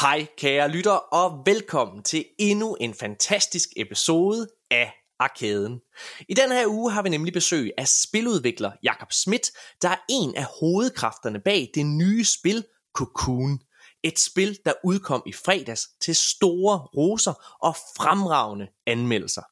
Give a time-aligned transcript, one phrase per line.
[0.00, 5.80] Hej kære lytter og velkommen til endnu en fantastisk episode af Arkaden.
[6.28, 9.50] I den her uge har vi nemlig besøg af spiludvikler Jakob Schmidt,
[9.82, 13.60] der er en af hovedkræfterne bag det nye spil Cocoon.
[14.02, 19.42] Et spil, der udkom i fredags til store roser og fremragende anmeldelser.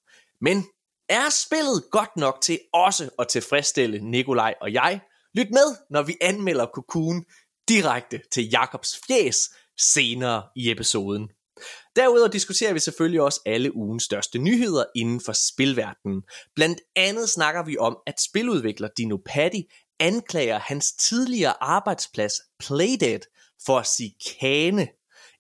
[0.41, 0.67] Men
[1.09, 5.01] er spillet godt nok til også at tilfredsstille Nikolaj og jeg?
[5.35, 7.25] Lyt med, når vi anmelder Cocoon
[7.69, 11.29] direkte til Jakobs fjes senere i episoden.
[11.97, 16.23] Derudover diskuterer vi selvfølgelig også alle ugens største nyheder inden for spilverdenen.
[16.55, 19.63] Blandt andet snakker vi om, at spiludvikler Dino Paddy
[20.01, 23.21] anklager hans tidligere arbejdsplads Playdead
[23.67, 24.89] for sikane.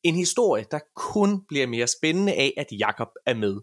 [0.02, 3.60] En historie, der kun bliver mere spændende af, at Jakob er med.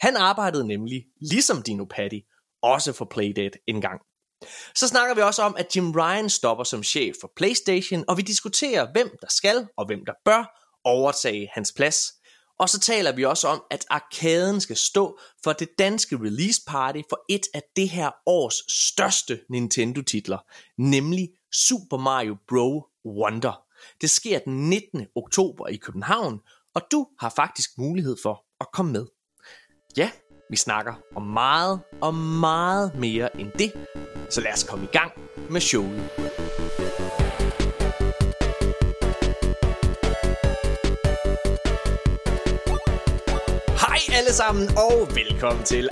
[0.00, 2.20] Han arbejdede nemlig, ligesom Dino Paddy,
[2.62, 4.00] også for Playdead en gang.
[4.74, 8.22] Så snakker vi også om, at Jim Ryan stopper som chef for PlayStation, og vi
[8.22, 12.12] diskuterer, hvem der skal og hvem der bør overtage hans plads.
[12.58, 17.00] Og så taler vi også om, at arkaden skal stå for det danske release party
[17.08, 20.38] for et af det her års største Nintendo-titler,
[20.78, 22.84] nemlig Super Mario Bros.
[23.06, 23.64] Wonder.
[24.00, 25.06] Det sker den 19.
[25.14, 26.40] oktober i København,
[26.74, 29.06] og du har faktisk mulighed for at komme med.
[29.96, 30.10] Ja,
[30.54, 33.72] vi snakker om meget og meget mere end det,
[34.30, 35.12] så lad os komme i gang
[35.50, 36.10] med showet.
[43.80, 45.88] Hej alle sammen og velkommen til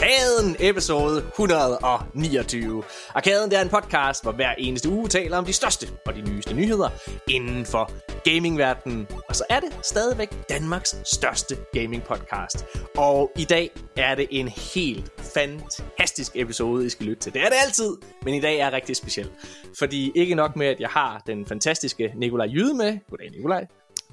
[0.00, 2.82] Arkaden episode 129.
[3.14, 6.20] Arkaden det er en podcast, hvor hver eneste uge taler om de største og de
[6.20, 6.88] nyeste nyheder
[7.30, 7.90] inden for
[8.30, 9.06] gamingverdenen.
[9.28, 12.66] Og så er det stadigvæk Danmarks største gaming podcast.
[12.96, 17.32] Og i dag er det en helt fantastisk episode, I skal lytte til.
[17.32, 19.30] Det er det altid, men i dag er rigtig speciel.
[19.78, 22.98] Fordi ikke nok med, at jeg har den fantastiske Nikolaj Jyde med.
[23.10, 23.66] Goddag Nikolaj.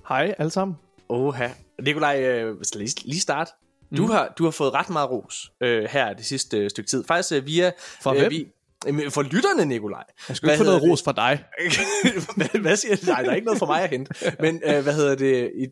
[0.10, 0.78] Hej alle sammen.
[1.10, 1.50] Oha.
[1.82, 3.52] Nikolaj, øh, skal lige, lige starte.
[3.98, 4.12] Du, mm.
[4.12, 7.04] har, du har fået ret meget ros øh, her det sidste øh, stykke tid.
[7.08, 7.72] Faktisk øh, via...
[8.02, 8.32] For øh, hvem?
[8.32, 8.48] Vi,
[8.88, 10.04] øh, for lytterne, Nikolaj.
[10.30, 11.44] Jeg skal ikke få noget ros fra dig.
[12.38, 13.06] hvad, hvad siger du?
[13.06, 14.34] Nej, der er ikke noget for mig at hente.
[14.40, 15.52] Men øh, hvad hedder det?
[15.56, 15.68] I,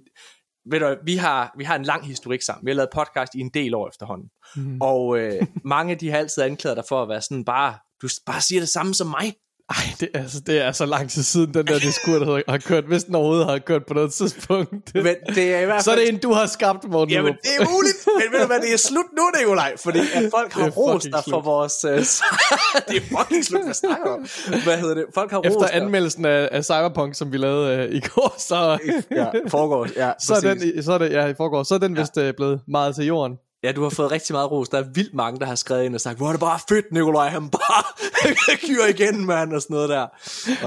[0.71, 2.65] ved du, vi har, vi har en lang historik sammen.
[2.65, 4.29] Vi har lavet podcast i en del år efterhånden.
[4.55, 4.77] Mm.
[4.81, 8.07] Og øh, mange af de har altid anklaget dig for at være sådan bare, du
[8.25, 9.33] bare siger det samme som mig.
[9.69, 12.57] Ej, det er, altså, det er så lang tid siden, den der diskur, der har
[12.57, 14.93] kørt, hvis den overhovedet har kørt på noget tidspunkt.
[14.93, 15.81] Men det er i hvert fald...
[15.83, 17.13] Så er det en, du har skabt, Morten.
[17.13, 17.97] Jamen, det er muligt.
[18.05, 19.73] Men ved du hvad, det er slut nu, Nikolaj.
[19.83, 21.85] Fordi at folk har rost dig for vores...
[21.85, 21.91] Uh,
[22.89, 24.27] det er fucking slut, hvad snakker om.
[24.63, 25.05] Hvad hedder det?
[25.13, 28.77] Folk har rost Efter anmeldelsen af, af Cyberpunk, som vi lavede uh, i går, så...
[29.11, 29.87] ja, foregår.
[29.95, 32.01] Ja, så er den, så er det, ja, i forgår, så er den ja.
[32.01, 33.37] vist uh, blevet meget til jorden.
[33.65, 34.69] Ja, du har fået rigtig meget ros.
[34.69, 36.91] Der er vildt mange, der har skrevet ind og sagt, hvor er det bare fedt,
[36.91, 37.83] Nikolaj, han bare
[38.67, 40.07] kyrer igen, mand, og sådan noget der.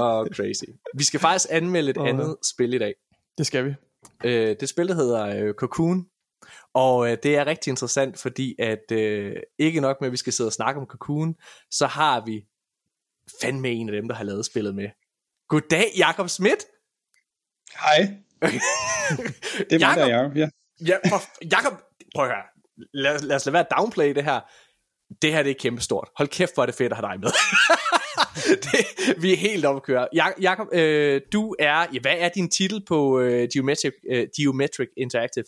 [0.01, 0.63] Åh, oh, crazy.
[0.97, 2.93] Vi skal faktisk anmelde et oh, andet spil i dag.
[3.37, 3.73] Det skal vi.
[4.23, 6.05] Øh, det spil, der hedder øh, Cocoon.
[6.73, 10.33] Og øh, det er rigtig interessant, fordi at øh, ikke nok med, at vi skal
[10.33, 11.35] sidde og snakke om Cocoon,
[11.71, 12.45] så har vi
[13.41, 14.89] fandme en af dem, der har lavet spillet med.
[15.47, 16.65] Goddag, Jakob Schmidt.
[17.79, 17.97] Hej.
[19.69, 20.49] det er mig, der er Jacob, ja.
[20.85, 21.73] ja for, Jakob,
[22.15, 22.58] prøv at høre
[22.93, 24.39] lad, lad os lade være at downplay det her.
[25.21, 26.09] Det her det er kæmpestort.
[26.17, 27.29] Hold kæft, hvor er det fedt at have dig med.
[28.65, 28.85] det,
[29.21, 30.07] vi er helt at køre.
[30.41, 35.45] Jakob, øh, du er, ja, hvad er din titel på øh, Geometric, øh, Geometric Interactive?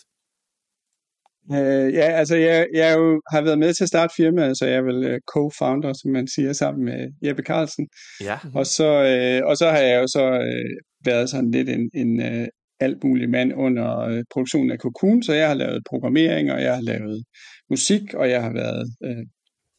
[1.50, 4.76] Uh, ja, altså jeg, jeg jo har været med til at starte firmaet, så jeg
[4.76, 7.88] er vel uh, co-founder, som man siger, sammen med Jeppe Carlsen.
[8.22, 8.38] Ja.
[8.56, 12.20] Og, så, uh, og så har jeg jo så uh, været sådan lidt en, en
[12.20, 12.48] uh,
[12.82, 16.76] alt muligt mand under øh, produktionen af Cocoon, så jeg har lavet programmering, og jeg
[16.76, 17.24] har lavet
[17.70, 19.26] musik, og jeg har været øh,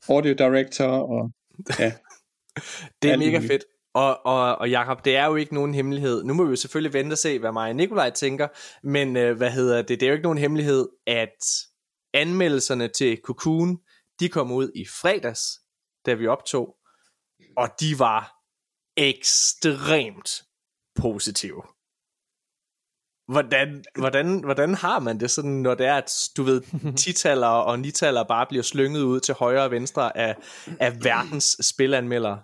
[0.09, 1.33] audio director, og
[1.79, 1.93] ja.
[3.03, 3.65] det er mega fedt.
[3.95, 6.25] Og, og, og Jacob, det er jo ikke nogen hemmelighed.
[6.25, 8.49] Nu må vi jo selvfølgelig vente og se, hvad mig og Nikolaj tænker,
[8.87, 10.01] men øh, hvad hedder det?
[10.01, 11.37] Det er jo ikke nogen hemmelighed, at
[12.15, 13.79] anmeldelserne til Cocoon,
[14.21, 15.41] de kom ud i fredags,
[16.07, 16.77] da vi optog,
[17.57, 18.33] og de var
[18.97, 20.43] ekstremt
[21.01, 21.63] positive.
[23.33, 26.63] Hvordan, hvordan, hvordan har man det sådan, når det er, at du ved,
[27.05, 30.37] titaller og nitaller bare bliver slynget ud til højre og venstre af,
[30.81, 32.39] af verdens spilanmeldere?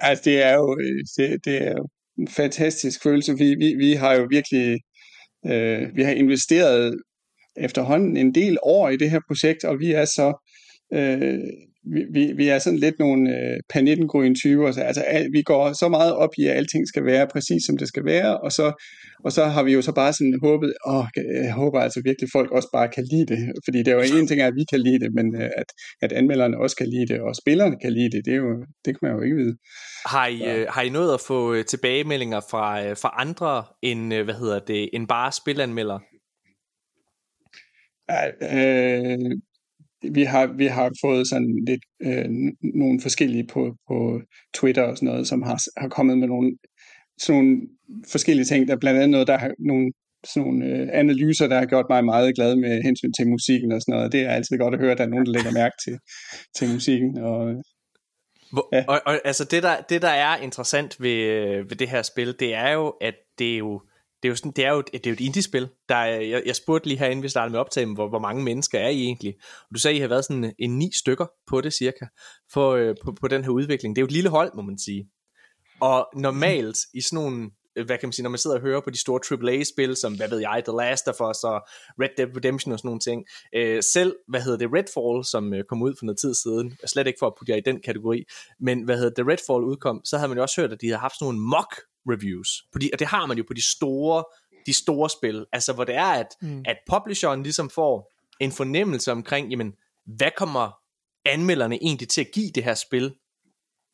[0.00, 0.76] Altså, det er jo,
[1.16, 1.88] det, det er jo
[2.18, 3.38] en fantastisk følelse.
[3.38, 4.80] Vi, vi, vi har jo virkelig,
[5.46, 6.96] øh, vi har investeret
[7.56, 10.48] efterhånden en del år i det her projekt, og vi er så
[10.92, 11.40] øh,
[11.84, 14.72] vi, vi, vi er sådan lidt nogle øh, panittengrøn typer.
[14.72, 17.76] Så, altså, al, vi går så meget op i, at alting skal være præcis som
[17.76, 18.84] det skal være, og så,
[19.24, 21.04] Og så har vi jo så bare sådan håbet, åh,
[21.44, 23.52] jeg håber altså virkelig, folk også bare kan lide det.
[23.64, 25.68] Fordi det er jo en ting, at vi kan lide det, men øh, at,
[26.02, 28.52] at anmelderne også kan lide det, og spillerne kan lide det, det, er jo,
[28.84, 29.56] det kan man jo ikke vide.
[30.06, 30.58] Har I, ja.
[30.58, 34.90] øh, har I nået at få øh, tilbagemeldinger fra, fra andre end, hvad hedder det,
[34.92, 36.00] end bare spilanmeldere?
[38.10, 38.22] Ja,
[38.56, 39.18] øh,
[40.10, 42.28] vi har, vi har fået sådan lidt øh,
[42.74, 44.20] nogle forskellige på, på
[44.54, 46.56] Twitter og sådan noget, som har, har kommet med nogle,
[47.18, 47.60] sådan nogle
[48.10, 48.68] forskellige ting.
[48.68, 49.92] Der er blandt andet noget, der har nogle
[50.26, 53.80] sådan nogle øh, analyser, der har gjort mig meget glad med hensyn til musikken og
[53.80, 54.12] sådan noget.
[54.12, 55.98] Det er altid godt at høre, at der er nogen, der lægger mærke til,
[56.56, 57.18] til musikken.
[57.18, 57.62] Og,
[58.52, 58.84] Hvor, ja.
[58.88, 62.34] og, og altså det der, det, der er interessant ved, øh, ved det her spil,
[62.40, 63.82] det er jo, at det er jo,
[64.22, 65.68] det er jo, sådan, det er jo, det er jo et indie-spil.
[65.88, 68.78] Der er, jeg, jeg spurgte lige herinde, vi startede med optagen, hvor, hvor mange mennesker
[68.78, 69.34] er I egentlig?
[69.60, 72.06] Og du sagde, I har været sådan en ni stykker på det cirka,
[72.52, 73.96] for, øh, på, på den her udvikling.
[73.96, 75.08] Det er jo et lille hold, må man sige.
[75.80, 78.80] Og normalt i sådan nogle øh, hvad kan man sige, når man sidder og hører
[78.80, 81.66] på de store AAA-spil, som, hvad ved jeg, The Last of Us og
[82.00, 83.24] Red Dead Redemption og sådan nogle ting.
[83.54, 87.06] Øh, selv, hvad hedder det, Redfall, som øh, kom ud for noget tid siden, slet
[87.06, 88.24] ikke for at putte jer i den kategori,
[88.60, 91.00] men hvad hedder det, Redfall udkom, så havde man jo også hørt, at de havde
[91.00, 91.72] haft sådan nogle mock
[92.10, 94.24] reviews, på de, og det har man jo på de store,
[94.66, 96.62] de store spil, altså hvor det er, at, mm.
[96.66, 99.72] at publisheren ligesom får en fornemmelse omkring, jamen,
[100.06, 100.70] hvad kommer
[101.24, 103.14] anmelderne egentlig til at give det her spil,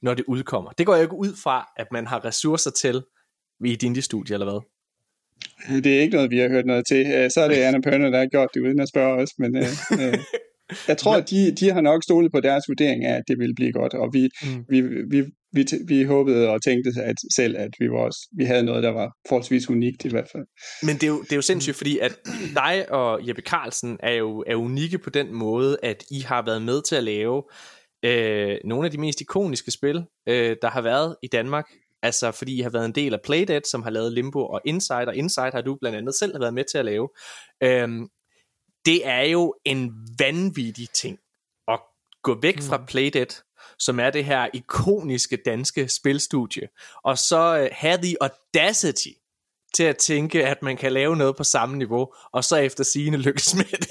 [0.03, 0.71] når det udkommer.
[0.71, 3.05] Det går jeg ikke ud fra, at man har ressourcer til
[3.65, 4.61] i et indie-studie, eller hvad?
[5.83, 7.07] Det er ikke noget, vi har hørt noget til.
[7.07, 9.57] Øh, så er det Anna Pørner, der har gjort det uden at spørge os, men
[9.57, 10.19] øh, øh,
[10.89, 13.55] jeg tror, at de, de har nok stolet på deres vurdering af, at det ville
[13.55, 14.65] blive godt, og vi, mm.
[14.69, 18.63] vi, vi, vi, vi håbede og tænkte at selv, at vi, var også, vi havde
[18.63, 20.45] noget, der var forholdsvis unikt i hvert fald.
[20.83, 22.19] Men det er jo, det er jo sindssygt, fordi at
[22.55, 26.63] dig og Jeppe Carlsen er jo er unikke på den måde, at I har været
[26.63, 27.43] med til at lave
[28.03, 31.67] øh, nogle af de mest ikoniske spil, øh, der har været i Danmark.
[32.03, 35.07] Altså fordi I har været en del af Playdead, som har lavet Limbo og Inside,
[35.09, 37.09] og Inside har du blandt andet selv været med til at lave.
[37.63, 38.09] Øhm,
[38.87, 41.19] det er jo en vanvittig ting
[41.69, 41.81] at
[42.23, 42.87] gå væk fra mm.
[42.87, 43.43] Playdead,
[43.79, 46.69] som er det her ikoniske danske spilstudie,
[47.05, 49.09] og så uh, have the audacity
[49.75, 53.19] til at tænke, at man kan lave noget på samme niveau, og så efter sigende
[53.19, 53.89] lykkes med det.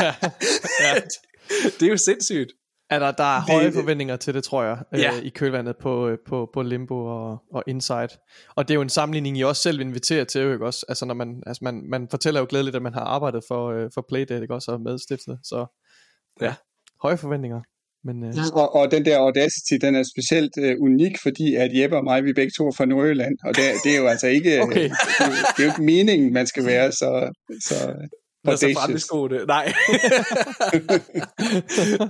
[0.00, 0.14] ja.
[0.80, 1.00] Ja.
[1.80, 2.52] det er jo sindssygt.
[2.90, 5.12] Ja, der, der er høje det, forventninger til det, tror jeg, øh, ja.
[5.16, 8.08] øh, i kølvandet på, øh, på, på Limbo og, og Inside.
[8.56, 10.86] Og det er jo en sammenligning, I også selv inviterer til, ikke også?
[10.88, 13.90] Altså, når man, altså man, man fortæller jo glædeligt, at man har arbejdet for, øh,
[13.94, 15.38] for Playdead, ikke også, og medstiftet.
[15.42, 15.66] Så
[16.40, 16.54] ja,
[17.02, 17.60] høje forventninger.
[18.04, 18.34] Men, øh...
[18.54, 22.24] og, og den der Audacity, den er specielt øh, unik, fordi at Jeppe og mig,
[22.24, 24.82] vi begge to er fra Nordjylland, og det, det er jo altså ikke, okay.
[24.82, 24.90] det,
[25.56, 27.74] det er jo ikke meningen, man skal være så, så
[28.44, 29.44] Lad så frem i skoene.
[29.44, 29.72] Nej.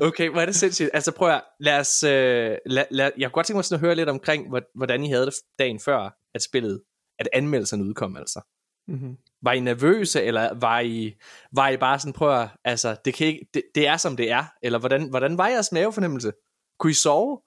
[0.08, 0.90] okay, hvor er det sindssygt.
[0.94, 3.86] Altså prøv at, lad os, uh, lad, lad, jeg kunne godt tænke mig sådan at
[3.86, 6.82] høre lidt omkring, hvordan I havde det dagen før, at spillet,
[7.19, 8.40] at anmeldelserne udkom altså.
[8.88, 9.16] Mm-hmm.
[9.42, 11.14] Var I nervøse, eller var I,
[11.52, 14.31] var I bare sådan, prøv at, altså, det, kan ikke, det, det er som det
[14.31, 16.32] er, eller hvordan, hvordan var jeres mavefornemmelse?
[16.78, 17.40] Kunne I sove?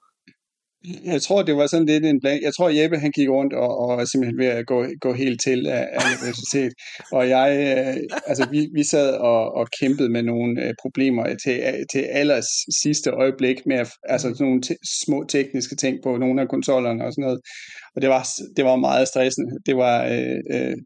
[1.04, 2.42] Jeg tror, det var sådan lidt en blank.
[2.42, 5.66] Jeg tror, Jeppe han gik rundt og, og simpelthen ved at gå, gå helt til
[5.66, 6.72] af, af universitet.
[7.12, 11.86] Og jeg, øh, altså vi, vi sad og, og kæmpede med nogle øh, problemer til,
[11.92, 12.48] til allers
[12.82, 17.12] sidste øjeblik med altså sådan nogle t- små tekniske ting på nogle af konsollerne og
[17.12, 17.40] sådan noget.
[17.94, 19.52] Og det var, det var meget stressende.
[19.66, 20.76] Det var, øh, øh,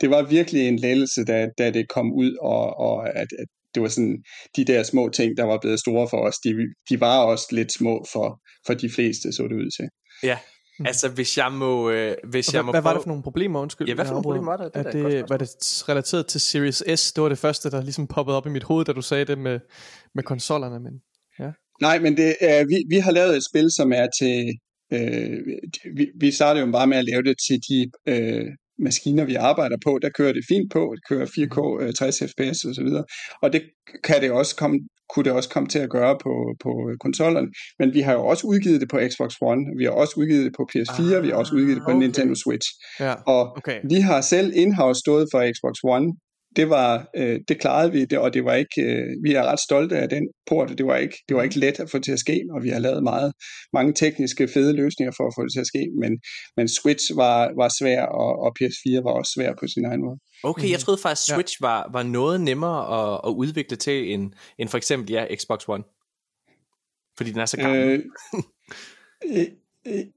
[0.00, 3.82] det var virkelig en lettelse, da, da det kom ud, og, og at, at det
[3.82, 4.16] var sådan,
[4.56, 6.50] de der små ting, der var blevet store for os, de,
[6.90, 8.28] de var også lidt små for,
[8.66, 9.88] for de fleste, så det ud til.
[10.22, 10.38] Ja,
[10.78, 10.86] Mm.
[10.86, 13.60] Altså hvis jeg må øh, hvis jeg hvad, må hvad var det for nogle problemer
[13.60, 13.88] undskyld?
[13.88, 14.74] Ja, hvad for nogle problemer var det?
[14.74, 15.48] det, er det var det
[15.88, 17.12] relateret til Series S?
[17.12, 19.38] Det var det første der ligesom poppede op i mit hoved, da du sagde det
[19.38, 19.60] med
[20.14, 20.92] med konsollerne, men
[21.38, 21.50] ja.
[21.80, 24.58] Nej, men det er, vi vi har lavet et spil som er til
[24.92, 25.38] øh,
[25.96, 28.46] vi, vi startede jo bare med at lave det til de øh,
[28.78, 32.74] maskiner, vi arbejder på, der kører det fint på, det kører 4K, 60 fps og
[32.74, 33.04] så videre,
[33.42, 33.62] og det
[34.04, 34.80] kan det også komme,
[35.10, 38.46] kunne det også komme til at gøre på, på konsollerne, men vi har jo også
[38.46, 41.36] udgivet det på Xbox One, vi har også udgivet det på PS4, ah, vi har
[41.36, 42.04] også udgivet det på ah, okay.
[42.04, 42.68] Nintendo Switch,
[43.00, 43.78] ja, og okay.
[43.92, 46.06] vi har selv in-house stået for Xbox One,
[46.56, 49.60] det var øh, det klarede vi det og det var ikke øh, vi er ret
[49.60, 52.18] stolte af den port det var ikke det var ikke let at få til at
[52.18, 53.32] ske og vi har lavet meget
[53.72, 56.12] mange tekniske fede løsninger for at få det til at ske men
[56.56, 60.18] men Switch var var svær og, og PS4 var også svær på sin egen måde.
[60.42, 60.84] Okay, jeg mhm.
[60.84, 61.66] troede faktisk Switch ja.
[61.66, 65.84] var var noget nemmere at, at udvikle til end end for eksempel ja Xbox One.
[67.16, 67.82] Fordi den er så gammel.
[67.82, 68.02] Øh,
[69.38, 69.46] øh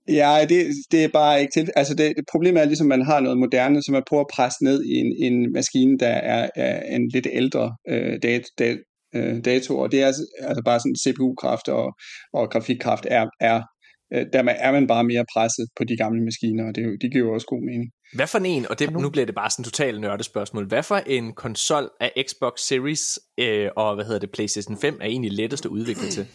[0.08, 1.70] Ja, det, det er bare ikke til.
[1.76, 4.34] Altså det, det problemet er ligesom, at man har noget moderne, som man prøver at
[4.34, 8.78] presse ned i en, en maskine, der er, er en lidt ældre øh, dat, dat,
[9.16, 11.94] øh, dato, og det er altså, altså bare sådan CPU-kraft og,
[12.34, 13.62] og grafikkraft er, er
[14.14, 17.26] øh, der er man bare mere presset på de gamle maskiner, og det, det giver
[17.26, 17.92] jo også god mening.
[18.14, 20.96] Hvad for en, og det, nu bliver det bare sådan en total nørdespørgsmål, hvad for
[20.96, 25.66] en konsol af Xbox Series øh, og hvad hedder det, PlayStation 5 er egentlig lettest
[25.66, 26.28] at udvikle til?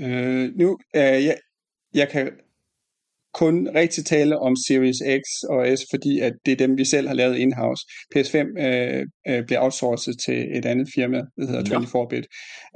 [0.00, 1.36] Øh, nu, øh, jeg,
[1.94, 2.30] jeg kan
[3.34, 7.08] kun rigtig tale om Series X og S, fordi at det er dem, vi selv
[7.08, 7.86] har lavet in-house.
[8.16, 8.36] PS5
[8.66, 12.26] øh, øh, bliver outsourcet til et andet firma, der hedder 24-bit.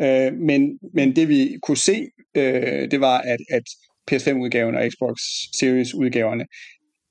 [0.05, 2.07] Øh, men, men det vi kunne se,
[2.37, 3.63] øh, det var, at, at
[4.11, 5.17] PS5-udgaven og Xbox
[5.59, 6.45] Series-udgaverne,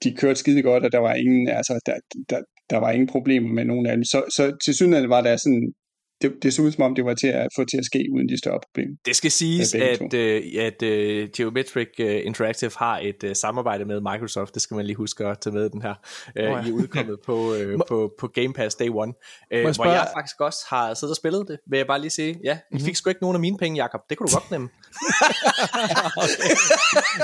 [0.04, 1.96] de kørte skide godt, og der var ingen, altså, der,
[2.30, 4.04] der, der var ingen problemer med nogen af dem.
[4.04, 5.74] Så, så til synligheden var der sådan
[6.22, 8.30] det, det så ud som om, det var til at få til at ske uden
[8.30, 8.96] de større problemer.
[9.06, 14.02] Det skal siges, at, øh, at uh, Geometric uh, Interactive har et uh, samarbejde med
[14.02, 14.54] Microsoft.
[14.54, 15.94] Det skal man lige huske at tage med den her.
[16.40, 16.70] Uh, oh, ja.
[16.70, 19.14] I udkommet på, uh, på, på Game Pass Day One.
[19.52, 22.12] Uh, jeg hvor jeg faktisk også har siddet og spillet det, vil jeg bare lige
[22.12, 22.40] sige.
[22.44, 22.86] Ja, I mm-hmm.
[22.86, 24.02] fik sgu ikke nogen af mine penge, Jacob.
[24.10, 24.70] Det kunne du godt nemme.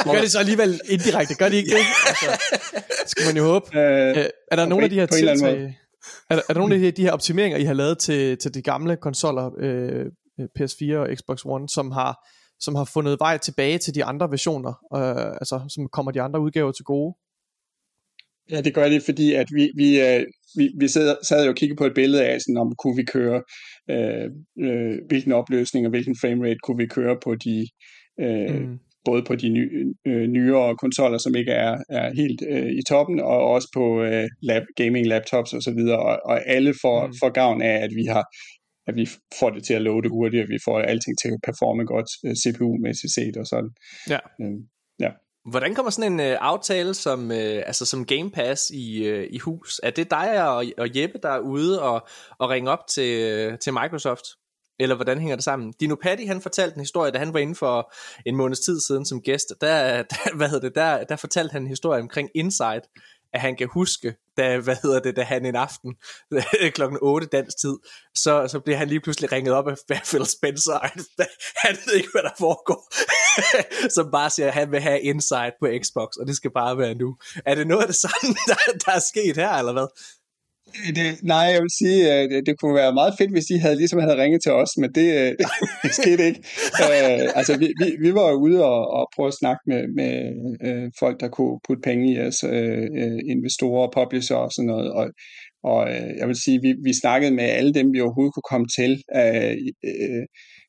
[0.14, 1.78] Gør det så alligevel indirekte, gør de ikke det?
[2.10, 2.28] Altså,
[3.06, 3.66] skal man jo håbe.
[3.66, 5.83] Uh, uh, er der nogle af de her tiltag?
[6.30, 8.62] Er, er der nogle af de, de her optimeringer, I har lavet til, til de
[8.62, 10.06] gamle konsoller, øh,
[10.60, 12.28] PS4 og Xbox One, som har,
[12.60, 16.40] som har fundet vej tilbage til de andre versioner, øh, altså som kommer de andre
[16.40, 17.16] udgaver til gode?
[18.52, 20.26] Ja, det gør det, fordi at vi, vi, øh,
[20.58, 23.04] vi, vi sad, sad jo og kiggede på et billede af, sådan, om kunne vi
[23.04, 23.44] køre,
[23.90, 24.30] øh,
[24.60, 27.68] øh, hvilken opløsning og hvilken framerate kunne vi køre på de,
[28.20, 32.72] øh, mm både på de ny, øh, nyere konsoller, som ikke er, er helt øh,
[32.72, 37.08] i toppen, og også på øh, lab, gaming laptops osv., og, og, og alle får,
[37.08, 37.14] mm.
[37.22, 38.26] får gavn af, at vi har
[38.88, 41.86] at vi får det til at loade hurtigt, og vi får alting til at performe
[41.86, 43.70] godt øh, CPU-mæssigt set og sådan.
[44.10, 44.20] Ja.
[44.42, 44.58] Øh,
[45.00, 45.10] ja.
[45.50, 49.38] Hvordan kommer sådan en øh, aftale som, øh, altså som Game Pass i, øh, i
[49.38, 49.80] hus?
[49.84, 52.08] Er det dig og, og Jeppe, der er ude og,
[52.40, 54.26] og ringe op til, øh, til Microsoft?
[54.80, 55.74] Eller hvordan hænger det sammen?
[55.80, 57.94] Dino Patti, han fortalte en historie, da han var inde for
[58.26, 59.54] en måneds tid siden som gæst.
[59.62, 62.84] Der, der, hvad hedder det, der, der fortalte han en historie omkring Insight,
[63.34, 65.96] at han kan huske, da, hvad hedder det, da han en aften
[66.76, 67.76] klokken 8 dansk tid,
[68.16, 71.06] så, så bliver han lige pludselig ringet op af Phil Spencer, han,
[71.58, 72.94] han ved ikke, hvad der foregår,
[73.96, 76.96] som bare siger, at han vil have Insight på Xbox, og det skal bare være
[76.96, 77.18] nu.
[77.46, 79.88] Er det noget af det samme, der, der er sket her, eller hvad?
[80.98, 83.76] Det, nej, jeg vil sige, øh, at det, kunne være meget fedt, hvis de havde
[83.76, 85.32] ligesom havde ringet til os, men det, øh,
[85.84, 86.40] det, skete ikke.
[86.84, 90.14] uh, altså, vi, vi, vi var ude og, og prøve at snakke med, med
[90.68, 95.06] øh, folk, der kunne putte penge i os, øh, investorer, publisher og sådan noget, og,
[95.64, 98.68] og øh, jeg vil sige, vi, vi snakkede med alle dem, vi overhovedet kunne komme
[98.80, 98.92] til.
[99.16, 99.52] Uh,
[99.90, 100.24] øh,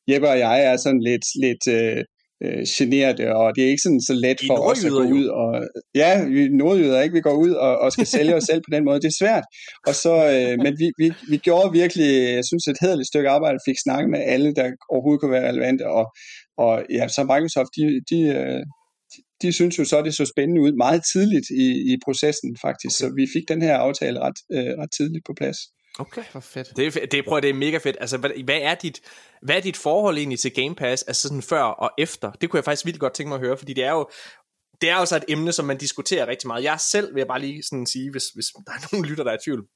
[0.09, 2.03] Jeppe og jeg er sådan lidt, lidt øh,
[2.45, 5.51] øh, generte, og det er ikke sådan så let for os at gå ud og
[5.95, 8.85] ja, vi nordjyder ikke, vi går ud og, og skal sælge os selv på den
[8.85, 9.45] måde, det er svært.
[9.87, 13.59] Og så, øh, men vi, vi, vi gjorde virkelig, jeg synes, et hederligt stykke arbejde,
[13.67, 16.05] fik snakket med alle, der overhovedet kunne være relevante, og,
[16.57, 18.61] og ja, så Microsoft, de, de, øh,
[19.11, 22.95] de, de synes jo så, det så spændende ud meget tidligt i, i processen faktisk,
[22.95, 23.09] okay.
[23.09, 25.59] så vi fik den her aftale ret, øh, ret tidligt på plads.
[25.99, 26.77] Okay, for fedt.
[26.77, 27.97] Det, er, det, prøv, det er mega fedt.
[27.99, 29.01] Altså, hvad, hvad, er dit,
[29.41, 32.31] hvad er dit forhold egentlig til Game Pass, altså sådan før og efter?
[32.31, 34.09] Det kunne jeg faktisk vildt godt tænke mig at høre, fordi det er jo,
[34.81, 36.63] det er jo så et emne, som man diskuterer rigtig meget.
[36.63, 39.31] Jeg selv vil jeg bare lige sådan sige, hvis, hvis der er nogen lytter, der
[39.31, 39.67] er i tvivl,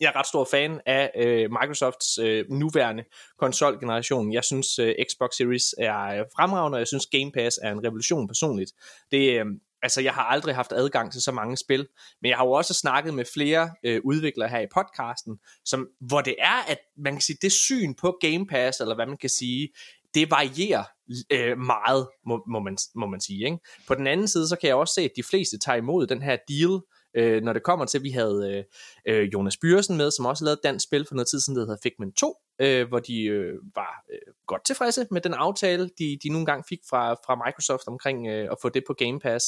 [0.00, 3.04] jeg er ret stor fan af øh, Microsofts øh, nuværende
[3.38, 4.32] konsolgeneration.
[4.32, 8.28] Jeg synes øh, Xbox Series er fremragende, og jeg synes Game Pass er en revolution
[8.28, 8.72] personligt.
[9.12, 9.46] Det, øh,
[9.82, 11.86] altså jeg har aldrig haft adgang til så mange spil,
[12.22, 16.20] men jeg har jo også snakket med flere øh, udviklere her i podcasten, som, hvor
[16.20, 19.30] det er, at man kan sige, det syn på Game Pass, eller hvad man kan
[19.30, 19.68] sige,
[20.14, 20.84] det varierer
[21.32, 23.44] øh, meget, må, må, man, må man sige.
[23.44, 23.58] Ikke?
[23.86, 26.22] På den anden side, så kan jeg også se, at de fleste tager imod den
[26.22, 26.80] her deal,
[27.16, 28.64] øh, når det kommer til, at vi havde
[29.06, 31.56] øh, øh Jonas Byrsen med, som også lavede et dansk spil for noget tid siden,
[31.58, 35.90] der hedder Figment 2, øh, hvor de øh, var øh, godt tilfredse med den aftale,
[35.98, 39.20] de, de nogle gange fik fra, fra Microsoft omkring øh, at få det på Game
[39.20, 39.46] Pass.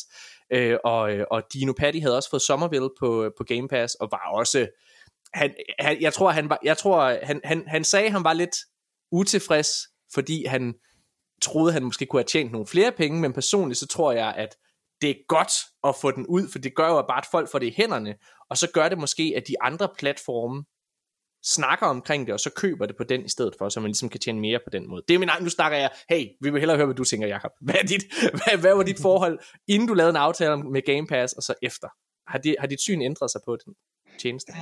[0.52, 4.08] Øh, og, øh, og Dino Patti havde også fået Somerville på, på Game Pass, og
[4.10, 4.68] var også...
[5.34, 8.32] Han, han, jeg tror, han, var, jeg tror han, han, han sagde, at han var
[8.32, 8.56] lidt
[9.12, 10.74] utilfreds, fordi han
[11.42, 14.56] troede, han måske kunne have tjent nogle flere penge, men personligt så tror jeg, at
[15.00, 15.52] det er godt
[15.88, 18.14] at få den ud, for det gør jo bare, at folk får det i hænderne,
[18.50, 20.64] og så gør det måske, at de andre platforme
[21.44, 24.08] snakker omkring det, og så køber det på den i stedet for, så man ligesom
[24.08, 25.02] kan tjene mere på den måde.
[25.08, 27.28] Det er min egen, nu snakker jeg, hey, vi vil hellere høre, hvad du tænker,
[27.28, 27.50] Jacob.
[27.60, 29.38] Hvad, er dit, hvad, hvad var dit forhold,
[29.68, 31.88] inden du lavede en aftale med Game Pass, og så efter?
[32.30, 33.74] Har, det, har dit syn ændret sig på den
[34.18, 34.52] tjeneste?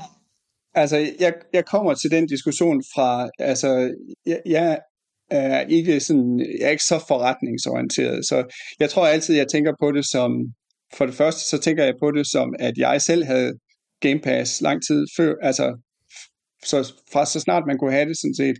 [0.74, 3.94] Altså, jeg, jeg kommer til den diskussion fra, altså,
[4.26, 4.80] jeg, jeg
[5.30, 9.92] er ikke sådan, jeg er ikke så forretningsorienteret, så jeg tror altid, jeg tænker på
[9.92, 10.30] det som,
[10.94, 13.52] for det første, så tænker jeg på det som, at jeg selv havde
[14.00, 15.76] Game Pass lang tid før, altså
[16.64, 18.56] så fra så snart man kunne have det sådan set.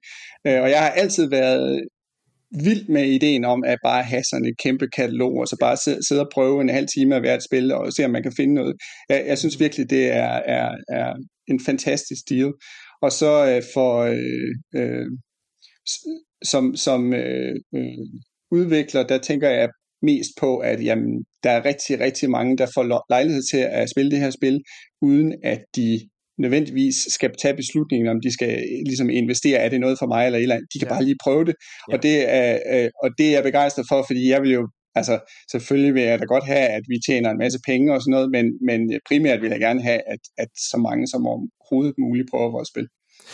[0.47, 1.89] Øh, og jeg har altid været
[2.65, 6.07] vild med ideen om at bare have sådan et kæmpe katalog, og så bare sidde,
[6.09, 8.55] sidde og prøve en halv time af hvert spil, og se om man kan finde
[8.55, 8.75] noget.
[9.09, 11.15] Jeg, jeg synes virkelig, det er, er, er
[11.49, 12.53] en fantastisk deal.
[13.03, 15.07] Og så øh, for øh, øh,
[16.45, 18.07] som, som øh, øh,
[18.51, 19.69] udvikler, der tænker jeg
[20.03, 24.11] mest på, at jamen, der er rigtig, rigtig mange, der får lejlighed til at spille
[24.11, 24.61] det her spil,
[25.03, 26.01] uden at de
[26.39, 28.53] nødvendigvis skal tage beslutningen, om de skal
[28.87, 30.73] ligesom investere, er det noget for mig eller et eller andet.
[30.73, 30.95] De kan ja.
[30.95, 31.55] bare lige prøve det.
[31.89, 31.95] Ja.
[31.95, 35.15] Og, det er, øh, og det er jeg begejstret for, fordi jeg vil jo, altså
[35.53, 38.31] selvfølgelig vil jeg da godt have, at vi tjener en masse penge og sådan noget,
[38.31, 42.51] men, men primært vil jeg gerne have, at, at så mange som overhovedet muligt prøver
[42.57, 42.89] vores spil.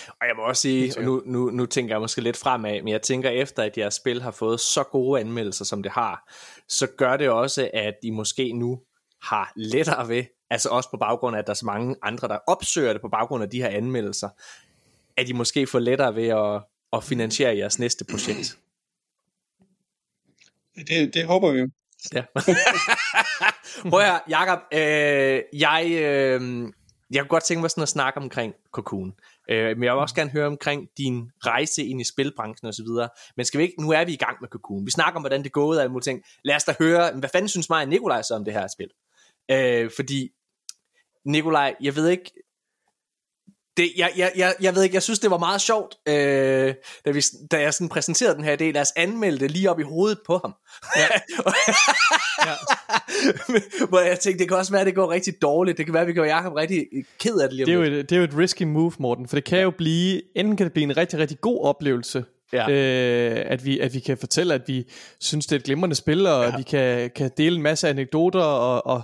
[0.09, 3.03] Og jeg må også sige, nu, nu, nu tænker jeg måske lidt fremad, men jeg
[3.03, 6.33] tænker efter, at jeres spil har fået så gode anmeldelser, som det har,
[6.69, 8.81] så gør det også, at I måske nu
[9.23, 12.39] har lettere ved, altså også på baggrund af, at der er så mange andre, der
[12.47, 14.29] opsøger det på baggrund af de her anmeldelser,
[15.17, 18.59] at I måske får lettere ved at, at finansiere jeres næste projekt.
[20.77, 21.69] Det, det håber vi jo.
[22.15, 22.23] Ja.
[23.91, 26.73] Prøv at Jacob, øh, jeg, øh,
[27.11, 29.15] jeg kunne godt tænke mig sådan at snakke omkring Cocoon.
[29.51, 32.87] Øh, men jeg vil også gerne høre omkring din rejse ind i spilbranchen osv.
[33.37, 34.87] Men skal vi ikke, nu er vi i gang med Cocoon.
[34.87, 36.23] Vi snakker om, hvordan det er gået og alle mulige ting.
[36.45, 38.91] Lad os da høre, hvad fanden synes mig og Nikolaj så om det her spil?
[39.51, 40.31] Øh, fordi,
[41.25, 42.33] Nikolaj, jeg ved ikke,
[43.77, 47.11] det, jeg, jeg, jeg, jeg ved ikke, jeg synes det var meget sjovt, øh, da,
[47.11, 48.75] vi, da jeg sådan præsenterede den her del.
[48.75, 50.55] Lad os anmelde det lige op i hovedet på ham.
[50.97, 51.07] Ja.
[52.49, 52.55] ja.
[53.89, 55.79] Hvor jeg tænkte, det kan også være, at det går rigtig dårligt.
[55.79, 56.87] Det kan være, at vi gør Jacob rigtig
[57.19, 59.29] ked af det lige det er, jo et, det er jo et risky move, Morten,
[59.29, 62.71] for det kan jo blive, enten kan det blive en rigtig, rigtig god oplevelse, Ja.
[62.71, 64.85] Øh, at, vi, at vi kan fortælle, at vi
[65.21, 66.57] synes, det er et glimrende spil, og ja.
[66.57, 69.03] vi kan, kan dele en masse anekdoter og, og,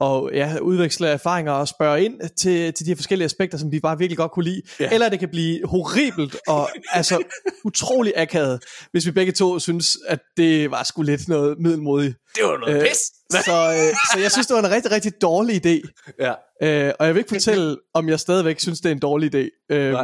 [0.00, 3.80] og ja, udveksle erfaringer og spørge ind til, til de her forskellige aspekter, som vi
[3.80, 4.62] bare virkelig godt kunne lide.
[4.80, 4.90] Ja.
[4.92, 7.22] Eller det kan blive horribelt og altså
[7.64, 12.16] utrolig akavet, hvis vi begge to synes, at det var sgu lidt noget middelmodigt.
[12.36, 13.00] Det var noget øh, pis!
[13.30, 15.76] så, øh, så jeg synes, det var en rigtig, rigtig dårlig idé.
[16.20, 16.34] Ja.
[16.62, 19.74] Øh, og jeg vil ikke fortælle, om jeg stadigvæk synes, det er en dårlig idé.
[19.74, 19.94] Øh,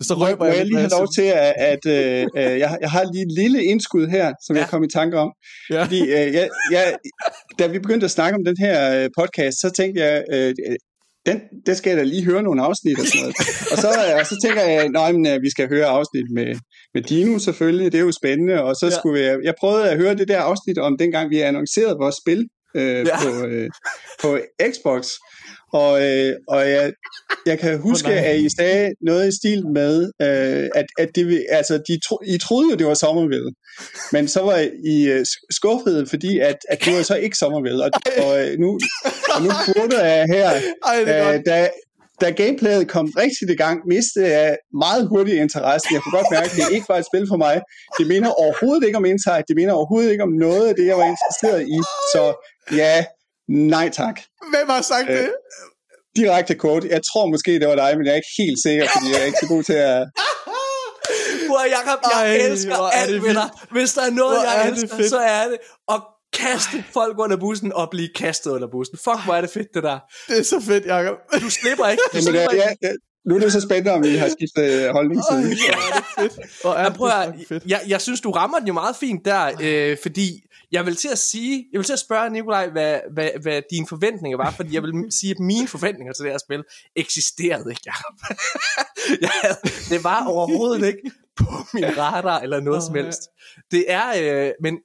[0.00, 3.12] så røber jeg, jeg lige have lov til, at, at øh, øh, jeg, jeg har
[3.12, 4.62] lige et lille indskud her, som ja.
[4.62, 5.32] jeg kom i tanke om.
[5.70, 5.82] Ja.
[5.84, 6.96] Fordi øh, jeg, jeg,
[7.58, 10.54] da vi begyndte at snakke om den her øh, podcast, så tænkte jeg, øh,
[11.26, 13.36] den, det skal jeg da lige høre nogle afsnit og sådan noget.
[13.72, 13.88] og, så,
[14.20, 16.56] og så tænker jeg, at vi skal høre afsnit med,
[16.94, 18.62] med Dino selvfølgelig, det er jo spændende.
[18.62, 18.98] Og så ja.
[18.98, 22.48] skulle jeg, jeg prøvede at høre det der afsnit om dengang vi annoncerede vores spil
[22.76, 23.16] øh, ja.
[23.22, 23.70] på, øh,
[24.22, 24.38] på
[24.72, 25.08] Xbox.
[25.72, 26.92] Og, øh, og jeg,
[27.46, 31.46] jeg kan huske, oh, at I sagde noget i stil med, øh, at, at det,
[31.48, 33.52] altså, de tro, I troede jo, det var Sommerville.
[34.12, 37.84] Men så var I øh, skuffede, fordi at, at det var så ikke Sommerville.
[37.84, 37.90] Og,
[38.24, 38.80] og, øh, nu,
[39.34, 40.50] og nu quoter jeg her,
[40.86, 41.68] Ej, øh, da,
[42.20, 45.86] da gameplayet kom rigtig i gang, mistede jeg meget hurtigt interesse.
[45.92, 47.60] Jeg kunne godt mærke, at det ikke var et spil for mig.
[47.98, 49.44] Det minder overhovedet ikke om Insight.
[49.48, 51.78] Det minder overhovedet ikke om noget af det, jeg var interesseret i.
[52.12, 52.22] Så
[52.82, 53.04] ja,
[53.72, 54.20] nej tak.
[54.50, 55.32] Hvem har sagt øh, det?
[56.16, 56.88] Direkte quote.
[56.88, 59.24] Jeg tror måske, det var dig, men jeg er ikke helt sikker, fordi jeg er
[59.24, 60.06] ikke så god til at...
[61.48, 63.48] Hvor Jacob, jeg Ej, elsker alt ved dig.
[63.70, 65.58] Hvis der er noget, hvor jeg elsker, så er det
[65.94, 66.00] at
[66.32, 68.98] kaste folk under bussen og blive kastet under bussen.
[69.04, 69.98] Fuck, hvor er det fedt, det der.
[70.28, 71.16] Det er så fedt, Jacob.
[71.40, 72.02] Du slipper ikke.
[72.12, 72.66] Du slipper det, ikke.
[72.82, 72.92] Ja, ja.
[73.28, 75.44] Nu er det så spændende, om I har skiftet holdning siden.
[75.44, 76.64] Ja, det fedt.
[76.64, 77.64] Og er jeg, prøver, fedt.
[77.66, 81.08] Jeg, jeg synes, du rammer den jo meget fint der, øh, fordi jeg vil til
[81.08, 84.74] at sige, jeg vil til at spørge Nikolaj, hvad, hvad, hvad dine forventninger var, fordi
[84.74, 86.64] jeg vil sige, at mine forventninger til det her spil
[86.96, 87.82] eksisterede ikke,
[89.20, 89.56] jeg havde,
[89.90, 93.22] det var overhovedet ikke på min radar eller noget oh, som helst.
[93.70, 94.06] Det er,
[94.46, 94.78] øh, men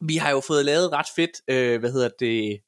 [0.00, 2.60] vi har jo fået lavet ret fedt, øh, hvad hedder det,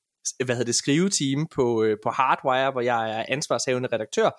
[0.45, 4.31] hvad hedder det, skriveteam på, øh, på Hardwire, hvor jeg er ansvarshavende redaktør.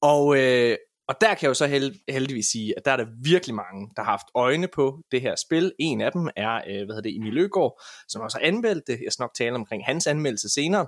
[0.00, 0.76] Og, øh,
[1.08, 3.90] og der kan jeg jo så held, heldigvis sige, at der er der virkelig mange,
[3.96, 5.72] der har haft øjne på det her spil.
[5.78, 9.00] En af dem er, øh, hvad hedder det, Emil Løgaard, som også har anmeldt det.
[9.04, 10.86] Jeg skal nok tale omkring hans anmeldelse senere.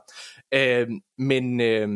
[0.55, 0.87] Øh,
[1.19, 1.89] men øh,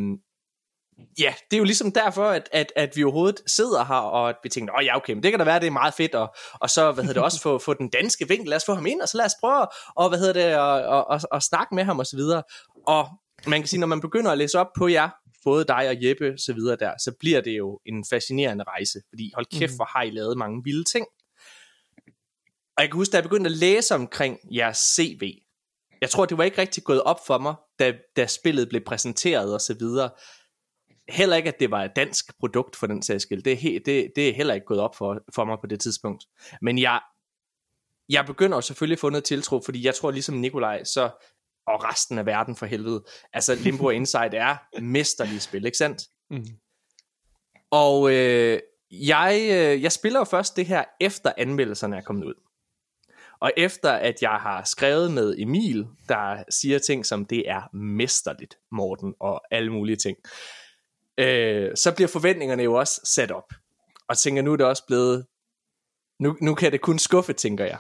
[1.19, 4.37] ja, det er jo ligesom derfor, at, at, at vi overhovedet sidder her, og at
[4.43, 6.35] vi tænker, åh ja, okay, men det kan da være, det er meget fedt, og,
[6.55, 8.87] og så, hvad hedder det, også få, få den danske vinkel, lad os få ham
[8.87, 11.75] ind, og så lad os prøve, og hvad hedder det, og, og, og, og snakke
[11.75, 12.43] med ham, og så videre.
[12.87, 13.09] Og
[13.47, 15.09] man kan sige, når man begynder at læse op på jer,
[15.45, 19.33] både dig og Jeppe, så videre der, så bliver det jo en fascinerende rejse, fordi
[19.35, 19.77] hold kæft, mm.
[19.77, 21.07] hvor har I lavet mange vilde ting.
[22.77, 25.23] Og jeg kan huske, da jeg begyndte at læse omkring jeres CV,
[26.01, 29.55] jeg tror, det var ikke rigtig gået op for mig, da, da spillet blev præsenteret
[29.55, 30.11] og så videre,
[31.09, 33.43] heller ikke, at det var et dansk produkt for den sags skyld.
[33.43, 35.81] Det er, he, det, det er heller ikke gået op for, for mig på det
[35.81, 36.25] tidspunkt.
[36.63, 37.01] Men jeg,
[38.09, 41.11] jeg begynder jo selvfølgelig at få noget tiltro, fordi jeg tror ligesom Nikolaj, så,
[41.67, 46.03] og resten af verden for helvede, altså Limbo Inside er mesterlige spil, ikke sandt?
[46.31, 46.45] Mm.
[47.71, 52.35] Og øh, jeg, øh, jeg spiller jo først det her, efter anmeldelserne er kommet ud.
[53.41, 58.59] Og efter at jeg har skrevet med Emil, der siger ting som, det er mesterligt,
[58.73, 60.17] Morten, og alle mulige ting,
[61.19, 63.53] øh, så bliver forventningerne jo også sat op.
[64.09, 65.27] Og tænker, nu er det også blevet,
[66.21, 67.79] nu, nu kan det kun skuffe, tænker jeg.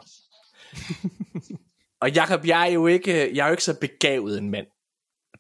[2.01, 4.67] og Jacob, jeg er jo ikke, jeg er jo ikke så begavet en mand.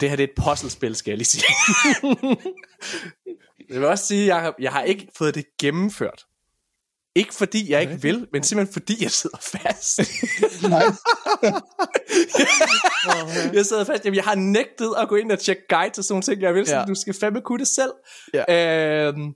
[0.00, 1.44] Det her det er et puzzlespil, skal jeg lige sige.
[3.70, 6.24] jeg vil også sige, Jacob, jeg har ikke fået det gennemført.
[7.14, 9.98] Ikke fordi jeg ikke vil, men simpelthen fordi jeg sidder fast.
[13.54, 14.04] Jeg sidder fast.
[14.04, 16.54] Jamen, jeg har nægtet at gå ind og tjekke guide til sådan nogle ting, jeg
[16.54, 16.64] vil.
[16.68, 16.84] Ja.
[16.88, 17.92] du skal fandme kunne det selv.
[18.34, 19.06] Ja.
[19.08, 19.34] Øhm,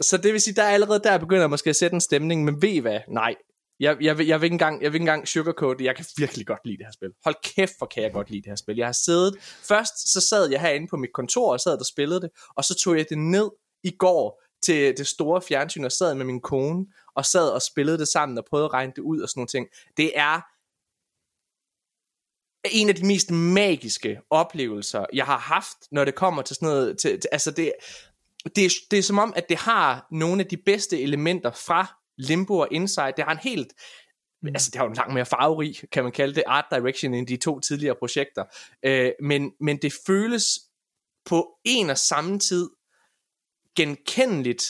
[0.00, 2.62] så det vil sige, der er allerede der begynder måske at sætte en stemning, men
[2.62, 3.00] ved I hvad?
[3.08, 3.34] Nej.
[3.80, 6.46] Jeg, jeg, jeg, jeg, vil ikke engang, jeg vil ikke engang sugarcoat Jeg kan virkelig
[6.46, 7.10] godt lide det her spil.
[7.24, 8.76] Hold kæft, for kan jeg godt lide det her spil.
[8.76, 9.36] Jeg har siddet...
[9.40, 12.74] Først så sad jeg herinde på mit kontor og sad og spillede det, og så
[12.74, 13.50] tog jeg det ned
[13.82, 17.98] i går til det store fjernsyn og sad med min kone og sad og spillede
[17.98, 19.68] det sammen og prøvede at regne det ud og sådan nogle ting.
[19.96, 20.40] Det er
[22.72, 26.98] en af de mest magiske oplevelser, jeg har haft, når det kommer til sådan noget.
[26.98, 27.72] Til, til, altså det,
[28.56, 32.58] det, det er som om, at det har nogle af de bedste elementer fra Limbo
[32.58, 33.12] og Inside.
[33.16, 33.72] Det har en helt
[34.42, 34.48] mm.
[34.48, 37.26] altså det har jo en langt mere farverig, kan man kalde det, art direction end
[37.26, 38.44] de to tidligere projekter.
[38.82, 40.60] Øh, men, men det føles
[41.24, 42.70] på en og samme tid
[43.76, 44.64] genkendeligt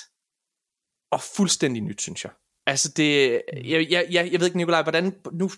[1.10, 2.32] og fuldstændig nyt, synes jeg.
[2.66, 5.50] Altså det, jeg, jeg, jeg, jeg ved ikke Nikolaj, hvordan, nu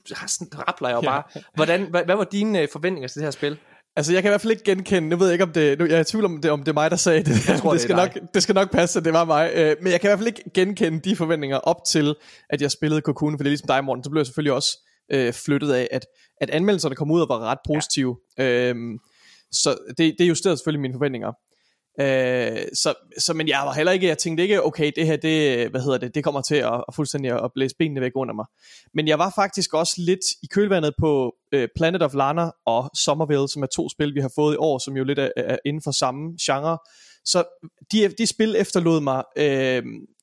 [0.68, 1.22] rappler jeg jo bare,
[1.54, 3.58] hvordan, hvad, hvad var dine øh, forventninger til det her spil?
[3.96, 5.84] Altså, jeg kan i hvert fald ikke genkende, nu ved jeg ikke, om det, nu,
[5.86, 7.48] jeg er i tvivl om det, om det er mig, der sagde det.
[7.48, 9.50] Jeg tror, det, det, skal nok, det skal nok passe, at det var mig.
[9.54, 12.14] Øh, men jeg kan i hvert fald ikke genkende de forventninger op til,
[12.50, 14.78] at jeg spillede Cocoon, for det er ligesom dig, Morten, så blev jeg selvfølgelig også
[15.12, 16.06] øh, flyttet af, at,
[16.40, 18.16] at anmeldelserne kom ud og var ret positive.
[18.38, 18.70] Ja.
[18.70, 18.98] Øhm,
[19.52, 21.32] så det, det justerede selvfølgelig mine forventninger.
[22.00, 25.68] Øh, så, så, men jeg var heller ikke, jeg tænkte ikke, okay, det her, det,
[25.70, 28.44] hvad hedder det, det kommer til at, at fuldstændig at blæse benene væk under mig.
[28.94, 33.48] Men jeg var faktisk også lidt i kølvandet på øh, Planet of Lana og Somerville,
[33.48, 35.82] som er to spil, vi har fået i år, som jo lidt er, er inden
[35.82, 36.78] for samme genre.
[37.24, 37.44] Så
[37.92, 39.82] de, de spil efterlod mig, øh,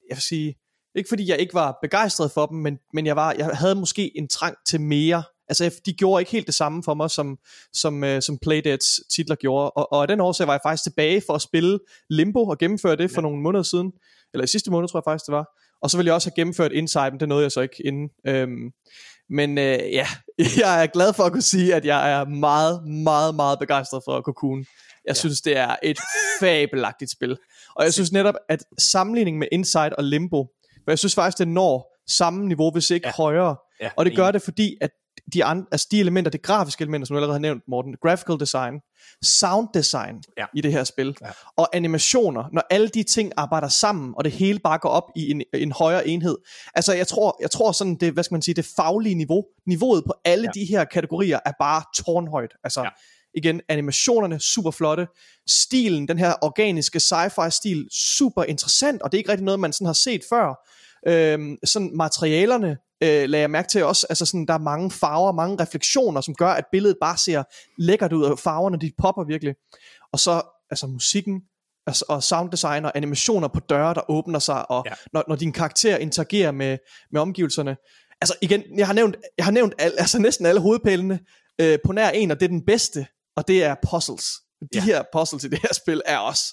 [0.10, 0.56] jeg vil sige,
[0.96, 4.18] ikke fordi jeg ikke var begejstret for dem, men, men jeg, var, jeg havde måske
[4.18, 7.38] en trang til mere altså de gjorde ikke helt det samme for mig, som,
[7.74, 11.22] som, uh, som Playdeads titler gjorde, og, og af den årsag var jeg faktisk tilbage
[11.28, 11.80] for at spille
[12.10, 13.22] Limbo og gennemføre det for ja.
[13.22, 13.92] nogle måneder siden,
[14.34, 15.46] eller i sidste måned tror jeg faktisk det var,
[15.82, 18.10] og så ville jeg også have gennemført Inside, men det nåede jeg så ikke inden.
[18.28, 18.72] Øhm,
[19.30, 20.08] men uh, ja,
[20.64, 24.22] jeg er glad for at kunne sige, at jeg er meget, meget, meget begejstret for
[24.22, 24.60] Cocoon.
[24.60, 24.66] Jeg
[25.08, 25.14] ja.
[25.14, 26.00] synes, det er et
[26.42, 27.38] fabelagtigt spil.
[27.76, 30.48] Og jeg synes netop, at sammenligningen med Inside og Limbo,
[30.84, 33.14] for jeg synes faktisk, det når samme niveau, hvis ikke ja.
[33.18, 33.56] højere.
[33.82, 34.90] Ja, og det gør det, fordi at
[35.34, 38.40] de, andre, altså de elementer, de grafiske elementer, som du allerede har nævnt, Morten, graphical
[38.40, 38.74] design,
[39.24, 40.46] sound design ja.
[40.56, 41.28] i det her spil, ja.
[41.58, 45.32] og animationer, når alle de ting arbejder sammen, og det hele bare går op i
[45.32, 46.38] en, en højere enhed.
[46.76, 50.04] Altså jeg tror, jeg tror sådan, det, hvad skal man sige, det faglige niveau, niveauet
[50.06, 50.60] på alle ja.
[50.60, 52.52] de her kategorier er bare tårnhøjt.
[52.64, 52.90] Altså, ja.
[53.34, 55.08] igen, animationerne super flotte,
[55.50, 59.74] stilen, den her organiske sci-fi stil, super interessant, og det er ikke rigtig noget, man
[59.74, 60.70] sådan har set før.
[61.08, 65.32] Øhm, sådan materialerne øh, lagde jeg mærke til også, altså sådan, der er mange farver,
[65.32, 67.44] mange refleksioner, som gør, at billedet bare ser
[67.78, 69.56] lækkert ud, og farverne de popper virkelig.
[70.14, 71.42] Og så altså musikken,
[71.88, 74.94] altså, og sounddesign og animationer på døre, der åbner sig, og ja.
[75.14, 76.78] når, når din karakter interagerer med,
[77.12, 77.78] med omgivelserne.
[78.22, 81.20] Altså igen, jeg har nævnt, jeg har nævnt al, altså næsten alle hovedpælene
[81.62, 84.26] øh, på nær en, og det er den bedste, og det er puzzles.
[84.62, 84.82] De ja.
[84.82, 86.44] her puzzles i det her spil er også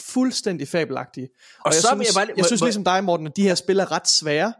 [0.00, 1.28] fuldstændig fabelagtige.
[1.58, 3.54] Og, og jeg, så synes, jeg, bare, jeg synes ligesom dig, Morten, at de her
[3.54, 4.52] spil er ret svære.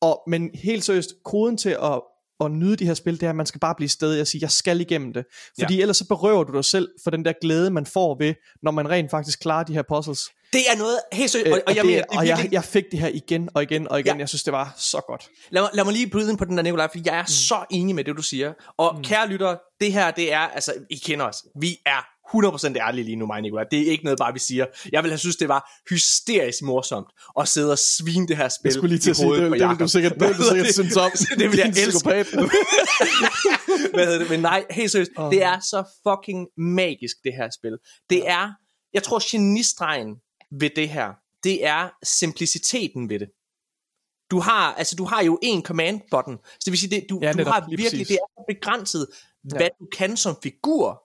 [0.00, 2.00] Og, men helt seriøst, koden til at,
[2.40, 4.42] at nyde de her spil, det er, at man skal bare blive stedig og sige,
[4.42, 5.24] jeg skal igennem det.
[5.60, 5.80] Fordi ja.
[5.80, 8.90] ellers så berøver du dig selv for den der glæde, man får ved, når man
[8.90, 10.30] rent faktisk klarer de her puzzles.
[10.52, 11.52] Det er noget helt seriøst.
[11.52, 13.62] Og, og, og, jeg, det, mener, det og jeg, jeg fik det her igen og
[13.62, 14.14] igen og igen.
[14.14, 14.18] Ja.
[14.18, 15.28] Jeg synes, det var så godt.
[15.50, 17.26] Lad mig, lad mig lige bryde ind på den der, Nikolaj, for jeg er mm.
[17.26, 18.52] så enig med det, du siger.
[18.78, 19.02] Og mm.
[19.02, 21.44] kære lytter, det her, det er, altså, I kender os.
[21.60, 23.64] Vi er 100% ærlig lige nu, mig Nicolai.
[23.70, 24.66] Det er ikke noget bare, vi siger.
[24.92, 27.08] Jeg ville have synes, det var hysterisk morsomt
[27.40, 29.68] at sidde og svine det her spil Jeg skulle lige til at sige, det, det,
[29.68, 31.10] vil du sikkert, det, du sikkert synes om.
[31.38, 32.08] det vil jeg elske.
[33.94, 34.30] Hvad hedder det?
[34.30, 35.10] Men nej, helt seriøst.
[35.16, 35.32] Oh.
[35.32, 37.76] Det er så fucking magisk, det her spil.
[38.10, 38.52] Det er,
[38.94, 40.16] jeg tror, genistregen
[40.60, 41.08] ved det her,
[41.44, 43.28] det er simpliciteten ved det.
[44.30, 46.38] Du har, altså, du har jo en command button.
[46.44, 48.08] Så det vil sige, det, du, ja, du har virkelig, præcis.
[48.08, 49.06] det er begrænset,
[49.42, 49.68] hvad ja.
[49.80, 51.02] du kan som figur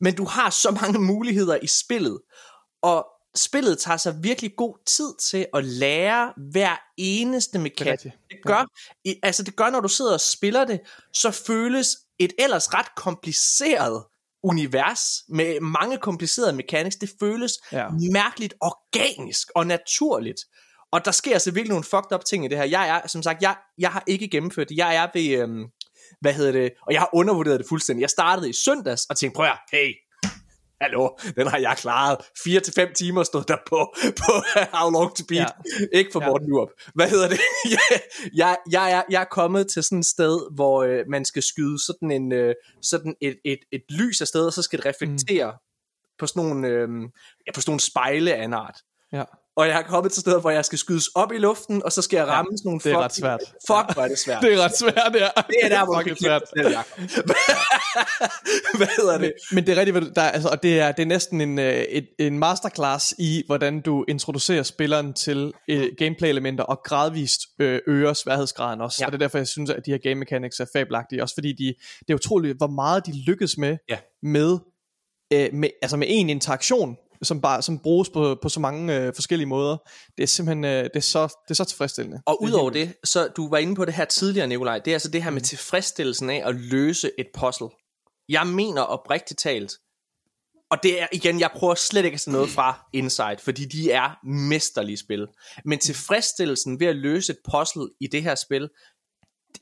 [0.00, 2.20] men du har så mange muligheder i spillet,
[2.82, 3.06] og
[3.36, 7.98] spillet tager sig virkelig god tid til at lære hver eneste mekanik.
[8.02, 8.64] Det, det gør,
[9.04, 9.12] ja.
[9.22, 10.80] altså det gør, når du sidder og spiller det,
[11.12, 14.04] så føles et ellers ret kompliceret
[14.42, 17.88] univers med mange komplicerede mechanics, det føles ja.
[18.12, 20.40] mærkeligt organisk og naturligt.
[20.92, 22.64] Og der sker altså virkelig nogle fucked up ting i det her.
[22.64, 24.76] Jeg er, som sagt, jeg, jeg har ikke gennemført det.
[24.76, 25.64] Jeg er ved, øhm,
[26.20, 28.00] hvad hedder det, og jeg har undervurderet det fuldstændig.
[28.02, 29.94] Jeg startede i søndags og tænkte, prøv at hey,
[30.80, 32.18] hallo, den har jeg klaret.
[32.44, 34.32] 4 til fem timer stod der på, på
[34.72, 35.52] How Long to Beat.
[35.80, 35.98] Ja.
[35.98, 36.50] Ikke for Morten ja.
[36.50, 36.68] Nuop.
[36.94, 37.40] Hvad hedder det?
[38.34, 41.86] jeg, jeg, er, jeg er kommet til sådan et sted, hvor øh, man skal skyde
[41.86, 45.50] sådan, en, øh, sådan et, et, et lys af sted, og så skal det reflektere
[45.50, 45.58] mm.
[46.18, 46.88] på sådan nogle, øh,
[47.46, 48.80] ja, på sådan nogle spejle af en art.
[49.12, 49.24] Ja
[49.58, 52.02] og jeg har kommet til steder, hvor jeg skal skydes op i luften, og så
[52.02, 53.40] skal jeg ramme ja, sådan nogle det er fuck, ret svært.
[53.40, 54.42] Fuck, hvor er det svært.
[54.42, 55.28] det er ret svært, ja.
[55.48, 56.42] Det er der, hvor du svært.
[58.76, 59.20] Hvad hedder det?
[59.20, 61.74] Men, men det er rigtigt, der, altså, og det er, det er næsten en, øh,
[61.74, 68.12] et, en masterclass i, hvordan du introducerer spilleren til uh, gameplay-elementer, og gradvist øh, øger
[68.12, 68.96] sværhedsgraden også.
[69.00, 69.06] Ja.
[69.06, 71.52] Og det er derfor, jeg synes, at de her game mechanics er fabelagtige, også fordi
[71.52, 73.98] de, det er utroligt, hvor meget de lykkes med, ja.
[74.22, 74.58] med,
[75.32, 79.14] øh, med, altså med en interaktion som bare som bruges på, på så mange øh,
[79.14, 79.76] forskellige måder.
[80.16, 82.22] Det er simpelthen øh, det er så det er så tilfredsstillende.
[82.26, 85.10] Og udover det, så du var inde på det her tidligere, Nikolaj, det er altså
[85.10, 85.44] det her med mm.
[85.44, 87.68] tilfredsstillelsen af at løse et puzzle.
[88.28, 89.72] Jeg mener oprigtigt talt,
[90.70, 93.90] og det er igen, jeg prøver slet ikke at se noget fra Inside, fordi de
[93.90, 95.26] er mesterlige spil.
[95.64, 98.68] Men tilfredsstillelsen ved at løse et puzzle i det her spil,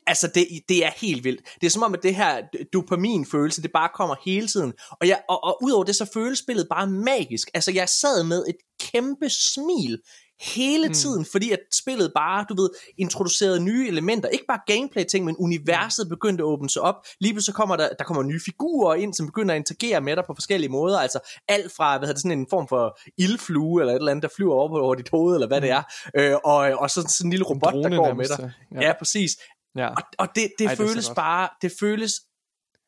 [0.07, 1.41] altså det, det er helt vildt.
[1.61, 4.73] Det er som om, at det her dopaminfølelse, det bare kommer hele tiden.
[4.91, 7.51] Og, jeg, og, og udover det, så føles spillet bare magisk.
[7.55, 9.99] Altså jeg sad med et kæmpe smil
[10.41, 10.95] hele mm.
[10.95, 11.25] tiden, mm.
[11.33, 16.09] fordi at spillet bare, du ved, introducerede nye elementer, ikke bare gameplay ting, men universet
[16.09, 16.95] begyndte at åbne sig op.
[17.21, 20.25] Lige pludselig kommer der, der kommer nye figurer ind, som begynder at interagere med dig
[20.27, 23.93] på forskellige måder, altså alt fra, hvad hedder det, sådan en form for ildflue, eller
[23.93, 25.63] et eller andet, der flyver over, over dit hoved, eller hvad mm.
[25.63, 25.83] det er,
[26.17, 28.53] øh, og, og så sådan en lille robot, der går med dig.
[28.75, 28.81] Ja.
[28.87, 29.37] ja, præcis.
[29.77, 29.89] Ja.
[29.89, 32.13] Og, og det, det Ej, føles det bare, det føles,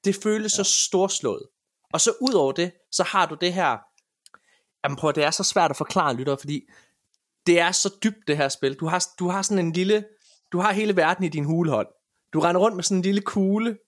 [0.05, 0.65] det føles ja.
[0.65, 1.43] så storslået.
[1.93, 3.79] Og så ud over det, så har du det her,
[4.85, 6.61] jamen prøv, det er så svært at forklare lytter, fordi
[7.47, 8.75] det er så dybt det her spil.
[8.75, 10.05] Du har, du har sådan en lille,
[10.53, 11.89] du har hele verden i din hulehånd.
[12.33, 13.79] Du render rundt med sådan en lille kugle,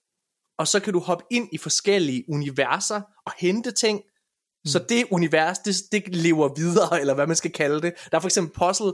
[0.59, 4.67] og så kan du hoppe ind i forskellige universer og hente ting, mm.
[4.67, 7.95] så det univers, det, det lever videre, eller hvad man skal kalde det.
[8.11, 8.93] Der er for eksempel puzzle,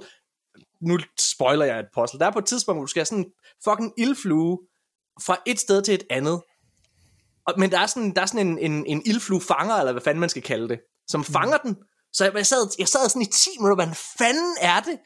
[0.80, 2.18] nu spoiler jeg et puzzle.
[2.18, 3.30] Der er på et tidspunkt, hvor du skal sådan en
[3.64, 4.58] fucking ildflue
[5.22, 6.42] fra et sted til et andet.
[7.46, 10.02] Og, men der er sådan, der er sådan en, en, en ildflue fanger, eller hvad
[10.02, 11.24] fanden man skal kalde det, som mm.
[11.24, 11.76] fanger den.
[12.12, 14.98] Så jeg, jeg, sad, jeg sad sådan i 10 minutter, hvad fanden er det?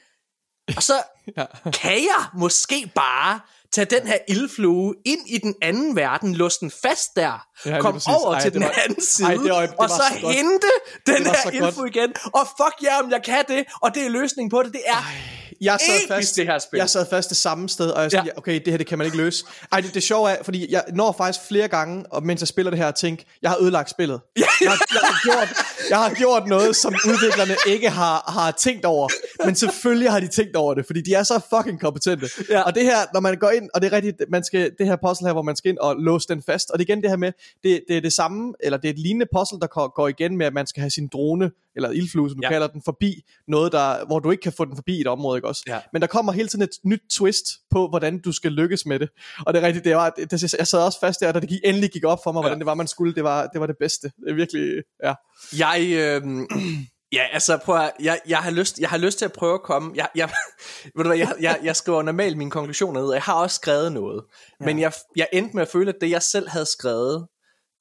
[0.76, 0.94] Og så
[1.36, 1.44] ja.
[1.72, 3.40] kan jeg måske bare
[3.72, 8.00] tage den her ildflue ind i den anden verden, låse den fast der, ja, kom
[8.08, 10.66] over Ej, til den var, anden side, Ej, det var, det og så, så hente
[11.06, 14.50] den her ildflue igen, og fuck ja, om jeg kan det, og det er løsningen
[14.50, 14.92] på det, det er...
[14.92, 16.78] Ej jeg sad fast, det her spil.
[16.78, 18.38] Jeg sad fast det samme sted, og jeg sagde, ja.
[18.38, 19.44] okay, det her det kan man ikke løse.
[19.72, 22.70] Ej, det, det sjove er, fordi jeg når faktisk flere gange, og mens jeg spiller
[22.70, 24.20] det her, at tænke, jeg har ødelagt spillet.
[24.36, 24.42] Ja.
[24.60, 25.48] Jeg, jeg, har gjort,
[25.90, 29.08] jeg har gjort noget, som udviklerne ikke har, har tænkt over.
[29.44, 32.28] Men selvfølgelig har de tænkt over det, fordi de er så fucking kompetente.
[32.50, 32.62] Ja.
[32.62, 34.96] Og det her, når man går ind, og det er rigtigt, man skal, det her
[35.06, 37.10] puzzle her, hvor man skal ind og låse den fast, og det er igen det
[37.10, 37.32] her med,
[37.64, 40.46] det, det er det samme, eller det er et lignende puzzle, der går igen med,
[40.46, 42.48] at man skal have sin drone eller ildflue, som du ja.
[42.48, 45.48] kalder den, forbi noget, der, hvor du ikke kan få den forbi et område, ikke
[45.50, 45.62] også?
[45.66, 45.80] Ja.
[45.92, 49.08] Men der kommer hele tiden et nyt twist på, hvordan du skal lykkes med det.
[49.46, 51.60] Og det er rigtigt, det var, det, jeg sad også fast der, da det gik,
[51.64, 52.42] endelig gik op for mig, ja.
[52.42, 53.14] hvordan det var, man skulle.
[53.14, 54.06] Det var det, var det bedste.
[54.06, 55.14] Det er virkelig, ja.
[55.58, 56.22] Jeg, øh,
[57.12, 59.62] Ja, altså prøv at, jeg, jeg, har lyst, jeg har lyst til at prøve at
[59.62, 60.30] komme, jeg, jeg,
[60.96, 63.54] ved du hvad, jeg, jeg, jeg skriver normalt mine konklusioner ned, og jeg har også
[63.54, 64.24] skrevet noget,
[64.60, 64.64] ja.
[64.64, 67.26] men jeg, jeg endte med at føle, at det jeg selv havde skrevet,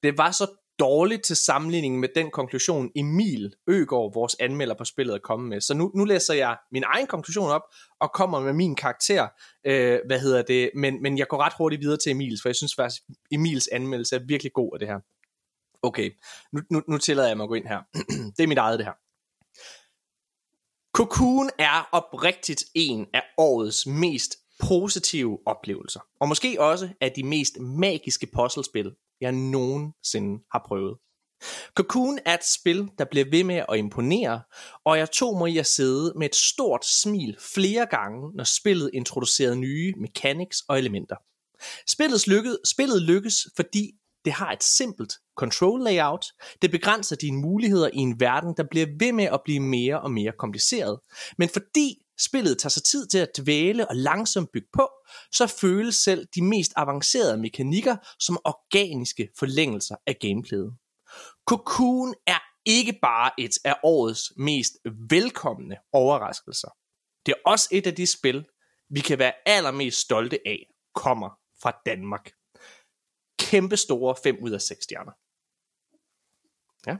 [0.02, 0.46] det var så
[0.80, 5.60] dårligt til sammenligning med den konklusion, Emil Øgård, vores anmelder på spillet, er kommet med.
[5.60, 7.62] Så nu, nu læser jeg min egen konklusion op,
[8.00, 9.28] og kommer med min karakter,
[9.66, 12.56] øh, hvad hedder det, men, men jeg går ret hurtigt videre til Emils, for jeg
[12.56, 14.98] synes faktisk, Emils anmeldelse er virkelig god af det her.
[15.82, 16.10] Okay,
[16.52, 17.80] nu, nu, nu tillader jeg mig at gå ind her.
[18.36, 18.94] det er mit eget det her.
[20.94, 27.60] Cocoon er oprigtigt en af årets mest positive oplevelser, og måske også af de mest
[27.60, 30.96] magiske puzzlespil, jeg nogensinde har prøvet.
[31.74, 34.42] Cocoon er et spil, der bliver ved med at imponere,
[34.84, 38.90] og jeg tog mig i at sidde med et stort smil flere gange, når spillet
[38.94, 41.16] introducerede nye mechanics og elementer.
[41.86, 43.90] Spillet lykkes, spillet lykkes, fordi
[44.24, 46.26] det har et simpelt control layout.
[46.62, 50.10] Det begrænser dine muligheder i en verden, der bliver ved med at blive mere og
[50.10, 51.00] mere kompliceret.
[51.38, 54.88] Men fordi spillet tager sig tid til at dvæle og langsomt bygge på,
[55.32, 60.76] så føles selv de mest avancerede mekanikker som organiske forlængelser af gameplayet.
[61.46, 64.72] Cocoon er ikke bare et af årets mest
[65.10, 66.68] velkomne overraskelser.
[67.26, 68.46] Det er også et af de spil,
[68.90, 71.30] vi kan være allermest stolte af, kommer
[71.62, 72.32] fra Danmark.
[73.38, 75.12] Kæmpe store 5 ud af 6 stjerner.
[76.86, 76.96] Ja.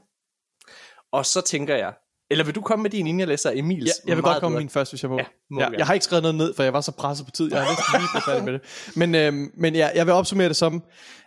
[1.12, 1.94] Og så tænker jeg,
[2.30, 3.86] eller vil du komme med din, inden jeg læser Emils?
[3.86, 5.16] Ja, jeg vil godt komme med min først, hvis jeg må.
[5.16, 7.30] Ja, må ja, jeg har ikke skrevet noget ned, for jeg var så presset på
[7.30, 7.52] tid.
[7.52, 8.62] Jeg har næsten lige blevet færdig med det.
[8.96, 10.82] Men, øh, men ja, jeg vil opsummere det som,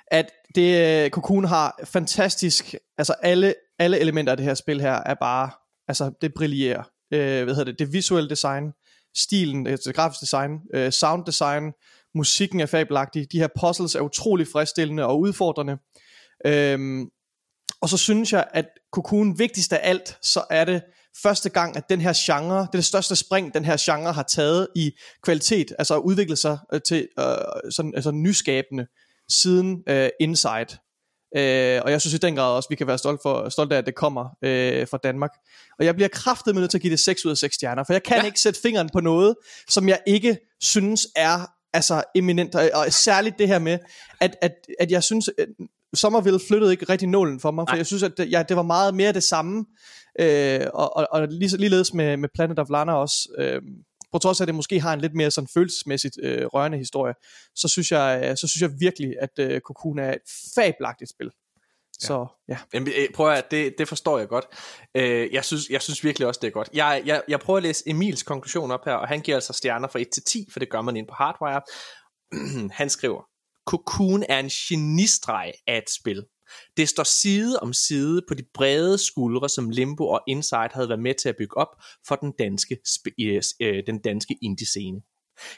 [0.07, 5.13] at det, Cocoon har fantastisk, altså alle, alle elementer af det her spil her er
[5.13, 5.49] bare,
[5.87, 6.83] altså det brillerer.
[7.13, 8.63] Øh, hvad hedder det, det visuelle design,
[9.15, 11.71] stilen, altså det grafiske design, øh, sound design,
[12.15, 15.77] musikken er fabelagtig, de her puzzles er utrolig friskstillende og udfordrende.
[16.45, 17.09] Øhm,
[17.81, 20.81] og så synes jeg, at Cocoon vigtigst af alt, så er det
[21.21, 24.23] første gang, at den her genre, det er det største spring, den her genre har
[24.23, 24.91] taget i
[25.23, 27.25] kvalitet, altså udviklet sig øh, til øh,
[27.71, 28.87] sådan, altså nyskabende
[29.29, 30.77] siden øh, Inside.
[31.37, 33.79] Øh, og jeg synes i den grad også, vi kan være stolte, for, stolte af,
[33.79, 35.31] at det kommer øh, fra Danmark.
[35.79, 37.83] Og jeg bliver kraftet med nødt til at give det 6 ud af 6 stjerner,
[37.83, 38.25] for jeg kan ja.
[38.25, 39.35] ikke sætte fingeren på noget,
[39.69, 43.79] som jeg ikke synes er altså eminent, og, og særligt det her med,
[44.19, 45.29] at, at, at jeg synes,
[45.93, 47.77] Somerville flyttede ikke rigtig nålen for mig, for Nej.
[47.77, 49.65] jeg synes, at det, ja, det var meget mere det samme,
[50.19, 53.61] øh, og, og, og lige, ligeledes med, med Planet of Lana også, øh,
[54.11, 57.13] på trods af at det måske har en lidt mere sådan følelsesmæssigt øh, rørende historie,
[57.55, 60.21] så synes jeg, øh, så synes jeg virkelig, at øh, Cocoon er et
[60.55, 61.25] fabelagtigt spil.
[62.01, 62.07] Ja.
[62.07, 62.57] Så ja.
[62.73, 64.45] Jamen, øh, prøv at det, det forstår jeg godt.
[64.95, 66.69] Øh, jeg, synes, jeg synes virkelig også, det er godt.
[66.73, 69.87] Jeg, jeg, jeg prøver at læse Emils konklusion op her, og han giver altså stjerner
[69.87, 71.61] fra 1 til 10, for det gør man ind på Hardwire.
[72.79, 73.21] han skriver,
[73.65, 76.25] Cocoon er en genistreg af et spil.
[76.77, 81.01] Det står side om side på de brede skuldre, som Limbo og Inside havde været
[81.01, 82.77] med til at bygge op for den danske,
[83.61, 85.01] øh, den danske indie-scene.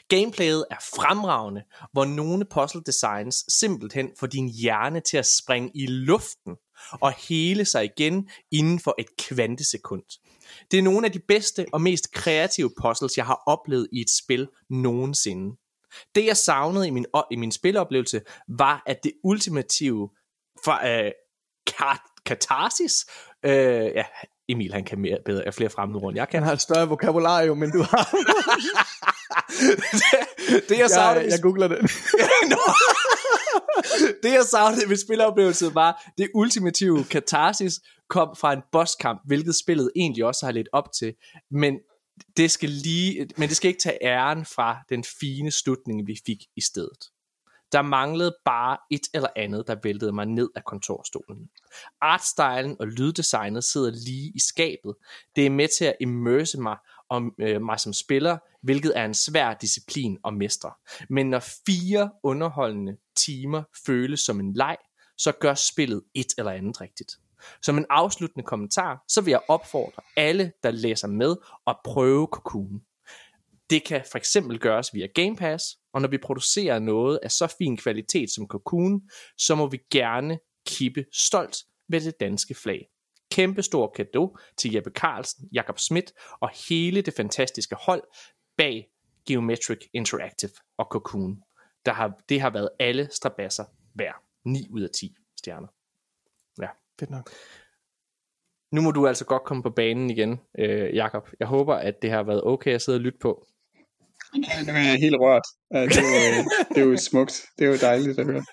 [0.08, 5.86] Gameplayet er fremragende, hvor nogle puzzle designs simpelthen får din hjerne til at springe i
[5.86, 6.56] luften
[6.90, 10.02] og hele sig igen inden for et kvantesekund.
[10.70, 14.10] Det er nogle af de bedste og mest kreative puzzles, jeg har oplevet i et
[14.10, 15.56] spil nogensinde.
[16.14, 20.10] Det jeg savnede i min, i min spiloplevelse var, at det ultimative
[20.64, 21.10] for, øh,
[22.26, 23.06] katarsis,
[23.44, 24.04] øh, ja,
[24.48, 26.18] Emil han kan mere bedre, er flere fremmede rundt.
[26.18, 26.38] Jeg kan.
[26.38, 28.10] Han har et større vokabulario, men du har...
[30.00, 30.18] det,
[30.68, 31.24] det jeg savnede...
[31.24, 31.80] Jeg, jeg googler det.
[34.22, 37.74] det jeg savnede ved spiloplevelse var, det ultimative katarsis
[38.08, 41.14] kom fra en bosskamp, hvilket spillet egentlig også har lidt op til.
[41.50, 41.78] Men
[42.36, 46.44] det skal lige, men det skal ikke tage æren fra den fine slutning, vi fik
[46.56, 47.10] i stedet.
[47.72, 51.50] Der manglede bare et eller andet, der væltede mig ned af kontorstolen.
[52.00, 54.94] Artstylen og lyddesignet sidder lige i skabet.
[55.36, 56.76] Det er med til at immerse mig
[57.08, 60.72] om øh, mig som spiller, hvilket er en svær disciplin at mestre.
[61.10, 64.76] Men når fire underholdende timer føles som en leg,
[65.18, 67.12] så gør spillet et eller andet rigtigt.
[67.62, 72.80] Som en afsluttende kommentar, så vil jeg opfordre alle, der læser med, at prøve Cocoon.
[73.70, 77.54] Det kan for eksempel gøres via Game Pass, og når vi producerer noget af så
[77.58, 79.00] fin kvalitet som Cocoon,
[79.38, 81.56] så må vi gerne kippe stolt
[81.88, 82.88] med det danske flag.
[83.30, 88.02] Kæmpe stor kado til Jeppe Carlsen, Jakob Schmidt og hele det fantastiske hold
[88.56, 88.88] bag
[89.28, 91.42] Geometric Interactive og Cocoon.
[91.86, 94.22] Der har, det har været alle strabasser værd.
[94.44, 95.68] 9 ud af 10 stjerner.
[97.00, 97.30] Fedt nok.
[98.72, 101.28] Nu må du altså godt komme på banen igen, øh, Jakob.
[101.40, 103.46] Jeg håber, at det har været okay at sidde og lytte på.
[104.34, 105.42] Ja, nu er jeg helt rørt.
[105.72, 107.44] Det, er, det er jo smukt.
[107.58, 108.44] Det er jo dejligt at høre.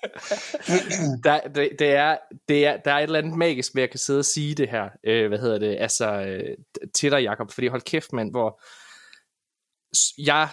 [1.24, 3.90] der, det, det er, det er, der er et eller andet magisk ved, at jeg
[3.90, 4.88] kan sidde og sige det her.
[5.06, 5.76] Øh, hvad hedder det?
[5.80, 6.56] Altså, øh,
[6.94, 7.50] til dig, Jacob.
[7.50, 8.60] Fordi hold kæft, mand, hvor
[10.18, 10.48] jeg,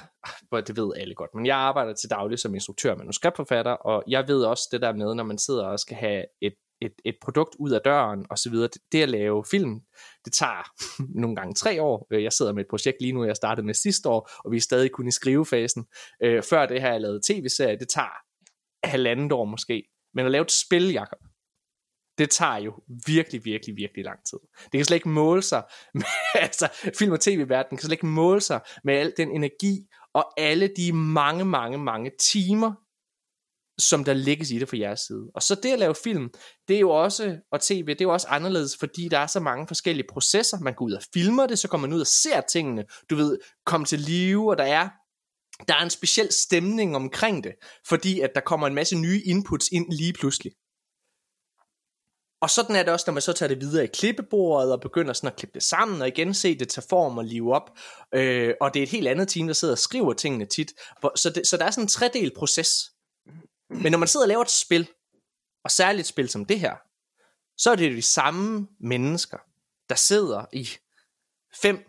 [0.67, 4.27] det ved alle godt, men jeg arbejder til daglig som instruktør og manuskriptforfatter, og jeg
[4.27, 7.55] ved også det der med, når man sidder og skal have et et, et produkt
[7.59, 8.69] ud af døren og så videre.
[8.91, 9.81] Det, at lave film,
[10.25, 10.71] det tager
[11.21, 12.07] nogle gange tre år.
[12.11, 14.57] Øh, jeg sidder med et projekt lige nu, jeg startede med sidste år, og vi
[14.57, 15.85] er stadig kun i skrivefasen.
[16.23, 18.15] Øh, før det her, jeg lavet tv-serie, det tager
[18.83, 19.83] halvandet år måske.
[20.13, 21.19] Men at lave et spil, Jacob,
[22.17, 22.73] det tager jo
[23.05, 24.39] virkelig, virkelig, virkelig lang tid.
[24.63, 25.63] Det kan slet ikke måle sig
[25.93, 26.03] med,
[26.35, 30.67] altså film- og tv-verden kan slet ikke måle sig med al den energi og alle
[30.77, 32.73] de mange, mange, mange timer,
[33.81, 35.31] som der lægges i det fra jeres side.
[35.35, 36.29] Og så det at lave film,
[36.67, 39.39] det er jo også, og tv, det er jo også anderledes, fordi der er så
[39.39, 40.59] mange forskellige processer.
[40.59, 43.37] Man går ud og filmer det, så kommer man ud og ser tingene, du ved,
[43.65, 44.89] komme til live, og der er
[45.67, 47.51] der er en speciel stemning omkring det,
[47.87, 50.51] fordi at der kommer en masse nye inputs ind lige pludselig.
[52.41, 55.13] Og sådan er det også, når man så tager det videre i klippebordet og begynder
[55.13, 57.77] sådan at klippe det sammen og igen se det tage form og live op.
[58.13, 60.73] Øh, og det er et helt andet team, der sidder og skriver tingene tit.
[61.15, 62.90] Så, det, så der er sådan en tredel proces.
[63.71, 64.89] Men når man sidder og laver et spil,
[65.63, 66.75] og særligt et spil som det her,
[67.57, 69.37] så er det de samme mennesker,
[69.89, 70.69] der sidder i
[71.61, 71.85] fem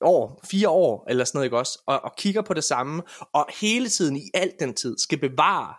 [0.00, 3.46] år, fire år, eller sådan noget, ikke også, og, og kigger på det samme, og
[3.60, 5.74] hele tiden i al den tid skal bevare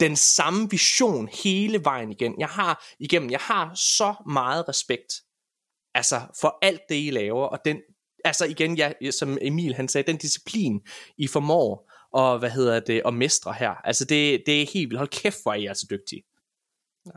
[0.00, 2.40] den samme vision hele vejen igen.
[2.40, 5.12] Jeg har igennem, jeg har så meget respekt
[5.94, 7.80] altså for alt det, I laver, og den,
[8.24, 10.80] altså igen, ja, som Emil han sagde, den disciplin,
[11.18, 14.98] I formår, og hvad hedder det, og mestre her, altså det, det er helt vildt,
[14.98, 16.22] hold kæft, hvor er I altså dygtige.
[17.06, 17.12] Ja.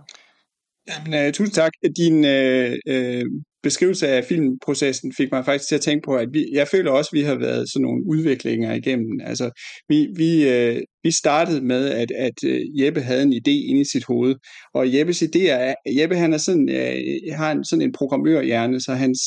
[0.89, 1.71] Jamen, uh, tusind tak.
[1.97, 6.45] Din uh, uh, beskrivelse af filmprocessen fik mig faktisk til at tænke på, at vi,
[6.51, 9.19] jeg føler også, at vi har været sådan nogle udviklinger igennem.
[9.23, 12.37] Altså, vi, vi, uh, vi startede med, at, at
[12.79, 14.35] Jeppe havde en idé inde i sit hoved,
[14.73, 18.93] og Jeppes idéer er, Jeppe han er sådan, uh, har en, sådan en programmørhjerne, så
[18.93, 19.19] hans,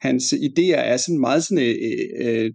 [0.00, 2.50] hans idéer er sådan meget sådan, uh, uh,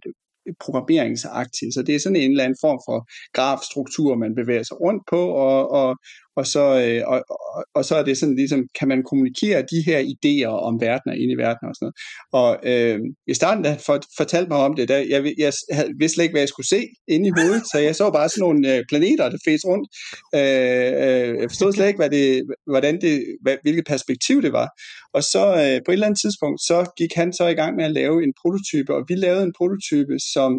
[0.60, 1.72] programmeringsaktiv.
[1.72, 2.98] Så det er sådan en eller anden form for
[3.32, 5.96] grafstruktur, man bevæger sig rundt på, og, og,
[6.36, 9.82] og så, øh, og, og, og så er det sådan ligesom, kan man kommunikere de
[9.86, 11.96] her idéer om verdener ind i verden og sådan noget.
[12.40, 15.90] Og øh, i starten, da han for, fortalte mig om det, der, jeg, jeg havde,
[15.98, 18.42] vidste slet ikke, hvad jeg skulle se inde i hovedet, så jeg så bare sådan
[18.46, 19.86] nogle øh, planeter, der fæs rundt.
[20.34, 24.68] Øh, øh, jeg forstod slet ikke, hvad det, hvordan det, hvad, hvilket perspektiv det var.
[25.14, 27.84] Og så øh, på et eller andet tidspunkt, så gik han så i gang med
[27.84, 30.50] at lave en prototype, og vi lavede en prototype, som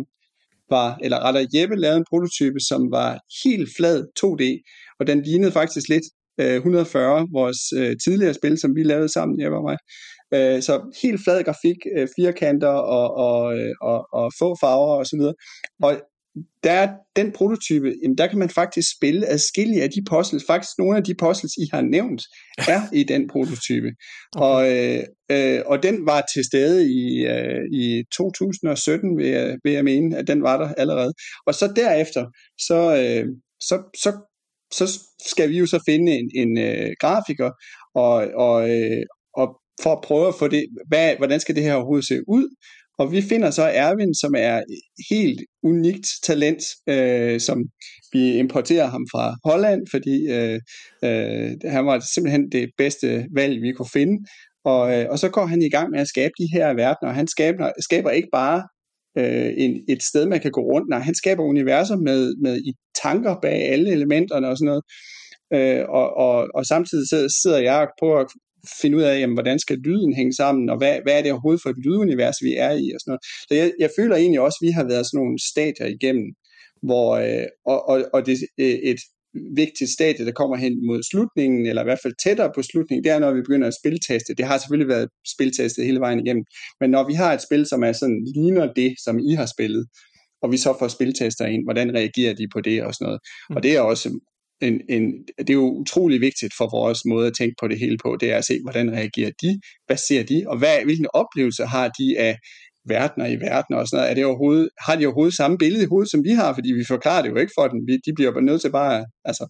[0.78, 3.10] var, eller rettere Jeppe lavede en prototype, som var
[3.44, 4.44] helt flad 2D,
[5.00, 6.08] og den lignede faktisk lidt
[6.42, 9.78] øh, 140, vores øh, tidligere spil, som vi lavede sammen, jeg og mig.
[10.36, 15.06] Øh, så helt flad grafik, øh, firkanter og, og, øh, og, og få farver og
[15.06, 15.36] så videre.
[15.84, 15.92] Og
[16.64, 20.44] der er den prototype, jamen der kan man faktisk spille adskillige af de puzzles.
[20.48, 22.22] Faktisk nogle af de puzzles, I har nævnt,
[22.76, 23.92] er i den prototype.
[24.36, 24.46] Okay.
[24.46, 29.74] Og, øh, øh, og den var til stede i, øh, i 2017, vil jeg, vil
[29.74, 31.14] jeg mene, at den var der allerede.
[31.48, 32.26] Og så derefter,
[32.60, 33.26] så, øh,
[33.60, 34.12] så, så
[34.74, 34.86] så
[35.26, 37.52] skal vi jo så finde en, en øh, grafiker,
[37.96, 39.04] og, og, øh,
[39.34, 39.48] og
[39.84, 42.56] for at prøve at få det, hvad, hvordan skal det her overhovedet se ud,
[43.00, 44.62] og vi finder så Erwin, som er
[45.10, 47.64] helt unikt talent, øh, som
[48.12, 50.60] vi importerer ham fra Holland, fordi øh,
[51.04, 54.26] øh, han var simpelthen det bedste valg, vi kunne finde.
[54.66, 57.16] Og, øh, og så går han i gang med at skabe de her verdener, og
[57.16, 58.64] han skaber, skaber ikke bare
[59.18, 60.90] øh, en, et sted, man kan gå rundt.
[60.90, 62.74] Nej, han skaber universer med, med i
[63.04, 64.84] tanker bag alle elementerne og sådan noget.
[65.54, 67.08] Øh, og, og, og samtidig
[67.42, 68.28] sidder jeg på at
[68.82, 71.62] finde ud af, jamen, hvordan skal lyden hænge sammen, og hvad, hvad er det overhovedet
[71.62, 73.24] for et lydunivers, vi er i, og sådan noget.
[73.48, 76.28] Så jeg, jeg føler egentlig også, at vi har været sådan nogle stadier igennem,
[76.88, 79.00] hvor, øh, og, og, og det, øh, et,
[79.56, 83.12] vigtigt stadie, der kommer hen mod slutningen, eller i hvert fald tættere på slutningen, det
[83.12, 84.36] er, når vi begynder at spilteste.
[84.38, 86.46] Det har selvfølgelig været spiltestet hele vejen igennem,
[86.80, 89.88] men når vi har et spil, som er sådan, ligner det, som I har spillet,
[90.42, 93.22] og vi så får spiltester ind, hvordan reagerer de på det og sådan noget.
[93.50, 93.56] Mm.
[93.56, 94.20] Og det er også
[94.62, 95.04] en, en,
[95.38, 98.32] det er jo utrolig vigtigt for vores måde at tænke på det hele på, det
[98.32, 102.20] er at se, hvordan reagerer de, hvad ser de, og hvad, hvilken oplevelse har de
[102.20, 102.38] af
[102.86, 104.10] verdener i verden og sådan noget.
[104.12, 106.54] Er det overhovedet, har de overhovedet samme billede i hovedet, som vi har?
[106.54, 107.80] Fordi vi forklarer det jo ikke for dem.
[107.88, 109.48] Vi, de bliver bare nødt til bare at altså,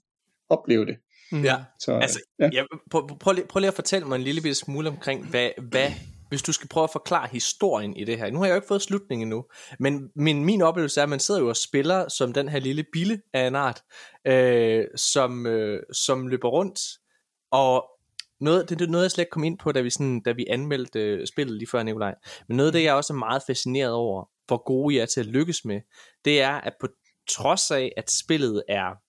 [0.50, 0.96] opleve det.
[1.32, 1.44] Mm.
[1.44, 2.50] Ja, så, altså, ja.
[2.54, 5.50] Ja, prøv, prøv, prøv, prøv lige at fortælle mig en lille bitte smule omkring, hvad,
[5.70, 5.92] hvad,
[6.34, 8.32] hvis du skal prøve at forklare historien i det her.
[8.32, 9.46] Nu har jeg jo ikke fået slutningen endnu,
[9.80, 12.86] men min, min oplevelse er, at man sidder jo og spiller som den her lille
[12.94, 13.82] bille af en art,
[14.28, 16.80] øh, som, øh, som løber rundt,
[17.52, 17.86] og
[18.42, 20.46] noget, det, er noget, jeg slet ikke kom ind på, da vi, sådan, da vi
[20.50, 22.16] anmeldte øh, spillet lige før, Nikolaj.
[22.48, 25.20] Men noget af det, jeg også er meget fascineret over, hvor gode I er til
[25.20, 25.82] at lykkes med,
[26.26, 26.88] det er, at på
[27.30, 29.03] trods af, at spillet er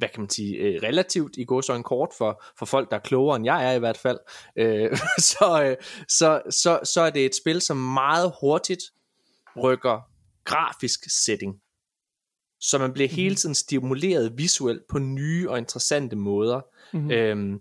[0.00, 2.96] hvad kan man sige, øh, relativt i går så en kort for, for folk, der
[2.96, 4.18] er klogere end jeg er i hvert fald,
[4.56, 4.96] øh,
[5.30, 5.76] så, øh,
[6.08, 8.82] så, så, så er det et spil, som meget hurtigt
[9.62, 10.00] rykker
[10.44, 11.54] grafisk setting.
[12.60, 13.36] Så man bliver hele mhm.
[13.36, 16.60] tiden stimuleret visuelt på nye og interessante måder.
[16.92, 17.10] Mm-hmm.
[17.10, 17.60] Øhm,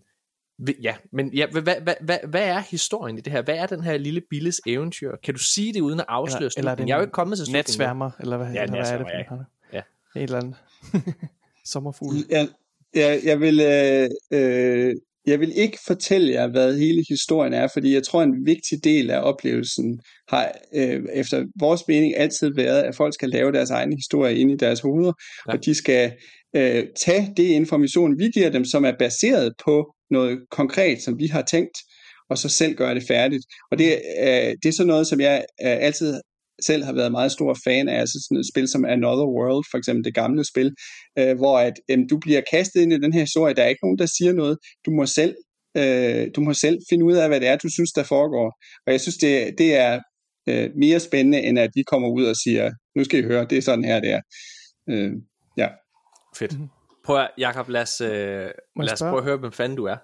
[0.81, 3.41] Ja, men ja, hvad, hvad, hvad, hvad er historien i det her?
[3.41, 5.15] Hvad er den her lille Billes eventyr?
[5.23, 7.45] Kan du sige det uden at afsløre eller, eller Jeg er jo ikke kommet til
[7.45, 7.59] slutningen.
[7.59, 9.45] Natsværmer, eller hvad, ja, eller hvad er det?
[9.73, 9.77] Ja.
[9.77, 9.81] ja.
[10.15, 10.55] Et eller andet.
[11.69, 12.15] Sommerfugl.
[12.29, 12.47] Ja,
[12.95, 13.59] ja, jeg vil...
[13.59, 14.95] Øh, øh,
[15.27, 19.11] jeg vil ikke fortælle jer, hvad hele historien er, fordi jeg tror, en vigtig del
[19.11, 19.99] af oplevelsen
[20.29, 24.51] har øh, efter vores mening altid været, at folk skal lave deres egen historie ind
[24.51, 25.13] i deres hoveder,
[25.47, 25.53] ja.
[25.53, 26.11] og de skal
[26.55, 31.27] øh, tage det information, vi giver dem, som er baseret på noget konkret, som vi
[31.27, 31.77] har tænkt,
[32.29, 33.45] og så selv gøre det færdigt.
[33.71, 36.21] Og det, øh, det er så noget, som jeg øh, altid
[36.65, 39.77] selv har været meget stor fan af, altså sådan et spil som Another World, for
[39.77, 40.71] eksempel det gamle spil,
[41.19, 43.85] øh, hvor at, øh, du bliver kastet ind i den her historie, der er ikke
[43.85, 45.35] nogen, der siger noget, du må selv
[45.77, 48.47] øh, du må selv finde ud af, hvad det er, du synes, der foregår.
[48.87, 49.99] Og jeg synes, det, det er
[50.49, 53.57] øh, mere spændende, end at vi kommer ud og siger, nu skal I høre, det
[53.57, 54.21] er sådan her, det er.
[54.89, 55.11] Øh,
[55.57, 55.67] ja.
[56.37, 56.53] Fedt.
[56.53, 56.69] Mm-hmm.
[57.05, 58.09] Prøv at, Jacob, lad os, øh,
[58.79, 59.97] lad os prøve at høre, hvem fanden du er.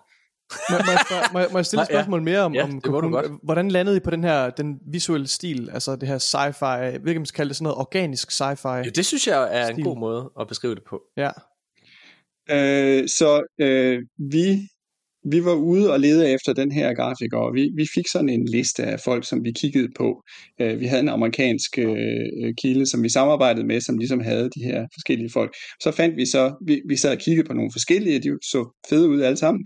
[0.70, 2.82] Må, må, jeg spørge, må, jeg, må jeg stille et spørgsmål mere om, ja, om
[2.82, 7.16] Cocoon, hvordan landede I på den her den visuelle stil, altså det her sci-fi, om
[7.16, 9.78] man skal kalde det sådan noget organisk sci-fi Jo, det synes jeg er stil.
[9.78, 11.02] en god måde at beskrive det på.
[11.18, 11.30] Ja.
[12.50, 14.00] Øh, så øh,
[14.32, 14.68] vi
[15.32, 18.46] vi var ude og lede efter den her grafiker, og vi, vi fik sådan en
[18.46, 20.22] liste af folk, som vi kiggede på.
[20.62, 24.64] Øh, vi havde en amerikansk øh, kilde, som vi samarbejdede med, som ligesom havde de
[24.64, 25.54] her forskellige folk.
[25.82, 29.10] Så fandt vi så, vi, vi sad og kiggede på nogle forskellige, de så fede
[29.10, 29.66] ud alle sammen,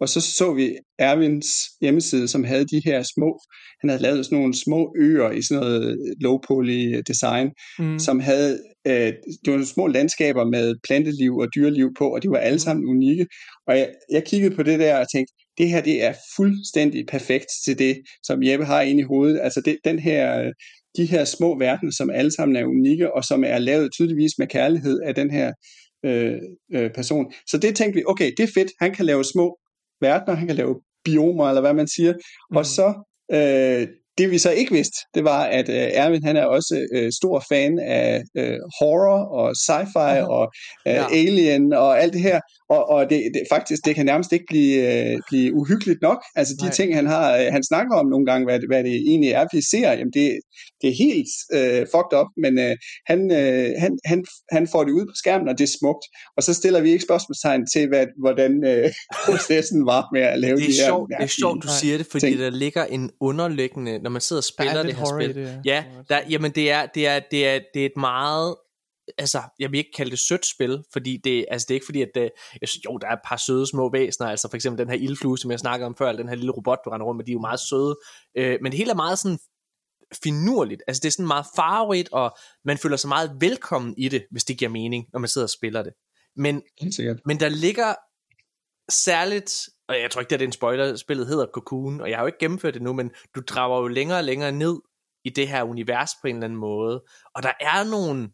[0.00, 1.48] og så så vi Ervins
[1.80, 3.40] hjemmeside, som havde de her små,
[3.80, 7.98] han havde lavet sådan nogle små øer i sådan noget low poly design, mm.
[7.98, 9.12] som havde, øh,
[9.44, 12.66] det var små landskaber med planteliv og dyreliv på, og de var alle mm.
[12.66, 13.26] sammen unikke.
[13.66, 17.46] Og jeg, jeg kiggede på det der og tænkte, det her det er fuldstændig perfekt
[17.64, 17.96] til det,
[18.26, 19.40] som Jeppe har inde i hovedet.
[19.42, 20.52] Altså det, den her,
[20.96, 24.46] de her små verdener, som alle sammen er unikke, og som er lavet tydeligvis med
[24.46, 25.52] kærlighed af den her
[26.04, 26.38] øh,
[26.74, 27.32] øh, person.
[27.50, 29.58] Så det tænkte vi, okay, det er fedt, han kan lave små
[30.00, 32.12] verdener, han kan lave biomer, eller hvad man siger.
[32.50, 32.56] Mm.
[32.56, 32.94] Og så,
[33.32, 33.88] øh,
[34.18, 37.44] det vi så ikke vidste, det var, at øh, Erwin han er også øh, stor
[37.48, 40.36] fan af øh, horror og sci-fi uh-huh.
[40.36, 40.52] og
[40.88, 41.06] øh, ja.
[41.12, 42.40] alien og alt det her
[42.74, 46.20] og, og det, det, faktisk, det kan nærmest ikke blive, øh, blive uhyggeligt nok.
[46.36, 46.72] Altså de Nej.
[46.72, 49.62] ting, han har, øh, han snakker om nogle gange, hvad, hvad det egentlig er, vi
[49.72, 50.40] ser, jamen det,
[50.80, 52.76] det er helt øh, fucked up, men øh,
[53.06, 56.04] han, øh, han, han, han får det ud på skærmen, og det er smukt.
[56.36, 58.90] Og så stiller vi ikke spørgsmålstegn til, hvad, hvordan øh,
[59.26, 61.18] processen var med at lave det er de sjovt, her.
[61.18, 62.38] Det er sjovt, du siger det, fordi ting.
[62.38, 65.34] der ligger en underliggende, når man sidder og spiller det her spil.
[65.34, 68.54] Det, ja, der, jamen det er, det, er, det, er, det er et meget
[69.18, 72.02] altså, jeg vil ikke kalde det sødt spil, fordi det, altså, det er ikke fordi,
[72.02, 74.78] at det, jeg synes, jo, der er et par søde små væsener, altså for eksempel
[74.78, 77.16] den her ildflue, som jeg snakkede om før, den her lille robot, du render rundt
[77.16, 77.96] med, de er jo meget søde,
[78.36, 79.38] øh, men det hele er meget sådan
[80.22, 84.26] finurligt, altså det er sådan meget farverigt, og man føler sig meget velkommen i det,
[84.30, 85.92] hvis det giver mening, når man sidder og spiller det.
[86.36, 86.62] Men,
[87.26, 87.94] men der ligger
[88.88, 92.22] særligt, og jeg tror ikke, det er en spoiler, spillet hedder Cocoon, og jeg har
[92.22, 94.80] jo ikke gennemført det nu, men du drager jo længere og længere ned
[95.24, 97.02] i det her univers på en eller anden måde,
[97.34, 98.30] og der er nogle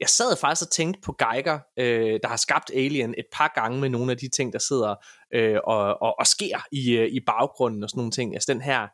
[0.00, 3.80] jeg sad faktisk og tænkte på Geiger, øh, der har skabt Alien et par gange
[3.80, 4.94] med nogle af de ting, der sidder
[5.34, 8.34] øh, og, og, og sker i, øh, i baggrunden og sådan nogle ting.
[8.34, 8.88] Altså den her,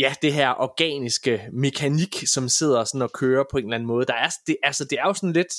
[0.00, 4.06] ja, det her organiske mekanik, som sidder sådan og kører på en eller anden måde.
[4.06, 5.54] Der er, det, altså, det er jo sådan lidt,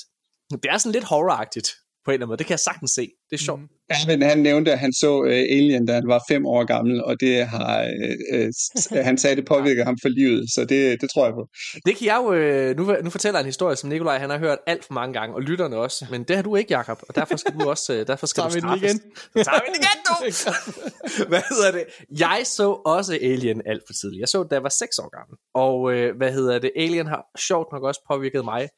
[0.50, 1.68] det er sådan lidt horroragtigt
[2.04, 2.38] på en eller anden måde.
[2.38, 3.02] Det kan jeg sagtens se.
[3.30, 3.60] Det er sjovt.
[3.60, 3.68] Mm.
[3.90, 7.04] Ja, men han nævnte, at han så uh, Alien, da han var fem år gammel,
[7.04, 7.90] og det har,
[8.34, 11.46] uh, uh, han sagde, det påvirker ham for livet, så det, det tror jeg på.
[11.86, 12.26] Det kan jeg jo,
[12.70, 15.34] uh, nu, nu fortæller en historie, som Nikolaj han har hørt alt for mange gange,
[15.34, 18.06] og lytterne også, men det har du ikke, Jakob, og derfor skal du også, uh,
[18.06, 18.92] derfor skal Tager du straffes.
[18.92, 19.44] igen.
[19.44, 20.14] Tager vi den igen, du!
[21.32, 21.84] hvad hedder det?
[22.18, 24.20] Jeg så også Alien alt for tidligt.
[24.20, 26.70] Jeg så da jeg var 6 år gammel, og uh, hvad hedder det?
[26.76, 28.68] Alien har sjovt nok også påvirket mig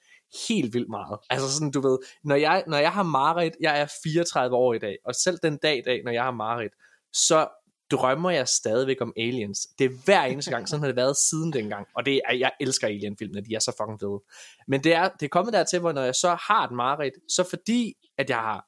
[0.49, 1.19] helt vildt meget.
[1.31, 4.79] Altså sådan, du ved, når jeg, når jeg har mareridt, jeg er 34 år i
[4.79, 6.73] dag, og selv den dag i dag, når jeg har mareridt,
[7.13, 7.49] så
[7.91, 9.69] drømmer jeg stadigvæk om aliens.
[9.79, 11.87] Det er hver eneste gang, sådan har det været siden dengang.
[11.97, 14.23] Og det er, jeg elsker alien-filmene, de er så fucking fede.
[14.69, 17.45] Men det er, det er kommet dertil, hvor når jeg så har et mareridt, så
[17.51, 18.67] fordi, at jeg har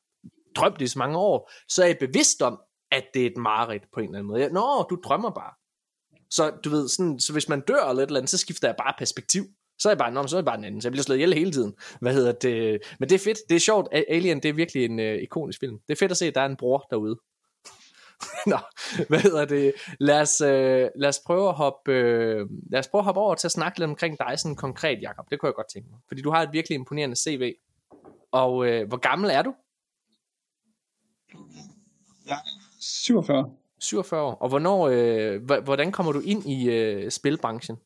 [0.57, 2.61] drømt det i så mange år, så er jeg bevidst om,
[2.91, 4.53] at det er et mareridt på en eller anden måde.
[4.53, 5.53] Nå, du drømmer bare.
[6.31, 8.77] Så du ved, sådan, så hvis man dør eller et eller andet, så skifter jeg
[8.79, 9.45] bare perspektiv.
[9.79, 11.17] Så er jeg bare, nå, så er jeg bare den anden, så jeg bliver slået
[11.17, 11.75] ihjel hele tiden.
[12.01, 12.83] Hvad hedder det?
[12.99, 13.89] Men det er fedt, det er sjovt.
[14.09, 15.79] Alien, det er virkelig en uh, ikonisk film.
[15.79, 17.17] Det er fedt at se, at der er en bror derude.
[18.47, 18.59] Nå,
[19.09, 19.73] hvad hedder det?
[20.01, 23.35] Lad os, uh, lad os prøve at hoppe, uh, lad os prøve at hoppe over
[23.35, 25.31] til at snakke lidt omkring dig sådan konkret, Jakob.
[25.31, 25.99] Det kunne jeg godt tænke mig.
[26.09, 27.55] Fordi du har et virkelig imponerende CV.
[28.33, 29.55] Og uh, hvor gammel er du?
[32.27, 32.37] Ja,
[32.81, 33.51] 47.
[33.79, 34.35] 47 år.
[34.35, 36.59] Og hvornår, uh, hvordan kommer du ind i
[37.05, 37.77] uh, spilbranchen?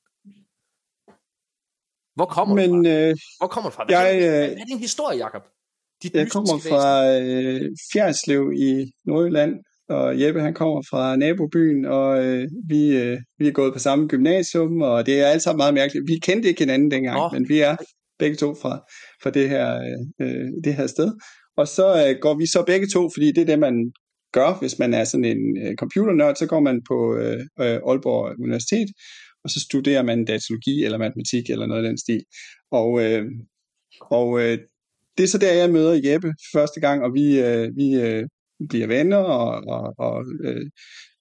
[2.20, 2.90] Hvor kommer Men, du fra?
[2.90, 3.84] Øh, Hvor kommer du fra?
[3.84, 5.42] Hvad, jeg, er, hvad, er din historie, Jacob?
[6.02, 6.86] Dit jeg kommer fra
[7.20, 7.60] øh,
[7.92, 9.52] Fjerdslev i Nordjylland,
[9.88, 14.06] og Jeppe han kommer fra nabobyen, og øh, vi, øh, vi er gået på samme
[14.08, 16.08] gymnasium, og det er alt sammen meget mærkeligt.
[16.08, 17.32] Vi kendte ikke hinanden dengang, oh.
[17.32, 17.76] men vi er
[18.18, 18.74] begge to fra,
[19.22, 19.66] fra det, her,
[20.20, 21.12] øh, det her sted.
[21.56, 23.92] Og så øh, går vi så begge to, fordi det er det, man
[24.32, 28.40] gør, hvis man er sådan en øh, computernørd, så går man på øh, øh, Aalborg
[28.40, 28.88] Universitet,
[29.44, 32.24] og så studerer man datalogi eller matematik eller noget af den stil.
[32.70, 33.24] Og, øh,
[34.00, 34.58] og øh,
[35.18, 38.24] det er så der, jeg møder Jeppe første gang, og vi, øh, vi øh,
[38.68, 40.66] bliver venner og, og, og, øh,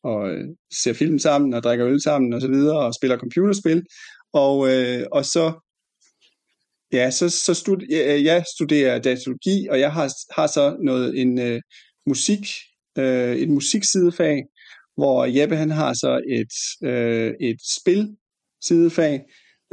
[0.03, 0.45] og øh,
[0.83, 3.83] ser film sammen og drikker øl sammen og så videre og spiller computerspil.
[4.33, 5.53] Og, øh, og så
[6.91, 11.21] Ja, så, så stud, jeg, øh, jeg studerer datalogi, og jeg har, har så noget
[11.21, 11.61] en øh,
[12.05, 12.47] musik,
[12.97, 14.43] øh, et musiksidefag,
[14.99, 16.53] hvor Jeppe han har så et,
[16.89, 18.01] øh, et spil
[18.63, 19.21] sidefag,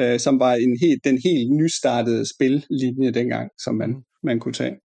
[0.00, 3.90] øh, som var en helt, den helt nystartede spillinje dengang, som man,
[4.22, 4.76] man kunne tage.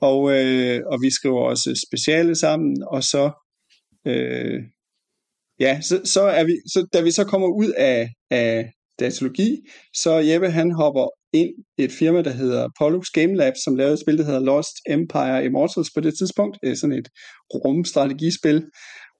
[0.00, 3.24] Og, øh, og vi skriver også speciale sammen, og så,
[4.06, 4.60] øh,
[5.60, 9.50] ja, så, så, er vi, så da vi så kommer ud af, af datalogi,
[9.94, 13.94] så Jeppe han hopper ind i et firma, der hedder Pollux Game Labs, som lavede
[13.94, 16.58] et spil, der hedder Lost Empire Immortals på det tidspunkt.
[16.62, 17.08] Det er sådan et
[17.54, 18.64] rumstrategispil.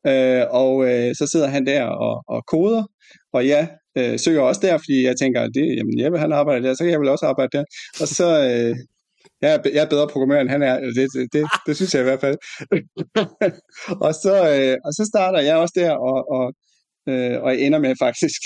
[0.06, 2.84] Øh, og øh, så sidder han der og, og koder,
[3.32, 3.68] og jeg
[3.98, 6.84] øh, søger også der, fordi jeg tænker, det, jamen, jeg vil han arbejder der, så
[6.84, 7.64] kan jeg vel også arbejde der.
[8.00, 8.76] Og så, øh,
[9.42, 12.02] jeg, er, jeg er bedre programmør, end han er, det, det, det, det synes jeg
[12.02, 12.36] i hvert fald.
[14.06, 16.46] og, så, øh, og så starter jeg også der, og, og,
[17.08, 18.40] øh, og jeg ender med faktisk,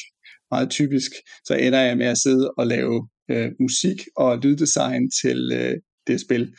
[0.51, 1.13] meget typisk,
[1.45, 5.77] så ender jeg med at sidde og lave øh, musik og lyddesign til øh,
[6.07, 6.55] det spil,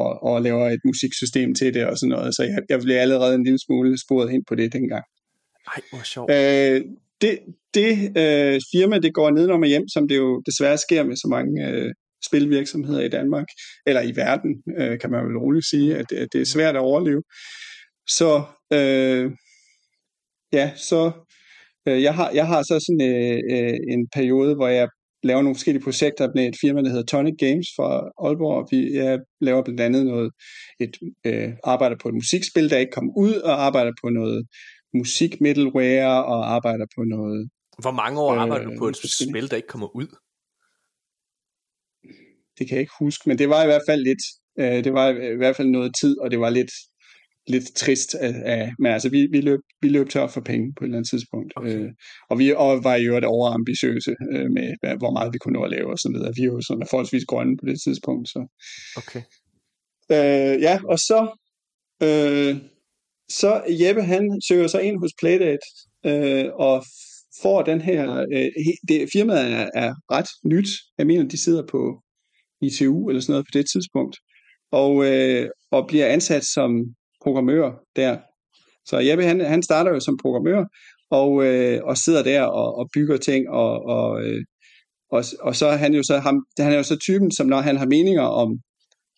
[0.00, 3.34] og, og laver et musiksystem til det og sådan noget, så jeg, jeg blev allerede
[3.34, 5.04] en lille smule sporet ind på det dengang.
[5.66, 6.30] Ej, hvor sjovt.
[6.30, 6.80] Øh,
[7.20, 7.38] det
[7.74, 7.92] det
[8.22, 11.68] øh, firma, det går ned og hjem, som det jo desværre sker med så mange
[11.68, 11.92] øh,
[12.26, 13.46] spilvirksomheder i Danmark,
[13.86, 16.80] eller i verden, øh, kan man vel roligt sige, at, at det er svært at
[16.80, 17.22] overleve.
[18.08, 18.42] Så
[18.72, 19.30] øh,
[20.52, 21.12] ja, så
[21.88, 24.88] øh, jeg, har, jeg har så sådan øh, øh, en periode, hvor jeg
[25.24, 27.88] laver nogle forskellige projekter med et firma, der hedder Tonic Games fra
[28.26, 28.68] Aalborg.
[28.70, 30.30] Vi jeg laver blandt andet noget,
[30.80, 30.94] et
[31.26, 34.46] øh, arbejder på et musikspil, der ikke kom ud, og arbejder på noget
[34.94, 37.48] musik middleware, og arbejder på noget...
[37.78, 40.08] Hvor mange år arbejder øh, du på et spil, der ikke kommer ud?
[42.58, 44.24] Det kan jeg ikke huske, men det var i hvert fald lidt,
[44.58, 46.70] øh, det var i hvert fald noget tid, og det var lidt,
[47.46, 48.14] lidt trist.
[48.14, 50.98] Af, af, men altså, vi, vi, løb, vi løb tør for penge på et eller
[50.98, 51.52] andet tidspunkt.
[51.56, 51.78] Okay.
[51.78, 51.90] Øh,
[52.30, 55.62] og vi og var i øvrigt overambitiøse øh, med, hvad, hvor meget vi kunne nå
[55.62, 56.36] at lave og sådan noget.
[56.36, 58.28] Vi er jo sådan forholdsvis grønne på det tidspunkt.
[58.28, 58.40] Så.
[58.96, 59.22] Okay.
[60.14, 61.20] Øh, ja, og så,
[62.02, 62.56] øh,
[63.28, 65.66] så Jeppe, han søger sig ind hos Playdate,
[66.06, 66.84] øh, og
[67.42, 68.50] får den her, øh,
[68.88, 70.68] det, firmaet er, er ret nyt.
[70.98, 72.02] Jeg mener, de sidder på
[72.62, 74.16] ITU eller sådan noget på det tidspunkt,
[74.72, 76.70] og, øh, og bliver ansat som
[77.24, 78.16] programmør der.
[78.86, 80.64] Så Jeppe, han, han starter jo som programmør,
[81.10, 84.42] og, øh, og sidder der og, og bygger ting, og, og, øh,
[85.10, 87.60] og, og så er han jo så, ham, han er jo så typen, som når
[87.60, 88.48] han har meninger om,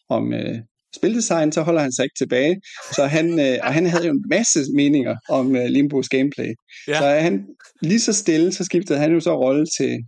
[0.09, 0.59] om øh,
[0.97, 2.61] spildesign, så holder han sig ikke tilbage.
[2.93, 6.51] Så han, øh, og han havde jo en masse meninger om øh, Limbos gameplay.
[6.89, 6.99] Ja.
[6.99, 7.47] Så han
[7.83, 9.99] lige så stille, så skiftede han jo så rolle til,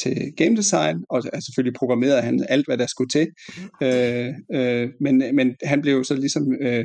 [0.00, 3.26] til game design, og selvfølgelig programmerede han alt, hvad der skulle til.
[3.82, 6.84] Øh, øh, men, men han blev så ligesom øh,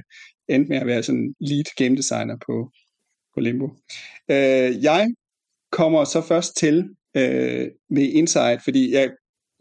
[0.49, 2.69] endte med at være sådan lead game designer på,
[3.33, 3.67] på Limbo.
[4.31, 5.07] Øh, jeg
[5.71, 9.09] kommer så først til øh, med Insight, fordi jeg,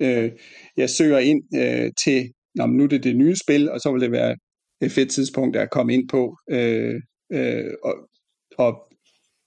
[0.01, 0.31] øh,
[0.77, 4.01] jeg søger ind øh, til, nå, nu er det det nye spil, og så vil
[4.01, 4.37] det være
[4.81, 6.37] et fedt tidspunkt at komme ind på.
[6.51, 6.95] Øh,
[7.33, 7.95] øh, og,
[8.59, 8.93] og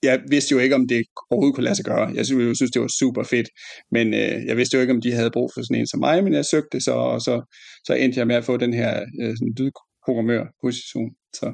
[0.04, 2.08] jeg vidste jo ikke, om det overhovedet kunne lade sig gøre.
[2.16, 3.50] Jeg synes, jeg synes det var super fedt,
[3.92, 6.24] men øh, jeg vidste jo ikke, om de havde brug for sådan en som mig,
[6.24, 7.56] men jeg søgte så, og så,
[7.88, 11.10] så endte jeg med at få den her øh, sådan lydprogrammør-position.
[11.36, 11.54] Så,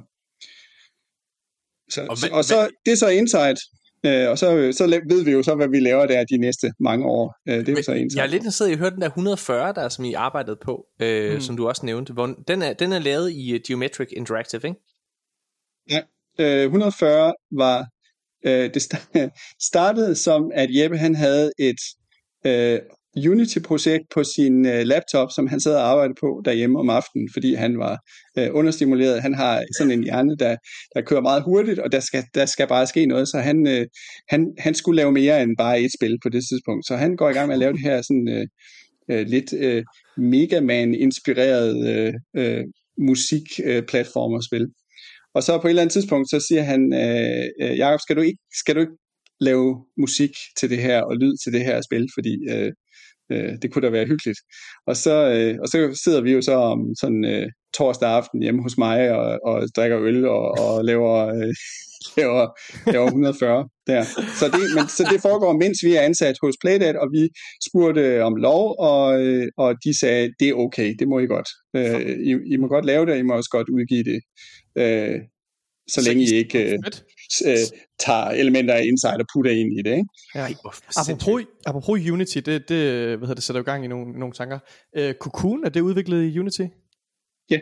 [1.89, 3.59] så, og, hvad, og så, det er så Insight,
[4.05, 7.05] Øh, og så, så ved vi jo så, hvad vi laver der de næste mange
[7.05, 7.35] år.
[7.47, 8.15] Øh, det er Men, så Insight.
[8.15, 10.85] Jeg er lidt interesseret i at høre den der 140, der som I arbejdede på,
[11.01, 11.41] øh, mm.
[11.41, 12.13] som du også nævnte.
[12.13, 14.79] Hvor, den, er, den er lavet i uh, Geometric Interactive, ikke?
[15.89, 16.01] Ja,
[16.39, 17.87] øh, 140 var
[18.45, 18.81] Øh, det
[19.69, 21.81] startede som, at Jeppe han havde et
[22.45, 22.79] øh,
[23.17, 27.53] Unity-projekt på sin øh, laptop, som han sad og arbejdede på derhjemme om aftenen, fordi
[27.53, 27.99] han var
[28.37, 29.21] øh, understimuleret.
[29.21, 30.55] Han har sådan en hjerne, der,
[30.95, 33.85] der kører meget hurtigt, og der skal, der skal bare ske noget, så han, øh,
[34.29, 36.87] han, han skulle lave mere end bare et spil på det tidspunkt.
[36.87, 38.47] Så han går i gang med at lave det her sådan øh,
[39.11, 39.83] øh, lidt øh,
[40.17, 42.63] Mega Man-inspireret øh, øh,
[42.97, 44.67] musikplatform Øh,
[45.33, 48.21] og så på et eller andet tidspunkt, så siger han, øh, øh Jacob, skal du,
[48.21, 48.97] ikke, skal du ikke
[49.39, 52.71] lave musik til det her, og lyd til det her spil, fordi øh,
[53.31, 54.39] øh, det kunne da være hyggeligt.
[54.87, 58.61] Og så, øh, og så sidder vi jo så om sådan øh, torsdag aften hjemme
[58.61, 61.53] hos mig, og, og drikker øl, og, og laver, øh,
[62.17, 62.47] laver,
[62.91, 64.03] laver 140 der.
[64.39, 67.29] Så det, men, så det foregår, mens vi er ansat hos Playdate, og vi
[67.69, 71.49] spurgte om lov, og, øh, og de sagde, det er okay, det må I godt.
[71.75, 74.19] Øh, I, I må godt lave det, I må også godt udgive det
[74.75, 75.19] øh,
[75.87, 76.79] så, så længe I ikke øh,
[77.45, 77.57] øh,
[77.99, 79.91] tager elementer af Insight og putter ind i det.
[79.91, 80.09] Ikke?
[80.35, 80.47] Ja.
[80.97, 84.59] Apropos, apropos Unity, det, det, hvad hedder det sætter jo gang i nogle, nogle tanker.
[84.95, 86.65] Øh, Cocoon, er det udviklet i Unity?
[87.49, 87.59] Ja.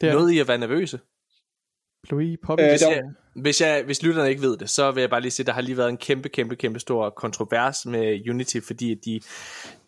[0.00, 0.98] Det er Noget I at være nervøse?
[2.10, 2.62] Louis Poppy?
[2.62, 3.02] Øh, hvis, jeg,
[3.36, 5.52] hvis, jeg, hvis lytterne ikke ved det, så vil jeg bare lige sige, at der
[5.52, 9.20] har lige været en kæmpe, kæmpe, kæmpe stor kontrovers med Unity, fordi de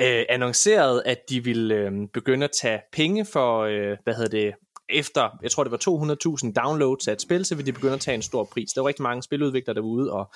[0.00, 4.54] øh, annoncerede, at de ville øh, begynde at tage penge for, øh, hvad hedder det,
[4.88, 6.14] efter, jeg tror det var
[6.46, 8.72] 200.000 downloads af et spil, så ville de begynde at tage en stor pris.
[8.72, 10.32] Der var rigtig mange spiludviklere derude og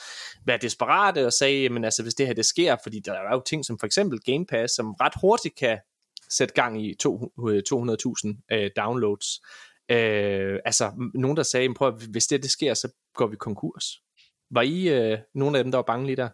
[0.47, 3.43] være desperate og sagde, men altså hvis det her det sker, fordi der er jo
[3.47, 5.79] ting som for eksempel Game Pass, som ret hurtigt kan
[6.31, 7.07] sætte gang i 200.000
[8.51, 9.41] øh, øh, downloads.
[9.89, 14.03] Øh, altså nogen der sagde, prøv at, hvis det det sker, så går vi konkurs.
[14.51, 16.29] Var I øh, nogle af dem, der var bange lige der?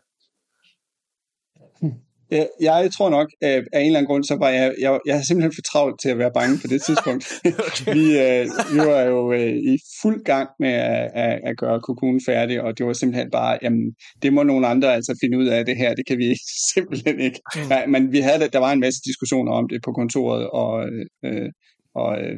[1.81, 2.49] Hm jeg,
[2.83, 5.27] jeg tror nok, at af en eller anden grund, så var jeg, jeg, jeg havde
[5.27, 7.25] simpelthen for travlt til at være bange på det tidspunkt.
[7.97, 12.21] vi, øh, vi var jo øh, i fuld gang med at, at, at gøre Cocoon
[12.27, 15.65] færdig, og det var simpelthen bare, jamen, det må nogle andre altså finde ud af
[15.65, 16.35] det her, det kan vi
[16.75, 17.41] simpelthen ikke.
[17.57, 17.71] Mm.
[17.71, 20.89] Ja, men vi havde, der var en masse diskussioner om det på kontoret, og,
[21.25, 21.51] øh,
[21.95, 22.37] og øh,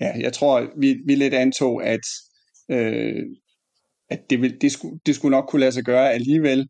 [0.00, 2.04] ja, jeg tror, vi, vi lidt antog, at,
[2.70, 3.22] øh,
[4.10, 6.68] at det, vil, det, skulle, det skulle nok kunne lade sig gøre alligevel,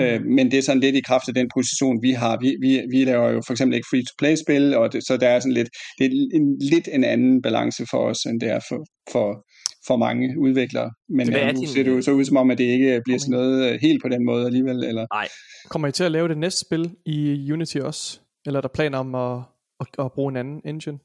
[0.00, 0.26] Øh, mm.
[0.26, 2.38] men det er sådan lidt i kraft af den position, vi har.
[2.40, 5.52] Vi, vi, vi laver jo for eksempel ikke free-to-play-spil, og det, så der er sådan
[5.52, 5.68] lidt,
[5.98, 9.44] det er en, lidt en anden balance for os, end det er for, for,
[9.86, 10.90] for mange udviklere.
[11.08, 13.32] Men ja, nu ser det jo så ud som om, at det ikke bliver sådan
[13.32, 14.84] noget øh, helt på den måde alligevel.
[14.84, 15.06] Eller?
[15.14, 15.28] Nej.
[15.68, 18.20] Kommer I til at lave det næste spil i Unity også?
[18.46, 19.42] Eller er der planer om at,
[19.80, 20.98] at, at bruge en anden engine?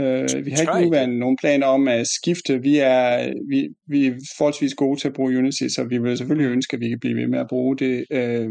[0.00, 2.62] Øh, vi har ikke nuværende nogen planer om at skifte.
[2.62, 6.50] Vi er, vi, vi er forholdsvis gode til at bruge Unity, så vi vil selvfølgelig
[6.50, 8.04] ønske, at vi kan blive ved med at bruge det.
[8.10, 8.50] Øh,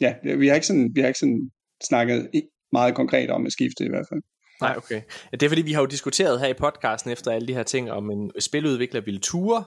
[0.00, 1.50] ja, vi har, ikke sådan, vi har ikke sådan
[1.88, 2.30] snakket
[2.72, 4.22] meget konkret om at skifte i hvert fald.
[4.60, 5.02] Nej, okay.
[5.32, 7.90] Det er fordi, vi har jo diskuteret her i podcasten efter alle de her ting,
[7.90, 9.64] om en spiludvikler ville ture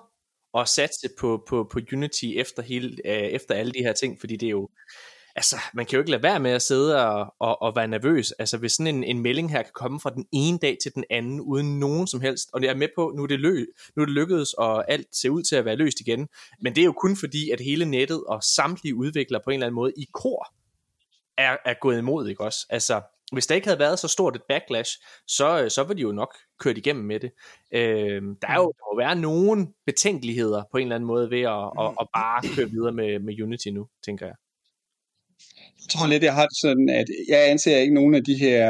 [0.53, 4.35] og satse på, på, på Unity efter, hele, øh, efter alle de her ting, fordi
[4.35, 4.69] det er jo
[5.39, 8.31] altså, man kan jo ikke lade være med at sidde og, og, og være nervøs.
[8.31, 11.03] Altså, hvis sådan en, en melding her kan komme fra den ene dag til den
[11.09, 13.65] anden, uden nogen som helst, og jeg er med på, nu er det, lø,
[13.95, 16.27] nu er det lykkedes, og alt ser ud til at være løst igen.
[16.61, 19.67] Men det er jo kun fordi, at hele nettet og samtlige udviklere på en eller
[19.67, 20.53] anden måde i kor
[21.37, 22.65] er, er gået imod, ikke også?
[22.69, 24.91] Altså, hvis der ikke havde været så stort et backlash,
[25.27, 27.31] så, så var de jo nok kørt igennem med det.
[27.71, 31.41] Øh, der, er jo, der må være nogle betænkeligheder på en eller anden måde ved
[31.41, 34.35] at, at, at bare køre videre med, med Unity nu, tænker jeg
[35.89, 38.63] tror lidt, jeg har det sådan, at jeg anser ikke nogen af de her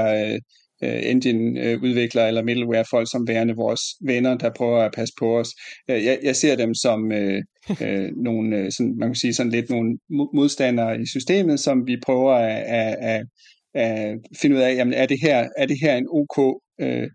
[0.84, 5.50] uh, engine-udviklere eller middleware-folk som værende vores venner, der prøver at passe på os.
[5.88, 7.40] Jeg, jeg ser dem som uh,
[7.70, 9.98] uh, nogle, sådan, man kan sige sådan lidt nogle
[10.34, 13.22] modstandere i systemet, som vi prøver at, at, at,
[13.74, 17.08] at finde ud af, jamen er det her, er det her en OK uh,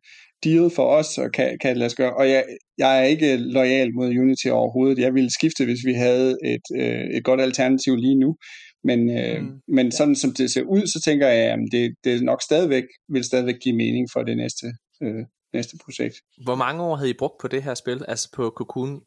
[0.44, 2.16] deal for os, og kan, kan det lade sig gøre.
[2.16, 2.44] Og jeg,
[2.78, 4.98] jeg er ikke lojal mod Unity overhovedet.
[4.98, 8.36] Jeg ville skifte, hvis vi havde et, øh, et godt alternativ lige nu.
[8.84, 9.60] Men, øh, mm.
[9.68, 13.24] men sådan som det ser ud, så tænker jeg, at det, det nok stadigvæk vil
[13.24, 14.66] stadigvæk give mening for det næste,
[15.02, 16.16] øh, næste projekt.
[16.44, 19.00] Hvor mange år havde I brugt på det her spil, altså på Cocoon?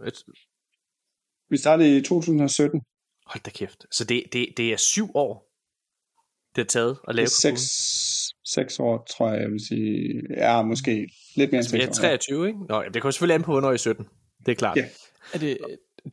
[1.50, 2.82] Vi startede i 2017.
[3.26, 3.86] Hold da kæft.
[3.92, 5.48] Så det, det, det er syv år,
[6.56, 7.62] det er taget at lave det er seks,
[8.46, 10.22] seks år, tror jeg, jeg vil sige.
[10.38, 12.02] Ja, måske lidt mere end altså, seks år.
[12.02, 12.60] 23, ikke?
[12.70, 14.06] Nå, det kommer selvfølgelig an på, hvornår I 17.
[14.46, 14.78] Det er klart.
[14.78, 14.86] Ja.
[15.34, 15.58] Er det,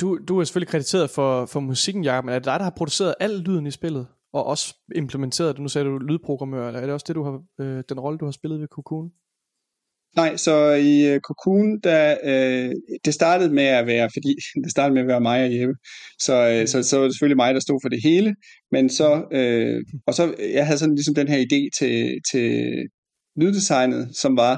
[0.01, 2.75] du, du er selvfølgelig krediteret for, for musikken, Jacob, men er det dig, der har
[2.77, 4.07] produceret al lyden i spillet?
[4.33, 5.63] Og også implementeret det?
[5.63, 8.25] Nu sagde du lydprogrammør, eller er det også det, du har, øh, den rolle, du
[8.25, 9.11] har spillet ved Cocoon?
[10.17, 12.73] Nej, så i uh, Cocoon, der, uh,
[13.05, 14.35] det startede med at være, fordi
[14.65, 15.75] det startede med at være mig og Jeppe,
[16.19, 18.35] så, uh, så, så var det selvfølgelig mig, der stod for det hele,
[18.71, 22.49] men så, uh, og så, jeg havde sådan ligesom den her idé til, til
[23.37, 24.55] lyddesignet, som var,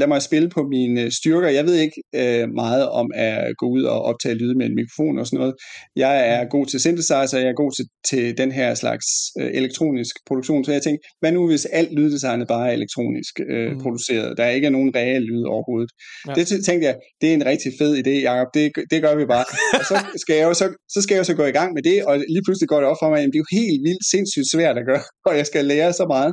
[0.00, 1.48] lad mig spille på mine styrker.
[1.48, 5.18] Jeg ved ikke øh, meget om at gå ud og optage lyde med en mikrofon
[5.18, 5.54] og sådan noget.
[5.96, 9.06] Jeg er god til synthesizer, jeg er god til, til den her slags
[9.40, 13.72] øh, elektronisk produktion, så jeg tænkte, hvad nu hvis alt lyddesignet bare er elektronisk øh,
[13.72, 13.80] mm.
[13.82, 14.38] produceret?
[14.38, 15.90] Der ikke er nogen reel lyd overhovedet.
[16.28, 16.32] Ja.
[16.34, 18.48] Det tænkte jeg, det er en rigtig fed idé, Jacob.
[18.54, 19.44] Det, det gør vi bare.
[19.78, 21.82] og så skal, jeg jo, så, så skal jeg jo så gå i gang med
[21.82, 24.04] det, og lige pludselig går det op for mig, at det er jo helt vildt
[24.12, 26.32] sindssygt svært at gøre, og jeg skal lære så meget.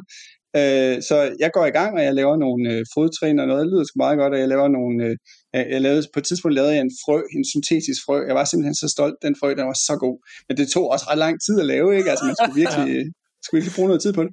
[0.55, 3.65] Øh, så jeg går i gang, og jeg laver nogle øh, fodtrin og noget.
[3.65, 5.05] Det lyder sgu meget godt, og jeg laver nogle...
[5.05, 5.15] Øh,
[5.53, 8.17] jeg lavede, på et tidspunkt lavede jeg en frø, en syntetisk frø.
[8.27, 10.17] Jeg var simpelthen så stolt, den frø, den var så god.
[10.47, 12.09] Men det tog også ret lang tid at lave, ikke?
[12.09, 12.87] Altså man skulle virkelig...
[12.95, 13.03] ja.
[13.43, 14.31] skulle virkelig bruge noget tid på det.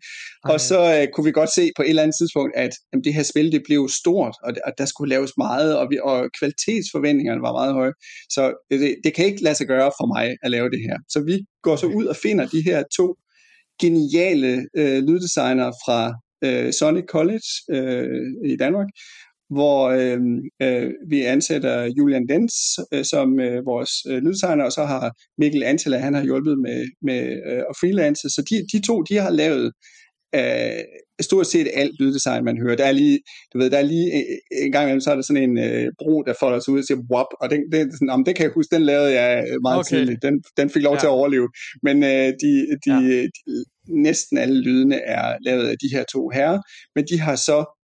[0.53, 3.14] Og så øh, kunne vi godt se på et eller andet tidspunkt, at jamen, det
[3.14, 7.43] her spil, det blev stort, og, og der skulle laves meget, og, vi, og kvalitetsforventningerne
[7.47, 7.95] var meget høje.
[8.35, 10.97] Så det, det kan ikke lade sig gøre for mig at lave det her.
[11.14, 11.35] Så vi
[11.67, 13.07] går så ud og finder de her to
[13.81, 16.14] geniale øh, lyddesignere fra
[16.45, 18.87] øh, Sonic College øh, i Danmark,
[19.51, 20.20] hvor øh,
[20.62, 22.55] øh, vi ansætter Julian Dens
[22.93, 26.87] øh, som øh, vores øh, lyddesigner, og så har Mikkel Antela, han har hjulpet med,
[27.03, 28.29] med øh, at freelance.
[28.31, 29.72] Så de, de to, de har lavet
[30.35, 30.85] øh,
[31.20, 32.77] stort set alt lyddesign, man hører.
[32.77, 33.18] Der er lige,
[33.53, 34.24] du ved, der er lige
[34.64, 36.85] en gang imellem, så er der sådan en øh, bro, der folder sig ud og
[36.85, 39.79] siger wop, og den, den, sådan, om, det kan jeg huske, den lavede jeg meget
[39.79, 39.89] okay.
[39.89, 40.22] tidligt.
[40.22, 41.01] Den, den fik lov ja.
[41.01, 41.49] til at overleve.
[41.83, 42.53] Men øh, de,
[42.87, 43.22] de, ja.
[43.22, 43.31] de,
[43.89, 46.61] næsten alle lydene er lavet af de her to herrer,
[46.95, 47.76] men de har så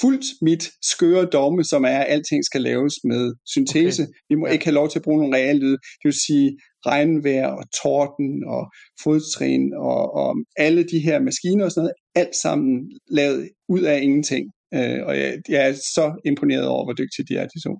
[0.00, 4.02] fuldt mit skøre dogme, som er, at alting skal laves med syntese.
[4.02, 4.12] Okay.
[4.28, 4.52] Vi må ja.
[4.52, 5.78] ikke have lov til at bruge nogle reelle lyde.
[6.00, 8.62] Det vil sige regnvejr og torden og
[9.02, 14.02] fodtrin og, og alle de her maskiner og sådan noget, alt sammen lavet ud af
[14.02, 14.44] ingenting.
[14.74, 17.78] Øh, og jeg, jeg er så imponeret over, hvor dygtige de er, de to.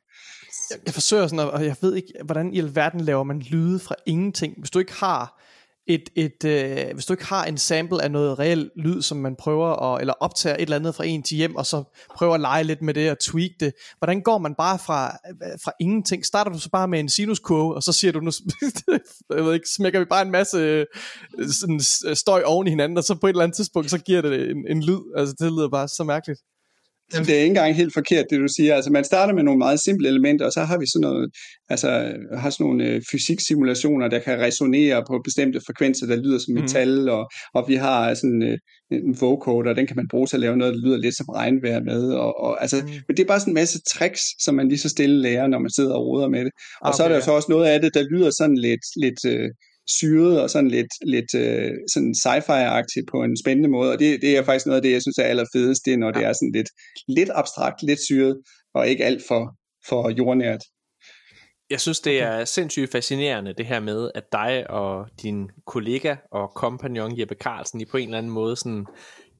[0.71, 3.95] Jeg, jeg forsøger sådan, og jeg ved ikke, hvordan i alverden laver man lyde fra
[4.07, 4.55] ingenting.
[4.59, 5.43] Hvis du ikke har
[5.87, 9.37] et, et øh, hvis du ikke har en sample af noget reelt lyd, som man
[9.37, 11.85] prøver at, eller optager et eller andet fra en til hjem, og så
[12.17, 15.17] prøver at lege lidt med det og tweak det, hvordan går man bare fra,
[15.65, 16.27] fra ingenting?
[16.27, 18.31] Starter du så bare med en sinuskurve, og så siger du, nu
[19.37, 20.87] jeg ved ikke, smækker vi bare en masse øh,
[21.51, 21.81] sådan,
[22.15, 24.67] støj oven i hinanden, og så på et eller andet tidspunkt, så giver det en,
[24.69, 25.01] en lyd.
[25.17, 26.41] Altså det lyder bare så mærkeligt.
[27.15, 28.75] Jamen, det er ikke engang helt forkert, det du siger.
[28.75, 31.31] Altså, man starter med nogle meget simple elementer, og så har vi sådan noget,
[31.69, 31.89] altså,
[32.37, 36.63] har sådan nogle øh, fysiksimulationer, der kan resonere på bestemte frekvenser, der lyder som mhm.
[36.63, 37.09] metal, mm.
[37.09, 38.59] og, og vi har sådan øh,
[38.91, 41.81] en vocoder, den kan man bruge til at lave noget, der lyder lidt som regnvejr
[41.81, 42.03] med.
[42.13, 42.93] Og, og, altså, mm.
[43.07, 45.59] Men det er bare sådan en masse tricks, som man lige så stille lærer, når
[45.59, 46.53] man sidder og roder med det.
[46.81, 48.85] Og okay, så er der jo så også noget af det, der lyder sådan lidt,
[49.05, 49.51] lidt øh,
[49.89, 54.37] syret og sådan lidt, lidt øh, sådan sci-fi-agtigt på en spændende måde, og det, det
[54.37, 56.19] er faktisk noget af det, jeg synes er allerfedest, det er, når ja.
[56.19, 56.69] det er sådan lidt,
[57.09, 58.37] lidt abstrakt, lidt syret,
[58.75, 59.57] og ikke alt for,
[59.89, 60.61] for jordnært.
[61.71, 66.51] Jeg synes, det er sindssygt fascinerende, det her med, at dig og din kollega og
[66.55, 68.87] kompagnon Jeppe Carlsen, I på en eller anden måde sådan,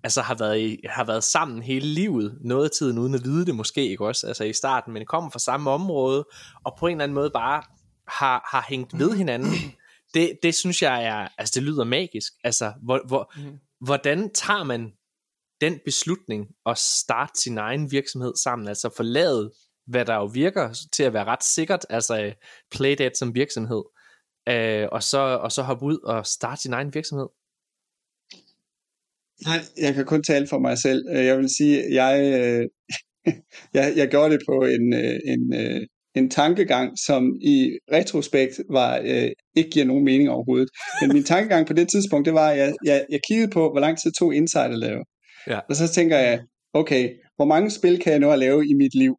[0.05, 3.47] altså har været, i, har været sammen hele livet, noget af tiden uden at vide
[3.47, 6.25] det måske, ikke også, altså i starten, men kommer fra samme område,
[6.65, 7.63] og på en eller anden måde bare
[8.09, 9.51] har, har hængt ved hinanden,
[10.15, 12.33] det, det synes jeg er, altså det lyder magisk.
[12.45, 13.59] Altså, hvor, hvor, mm.
[13.81, 14.93] hvordan tager man
[15.61, 19.53] den beslutning at starte sin egen virksomhed sammen, altså forlade,
[19.87, 22.35] hvad der jo virker til at være ret sikkert, altså
[22.71, 23.83] Playdate som virksomhed,
[24.49, 27.27] øh, og, så, og så hoppe ud og starte sin egen virksomhed?
[29.47, 31.11] Nej, jeg kan kun tale for mig selv.
[31.11, 32.69] Jeg vil sige, jeg, øh,
[33.77, 39.01] jeg, jeg gjorde det på en, øh, en, øh, en tankegang, som i retrospekt var
[39.05, 40.69] øh, ikke giver nogen mening overhovedet.
[41.01, 43.81] Men min tankegang på det tidspunkt, det var, at jeg, jeg, jeg kiggede på, hvor
[43.81, 45.05] lang tid tog Insight at lave.
[45.47, 45.59] Ja.
[45.69, 46.41] Og så tænker jeg,
[46.73, 49.15] okay, hvor mange spil kan jeg nå at lave i mit liv,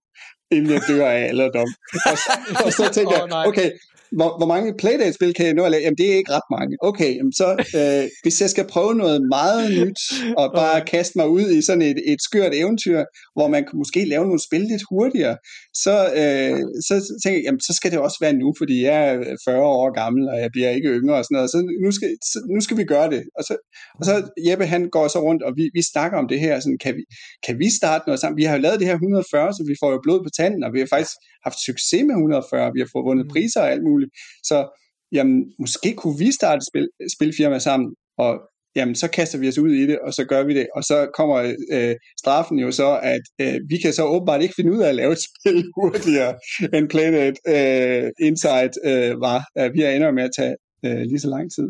[0.51, 1.67] inden jeg dør af alderdom?
[2.05, 2.17] Og,
[2.65, 3.71] og så tænker jeg, okay,
[4.11, 5.83] hvor, hvor mange Playdate-spil kan jeg nå at lave?
[5.83, 6.77] Jamen, det er ikke ret mange.
[6.81, 7.47] Okay, jamen, så
[7.79, 10.01] øh, hvis jeg skal prøve noget meget nyt,
[10.41, 12.99] og bare kaste mig ud i sådan et, et skørt eventyr,
[13.35, 15.37] hvor man kan måske lave nogle spil lidt hurtigere,
[15.83, 19.35] så, øh, så tænker jeg, jamen, så skal det også være nu, fordi jeg er
[19.45, 21.49] 40 år gammel, og jeg bliver ikke yngre og sådan noget.
[21.49, 23.23] Så nu skal, så, nu skal vi gøre det.
[23.37, 23.53] Og så,
[23.99, 24.13] og så
[24.47, 26.53] Jeppe, han går så rundt, og vi, vi snakker om det her.
[26.59, 27.03] Sådan, kan, vi,
[27.45, 28.37] kan vi starte noget sammen?
[28.41, 30.71] Vi har jo lavet det her 140, så vi får jo blod på tanden, og
[30.73, 31.15] vi har faktisk
[31.47, 32.75] haft succes med 140.
[32.75, 33.33] Vi har fået vundet mm.
[33.33, 33.94] priser og alt muligt.
[34.43, 34.77] Så
[35.11, 38.39] jamen, måske kunne vi starte et spil, spilfirma sammen, og
[38.75, 40.67] jamen, så kaster vi os ud i det, og så gør vi det.
[40.75, 44.71] Og så kommer øh, straffen jo så, at øh, vi kan så åbenbart ikke finde
[44.71, 46.35] ud af at lave et spil hurtigere,
[46.73, 49.69] end Planet øh, Insight øh, var.
[49.73, 51.67] Vi har ender med at tage øh, lige så lang tid.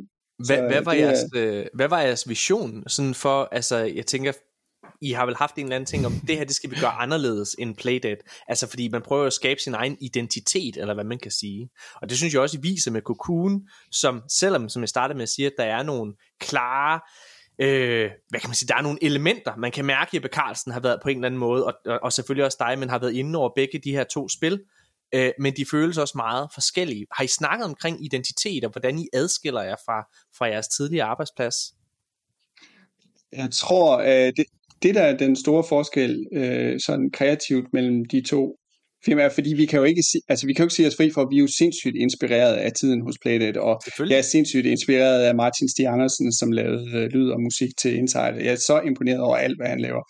[0.48, 4.32] Hvad, så, hvad, var jeres, øh, hvad var jeres vision sådan for, altså jeg tænker,
[5.02, 6.92] i har vel haft en eller anden ting om, det her, det skal vi gøre
[6.92, 8.22] anderledes end Playdate.
[8.48, 11.70] Altså fordi man prøver at skabe sin egen identitet, eller hvad man kan sige.
[12.02, 15.24] Og det synes jeg også, I viser med Cocoon, som selvom, som jeg startede med
[15.24, 17.00] at sige, at der er nogle klare,
[17.60, 20.72] øh, hvad kan man sige, der er nogle elementer, man kan mærke, at Jeppe Carlsen
[20.72, 23.00] har været på en eller anden måde, og, og, og selvfølgelig også dig, men har
[23.00, 24.62] været inde over begge de her to spil,
[25.14, 27.06] øh, men de føles også meget forskellige.
[27.12, 31.56] Har I snakket omkring identitet, og hvordan I adskiller jer fra, fra jeres tidligere arbejdsplads?
[33.32, 34.46] Jeg tror, øh, det,
[34.84, 38.56] det der er den store forskel øh, sådan kreativt mellem de to
[39.06, 41.22] firmaer, fordi vi kan jo ikke, altså vi kan jo ikke sige os fri for,
[41.22, 45.24] at vi er jo sindssygt inspireret af tiden hos Playdate, og jeg er sindssygt inspireret
[45.24, 48.36] af Martin Stig Andersen, som lavede øh, lyd og musik til Insight.
[48.38, 50.04] Jeg er så imponeret over alt, hvad han laver.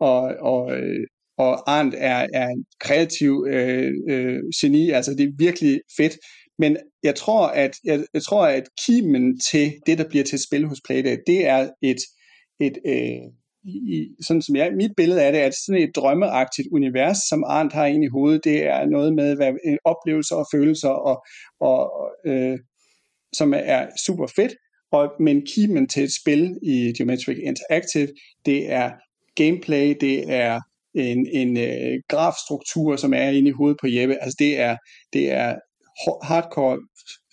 [0.00, 0.20] Og,
[0.52, 1.06] og, øh,
[1.38, 6.16] og Arndt er, er en kreativ øh, øh, geni, altså det er virkelig fedt.
[6.58, 10.42] Men jeg tror, at, jeg, jeg tror, at kimen til det, der bliver til et
[10.48, 12.02] spil hos Playdate, det er et,
[12.60, 17.18] et øh, i, sådan som jeg, mit billede af det, er sådan et drømmeagtigt univers,
[17.28, 18.44] som Arndt har ind i hovedet.
[18.44, 21.24] Det er noget med hvad, øh, oplevelser og følelser, og,
[21.60, 22.58] og, øh,
[23.32, 24.54] som er super fedt.
[24.92, 28.08] Og, men kimen til et spil i Geometric Interactive,
[28.46, 28.90] det er
[29.34, 30.60] gameplay, det er
[30.94, 34.14] en, en øh, grafstruktur, som er inde i hovedet på Jeppe.
[34.14, 34.76] Altså det er,
[35.12, 35.54] det er
[36.22, 36.78] hardcore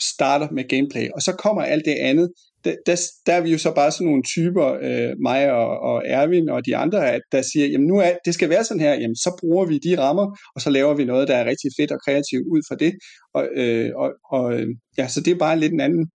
[0.02, 2.32] starter med gameplay, og så kommer alt det andet,
[2.70, 2.96] der, der,
[3.26, 6.66] der er vi jo så bare sådan nogle typer, øh, mig og, og Erwin og
[6.66, 9.38] de andre, at der siger, jamen nu er, det skal være sådan her, jamen så
[9.40, 12.46] bruger vi de rammer, og så laver vi noget, der er rigtig fedt og kreativt
[12.54, 12.94] ud fra det.
[13.34, 14.68] Og, øh, og, og øh,
[14.98, 16.06] ja, så det er bare lidt en anden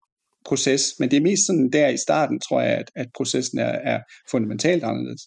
[0.45, 3.71] proces, men det er mest sådan der i starten, tror jeg, at, at processen er,
[3.83, 3.99] er
[4.31, 5.21] fundamentalt anderledes.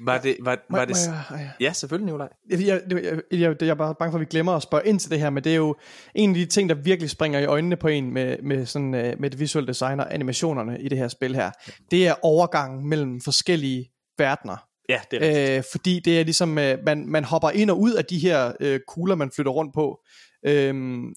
[0.00, 0.96] Var det, var, var det,
[1.30, 2.28] må jeg, ja, selvfølgelig, Nicolaj.
[2.50, 5.00] Jeg, jeg, jeg, jeg, jeg er bare bange for, at vi glemmer at spørge ind
[5.00, 5.76] til det her, men det er jo
[6.14, 9.20] en af de ting, der virkelig springer i øjnene på en med, med, sådan, øh,
[9.20, 11.50] med det visuelle design og animationerne i det her spil her.
[11.90, 14.56] Det er overgangen mellem forskellige verdener.
[14.88, 15.58] Ja, det er rigtigt.
[15.58, 18.52] Øh, fordi det er ligesom, øh, man, man hopper ind og ud af de her
[18.60, 19.98] øh, kugler, man flytter rundt på,
[20.46, 21.14] øhm,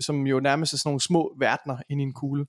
[0.00, 2.46] som jo nærmest er sådan nogle små verdener ind i en kugle.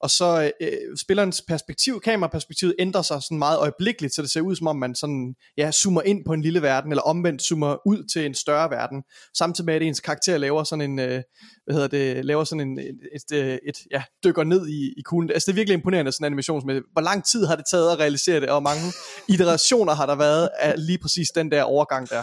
[0.00, 4.56] Og så øh, spillerens perspektiv, kameraperspektivet ændrer sig sådan meget øjeblikkeligt, så det ser ud
[4.56, 8.08] som om man sådan, ja, zoomer ind på en lille verden, eller omvendt zoomer ud
[8.12, 9.02] til en større verden,
[9.38, 11.22] samtidig med at ens karakter laver sådan en, øh,
[11.64, 15.02] hvad hedder det, laver sådan en, et, et, et, et ja, dykker ned i, i
[15.04, 15.30] kuglen.
[15.30, 17.92] Altså det er virkelig imponerende sådan en animation, med, hvor lang tid har det taget
[17.92, 18.92] at realisere det, og hvor mange
[19.34, 22.22] iterationer har der været af lige præcis den der overgang der?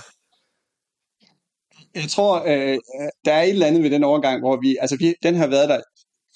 [1.95, 2.77] Jeg tror, øh,
[3.25, 5.69] der er et eller andet ved den overgang, hvor vi, altså vi, den har været
[5.69, 5.79] der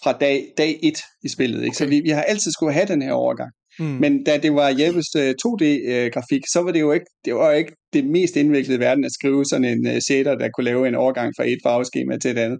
[0.04, 1.68] fra dag, dag et i spillet, ikke?
[1.68, 1.76] Okay.
[1.76, 3.52] så vi, vi har altid skulle have den her overgang.
[3.80, 3.86] Mm.
[3.86, 7.52] Men da det var Jeppes uh, 2D-grafik, uh, så var det jo ikke det, var
[7.52, 10.96] ikke det mest indviklede verden at skrive sådan en uh, shader, der kunne lave en
[10.96, 12.60] overgang fra et farveskema til et andet.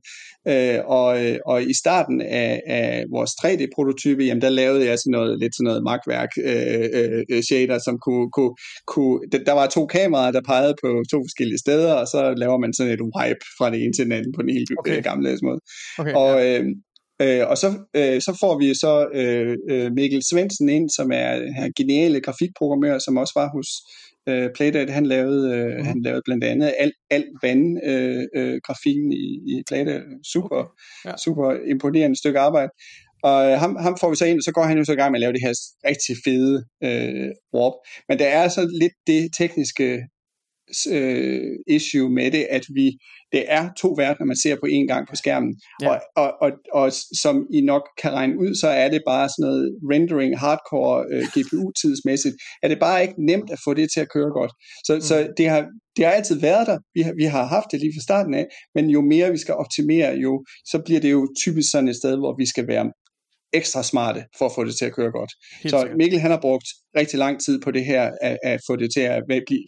[0.54, 1.08] Uh, og,
[1.46, 5.68] og i starten af, af vores 3D-prototype, jamen der lavede jeg sådan noget, lidt sådan
[5.70, 8.54] noget magtværk uh, uh, shader, som kunne, kunne,
[8.88, 12.74] kunne der var to kameraer, der pegede på to forskellige steder, og så laver man
[12.74, 15.04] sådan et wipe fra det ene til den anden på en helt okay.
[15.04, 15.60] gamle måde.
[16.00, 16.62] Okay, og, ja.
[16.62, 16.66] uh,
[17.22, 21.32] Øh, og så, øh, så får vi så øh, øh Mikkel Svendsen ind, som er
[21.58, 23.70] her geniale grafikprogrammør, som også var hos
[24.28, 24.94] øh, Playdate.
[24.94, 25.86] Han lavede, øh, mm.
[25.86, 30.04] han lavede blandt andet alt al vand øh, øh, grafikken i, i Playdate.
[30.34, 30.70] Super, okay.
[31.06, 31.18] ja.
[31.18, 32.70] super imponerende stykke arbejde.
[33.24, 34.96] Og øh, ham, ham får vi så ind, og så går han jo så i
[34.96, 35.54] gang med at lave det her
[35.90, 37.74] rigtig fede øh, warp.
[38.10, 39.88] Men der er så lidt det tekniske
[40.92, 42.98] øh, issue med det, at vi
[43.36, 45.54] det er to verdener, man ser på én gang på skærmen.
[45.82, 45.90] Ja.
[45.90, 46.92] Og, og, og, og
[47.24, 51.24] som I nok kan regne ud, så er det bare sådan noget rendering, hardcore, øh,
[51.34, 54.52] GPU-tidsmæssigt, er det bare ikke nemt at få det til at køre godt.
[54.86, 55.02] Så, mm.
[55.02, 55.62] så det, har,
[55.96, 56.78] det har altid været der.
[56.96, 58.46] Vi har, vi har haft det lige fra starten af,
[58.76, 62.18] men jo mere vi skal optimere, jo, så bliver det jo typisk sådan et sted,
[62.18, 62.86] hvor vi skal være
[63.56, 65.32] ekstra smarte for at få det til at køre godt.
[65.64, 65.88] Helt så.
[65.98, 69.02] Mikkel han har brugt rigtig lang tid på det her, at, at få det til
[69.02, 69.24] at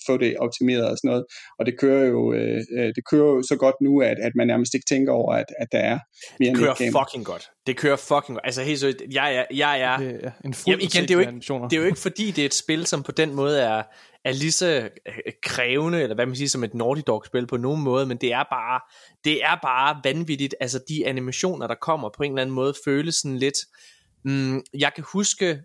[0.08, 1.26] få det optimeret og sådan noget,
[1.60, 4.48] og det kører jo, øh, øh, det kører jo så godt nu, at, at man
[4.48, 6.00] nærmest ikke tænker over, at, at der er
[6.40, 7.50] mere Det kører fucking godt.
[7.68, 8.46] Det kører fucking godt.
[8.46, 11.20] Altså helt så, jeg er, jeg er, det er en jamen, igen, det er, jo
[11.20, 11.32] ikke,
[11.70, 13.84] det er jo ikke fordi, det er et spil, som på den måde er,
[14.28, 17.82] er lige så øh, krævende, eller hvad man siger, som et Naughty Dog-spil på nogen
[17.82, 18.82] måde, men det er bare,
[19.24, 23.16] det er bare vanvittigt, altså de animationer, der kommer på en eller anden måde, føles
[23.16, 23.58] sådan lidt,
[24.26, 25.62] mm, jeg kan huske,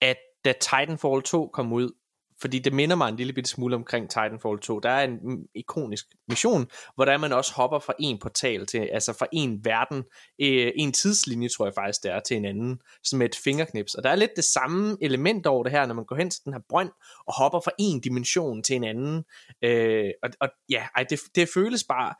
[0.00, 1.92] at da Titanfall 2 kom ud,
[2.40, 4.80] fordi det minder mig en lille bitte smule omkring Titanfall 2.
[4.80, 8.78] Der er en mm, ikonisk mission, hvor der man også hopper fra en portal til,
[8.78, 10.04] altså fra en verden,
[10.40, 13.94] øh, en tidslinje tror jeg faktisk det er, til en anden, som med et fingerknips.
[13.94, 16.44] Og der er lidt det samme element over det her, når man går hen til
[16.44, 16.90] den her brønd,
[17.26, 19.24] og hopper fra en dimension til en anden.
[19.64, 22.14] Øh, og, og ja, ej, det, det føles bare,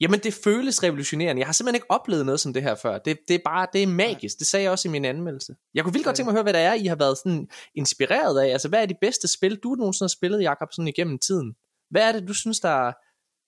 [0.00, 1.40] Jamen det føles revolutionerende.
[1.40, 2.98] Jeg har simpelthen ikke oplevet noget som det her før.
[2.98, 4.38] Det, det er bare, det er magisk.
[4.38, 5.54] Det sagde jeg også i min anmeldelse.
[5.74, 7.48] Jeg kunne vildt godt tænke mig at høre, hvad der er, I har været sådan
[7.74, 8.46] inspireret af.
[8.46, 11.54] Altså hvad er de bedste spil, du nogensinde har spillet, Jacob, sådan igennem tiden?
[11.90, 12.92] Hvad er det, du synes, der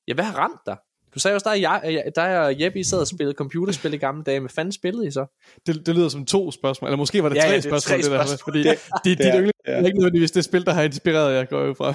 [0.09, 0.77] Ja, hvad har ramt dig?
[1.19, 4.25] Du sagde også, der er, der og Jeppe, I sad og spillede computerspil i gamle
[4.25, 4.41] dage.
[4.41, 5.27] Hvad fanden spillede I så?
[5.67, 8.03] Det, det lyder som to spørgsmål, eller måske var det ja, tre ja, det spørgsmål,
[8.03, 8.27] tre det der.
[8.27, 8.39] Spørgsmål.
[8.45, 11.65] Fordi det, det, det, det, er ikke nødvendigvis det spil, der har inspireret jer, går
[11.65, 11.89] jo fra.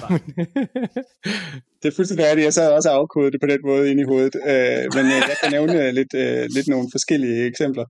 [1.82, 2.44] det er fuldstændig rigtigt.
[2.44, 4.34] Jeg sad også og afkodede det på den måde ind i hovedet.
[4.46, 7.84] Øh, men øh, jeg kan nævne lidt, øh, lidt nogle forskellige eksempler.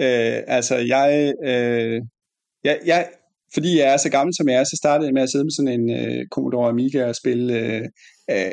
[0.00, 2.00] Øh, altså, jeg, øh,
[2.64, 3.08] jeg, jeg,
[3.54, 5.56] fordi jeg er så gammel som jeg er, så startede jeg med at sidde med
[5.56, 7.82] sådan en øh, Commodore Amiga og spille øh,
[8.30, 8.52] øh,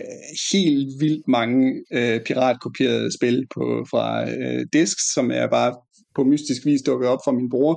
[0.51, 5.71] helt vildt mange øh, piratkopierede spil på, fra øh, disk, som er bare
[6.15, 7.75] på mystisk vis dukket op for min bror.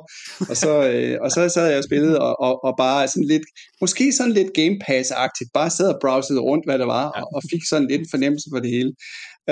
[0.51, 3.47] Og så, øh, og så sad jeg og spillede, og, og, og bare sådan lidt,
[3.81, 7.43] måske sådan lidt Game Pass-agtigt, bare sad og browsede rundt, hvad der var, og, og
[7.53, 8.93] fik sådan lidt fornemmelse for det hele.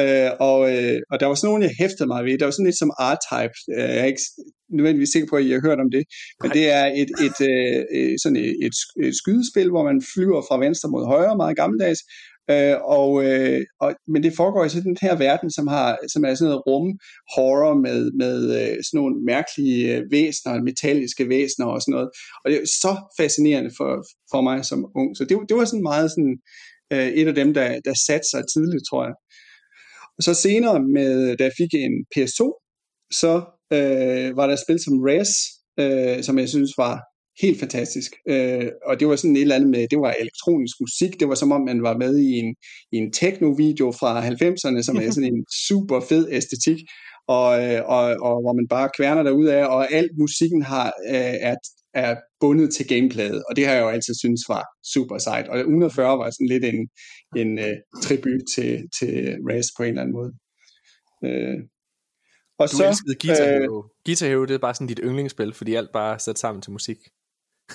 [0.00, 2.38] Øh, og, øh, og der var sådan nogle, jeg hæftede mig ved.
[2.38, 3.56] Der var sådan lidt som R-Type.
[3.74, 4.26] Øh, jeg er ikke
[4.76, 6.04] nødvendigvis sikker på, at I har hørt om det.
[6.42, 8.76] Men det er et, et, et, øh, sådan et, et,
[9.06, 12.00] et skydespil, hvor man flyver fra venstre mod højre, meget gammeldags,
[12.50, 16.24] Øh, og, øh, og, men det foregår i sådan den her verden, som, har, som
[16.24, 16.88] er sådan noget rum
[17.34, 22.10] horror med, med øh, sådan nogle mærkelige øh, væsener, metalliske væsener og sådan noget.
[22.44, 23.90] Og det er så fascinerende for,
[24.32, 25.16] for mig som ung.
[25.16, 26.34] Så det, det var sådan meget sådan,
[26.92, 29.14] øh, et af dem, der, der satte sig tidligt, tror jeg.
[30.18, 32.40] Og så senere, med, da jeg fik en PS2,
[33.12, 33.32] så
[33.76, 35.32] øh, var der et spil som Res,
[35.82, 36.94] øh, som jeg synes var
[37.42, 38.10] helt fantastisk.
[38.28, 41.34] Øh, og det var sådan et eller andet med, det var elektronisk musik, det var
[41.34, 42.54] som om man var med i en,
[42.92, 46.78] i en techno-video fra 90'erne, som er sådan en super fed æstetik,
[47.28, 51.36] og, øh, og, og hvor man bare kværner derud af, og al musikken har, øh,
[51.48, 51.56] er,
[51.94, 54.64] er bundet til gameplayet, og det har jeg jo altid synes var
[54.94, 55.48] super sejt.
[55.48, 56.88] Og 140 var sådan lidt en,
[57.36, 59.12] en uh, tribut til, til
[59.48, 60.32] Raz på en eller anden måde.
[61.26, 61.58] Uh,
[62.58, 63.78] og du så, elskede Guitar Hero.
[63.78, 66.62] Uh, Guitar Hero, det er bare sådan dit yndlingsspil, fordi alt bare er sat sammen
[66.62, 66.98] til musik.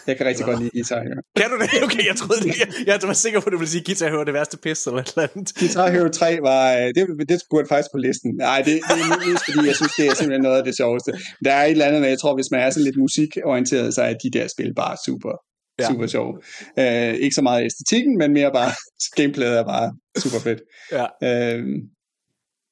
[0.08, 1.22] Jeg kan rigtig godt lide Guitar Hero.
[1.40, 1.70] Kan du det?
[1.86, 2.54] Okay, jeg troede det.
[2.62, 4.58] Jeg, jeg var sikker på, at du ville sige, at Guitar Hero er det værste
[4.58, 5.48] pisse eller et eller andet.
[5.60, 8.30] Guitar Hero 3 var, øh, det, det burde faktisk på listen.
[8.48, 11.12] Nej, det, det er mest fordi, jeg synes, det er simpelthen noget af det sjoveste.
[11.46, 14.14] Der er et eller andet, jeg tror, hvis man er sådan lidt musikorienteret, så er
[14.24, 15.34] de der spil bare super,
[15.80, 15.88] ja.
[15.92, 16.34] super sjove.
[16.82, 18.72] Uh, ikke så meget æstetikken, men mere bare
[19.18, 19.88] gameplayet er bare
[20.24, 20.62] super fedt.
[20.98, 21.06] Ja.
[21.28, 21.66] Uh,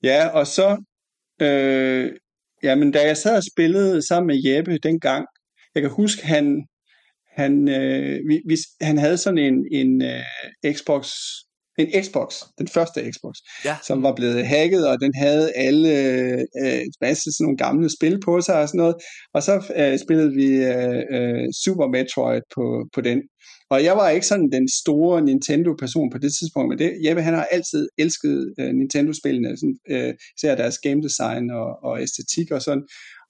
[0.03, 0.67] ja, og så,
[1.45, 2.05] uh,
[2.63, 5.25] jamen da jeg sad og spillede sammen med Jeppe dengang,
[5.75, 6.65] jeg kan huske, han,
[7.35, 11.11] han, øh, vi, vi, han havde sådan en, en uh, Xbox,
[11.77, 13.75] en Xbox, den første Xbox, ja.
[13.87, 15.89] som var blevet hacket, og den havde alle
[16.63, 18.95] øh, masse sådan nogle gamle spil på sig og sådan noget.
[19.33, 23.21] Og så øh, spillede vi øh, øh, Super Metroid på, på den.
[23.69, 27.33] Og jeg var ikke sådan den store Nintendo-person på det tidspunkt, men det, Jeppe han
[27.33, 32.61] har altid elsket øh, Nintendo-spillene, sådan, øh, især deres game design og, og æstetik og
[32.61, 32.83] sådan.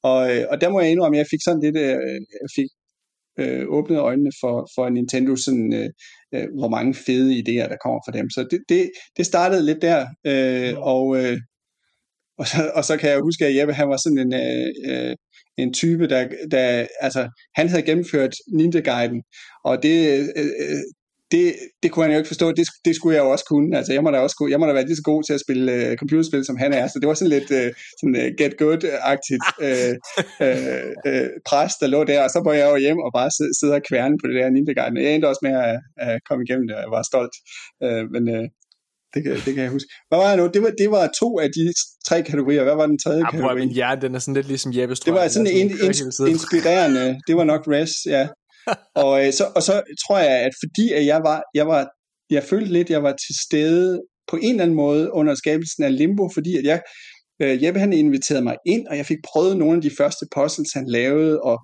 [0.03, 2.69] Og, øh, og der må jeg indrømme, at jeg fik sådan lidt, øh, jeg fik
[3.39, 5.89] øh, åbnet øjnene for, for Nintendo, sådan, øh,
[6.33, 8.29] øh, hvor mange fede idéer, der kommer fra dem.
[8.29, 11.37] Så det, det, det startede lidt der, øh, og, øh,
[12.37, 15.15] og, så, og så kan jeg huske, at Jeppe, han var sådan en, øh, øh
[15.57, 19.23] en type, der, der, altså, han havde gennemført Ninja Guiden,
[19.63, 20.83] og det, øh, øh
[21.31, 23.77] det, det kunne han jo ikke forstå, det, det skulle jeg jo også kunne.
[23.77, 25.65] Altså, jeg må da også jeg må da være lige så god til at spille
[25.81, 26.87] uh, computerspil, som han er.
[26.87, 27.69] Så det var sådan lidt uh,
[27.99, 29.93] sådan, uh, get good-agtigt uh,
[30.47, 32.19] uh, uh, pres, der lå der.
[32.25, 34.49] Og så var jeg jo hjem og bare sidde, sidde og kværne på det der
[34.49, 34.97] Ninja Guiden.
[34.97, 37.35] Jeg endte også med at, at komme igennem det, og jeg var stolt.
[37.85, 38.45] Uh, men uh,
[39.13, 39.89] det kan, det kan jeg huske.
[40.09, 40.45] Hvad var det nu?
[40.55, 41.63] Det var, det var to af de
[42.07, 42.63] tre kategorier.
[42.63, 43.55] Hvad var den tredje ja, kategori?
[43.63, 45.67] Min hjerne, den er sådan lidt ligesom Jeppes, Det var sådan en,
[46.35, 47.05] inspirerende.
[47.27, 48.27] Det var nok Res, ja
[49.03, 51.87] og, øh, så, og så tror jeg, at fordi at jeg var, jeg var,
[52.29, 55.83] jeg følte lidt, at jeg var til stede på en eller anden måde under skabelsen
[55.83, 56.81] af Limbo, fordi at jeg,
[57.41, 60.73] øh, Jeppe han inviterede mig ind, og jeg fik prøvet nogle af de første puzzles,
[60.73, 61.57] han lavede, og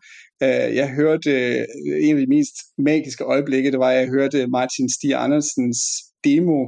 [0.44, 1.66] øh, jeg hørte øh,
[2.08, 5.80] en af de mest magiske øjeblikke, det var, at jeg hørte Martin Stier Andersens
[6.24, 6.60] demo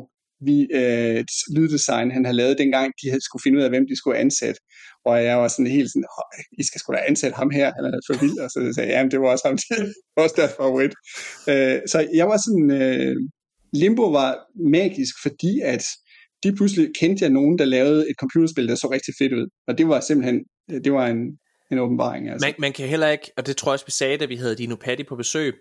[0.47, 1.23] vi, øh,
[1.55, 4.59] lyddesign, han havde lavet dengang, de havde skulle finde ud af, hvem de skulle ansætte.
[5.06, 6.06] Og jeg var sådan helt sådan,
[6.51, 8.39] I skal sgu da ansætte ham her, han er for vild.
[8.39, 9.58] Og så sagde jeg, jamen det var også ham,
[10.16, 10.93] var også deres favorit.
[11.51, 13.16] Øh, så jeg var sådan, øh,
[13.74, 15.84] Limbo var magisk, fordi at
[16.43, 19.47] de pludselig kendte jeg nogen, der lavede et computerspil, der så rigtig fedt ud.
[19.68, 20.43] Og det var simpelthen,
[20.84, 21.22] det var en,
[21.72, 22.30] en åbenbaring.
[22.30, 22.47] Altså.
[22.47, 24.56] Man, man kan heller ikke, og det tror jeg også, vi sagde, da vi havde
[24.56, 25.54] Dino Patti på besøg,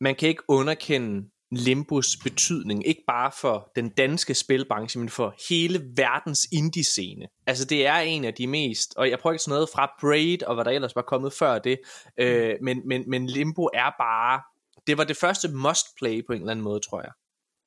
[0.00, 1.22] man kan ikke underkende
[1.56, 7.26] Limbus betydning, ikke bare for den danske spilbranche, men for hele verdens indie-scene.
[7.46, 10.42] Altså det er en af de mest, og jeg prøver ikke sådan noget fra Braid,
[10.42, 11.78] og hvad der ellers var kommet før det,
[12.20, 14.40] øh, men, men, men Limbo er bare,
[14.86, 17.12] det var det første must-play på en eller anden måde, tror jeg.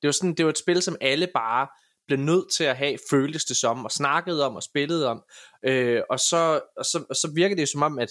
[0.01, 1.67] Det var, sådan, det var et spil, som alle bare
[2.07, 5.23] blev nødt til at have, føltes det som, og snakkede om, og spillede om,
[5.63, 8.09] øh, og, så, og, så, og så virker det som om, at,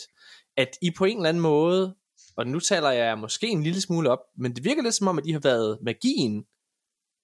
[0.57, 1.95] at I på en eller anden måde
[2.37, 5.19] og nu taler jeg måske en lille smule op, men det virker lidt som om,
[5.19, 6.47] at de har været magien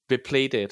[0.09, 0.69] ved Playdead.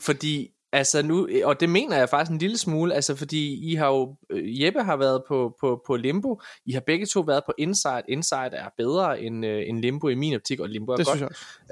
[0.00, 3.86] Fordi Altså nu, og det mener jeg faktisk en lille smule, altså fordi I har
[3.86, 7.52] jo, øh, Jeppe har været på, på, på Limbo, I har begge to været på
[7.58, 11.06] Inside, Inside er bedre end, uh, end Limbo i min optik, og Limbo er det
[11.06, 11.22] godt.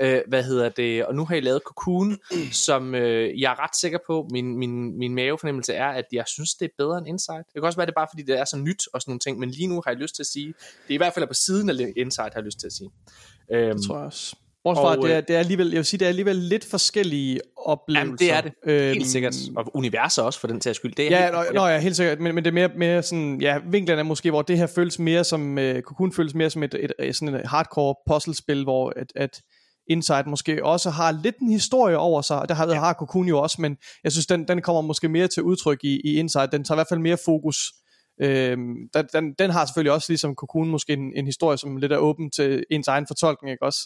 [0.02, 2.18] Uh, hvad hedder det, og nu har I lavet Cocoon,
[2.66, 3.00] som uh,
[3.40, 6.72] jeg er ret sikker på, min, min, min mavefornemmelse er, at jeg synes, det er
[6.78, 7.38] bedre end Inside.
[7.38, 9.20] Det kan også være, det er bare fordi, det er så nyt og sådan nogle
[9.20, 11.26] ting, men lige nu har jeg lyst til at sige, det er i hvert fald
[11.26, 12.90] på siden af Inside, har jeg lyst til at sige.
[13.48, 14.36] Um, det tror jeg også.
[14.64, 17.40] Bortset fra, det er, det er alligevel, jeg vil sige, det er alligevel lidt forskellige
[17.56, 18.04] oplevelser.
[18.04, 18.52] Jamen, det er det.
[18.66, 19.36] Øhm, helt sikkert.
[19.56, 20.94] Og universet også, for den til skyld.
[20.94, 21.52] Det er ja, helt, nå, ja.
[21.52, 22.20] Nå, ja, helt sikkert.
[22.20, 24.98] Men, men det er mere, mere sådan, ja, vinklen er måske, hvor det her føles
[24.98, 28.92] mere som, uh, Cocoon føles mere som et, et, et, sådan et hardcore puzzlespil, hvor
[28.96, 29.40] at, at
[29.90, 32.74] Inside måske også har lidt en historie over sig, og det har, ja.
[32.74, 36.00] har Cocoon jo også, men jeg synes, den, den kommer måske mere til udtryk i,
[36.04, 36.48] i Inside.
[36.52, 37.72] Den tager i hvert fald mere fokus
[38.22, 41.92] Øhm, den, den, den har selvfølgelig også ligesom Cocoon måske en, en historie, som lidt
[41.92, 43.80] er åben til ens egen fortolkning, ikke også?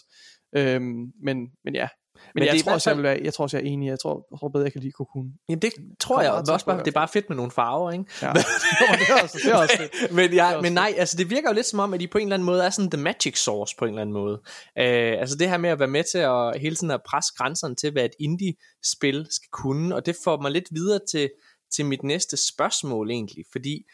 [0.55, 3.57] Øhm, men, men ja, men, men jeg, tror også, jeg, vil være, jeg tror også,
[3.57, 3.87] jeg er enig.
[3.87, 5.33] Jeg tror, jeg tror bedre, jeg kan lide Cocoon.
[5.49, 8.05] Jamen det tror jeg også bare, det er bare fedt med nogle farver, ikke?
[8.21, 8.27] Ja.
[8.99, 10.11] det er også, det er også fedt.
[10.11, 12.27] men, ja, men nej, altså det virker jo lidt som om, at de på en
[12.27, 14.33] eller anden måde er sådan the magic source på en eller anden måde.
[14.79, 17.75] Uh, altså det her med at være med til at hele tiden at presse grænserne
[17.75, 21.29] til, hvad et indie-spil skal kunne, og det får mig lidt videre til,
[21.75, 23.85] til mit næste spørgsmål egentlig, fordi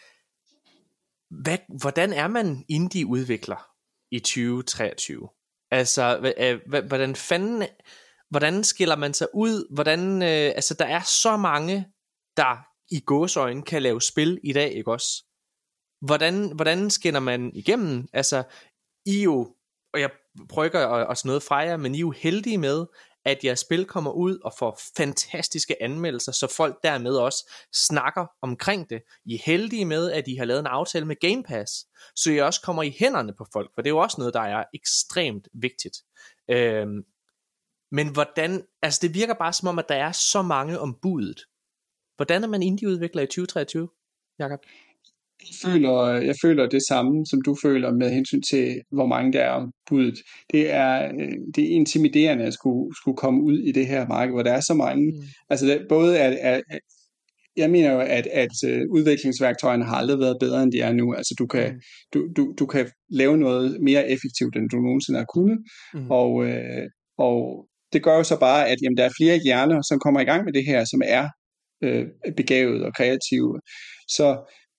[1.43, 3.67] hvad, hvordan er man indie-udvikler
[4.11, 5.29] i 2023?
[5.71, 7.63] Altså, øh, hvordan fanden,
[8.29, 9.73] hvordan skiller man sig ud?
[9.73, 11.87] Hvordan, øh, altså, der er så mange,
[12.37, 15.23] der i gåsøjne kan lave spil i dag, ikke også?
[16.01, 18.07] Hvordan, hvordan skinner man igennem?
[18.13, 18.43] Altså,
[19.05, 19.55] I jo,
[19.93, 20.09] og jeg
[20.49, 22.85] prøver at, at noget fra jer, men I er jo heldige med,
[23.29, 28.89] at jeres spil kommer ud og får fantastiske anmeldelser, så folk dermed også snakker omkring
[28.89, 29.01] det.
[29.25, 31.85] I er heldige med, at I har lavet en aftale med Game Pass,
[32.15, 34.41] så I også kommer i hænderne på folk, for det er jo også noget, der
[34.41, 35.97] er ekstremt vigtigt.
[36.51, 37.03] Øhm,
[37.91, 41.41] men hvordan, altså det virker bare som om, at der er så mange om budet.
[42.15, 43.89] Hvordan er man indieudvikler i 2023,
[44.39, 44.59] Jakob?
[45.41, 49.41] Jeg føler, jeg føler det samme, som du føler med hensyn til, hvor mange der
[49.41, 50.17] er om budet.
[50.51, 54.33] Det er, øh, det er intimiderende at skulle, skulle komme ud i det her marked,
[54.33, 55.11] hvor der er så mange.
[55.11, 55.23] Mm.
[55.49, 56.61] Altså det, både at, at,
[57.57, 61.13] jeg mener jo, at, at øh, udviklingsværktøjerne har aldrig været bedre, end de er nu.
[61.13, 61.79] Altså du kan, mm.
[62.13, 65.59] du, du, du kan lave noget mere effektivt, end du nogensinde har kunnet.
[65.93, 66.11] Mm.
[66.11, 66.87] Og, øh,
[67.17, 70.23] og det gør jo så bare, at jamen, der er flere hjerner, som kommer i
[70.23, 71.27] gang med det her, som er
[71.83, 72.05] øh,
[72.37, 73.59] begavet og kreative.
[74.07, 74.27] Så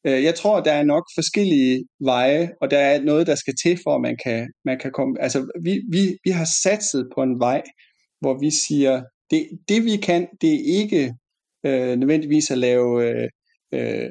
[0.06, 3.78] Øh, jeg tror, der er nok forskellige veje, og der er noget, der skal til,
[3.82, 5.22] for at man kan, man kan komme...
[5.22, 7.62] Altså, vi, vi, vi har satset på en vej,
[8.20, 11.14] hvor vi siger, det, det vi kan, det er ikke
[11.66, 13.28] øh, nødvendigvis at lave øh,
[13.74, 14.10] øh,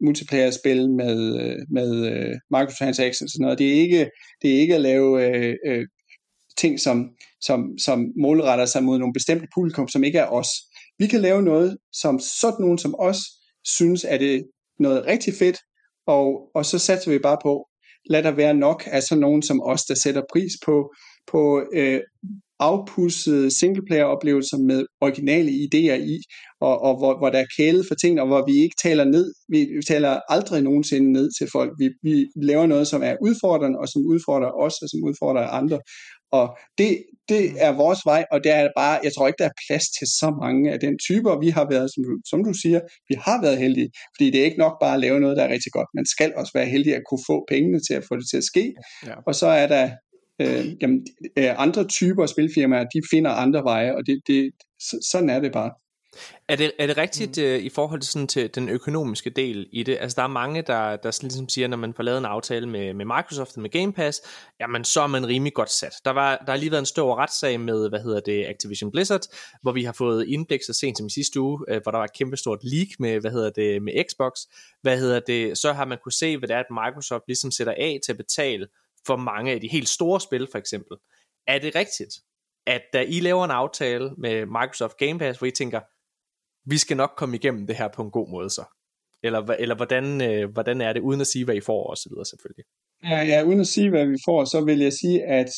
[0.00, 3.58] multiplayer-spil med, øh, med øh, microtransactions og sådan noget.
[3.58, 4.10] Det er ikke,
[4.42, 5.86] det er ikke at lave øh, øh,
[6.56, 7.10] ting, som,
[7.40, 10.48] som, som målretter sig mod nogle bestemte publikum, som ikke er os.
[10.98, 13.18] Vi kan lave noget, som sådan nogen som os
[13.64, 14.44] synes, at det
[14.78, 15.58] noget rigtig fedt,
[16.06, 17.68] og, og så satser vi bare på,
[18.10, 20.94] lad der være nok af sådan nogen som os, der sætter pris på,
[21.32, 22.00] på øh,
[22.60, 26.18] afpudsede singleplayer-oplevelser med originale idéer i,
[26.60, 29.26] og, og hvor, hvor der er kæle for ting, og hvor vi ikke taler ned,
[29.48, 31.70] vi, vi taler aldrig nogensinde ned til folk.
[31.78, 35.78] Vi, vi laver noget, som er udfordrende, og som udfordrer os, og som udfordrer andre.
[36.38, 36.44] Og
[36.78, 36.90] det,
[37.28, 40.06] det er vores vej, og det er bare, jeg tror ikke, der er plads til
[40.20, 41.40] så mange af den typer.
[41.44, 42.80] Vi har været, som du, som du siger,
[43.10, 45.52] vi har været heldige, fordi det er ikke nok bare at lave noget, der er
[45.56, 45.88] rigtig godt.
[45.94, 48.48] Man skal også være heldig at kunne få pengene til at få det til at
[48.52, 48.74] ske.
[49.06, 49.14] Ja.
[49.26, 49.84] Og så er der
[50.42, 51.06] øh, jamen,
[51.38, 54.50] øh, andre typer af spilfirmaer, de finder andre veje, og det, det,
[55.10, 55.70] sådan er det bare.
[56.48, 57.44] Er det, er det rigtigt mm.
[57.44, 59.98] uh, i forhold til, sådan, til den økonomiske del i det?
[60.00, 62.68] Altså der er mange, der, der sådan ligesom siger, når man får lavet en aftale
[62.68, 64.20] med, med Microsoft og med Game Pass,
[64.60, 65.92] jamen så er man rimelig godt sat.
[66.04, 69.22] Der, var, der har lige været en stor retssag med, hvad hedder det, Activision Blizzard,
[69.62, 72.04] hvor vi har fået indblik så sent som i sidste uge, uh, hvor der var
[72.04, 74.32] et kæmpe stort leak med, hvad hedder det, med Xbox.
[74.82, 77.74] Hvad hedder det, så har man kunne se, hvad det er, at Microsoft ligesom sætter
[77.78, 78.66] af til at betale
[79.06, 80.96] for mange af de helt store spil for eksempel.
[81.46, 82.14] Er det rigtigt,
[82.66, 85.80] at da I laver en aftale med Microsoft Game Pass, hvor I tænker,
[86.66, 88.64] vi skal nok komme igennem det her på en god måde så?
[89.22, 92.08] Eller, eller hvordan, øh, hvordan er det, uden at sige, hvad I får og så
[92.12, 92.64] videre selvfølgelig?
[93.04, 95.50] Ja, ja, uden at sige, hvad vi får, så vil jeg sige, at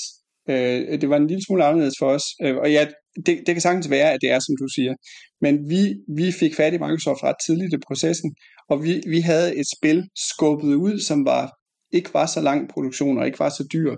[0.49, 2.24] øh, det var en lille smule anderledes for os.
[2.43, 2.87] Øh, og ja,
[3.27, 4.95] det, det kan sagtens være, at det er, som du siger.
[5.41, 5.83] Men vi,
[6.16, 8.35] vi fik fat i Microsoft ret tidligt i processen,
[8.70, 11.53] og vi, vi havde et spil skubbet ud, som var
[11.93, 13.97] ikke var så lang produktion og ikke var så dyr.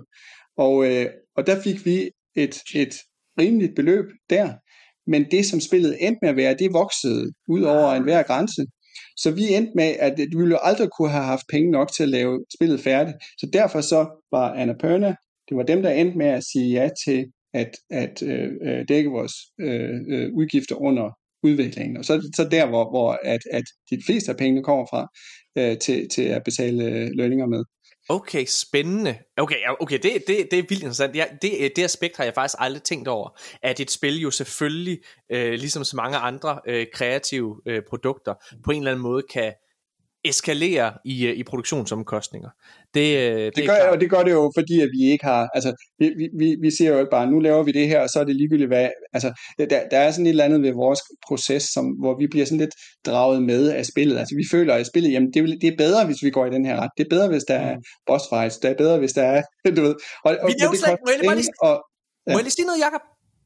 [0.57, 1.05] Og, øh,
[1.37, 2.93] og der fik vi et, et
[3.39, 4.53] rimeligt beløb der,
[5.09, 8.65] men det som spillet endte med at være, det voksede ud over enhver grænse.
[9.17, 12.09] Så vi endte med, at vi ville aldrig kunne have haft penge nok til at
[12.09, 13.17] lave spillet færdigt.
[13.37, 15.15] Så derfor så var Annapurna,
[15.49, 19.09] det var dem, der endte med at sige ja til at, at øh, øh dække
[19.09, 21.09] vores øh, øh, udgifter under
[21.43, 21.97] udviklingen.
[21.97, 25.07] Og så, så der, hvor, hvor at, at de fleste af pengene kommer fra
[25.57, 27.63] øh, til, til at betale øh, lønninger med.
[28.11, 29.17] Okay, spændende.
[29.37, 31.15] Okay, okay det, det, det er vildt interessant.
[31.15, 34.31] Ja, det, øh, det aspekt har jeg faktisk aldrig tænkt over, at et spil jo
[34.31, 34.99] selvfølgelig,
[35.29, 38.33] øh, ligesom så mange andre øh, kreative øh, produkter,
[38.63, 39.53] på en eller anden måde kan
[40.23, 42.49] eskalere i, øh, i produktionsomkostninger.
[42.93, 45.49] Det, øh, det, det, gør, og det gør det jo, fordi at vi ikke har,
[45.53, 48.19] altså vi, vi, vi siger jo ikke bare, nu laver vi det her, og så
[48.19, 51.63] er det ligegyldigt hvad, altså der, der er sådan et eller andet ved vores proces,
[51.63, 52.75] som, hvor vi bliver sådan lidt
[53.05, 56.23] draget med af spillet, altså vi føler at spillet, jamen det, det er bedre, hvis
[56.23, 57.83] vi går i den her ret, det er bedre, hvis der er mm.
[58.07, 59.41] boss fights, det er bedre, hvis der er,
[59.77, 60.81] du ved, og, og, vi og det
[61.23, 61.83] jeg lige, og,
[62.27, 62.31] ja.
[62.33, 63.01] må jeg lige sige noget, Jacob?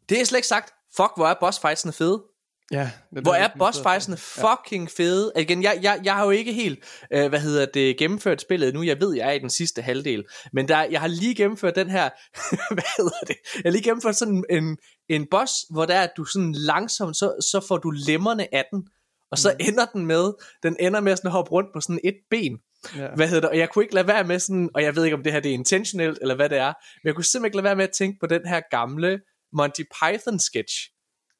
[0.09, 2.23] Det er slet ikke sagt, fuck hvor er boss fightsene fede,
[2.71, 5.03] Ja, det, Hvor er boss fightsene fucking ja.
[5.03, 5.31] fede.
[5.35, 6.79] Igen, jeg, jeg, jeg har jo ikke helt,
[7.13, 8.83] øh, hvad hedder det, gennemført spillet nu.
[8.83, 10.23] Jeg ved, jeg er i den sidste halvdel.
[10.53, 12.09] Men der, jeg har lige gennemført den her,
[12.73, 13.35] hvad hedder det?
[13.55, 14.77] Jeg har lige gennemført sådan en,
[15.09, 18.65] en boss, hvor der er, at du sådan langsomt, så, så får du lemmerne af
[18.71, 18.87] den.
[19.31, 19.65] Og så mm.
[19.67, 20.33] ender den med,
[20.63, 22.57] den ender med sådan at hoppe rundt på sådan et ben.
[22.97, 23.07] Ja.
[23.15, 23.49] Hvad hedder det?
[23.49, 25.39] Og jeg kunne ikke lade være med sådan, og jeg ved ikke om det her
[25.39, 26.73] det er intentionelt, eller hvad det er,
[27.03, 29.19] men jeg kunne simpelthen ikke lade være med at tænke på den her gamle
[29.53, 30.75] Monty Python sketch,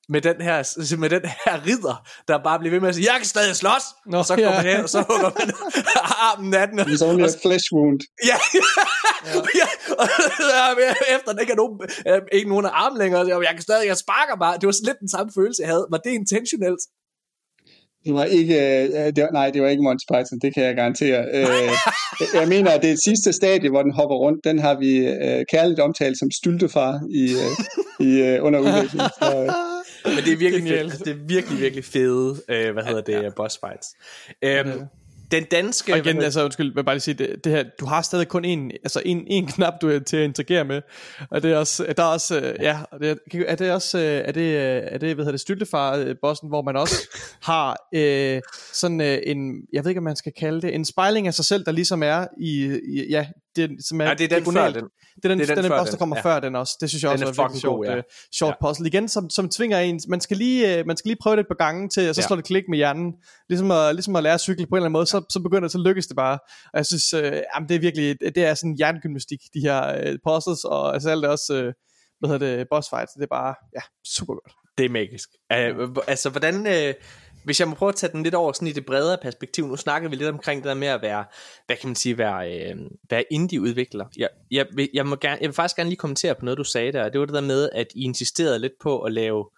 [0.10, 0.58] med den her,
[0.98, 3.86] med den her ridder, der bare bliver ved med at sige, jeg kan stadig slås,
[4.12, 4.72] Nå, og så kommer ja.
[4.72, 5.48] hen, og så hugger man
[6.28, 6.80] armen af den.
[6.80, 8.00] It's only a flesh wound.
[8.30, 8.66] Ja, ja.
[9.62, 9.68] ja.
[10.02, 10.06] og
[11.16, 11.76] efter den ikke er nogen,
[12.10, 15.00] øh, ikke nogen af armen længere, jeg kan stadig, jeg sparker bare, det var lidt
[15.00, 15.86] den samme følelse, jeg havde.
[15.94, 16.84] Var det intentionelt?
[18.06, 20.76] Det var ikke, øh, det var, nej, det var ikke Monty Python, det kan jeg
[20.76, 21.20] garantere.
[21.34, 21.72] Øh,
[22.34, 25.80] jeg mener, at det sidste stadie, hvor den hopper rundt, den har vi øh, kærligt
[25.80, 27.52] omtalt som styltefar i, øh,
[28.08, 29.02] i, uh, under udvikling.
[29.20, 29.54] Så,
[30.06, 30.80] Men det er virkelig, fedt.
[30.80, 33.30] Altså, det er virkelig, virkelig fede, øh, hvad hedder det, ja.
[33.30, 33.88] boss fights.
[34.42, 34.88] Øhm,
[35.34, 35.94] den danske...
[35.94, 38.28] Og igen, altså undskyld, jeg vil bare lige sige, det, det her, du har stadig
[38.28, 40.82] kun en, altså en, en knap, du er til at interagere med,
[41.30, 44.04] og det er også, der er også, øh, ja, det er, er det også, øh,
[44.04, 44.58] er det,
[44.94, 46.96] er det, hvad hedder det, styltefar-bossen, hvor man også
[47.50, 48.42] har øh,
[48.74, 51.46] sådan øh, en, jeg ved ikke, om man skal kalde det, en spejling af sig
[51.46, 54.70] selv, der ligesom er i, i ja, det, som er, ja, det er den før
[54.70, 54.84] den.
[55.16, 56.22] Det er den, det er den, den boss, der kommer ja.
[56.22, 56.78] før den også.
[56.82, 57.98] Det synes jeg den også er, er virkelig sjovt, ja.
[57.98, 58.04] uh,
[58.34, 58.68] sjovt ja.
[58.68, 58.88] puzzle.
[58.88, 61.48] Igen, som, som tvinger en, man skal, lige, uh, man skal lige prøve det et
[61.48, 62.28] par gange til, og så ja.
[62.28, 63.14] slår det klik med hjernen.
[63.50, 65.62] Ligesom at, ligesom at lære at cykle på en eller anden måde, så, så begynder
[65.62, 66.40] det, så lykkes det bare.
[66.74, 70.16] Og jeg synes, uh, jamen, det er virkelig, det er sådan hjernegymnastik, de her uh,
[70.28, 71.74] puzzles, og altså alt det også, uh,
[72.20, 73.82] hvad hedder det, boss fights, det er bare, ja,
[74.18, 74.54] super godt.
[74.78, 75.30] Det er magisk.
[75.54, 76.56] Uh, altså, hvordan...
[76.68, 76.94] Uh,
[77.46, 79.76] hvis jeg må prøve at tage den lidt over sådan i det bredere perspektiv, nu
[79.76, 81.26] snakker vi lidt omkring det der med at være,
[81.66, 82.78] hvad kan man sige, være, øh,
[83.10, 84.06] være indie-udvikler.
[84.18, 86.64] Jeg, jeg, vil, jeg, må gerne, jeg vil faktisk gerne lige kommentere på noget, du
[86.64, 89.50] sagde der, det var det der med, at I insisterede lidt på at lave,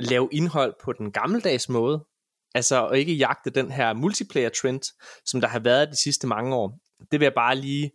[0.00, 2.04] lave indhold på den gammeldags måde,
[2.54, 4.82] altså og ikke jagte den her multiplayer-trend,
[5.24, 6.78] som der har været de sidste mange år.
[7.10, 7.90] Det vil jeg bare lige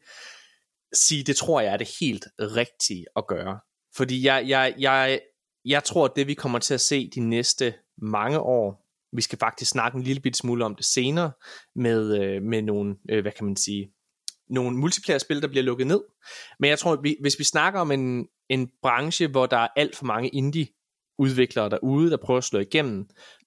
[0.93, 3.59] sige, det tror jeg er det helt rigtige at gøre.
[3.95, 5.19] Fordi jeg, jeg, jeg,
[5.65, 8.84] jeg tror, at det vi kommer til at se de næste mange år,
[9.15, 11.31] vi skal faktisk snakke en lille bit smule om det senere,
[11.75, 13.91] med, øh, med nogle, øh, hvad kan man sige,
[14.49, 16.01] nogle multiplayer-spil, der bliver lukket ned.
[16.59, 19.67] Men jeg tror, at vi, hvis vi snakker om en, en branche, hvor der er
[19.75, 23.05] alt for mange indie-udviklere derude, der prøver at slå igennem,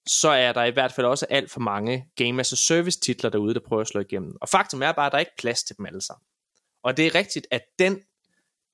[0.08, 3.30] så er der i hvert fald også alt for mange Game as a Service titler
[3.30, 4.32] derude, der prøver at slå igennem.
[4.40, 6.24] Og faktum er bare, at der er ikke plads til dem alle sammen.
[6.84, 8.00] Og det er rigtigt, at den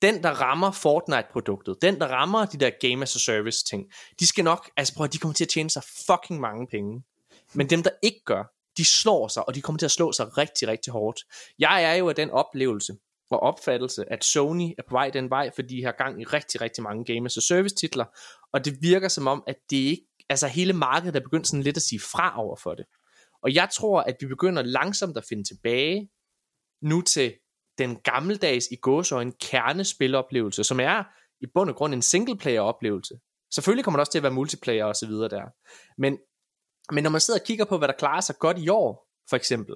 [0.01, 3.85] den, der rammer Fortnite-produktet, den, der rammer de der Game as a Service ting,
[4.19, 7.03] de skal nok, altså prøv de kommer til at tjene sig fucking mange penge.
[7.53, 8.43] Men dem, der ikke gør,
[8.77, 11.19] de slår sig, og de kommer til at slå sig rigtig, rigtig hårdt.
[11.59, 12.93] Jeg er jo af den oplevelse
[13.31, 16.61] og opfattelse, at Sony er på vej den vej, fordi de har gang i rigtig,
[16.61, 18.05] rigtig mange Game as a Service titler,
[18.53, 21.77] og det virker som om, at det ikke, altså hele markedet er begyndt sådan lidt
[21.77, 22.85] at sige fra over for det.
[23.43, 26.09] Og jeg tror, at vi begynder langsomt at finde tilbage
[26.81, 27.33] nu til
[27.77, 31.03] den gammeldags i gåsøjne kernespiloplevelse, som er
[31.41, 33.19] i bund og grund en singleplayer oplevelse.
[33.53, 35.43] Selvfølgelig kommer der også til at være multiplayer og så videre der.
[35.97, 36.17] Men,
[36.91, 39.35] men når man sidder og kigger på, hvad der klarer sig godt i år, for
[39.35, 39.75] eksempel,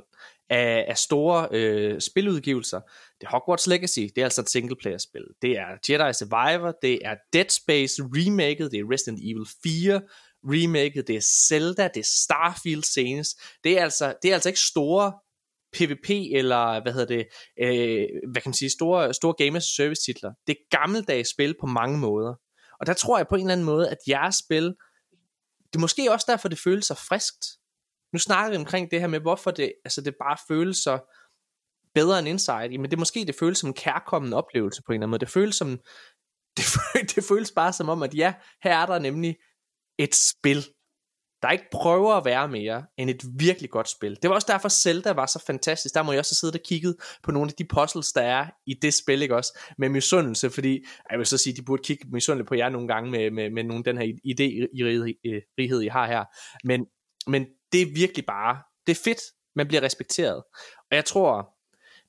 [0.50, 2.80] af, af store øh, spiludgivelser,
[3.22, 5.26] det er Hogwarts Legacy, det er altså et singleplayer-spil.
[5.42, 10.02] Det er Jedi Survivor, det er Dead Space remaket, det er Resident Evil 4
[10.44, 13.42] remaket, det er Zelda, det er Starfield senest.
[13.64, 15.14] Det er altså, det er altså ikke store
[15.74, 17.28] PvP eller hvad hedder det,
[17.62, 20.32] øh, hvad kan man sige, store, store games service titler.
[20.48, 22.36] Det er gammeldags spil på mange måder.
[22.80, 24.64] Og der tror jeg på en eller anden måde, at jeres spil,
[25.68, 27.46] det er måske også derfor, det føles så friskt.
[28.14, 31.00] Nu snakker vi omkring det her med, hvorfor det, altså det bare føles så
[31.94, 34.94] bedre end Inside, men det er måske, det føles som en kærkommende oplevelse på en
[34.94, 35.20] eller anden måde.
[35.20, 35.80] Det føles som,
[36.58, 36.66] det,
[37.16, 38.34] det føles bare som om, at ja,
[38.64, 39.36] her er der nemlig
[39.98, 40.66] et spil,
[41.42, 44.18] der ikke prøver at være mere end et virkelig godt spil.
[44.22, 45.96] Det var også derfor Zelda var så fantastisk.
[45.96, 46.94] Der må jeg også sidde og kigge
[47.24, 49.60] på nogle af de puzzles, der er i det spil, ikke også?
[49.78, 53.12] Med misundelse, fordi jeg vil så sige, de burde kigge misundeligt på jer nogle gange
[53.12, 54.44] med, med, med nogle den her idé
[54.74, 54.84] i
[55.60, 56.24] righed, I har her.
[56.64, 56.86] Men,
[57.28, 59.22] men det er virkelig bare, det er fedt,
[59.56, 60.44] man bliver respekteret.
[60.92, 61.50] Og jeg tror,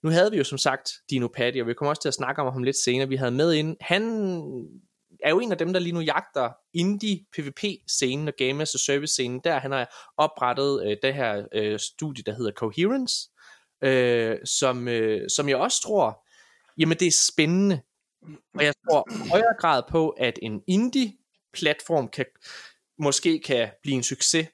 [0.02, 2.42] nu havde vi jo som sagt Dino Patty, og vi kommer også til at snakke
[2.42, 3.08] om ham lidt senere.
[3.08, 4.02] Vi havde med ind, han
[5.22, 8.78] er jo en af dem, der lige nu jagter indie PvP-scenen og Game as a
[8.78, 9.40] Service-scenen.
[9.44, 13.30] Der han har oprettet øh, det her øh, studie, der hedder Coherence,
[13.82, 16.26] øh, som, øh, som jeg også tror,
[16.78, 17.82] jamen det er spændende.
[18.54, 22.26] Og jeg tror højere grad på, at en indie-platform kan,
[22.98, 24.48] måske kan blive en succes,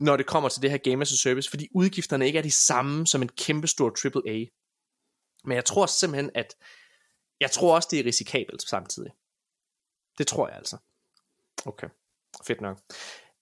[0.00, 2.50] når det kommer til det her Game as a Service, fordi udgifterne ikke er de
[2.50, 4.44] samme som en kæmpestor AAA.
[5.44, 6.56] Men jeg tror simpelthen, at
[7.40, 9.12] jeg tror også, det er risikabelt samtidig.
[10.18, 10.76] Det tror jeg altså.
[11.66, 11.88] Okay,
[12.46, 12.78] fedt nok.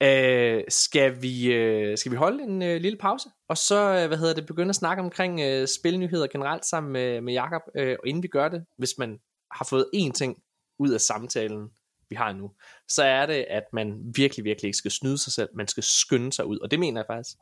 [0.05, 3.29] Uh, skal, vi, øh, skal vi holde en øh, lille pause?
[3.49, 7.21] Og så øh, hvad hedder det begynde at snakke omkring øh, spilnyheder generelt sammen med,
[7.21, 7.63] med Jakob.
[7.75, 9.21] Øh, og inden vi gør det hvis man
[9.53, 10.43] har fået én ting
[10.79, 11.69] ud af samtalen
[12.09, 12.51] vi har nu
[12.89, 15.49] så er det at man virkelig virkelig ikke skal snyde sig selv.
[15.55, 16.59] Man skal skynde sig ud.
[16.59, 17.37] Og det mener jeg faktisk.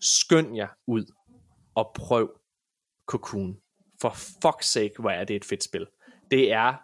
[0.00, 1.04] Skynd jer ud
[1.74, 2.40] og prøv
[3.06, 3.56] Cocoon.
[4.00, 5.86] For fuck's sake hvor er det et fedt spil.
[6.30, 6.74] Det er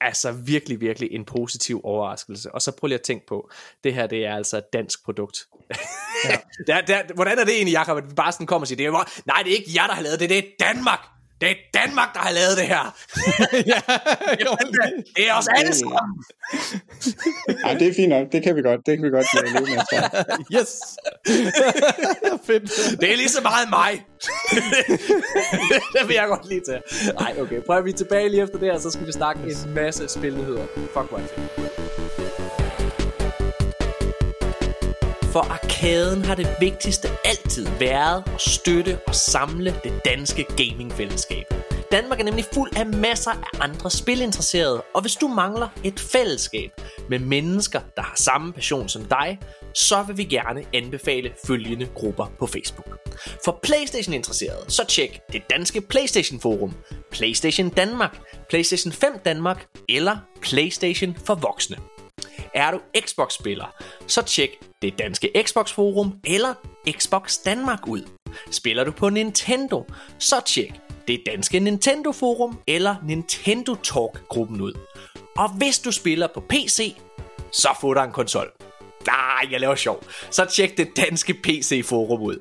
[0.00, 2.54] altså virkelig, virkelig en positiv overraskelse.
[2.54, 3.50] Og så prøv lige at tænke på,
[3.84, 5.38] det her det er altså et dansk produkt.
[6.24, 6.36] Ja.
[6.66, 8.86] der, der, hvordan er det egentlig, Jacob, at vi bare sådan kommer og siger, det
[8.86, 11.17] er, nej, det er ikke jer, der har lavet det, det er Danmark.
[11.40, 12.96] Det er Danmark, der har lavet det her.
[13.72, 13.80] ja,
[15.16, 16.24] det er os alle sammen.
[17.66, 18.32] ja, det er fint nok.
[18.32, 18.80] Det kan vi godt.
[18.86, 20.58] Det kan vi godt leve med.
[20.58, 20.70] yes.
[22.46, 23.00] Fedt.
[23.00, 24.04] Det er lige så meget mig.
[25.92, 26.82] det vil jeg godt lige til.
[27.20, 27.60] Nej, okay.
[27.66, 30.66] Prøv at vi tilbage lige efter det her, så skal vi snakke en masse spilnyheder.
[30.74, 32.57] Fuck, hvor
[35.38, 41.44] for arkaden har det vigtigste altid været at støtte og samle det danske gamingfællesskab.
[41.92, 46.70] Danmark er nemlig fuld af masser af andre spilinteresserede, og hvis du mangler et fællesskab
[47.10, 49.38] med mennesker, der har samme passion som dig,
[49.74, 52.88] så vil vi gerne anbefale følgende grupper på Facebook.
[53.44, 56.74] For Playstation interesserede, så tjek det danske Playstation Forum,
[57.12, 61.76] Playstation Danmark, Playstation 5 Danmark eller Playstation for voksne.
[62.54, 63.74] Er du Xbox-spiller,
[64.06, 64.50] så tjek
[64.82, 66.54] det danske Xbox Forum eller
[66.90, 68.02] Xbox Danmark ud.
[68.50, 69.84] Spiller du på Nintendo,
[70.18, 70.72] så tjek
[71.08, 74.72] det danske Nintendo Forum eller Nintendo Talk-gruppen ud.
[75.36, 76.96] Og hvis du spiller på PC,
[77.52, 78.57] så få dig en konsol.
[79.06, 80.04] Nej, jeg laver sjov.
[80.30, 82.36] Så tjek det danske PC-forum ud.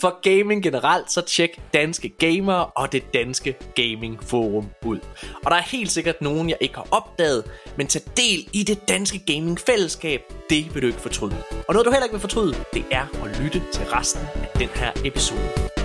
[0.00, 4.98] For gaming generelt, så tjek danske gamere og det danske gaming forum ud.
[5.44, 7.44] Og der er helt sikkert nogen, jeg ikke har opdaget,
[7.76, 10.20] men tag del i det danske gaming fællesskab,
[10.50, 11.36] det vil du ikke fortryde.
[11.68, 14.68] Og noget du heller ikke vil fortryde, det er at lytte til resten af den
[14.68, 15.77] her episode.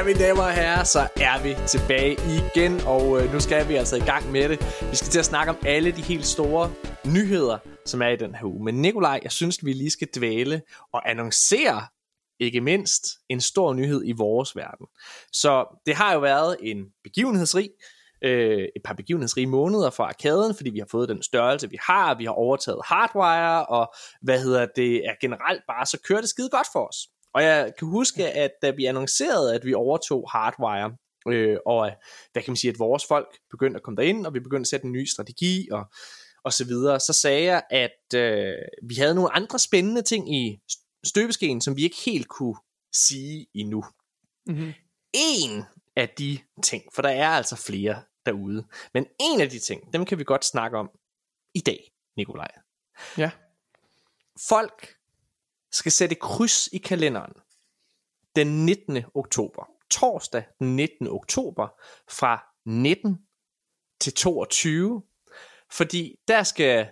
[0.00, 3.74] Ja, mine damer og herrer, så er vi tilbage igen, og øh, nu skal vi
[3.74, 4.60] altså i gang med det.
[4.90, 6.72] Vi skal til at snakke om alle de helt store
[7.06, 8.64] nyheder, som er i den her uge.
[8.64, 10.62] Men Nikolaj, jeg synes, vi lige skal dvæle
[10.92, 11.86] og annoncere,
[12.40, 14.86] ikke mindst, en stor nyhed i vores verden.
[15.32, 17.70] Så det har jo været en begivenhedsrig,
[18.24, 22.14] øh, et par begivenhedsrige måneder for arkaden, fordi vi har fået den størrelse, vi har,
[22.14, 26.50] vi har overtaget hardwire, og hvad hedder det, er generelt bare, så kører det skide
[26.50, 26.96] godt for os.
[27.34, 30.96] Og jeg kan huske, at da vi annoncerede, at vi overtog Hardwire,
[31.28, 31.92] øh, og
[32.32, 34.70] hvad kan man sige, at vores folk begyndte at komme derind, og vi begyndte at
[34.70, 35.84] sætte en ny strategi, og,
[36.44, 40.60] og så videre, så sagde jeg, at øh, vi havde nogle andre spændende ting i
[41.04, 42.56] støbeskeen, som vi ikke helt kunne
[42.92, 43.84] sige endnu.
[44.46, 44.72] Mm-hmm.
[45.12, 45.64] En
[45.96, 50.04] af de ting, for der er altså flere derude, men en af de ting, dem
[50.04, 50.90] kan vi godt snakke om
[51.54, 52.50] i dag, Nikolaj.
[53.18, 53.30] Ja.
[54.48, 54.99] Folk
[55.72, 57.32] skal sætte kryds i kalenderen
[58.36, 59.04] den 19.
[59.14, 59.70] oktober.
[59.90, 61.08] Torsdag den 19.
[61.08, 61.68] oktober
[62.08, 63.18] fra 19
[64.00, 65.02] til 22.
[65.72, 66.88] Fordi der skal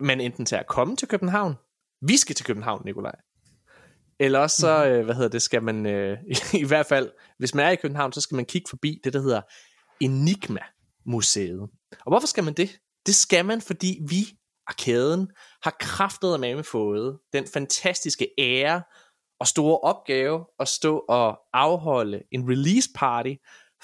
[0.00, 1.54] man enten til at komme til København.
[2.00, 3.14] Vi skal til København, Nikolaj.
[4.18, 5.04] Eller også så, mm.
[5.04, 6.18] hvad hedder det, skal man, øh,
[6.62, 9.20] i hvert fald, hvis man er i København, så skal man kigge forbi det, der
[9.20, 9.40] hedder
[10.00, 10.60] Enigma
[11.06, 11.60] Museet.
[11.90, 12.78] Og hvorfor skal man det?
[13.06, 15.30] Det skal man, fordi vi arkaden,
[15.62, 18.82] har kraftet med fået den fantastiske ære
[19.40, 23.34] og store opgave at stå og afholde en release party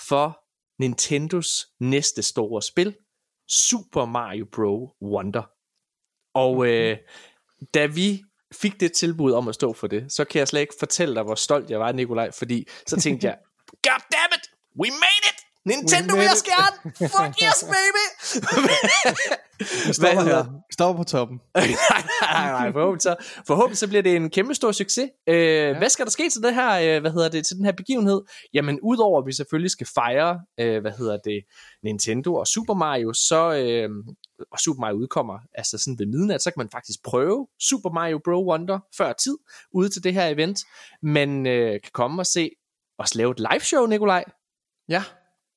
[0.09, 0.39] for
[0.79, 2.97] Nintendos næste store spil,
[3.49, 4.91] Super Mario Bros.
[5.03, 5.43] Wonder.
[6.35, 6.67] Og mhm.
[6.67, 6.97] øh,
[7.75, 8.23] da vi
[8.53, 11.23] fik det tilbud om at stå for det, så kan jeg slet ikke fortælle dig,
[11.23, 13.39] hvor stolt jeg var, Nikolaj, fordi så tænkte jeg,
[13.89, 14.51] God damn it,
[14.81, 15.32] we made it!
[15.67, 16.93] Nintendo vil os gerne!
[16.99, 18.05] Fuck yes, baby!
[19.93, 20.45] Stopper her.
[20.73, 21.41] Stopper på toppen.
[21.55, 21.67] nej,
[22.23, 22.73] nej, nej.
[22.73, 23.17] Forhåbentlig så,
[23.47, 25.11] forhåbentlig så bliver det en kæmpe stor succes.
[25.27, 25.79] Øh, ja.
[25.79, 28.23] Hvad skal der ske til det her, øh, hvad hedder det, til den her begivenhed?
[28.55, 31.43] Jamen, udover at vi selvfølgelig skal fejre, øh, hvad hedder det,
[31.83, 33.91] Nintendo og Super Mario, så, øh,
[34.53, 38.21] og Super Mario udkommer altså sådan ved midnat, så kan man faktisk prøve Super Mario
[38.25, 38.43] Bros.
[38.47, 39.37] Wonder før tid
[39.73, 40.59] ude til det her event.
[41.03, 42.51] Man øh, kan komme og se
[42.99, 44.25] os lave et live show, Nikolaj.
[44.89, 45.05] Ja.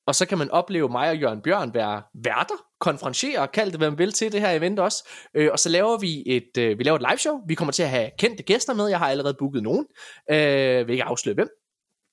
[0.06, 3.80] Og så kan man opleve mig og Jørgen Bjørn være værter, konferenciere og kalde det,
[3.80, 5.08] hvad man vil til det her event også.
[5.34, 7.40] Øh, og så laver vi et, øh, vi laver et live show.
[7.48, 8.88] Vi kommer til at have kendte gæster med.
[8.88, 9.86] Jeg har allerede booket nogen.
[10.30, 11.48] Øh, vil ikke afsløre hvem.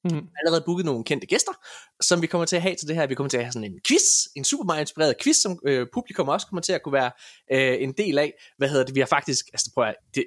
[0.04, 0.28] Mm.
[0.40, 1.52] Allerede booket nogle kendte gæster,
[2.02, 3.08] som vi kommer til at have til det her.
[3.08, 4.04] Vi kommer til at have sådan en quiz,
[4.36, 7.12] en super meget inspireret quiz, som øh, publikum også kommer til at kunne være
[7.52, 8.34] øh, en del af.
[8.58, 8.96] Hvad hedder det?
[8.96, 10.26] Vi har faktisk, altså prøv at, det,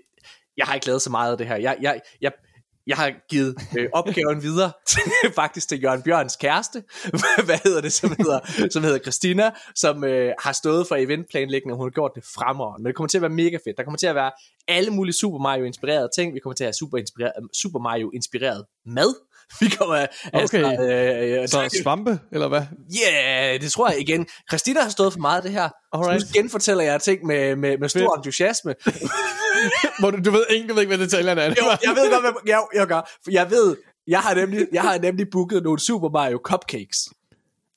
[0.56, 1.56] jeg har ikke lavet så meget af det her.
[1.56, 2.32] Jeg, jeg, jeg,
[2.86, 5.02] jeg har givet øh, opgaven videre til,
[5.40, 6.82] faktisk til Jørgen Bjørns kæreste,
[7.46, 11.76] hvad hedder det, som hedder, som hedder Christina, som øh, har stået for eventplanlægning, og
[11.76, 12.82] hun har gjort det fremragende.
[12.82, 13.76] Men det kommer til at være mega fedt.
[13.76, 14.30] Der kommer til at være
[14.68, 16.34] alle mulige Super Mario inspirerede ting.
[16.34, 19.14] Vi kommer til at have Super, inspireret, Super Mario inspireret mad.
[19.60, 21.42] Vi kommer altså, okay.
[21.42, 22.62] øh, så svampe, eller hvad?
[23.00, 24.26] Ja, yeah, det tror jeg igen.
[24.50, 25.68] Christina har stået for meget af det her.
[25.92, 26.22] Alright.
[26.22, 28.10] Så nu genfortæller jeg ting med, med, med stor Fedt.
[28.16, 28.74] entusiasme.
[30.00, 31.48] Hvor du, du ved ikke, du ved ikke, hvad detaljerne er.
[31.48, 33.10] Jo, jeg ved godt, hvad jeg, jeg gør.
[33.24, 36.98] For jeg ved, jeg har nemlig, jeg har nemlig booket nogle Super Mario Cupcakes.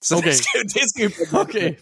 [0.03, 0.27] Så okay.
[0.27, 1.75] det skal, det skal vi Okay.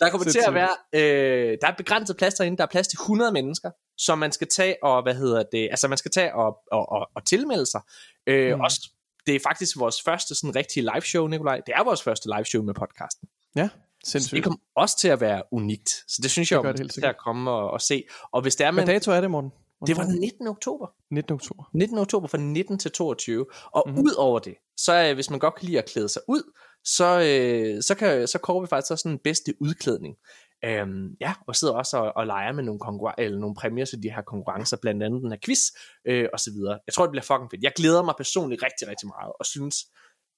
[0.00, 2.96] Der kommer til at være, øh, der er begrænset plads derinde, der er plads til
[2.96, 6.58] 100 mennesker, som man skal tage og, hvad hedder det, altså man skal tage og,
[6.72, 7.80] og, og, og tilmelde sig.
[8.26, 8.60] Øh, mm.
[8.60, 8.90] også,
[9.26, 11.60] det er faktisk vores første sådan rigtige live show, Nikolaj.
[11.66, 13.28] Det er vores første live show med podcasten.
[13.56, 13.68] Ja,
[14.04, 14.30] sindssygt.
[14.30, 15.90] Så det kommer også til at være unikt.
[15.90, 18.04] Så det synes jeg, det er til at komme og, og se.
[18.32, 19.50] Og hvis det er, man, Hvad dato er det, Morten?
[19.86, 20.46] Det var den 19.
[20.46, 20.86] oktober.
[21.10, 21.34] 19.
[21.34, 21.64] oktober.
[21.74, 21.98] 19.
[21.98, 23.46] oktober fra 19 til 22.
[23.72, 24.02] Og mm-hmm.
[24.02, 26.42] ud over det, så hvis man godt kan lide at klæde sig ud,
[26.84, 30.16] så, øh, så, kan, så kårer vi faktisk også sådan en bedste udklædning.
[30.64, 34.02] Øhm, ja, og sidder også og, og leger med nogle, konkurren- eller nogle præmier til
[34.02, 35.58] de her konkurrencer, blandt andet den her quiz,
[36.04, 36.78] øh, og så videre.
[36.86, 37.62] Jeg tror, det bliver fucking fedt.
[37.62, 39.76] Jeg glæder mig personligt rigtig, rigtig meget, og synes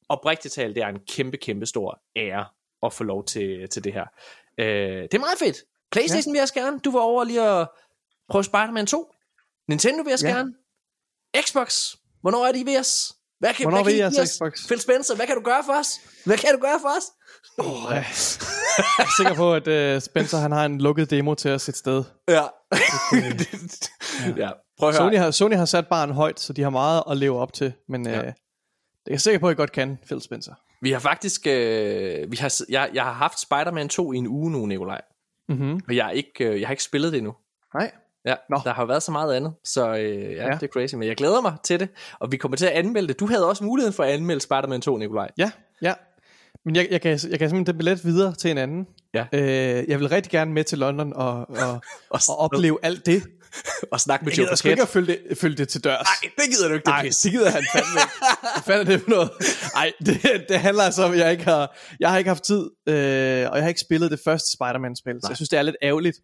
[0.08, 2.46] oprigtigt talt, det er en kæmpe, kæmpe stor ære
[2.82, 4.06] at få lov til, til det her.
[4.58, 5.56] Øh, det er meget fedt.
[5.92, 6.40] Playstation ja.
[6.40, 6.78] vil jeg gerne.
[6.78, 7.68] Du var over lige at
[8.30, 9.12] prøve Spider-Man 2.
[9.68, 10.28] Nintendo vil jeg ja.
[10.28, 10.54] gerne.
[11.40, 11.94] Xbox.
[12.20, 13.12] Hvornår er de ved os?
[13.44, 14.36] Hvad kan, Hvornår hvad kan I os?
[14.36, 14.66] Xbox?
[14.66, 16.00] Phil Spencer, hvad kan du gøre for os?
[16.24, 17.04] Hvad kan du gøre for os?
[17.58, 17.98] Oh, jeg
[18.98, 22.04] er sikker på, at uh, Spencer han har en lukket demo til os et sted.
[22.28, 22.34] Ja.
[24.42, 24.50] ja.
[24.78, 24.94] Prøv at høre.
[24.94, 27.72] Sony har, Sony har sat barn højt, så de har meget at leve op til.
[27.88, 28.18] Men ja.
[28.18, 28.32] uh, det er
[29.10, 30.52] jeg sikker på, at I godt kan, Phil Spencer.
[30.82, 34.50] Vi har faktisk, øh, vi har, jeg, jeg har haft Spider-Man 2 i en uge
[34.50, 35.00] nu, Nikolaj.
[35.48, 35.80] Mm-hmm.
[35.88, 37.34] Og jeg har, ikke, øh, jeg har ikke spillet det endnu.
[37.74, 37.92] Nej.
[38.24, 38.60] Ja, Nå.
[38.64, 41.16] der har været så meget andet, så øh, ja, ja, det er crazy, men jeg
[41.16, 41.88] glæder mig til det,
[42.20, 43.20] og vi kommer til at anmelde det.
[43.20, 45.30] Du havde også muligheden for at anmelde Spider-Man 2, Nikolaj.
[45.38, 45.50] Ja,
[45.82, 45.94] ja.
[46.64, 48.86] Men jeg, jeg, kan, jeg kan simpelthen det billet videre til en anden.
[49.14, 49.26] Ja.
[49.32, 51.70] Øh, jeg vil rigtig gerne med til London og, og,
[52.10, 53.22] og, og opleve alt det.
[53.92, 56.06] og snakke med Joe Jeg ikke at følge det, følge det til dørs.
[56.22, 58.12] Nej, det gider du ikke, det Nej, det gider han fandme ikke.
[58.54, 59.30] Hvad fanden er det for noget?
[59.74, 62.70] Nej, det, det handler altså om, at jeg ikke har, jeg har ikke haft tid,
[62.88, 62.94] øh,
[63.50, 66.16] og jeg har ikke spillet det første Spider-Man-spil, så jeg synes, det er lidt ærgerligt.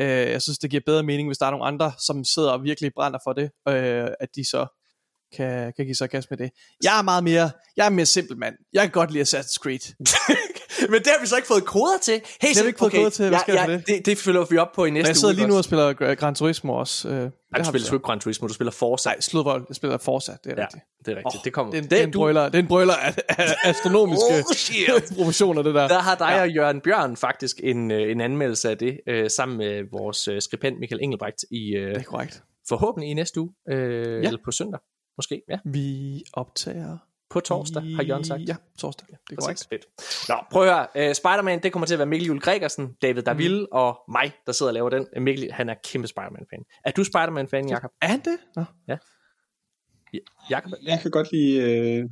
[0.00, 2.62] Øh, jeg synes, det giver bedre mening, hvis der er nogle andre, som sidder og
[2.62, 4.66] virkelig brænder for det, øh, at de så
[5.36, 6.50] kan, kan give sig gas med det.
[6.82, 8.54] Jeg er meget mere, jeg er mere simpel mand.
[8.72, 9.94] Jeg kan godt lide Assassin's Creed.
[10.90, 12.14] Men det har vi så ikke fået koder til.
[12.40, 13.28] Hey, det har vi ikke fået okay, koder til.
[13.28, 13.86] Hvad skal ja, ja, det?
[13.86, 14.06] det?
[14.06, 15.08] Det følger vi op på i næste uge.
[15.08, 17.08] Jeg sidder lige nu og spiller Gran Turismo også.
[17.08, 19.08] Øh, Nej, du spiller ikke Gran Turismo, du spiller Forza.
[19.08, 20.84] Nej, sludvold, jeg spiller Forza, det er ja, rigtigt.
[21.06, 21.40] det er rigtigt.
[21.40, 21.72] Oh, det, kommer.
[21.72, 22.18] Det, er, det, er en du...
[22.18, 24.24] brøler, det er en brøler af, af astronomiske
[24.94, 25.88] oh, proportioner, det der.
[25.88, 26.40] Der har dig ja.
[26.40, 30.42] og Jørgen Bjørn faktisk en, øh, en anmeldelse af det, øh, sammen med vores øh,
[30.42, 32.42] skribent Michael Engelbrecht i, øh, det er korrekt.
[32.68, 34.26] forhåbentlig i næste uge, øh, ja.
[34.26, 34.80] eller på søndag.
[35.18, 35.58] Måske, ja.
[35.64, 36.98] Vi optager
[37.30, 38.48] på torsdag, har Jørgen sagt.
[38.48, 39.06] Ja, torsdag.
[39.10, 39.66] Ja, det er korrekt.
[39.70, 39.86] Fedt.
[40.28, 41.08] Nå, prøv at høre.
[41.08, 43.66] Uh, Spider-Man, det kommer til at være Mikkel Jule Gregersen, David Daville mm.
[43.72, 45.06] og mig, der sidder og laver den.
[45.18, 46.64] Mikkel, han er kæmpe Spider-Man-fan.
[46.84, 47.90] Er du Spider-Man-fan, Jacob?
[48.02, 48.38] Er han det?
[48.56, 48.64] Nå.
[48.88, 48.96] Ja.
[50.50, 50.72] Jacob?
[50.82, 52.10] Jeg kan godt lide, uh,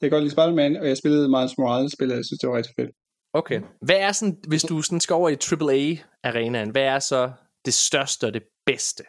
[0.00, 2.74] jeg kan godt lide Spider-Man, og jeg spillede Miles Morales-spillet, jeg synes, det var rigtig
[2.80, 2.90] fedt.
[3.32, 3.60] Okay.
[3.82, 7.32] Hvad er sådan, hvis du sådan skal over i AAA-arenaen, hvad er så
[7.64, 9.04] det største og det bedste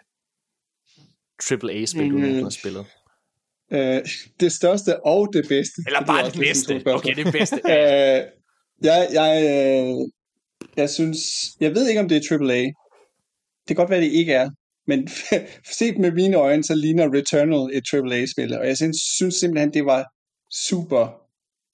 [1.52, 2.44] AAA-spil, du mm.
[2.44, 2.86] har spillet?
[3.74, 4.02] Øh,
[4.40, 5.82] det største og det bedste.
[5.88, 6.84] Eller bare det, det bedste.
[6.86, 7.56] Okay, det bedste.
[7.76, 8.22] øh,
[8.84, 9.96] jeg, jeg, øh,
[10.78, 11.20] jeg synes,
[11.60, 12.62] jeg ved ikke, om det er AAA.
[13.68, 14.50] Det kan godt være, det ikke er.
[14.88, 15.10] Men
[15.80, 18.58] set med mine øjne, så ligner Returnal et AAA-spil.
[18.60, 20.06] Og jeg synes, synes simpelthen, det var
[20.68, 21.22] super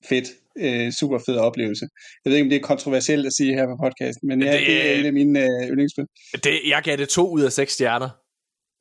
[0.10, 0.28] fedt.
[0.58, 1.86] Øh, super fed oplevelse.
[2.26, 4.68] Jeg ved ikke, om det er kontroversielt at sige her på podcasten, men ja, det,
[4.68, 6.06] det er et af mine øh, yndlingsspil.
[6.44, 8.10] Det, jeg gav det to ud af seks stjerner.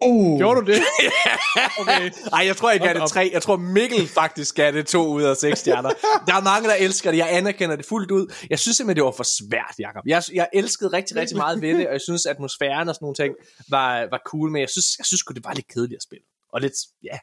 [0.03, 0.39] Uh.
[0.39, 0.83] Gjorde du det?
[1.81, 2.11] okay.
[2.33, 3.31] Ej, jeg tror, jeg gav det tre.
[3.33, 5.91] Jeg tror, Mikkel faktisk gav det to ud af seks stjerner.
[6.27, 7.19] Der er mange, der elsker det.
[7.19, 8.35] Jeg anerkender det fuldt ud.
[8.51, 10.03] Jeg synes simpelthen, det var for svært, Jacob.
[10.07, 13.15] Jeg, jeg elskede rigtig, rigtig meget ved det, og jeg synes, atmosfæren og sådan nogle
[13.15, 13.35] ting
[13.69, 16.25] var, var cool, men jeg synes, jeg synes det var lidt kedeligt at spille.
[16.53, 16.73] Og lidt,
[17.05, 17.19] ja,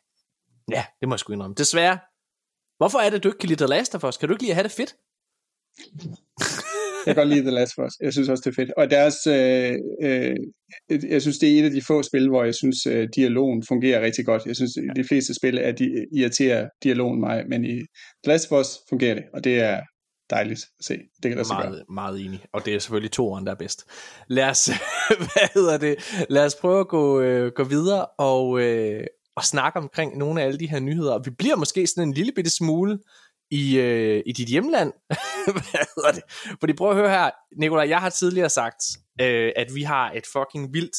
[0.72, 1.56] ja, det må jeg sgu indrømme.
[1.56, 2.00] Desværre.
[2.78, 4.18] Hvorfor er det, du ikke kan lide The Last of Us?
[4.18, 4.96] Kan du ikke lide at have det fedt?
[7.08, 7.94] Jeg kan godt lide The Last of Us.
[8.02, 8.72] Jeg synes også, det er fedt.
[8.78, 9.74] Og deres, øh,
[10.04, 10.36] øh,
[11.12, 14.02] jeg synes, det er et af de få spil, hvor jeg synes, øh, dialogen fungerer
[14.02, 14.46] rigtig godt.
[14.46, 17.76] Jeg synes, de fleste spil er de, irriterer dialogen mig, men i
[18.24, 19.82] The Last of Us fungerer det, og det er
[20.30, 20.94] dejligt at se.
[21.24, 21.84] Det kan der meget, gøre.
[21.90, 22.40] meget enig.
[22.54, 23.86] Og det er selvfølgelig toeren, der er bedst.
[24.28, 24.66] Lad os,
[25.34, 25.96] hvad hedder det?
[26.30, 29.04] Lad os prøve at gå, øh, gå videre og, øh,
[29.36, 31.20] og snakke omkring nogle af alle de her nyheder.
[31.20, 33.00] Vi bliver måske sådan en lille bitte smule
[33.52, 34.94] i, øh, i dit hjemland.
[35.54, 36.24] Hvad hedder det?
[36.60, 37.30] Fordi prøv at høre her,
[37.60, 38.84] Nikolaj, jeg har tidligere sagt,
[39.22, 40.98] øh, at vi har et fucking vildt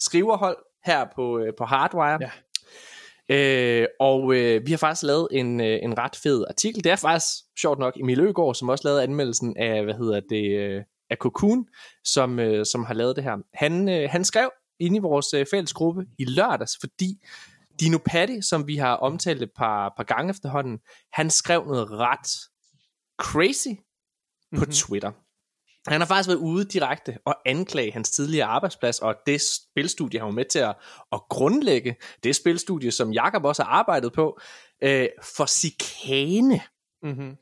[0.00, 2.18] skriverhold her på, øh, på Hardwire.
[2.20, 2.30] Ja.
[3.28, 6.84] Øh, og øh, vi har faktisk lavet en, øh, en ret fed artikel.
[6.84, 10.58] Det er faktisk sjovt nok Emil Øgaard, som også lavede anmeldelsen af, hvad hedder det,
[10.58, 11.66] øh, af Cocoon,
[12.04, 13.36] som, øh, som har lavet det her.
[13.54, 14.50] Han, øh, han skrev
[14.80, 17.26] inde i vores øh, fælles gruppe i lørdags, fordi
[17.80, 20.78] Dino Patti, som vi har omtalt et par, par gange efterhånden,
[21.12, 22.28] han skrev noget ret
[23.18, 24.72] crazy på mm-hmm.
[24.72, 25.12] Twitter.
[25.90, 30.26] Han har faktisk været ude direkte og anklage hans tidligere arbejdsplads og det spilstudie, han
[30.26, 30.76] var med til at,
[31.12, 34.40] at grundlægge, det spilstudie, som Jakob også har arbejdet på,
[34.82, 36.60] øh, for sikane.
[37.02, 37.36] Mm-hmm.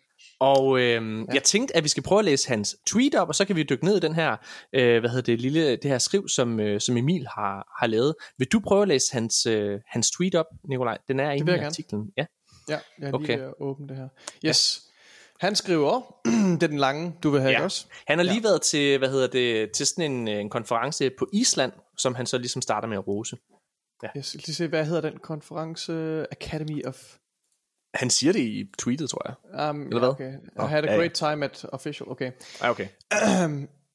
[0.44, 1.34] Og øh, ja.
[1.34, 3.62] jeg tænkte, at vi skal prøve at læse hans tweet op, og så kan vi
[3.62, 4.36] dykke ned i den her,
[4.72, 8.14] øh, hvad hedder det, lille, det her skriv, som, øh, som Emil har, har lavet.
[8.38, 10.98] Vil du prøve at læse hans, øh, hans tweet op, Nikolaj?
[11.08, 12.10] Den er inde i artiklen.
[12.16, 12.26] Ja,
[12.68, 13.36] ja jeg er okay.
[13.36, 14.08] lige åbne det her.
[14.46, 14.82] Yes.
[14.84, 15.46] Ja.
[15.46, 17.64] Han skriver, det er den lange, du vil have ja.
[17.64, 17.86] også.
[18.06, 18.42] Han har lige ja.
[18.42, 22.38] været til, hvad hedder det, til sådan en, en konference på Island, som han så
[22.38, 23.36] ligesom starter med at rose.
[24.02, 24.22] Ja.
[24.22, 25.92] Skal lige se, hvad hedder den konference?
[26.32, 27.16] Academy of...
[27.94, 29.68] Han siger det i tweetet, tror jeg.
[29.68, 30.08] Um, Eller hvad?
[30.08, 30.32] Okay.
[30.58, 32.08] I had a great time at official.
[32.10, 32.30] Okay.
[32.60, 32.88] Ah, okay.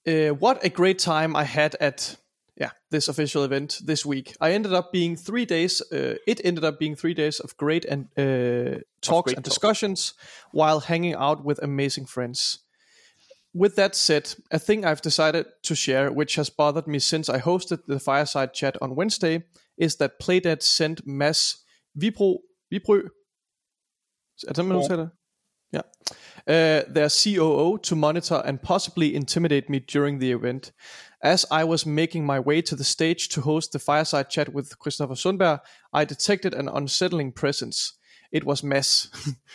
[0.08, 2.18] uh, what a great time I had at
[2.60, 4.36] yeah, this official event this week.
[4.42, 5.82] I ended up being three days.
[5.92, 10.14] Uh, it ended up being three days of great and uh, talks great and discussions
[10.52, 12.60] while hanging out with amazing friends.
[13.54, 17.40] With that said, a thing I've decided to share, which has bothered me since I
[17.40, 19.44] hosted the fireside chat on Wednesday,
[19.78, 21.64] is that Playdead sent Mass
[21.98, 22.40] Vibro,
[22.72, 23.10] Vibro,
[24.48, 25.10] er det, man det?
[25.74, 25.84] Yeah.
[26.48, 30.72] Uh, their COO to monitor and possibly intimidate me during the event.
[31.22, 34.80] As I was making my way to the stage to host the fireside chat with
[34.80, 35.60] Christopher Sundberg,
[35.94, 37.94] I detected an unsettling presence.
[38.32, 39.10] It was Mess.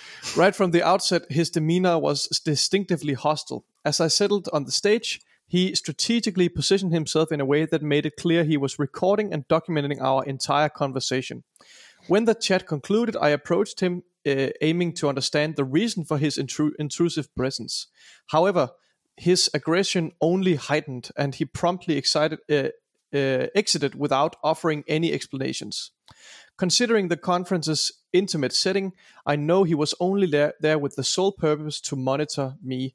[0.37, 3.65] right from the outset, his demeanor was distinctively hostile.
[3.85, 8.07] As I settled on the stage, he strategically positioned himself in a way that made
[8.07, 11.45] it clear he was recording and documenting our entire conversation.
[12.09, 16.39] When the chat concluded, I approached him, uh, aiming to understand the reason for his
[16.39, 17.89] intru- intrusive presence.
[18.27, 18.71] However,
[19.17, 22.69] his aggression only heightened, and he promptly excited, uh,
[23.15, 25.93] uh, exited without offering any explanations.
[26.57, 28.93] Considering the conference's intimate setting,
[29.27, 32.95] I know he was only there, there with the sole purpose to monitor me.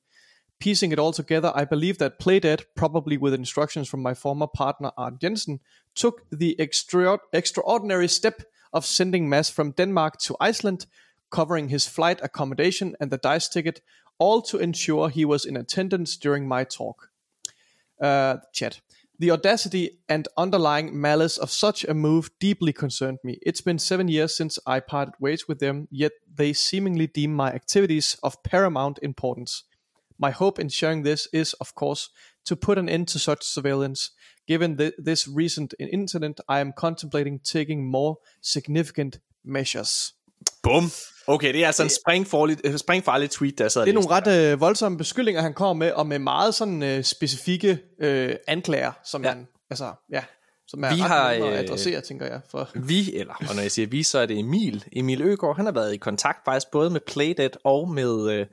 [0.60, 4.92] Piecing it all together, I believe that Playdead, probably with instructions from my former partner
[4.98, 5.62] Art Jensen,
[5.96, 8.44] took the extra- extraordinary step
[8.74, 10.86] of sending Mass from Denmark to Iceland,
[11.32, 13.82] covering his flight accommodation and the dice ticket,
[14.18, 17.10] all to ensure he was in attendance during my talk.
[18.02, 18.82] Uh, chat.
[19.20, 23.38] The audacity and underlying malice of such a move deeply concerned me.
[23.42, 27.52] It's been seven years since I parted ways with them, yet they seemingly deem my
[27.52, 29.66] activities of paramount importance.
[30.18, 32.10] My hope in sharing this is, of course,
[32.46, 34.12] to put an end to such surveillance.
[34.48, 40.14] Given the, this recent incident, I am contemplating taking more significant measures.
[40.64, 40.84] Bum.
[41.28, 44.52] Okay, det er altså en springfarlig, øh, springfarlig tweet, der sad Det er nogle ret
[44.52, 49.24] øh, voldsomme beskyldninger, han kommer med, og med meget sådan øh, specifikke øh, anklager, som
[49.24, 49.36] ja.
[49.36, 50.24] man, altså, ja,
[50.68, 52.42] som er vi ret har, at øh, adressere, tænker jeg.
[52.52, 52.70] For.
[52.76, 54.86] Vi, eller og når jeg siger vi, så er det Emil.
[54.92, 58.46] Emil Øgaard, han har været i kontakt faktisk både med Playdead og med, øh,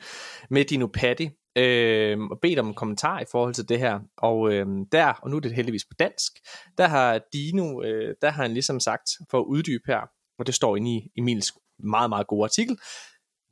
[0.50, 1.26] med Dino Patty,
[1.58, 4.00] øh, og bedt om en kommentar i forhold til det her.
[4.18, 6.32] Og øh, der, og nu er det heldigvis på dansk,
[6.78, 10.00] der har Dino, øh, der har han ligesom sagt, for at uddybe her,
[10.38, 12.78] og det står inde i Emils meget, meget god artikel.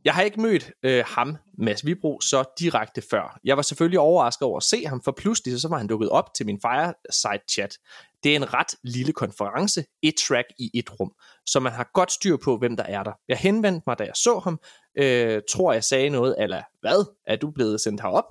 [0.05, 3.41] Jeg har ikke mødt øh, ham, Mads Vibro, så direkte før.
[3.45, 6.35] Jeg var selvfølgelig overrasket over at se ham, for pludselig så var han dukket op
[6.35, 7.79] til min fireside chat.
[8.25, 11.13] Det er en ret lille konference, et track i et rum,
[11.47, 13.13] så man har godt styr på, hvem der er der.
[13.29, 14.61] Jeg henvendte mig, da jeg så ham,
[14.99, 18.25] øh, tror jeg sagde noget, eller hvad, er du blevet sendt herop?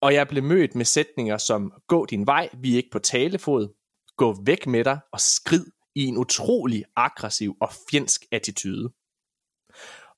[0.00, 3.68] Og jeg blev mødt med sætninger som, gå din vej, vi er ikke på talefod,
[4.16, 8.90] gå væk med dig og skrid i en utrolig aggressiv og fjendsk attitude.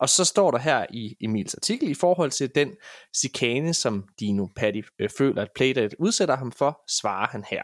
[0.01, 2.71] Og så står der her i Emils artikel, i forhold til den
[3.17, 7.63] chikane, som Dino Patty øh, føler, at Playdate udsætter ham for, svarer han her.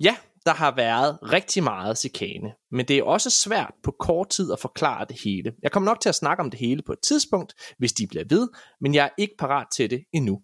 [0.00, 4.52] Ja, der har været rigtig meget chikane, men det er også svært på kort tid
[4.52, 5.52] at forklare det hele.
[5.62, 8.24] Jeg kommer nok til at snakke om det hele på et tidspunkt, hvis de bliver
[8.28, 8.48] ved,
[8.80, 10.40] men jeg er ikke parat til det endnu.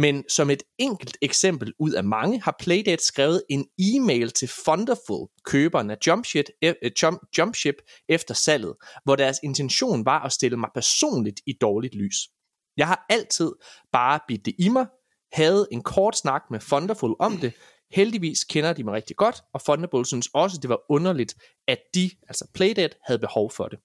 [0.00, 5.28] Men som et enkelt eksempel ud af mange, har Playdate skrevet en e-mail til Funderful,
[5.44, 7.74] køberen af Jumpship, eh, øh, Jump, Jumpship
[8.08, 12.16] efter salget, hvor deres intention var at stille mig personligt i dårligt lys.
[12.76, 13.52] Jeg har altid
[13.92, 14.86] bare bidt det i mig,
[15.32, 17.52] havde en kort snak med Funderful om det,
[17.90, 21.34] Heldigvis kender de mig rigtig godt, og Fundable synes også, det var underligt,
[21.68, 23.78] at de, altså Playdate, havde behov for det.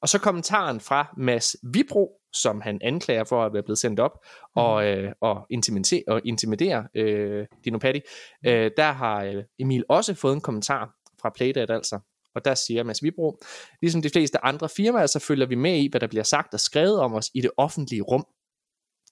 [0.00, 4.12] Og så kommentaren fra Mads Vibro, som han anklager for at være blevet sendt op
[4.56, 4.88] og, mm.
[4.88, 8.00] øh, og intimidere, og intimidere øh, Dino Patti.
[8.46, 12.00] Øh, der har øh, Emil også fået en kommentar fra Playdead altså,
[12.34, 13.40] og der siger Mads Vibro,
[13.82, 16.60] ligesom de fleste andre firmaer, så følger vi med i, hvad der bliver sagt og
[16.60, 18.26] skrevet om os i det offentlige rum.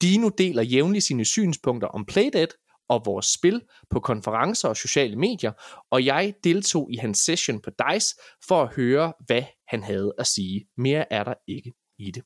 [0.03, 2.49] Dino deler jævnligt sine synspunkter om Playdead
[2.89, 5.53] og vores spil på konferencer og sociale medier,
[5.91, 8.15] og jeg deltog i hans session på DICE
[8.49, 10.69] for at høre, hvad han havde at sige.
[10.77, 12.23] Mere er der ikke i det.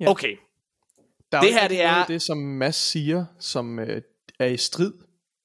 [0.00, 0.10] Ja.
[0.10, 0.36] Okay.
[1.32, 4.02] Der er det her det er det som Mads siger, som øh,
[4.38, 4.92] er i strid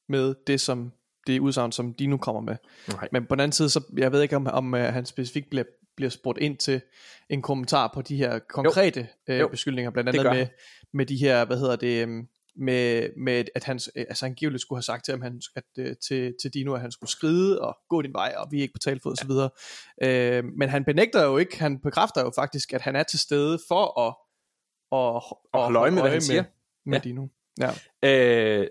[0.09, 0.91] med det som
[1.27, 2.55] det udsagn som de nu kommer med.
[2.93, 3.07] Okay.
[3.11, 5.63] Men på den anden side så jeg ved ikke om om uh, han specifikt bliver
[5.95, 6.81] bliver spurgt ind til
[7.29, 9.33] en kommentar på de her konkrete jo.
[9.33, 9.47] Øh, jo.
[9.47, 10.47] beskyldninger, blandt andet med,
[10.93, 14.83] med de her, hvad hedder det, øhm, med, med at han altså angiveligt skulle have
[14.83, 18.01] sagt til ham, han, at, øh, til, til Dino, at han skulle skride og gå
[18.01, 19.49] din vej, og vi er ikke på talfod og så videre.
[20.01, 23.59] Øh, men han benægter jo ikke, han bekræfter jo faktisk, at han er til stede
[23.67, 24.15] for at,
[24.91, 25.23] at,
[25.53, 26.41] at holde øje med, hvad han siger.
[26.41, 26.51] Med,
[26.85, 27.09] med ja.
[27.09, 27.27] Dino.
[27.59, 27.71] Ja.
[28.03, 28.67] Øh,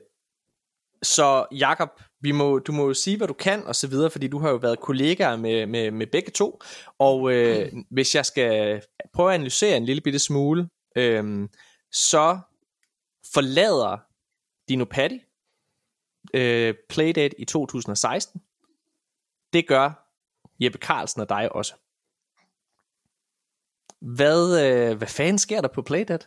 [1.02, 1.90] så Jakob,
[2.20, 4.50] vi må, du må jo sige, hvad du kan og så videre, fordi du har
[4.50, 6.60] jo været kollegaer med, med, med begge to.
[6.98, 7.84] Og øh, mm.
[7.90, 8.82] hvis jeg skal
[9.14, 11.48] prøve at analysere en lille bitte smule, øh,
[11.92, 12.38] så
[13.35, 13.98] forlader
[14.69, 15.20] Dino Patti
[16.35, 18.43] øh, Playdate i 2016.
[19.53, 20.12] Det gør
[20.61, 21.74] Jeppe Carlsen og dig også.
[24.01, 26.27] Hvad, øh, hvad fanden sker der på Playdate?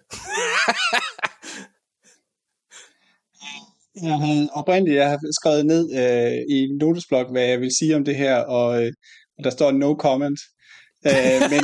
[4.04, 7.96] jeg havde oprindeligt jeg har skrevet ned øh, i en notesblok, hvad jeg vil sige
[7.96, 8.94] om det her, og øh,
[9.44, 10.40] der står no comment
[11.08, 11.64] øh, men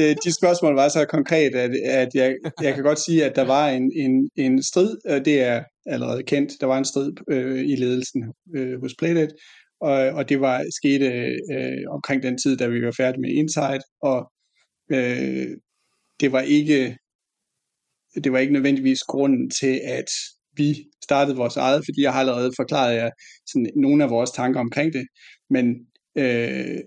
[0.00, 3.44] øh, de spørgsmål var så konkret, at, at jeg, jeg kan godt sige, at der
[3.44, 7.60] var en, en, en strid, og det er allerede kendt, der var en strid øh,
[7.60, 8.24] i ledelsen
[8.56, 9.34] øh, hos Playdate,
[9.80, 11.06] og, og det var skete
[11.52, 14.32] øh, omkring den tid, da vi var færdige med Insight, og
[14.92, 15.48] øh,
[16.20, 16.96] det var ikke
[18.24, 20.10] det var ikke nødvendigvis grunden til, at
[20.56, 23.10] vi startede vores eget, fordi jeg har allerede forklaret jer
[23.46, 25.06] sådan nogle af vores tanker omkring det,
[25.50, 25.66] men
[26.18, 26.78] øh,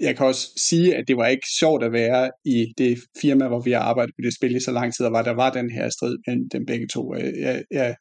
[0.00, 3.60] jeg kan også sige, at det var ikke sjovt at være i det firma, hvor
[3.60, 5.70] vi har arbejdet på det spil i så lang tid, og var der var den
[5.70, 7.14] her strid mellem dem begge to.
[7.14, 7.94] Jeg, jeg,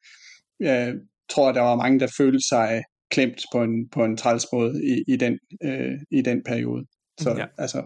[0.60, 0.94] jeg
[1.30, 4.86] tror, at der var mange, der følte sig klemt på en, på en træls måde
[4.86, 6.86] i, i, den, øh, i den periode.
[7.20, 7.46] Så ja.
[7.58, 7.84] altså...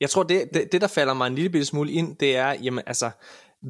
[0.00, 2.84] Jeg tror, det, det, det, der falder mig en lille smule ind, det er, jamen
[2.86, 3.10] altså,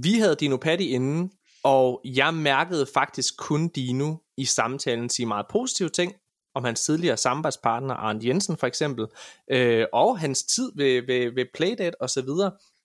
[0.03, 1.31] vi havde Dino Patti inden,
[1.65, 6.13] og jeg mærkede faktisk kun Dino i samtalen sige meget positive ting,
[6.55, 9.07] om hans tidligere samarbejdspartner, Arne Jensen for eksempel,
[9.51, 12.29] øh, og hans tid ved, ved, ved Playdate osv.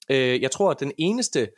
[0.09, 1.49] Øh, jeg tror, at den eneste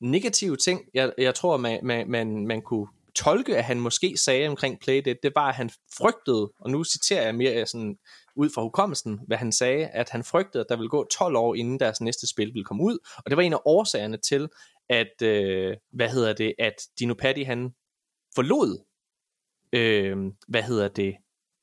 [0.00, 4.48] negative ting, jeg, jeg tror, man, man, man, man kunne tolke, at han måske sagde
[4.48, 7.98] omkring Playdate, det var, at han frygtede, og nu citerer jeg mere sådan
[8.36, 11.54] ud fra hukommelsen, hvad han sagde, at han frygtede, at der ville gå 12 år,
[11.54, 14.48] inden deres næste spil ville komme ud, og det var en af årsagerne til,
[14.88, 17.70] at, øh, hvad hedder det, at Dino Patti, han
[18.34, 18.84] forlod,
[19.72, 20.16] øh,
[20.48, 21.14] hvad hedder det,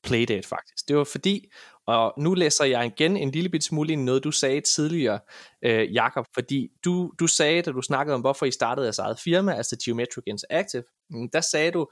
[0.06, 0.88] Playdate faktisk.
[0.88, 1.50] Det var fordi,
[1.86, 5.20] og nu læser jeg igen en lille bit smule ind noget, du sagde tidligere,
[5.64, 9.20] øh, Jakob, fordi du, du sagde, da du snakkede om, hvorfor I startede jeres eget
[9.20, 11.88] firma, altså Geometric Interactive, mm, der sagde du,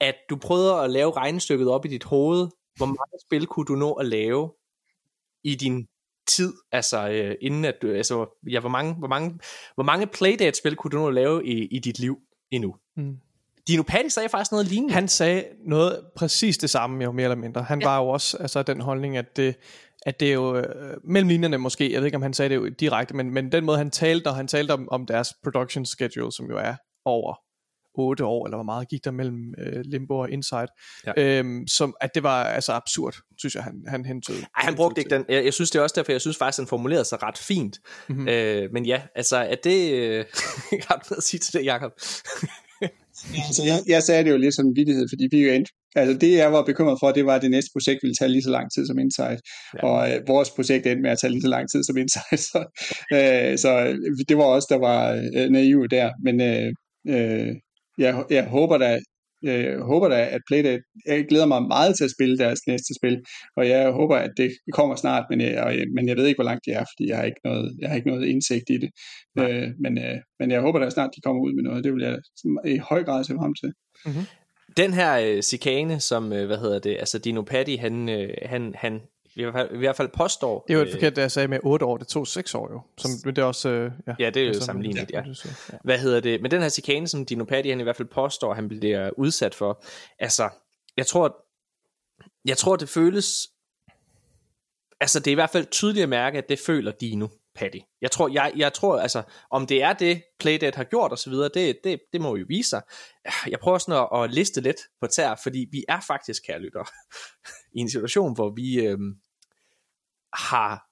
[0.00, 3.74] at du prøvede at lave regnestykket op i dit hoved, hvor mange spil kunne du
[3.74, 4.52] nå at lave
[5.44, 5.86] i din
[6.28, 9.38] tid, altså øh, inden at du, altså, ja, hvor mange, hvor mange,
[9.74, 12.18] hvor mange Playdate-spil kunne du nå at lave i, i dit liv
[12.50, 12.76] endnu?
[12.96, 13.18] Mm.
[13.68, 14.94] Dino Patti sagde faktisk noget lignende.
[14.94, 17.62] Han sagde noget præcis det samme, jo mere eller mindre.
[17.62, 17.88] Han ja.
[17.88, 19.54] var jo også altså, den holdning, at det,
[20.06, 22.56] at det er jo øh, mellem linjerne måske, jeg ved ikke om han sagde det
[22.56, 25.86] jo direkte, men, men den måde han talte, når han talte om, om deres production
[25.86, 26.74] schedule, som jo er
[27.04, 27.34] over
[27.94, 30.68] 8 år, eller hvor meget gik der mellem øh, Limbo og Inside,
[31.06, 31.12] ja.
[31.16, 34.38] øhm, som at det var altså absurd, synes jeg, han, han hentede.
[34.38, 36.58] Ej, han brugte ikke den, jeg, jeg synes det er også derfor, jeg synes faktisk,
[36.58, 37.78] han formulerede sig ret fint.
[38.08, 38.28] Mm-hmm.
[38.28, 40.24] Øh, men ja, altså, at det, øh,
[40.88, 41.92] har du noget at sige til det, Jacob?
[43.46, 46.18] Altså, jeg, jeg sagde det jo lidt som en vidighed, fordi vi jo endte, altså
[46.18, 48.50] det jeg var bekymret for, det var, at det næste projekt ville tage lige så
[48.50, 49.40] lang tid som Insight,
[49.74, 49.86] ja.
[49.86, 52.58] og øh, vores projekt endte med at tage lige så lang tid som Insight, så,
[53.12, 53.70] øh, så
[54.28, 55.00] det var også der var
[55.36, 56.72] øh, naive der, men øh,
[57.14, 57.52] øh,
[57.98, 58.98] jeg, jeg håber da,
[59.42, 63.20] jeg håber da, at Playdate, jeg glæder mig meget til at spille deres næste spil,
[63.56, 66.50] og jeg håber, at det kommer snart, men jeg, og, men jeg ved ikke, hvor
[66.50, 68.90] langt det er, fordi jeg har ikke noget, jeg har ikke noget indsigt i det.
[69.38, 72.02] Øh, men, øh, men jeg håber da snart, de kommer ud med noget, det vil
[72.02, 72.18] jeg
[72.64, 73.72] i høj grad se frem til.
[74.06, 74.24] Mm-hmm.
[74.76, 78.74] Den her øh, chikane, som, øh, hvad hedder det, altså Dino Patti, han, øh, han,
[78.74, 79.00] han
[79.38, 80.64] i hvert fald, i hvert fald påstår...
[80.68, 82.72] Det er jo et forkert, det jeg sagde med 8 år, det tog 6 år
[82.72, 82.80] jo.
[82.98, 83.68] Som, men det er også...
[83.68, 85.22] Øh, ja, ja, det er jo sammenlignet, ja.
[85.26, 85.76] ja.
[85.84, 86.42] Hvad hedder det?
[86.42, 89.54] Men den her chikane, som Dino Patti, han i hvert fald påstår, han bliver udsat
[89.54, 89.82] for,
[90.18, 90.48] altså,
[90.96, 91.44] jeg tror,
[92.44, 93.48] jeg tror, det føles...
[95.00, 97.28] Altså, det er i hvert fald tydeligt at mærke, at det føler Dino
[97.58, 97.78] Patty.
[98.00, 101.78] Jeg tror, jeg, jeg tror altså, om det er det, Playdate har gjort osv., det,
[101.84, 102.82] det, det må jo vise sig.
[103.50, 106.90] Jeg prøver sådan at, at liste lidt på tær, fordi vi er faktisk, kære lytter,
[107.76, 109.14] i en situation, hvor vi, øhm,
[110.34, 110.88] har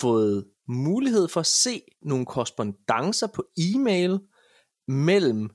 [0.00, 4.20] fået mulighed for at se nogle korrespondencer på e-mail
[4.88, 5.50] mellem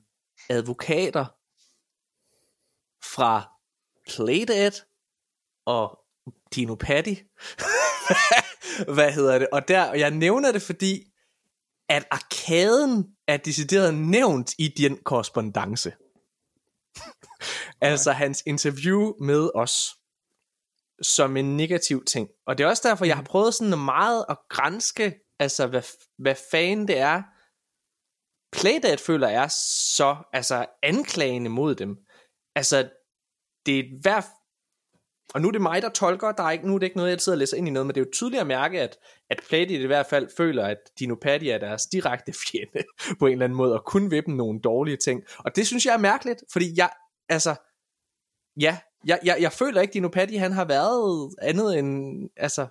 [0.50, 1.26] advokater
[3.14, 3.50] fra
[4.08, 4.72] Playdead
[5.66, 5.98] og
[6.54, 7.22] Dino Patti.
[8.94, 9.48] Hvad hedder det?
[9.52, 11.04] Og der, jeg nævner det, fordi
[11.88, 15.92] at arkaden er decideret nævnt i den korrespondence.
[17.80, 19.97] altså hans interview med os.
[21.02, 22.28] Som en negativ ting.
[22.46, 23.26] Og det er også derfor, jeg har mm.
[23.26, 25.82] prøvet sådan meget at grænske, altså hvad,
[26.18, 27.22] hvad fanden det er,
[28.52, 29.48] Playdead føler er
[29.96, 31.96] så altså anklagende mod dem.
[32.56, 32.90] Altså,
[33.66, 34.22] det er hver...
[35.34, 37.10] Og nu er det mig, der tolker, der er ikke, nu er det ikke noget,
[37.10, 38.98] jeg sidder og læser ind i noget, men det er jo tydeligt at mærke, at,
[39.30, 42.84] at Playdead i hvert fald føler, at Dinopati er deres direkte fjende
[43.18, 45.22] på en eller anden måde, og kun vil dem nogle dårlige ting.
[45.38, 46.90] Og det synes jeg er mærkeligt, fordi jeg,
[47.28, 47.54] altså,
[48.60, 52.66] ja, jeg, jeg, jeg føler ikke, Dinopati han har været andet end, altså,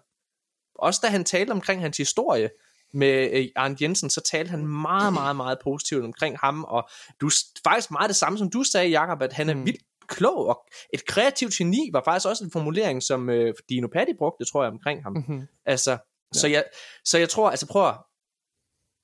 [0.75, 2.49] også da han talte omkring hans historie,
[2.93, 6.89] med øh, Arne Jensen, så talte han meget, meget, meget positivt omkring ham, og
[7.21, 7.29] du
[7.63, 9.65] faktisk meget det samme, som du sagde, Jacob, at han er mm.
[9.65, 14.13] vildt klog, og et kreativt geni var faktisk også en formulering, som øh, Dino Patti
[14.17, 15.13] brugte, tror jeg, omkring ham.
[15.13, 15.47] Mm-hmm.
[15.65, 15.97] Altså, ja.
[16.33, 16.63] så, jeg,
[17.05, 17.95] så jeg tror, altså prøv at,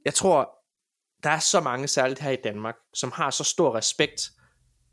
[0.06, 0.56] jeg tror,
[1.24, 4.32] der er så mange, særligt her i Danmark, som har så stor respekt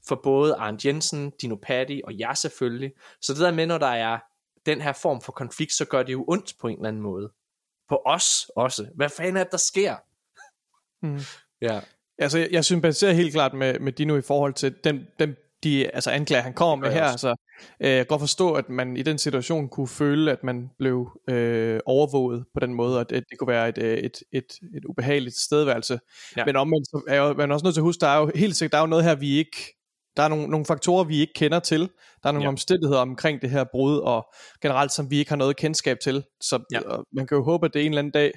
[0.09, 2.93] for både Arne Jensen, Dino Patti og jeg selvfølgelig.
[3.21, 4.19] Så det der med, når der er
[4.67, 7.33] den her form for konflikt, så gør det jo ondt på en eller anden måde
[7.89, 8.87] på os også.
[8.95, 9.97] Hvad fanden er det, der sker?
[11.03, 11.21] Mm.
[11.63, 11.81] Ja.
[12.19, 15.95] Altså, jeg, jeg sympatiserer helt klart med, med Dino i forhold til den, den de
[15.95, 17.05] altså anklager, han kommer med her.
[17.05, 17.35] Altså,
[17.81, 21.21] øh, jeg kan godt forstå, at man i den situation kunne føle, at man blev
[21.29, 24.85] øh, overvåget på den måde, og det, det kunne være et, øh, et, et, et
[24.85, 26.01] ubehageligt stedværelse.
[26.37, 26.45] Ja.
[26.45, 28.31] Men omvendt så er jo, man er også nødt til at huske, der er jo
[28.35, 29.80] helt sikkert der er jo noget her, vi ikke
[30.21, 31.81] der er nogle, nogle faktorer, vi ikke kender til.
[32.23, 32.49] Der er nogle ja.
[32.49, 34.33] omstændigheder omkring det her brud, og
[34.63, 36.25] generelt, som vi ikke har noget kendskab til.
[36.41, 36.81] Så ja.
[37.13, 38.33] man kan jo håbe, at det en eller anden dag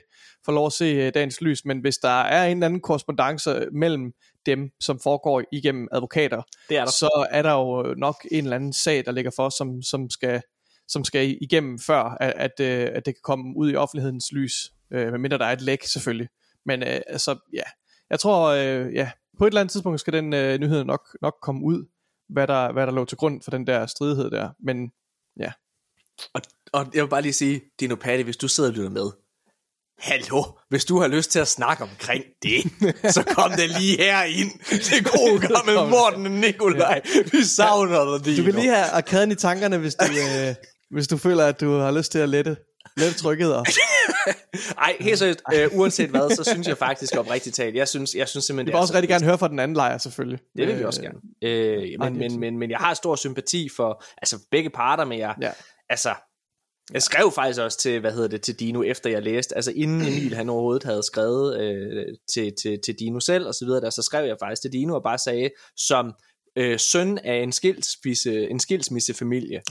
[0.46, 1.66] får lov at se uh, dagens lys.
[1.66, 4.12] Men hvis der er en eller anden korrespondence mellem
[4.46, 6.92] dem, som foregår igennem advokater, det er der.
[6.92, 10.42] så er der jo nok en eller anden sag, der ligger for, som, som, skal,
[10.88, 14.54] som skal igennem før, at, at, øh, at det kan komme ud i offentlighedens lys.
[14.96, 16.28] Uh, medmindre der er et læk selvfølgelig.
[16.66, 17.64] Men uh, altså, ja,
[18.10, 21.36] jeg tror, uh, ja, på et eller andet tidspunkt skal den øh, nyhed nok, nok
[21.42, 21.86] komme ud,
[22.30, 24.50] hvad der, hvad der lå til grund for den der stridighed der.
[24.60, 24.92] Men
[25.40, 25.52] ja.
[26.34, 26.42] Og,
[26.74, 29.12] og jeg vil bare lige sige, Dino Patti, hvis du sidder og lytter med,
[30.00, 32.62] Hallo, hvis du har lyst til at snakke omkring det,
[33.16, 34.52] så kom det lige her ind.
[34.70, 37.02] Det gode gamle Morten og Nikolaj.
[37.32, 38.38] Vi savner dig, Dino.
[38.38, 40.56] Du kan lige have arkaden i tankerne, hvis du, øh,
[40.90, 42.58] hvis du føler, at du har lyst til at lette
[42.98, 43.56] Lidt trykket
[44.78, 47.76] Ej, helt seriøst, øh, uanset hvad, så synes jeg faktisk om rigtig talt.
[47.76, 49.98] Jeg synes, jeg synes simpelthen, Vi vil også rigtig gerne høre fra den anden lejr,
[49.98, 50.40] selvfølgelig.
[50.58, 51.20] Det vil vi også gerne.
[51.42, 55.36] Øh, men, men, men, men jeg har stor sympati for altså begge parter, men jeg,
[55.42, 55.52] ja.
[55.90, 56.14] altså,
[56.94, 60.02] jeg skrev faktisk også til, hvad hedder det, til Dino, efter jeg læste, altså inden
[60.08, 63.90] Emil han overhovedet havde skrevet øh, til, til, til Dino selv, og så videre, der,
[63.90, 66.14] så skrev jeg faktisk til Dino og bare sagde, som
[66.56, 69.62] øh, søn af en, skilsmisse, en skilsmissefamilie,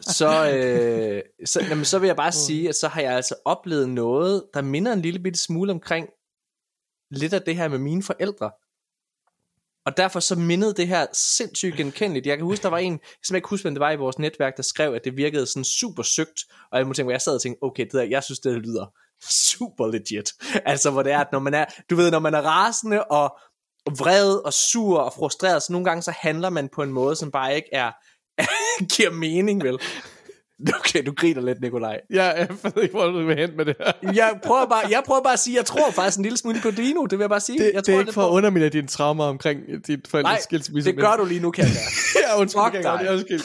[0.00, 3.88] så, øh, så, jamen, så vil jeg bare sige, at så har jeg altså oplevet
[3.88, 6.08] noget, der minder en lille bitte smule omkring
[7.10, 8.50] lidt af det her med mine forældre.
[9.86, 12.26] Og derfor så mindede det her sindssygt genkendeligt.
[12.26, 14.18] Jeg kan huske, der var en, som jeg ikke huske, hvem det var i vores
[14.18, 16.40] netværk, der skrev, at det virkede sådan super søgt.
[16.72, 18.86] Og jeg må tænke, jeg sad og tænkte, okay, det der, jeg synes, det lyder
[19.30, 20.32] super legit.
[20.64, 23.38] Altså, hvor det er, at når man er, du ved, når man er rasende og
[23.98, 27.30] vred og sur og frustreret, så nogle gange så handler man på en måde, som
[27.30, 27.92] bare ikke er
[28.96, 29.78] giver mening, vel?
[30.74, 32.00] Okay, du griner lidt, Nikolaj.
[32.10, 33.92] Ja, jeg ved ikke, hvor du vil hen med det her.
[34.22, 36.70] jeg, prøver bare, jeg prøver bare at sige, jeg tror faktisk en lille smule på
[36.70, 37.58] Dino, det vil jeg bare sige.
[37.58, 40.90] Det, jeg det er ikke for at underminere dine traumer omkring dit forældres skilsmisse.
[40.90, 41.72] det gør du lige nu, kan jeg.
[42.28, 43.40] ja, undskyld, Fuck kan jeg godt, undskyld.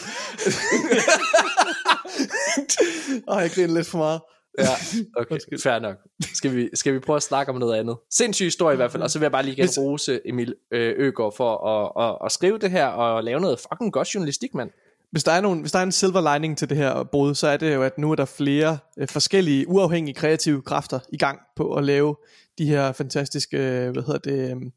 [3.28, 4.22] Åh, jeg griner lidt for meget.
[4.58, 4.64] Ja,
[5.22, 5.98] okay, fair nok.
[6.34, 7.98] Skal vi, skal vi prøve at snakke om noget andet?
[8.10, 10.94] Sindssyg historie i hvert fald, og så vil jeg bare lige igen rose Emil øh,
[10.98, 14.70] Øgaard for at, at, at, skrive det her og lave noget fucking godt journalistik, mand.
[15.12, 17.48] Hvis der, er nogen, hvis der er en silver lining til det her brud, så
[17.48, 21.40] er det jo, at nu er der flere øh, forskellige uafhængige kreative kræfter i gang
[21.56, 22.16] på at lave
[22.58, 24.72] de her fantastiske, øh, hvad hedder det,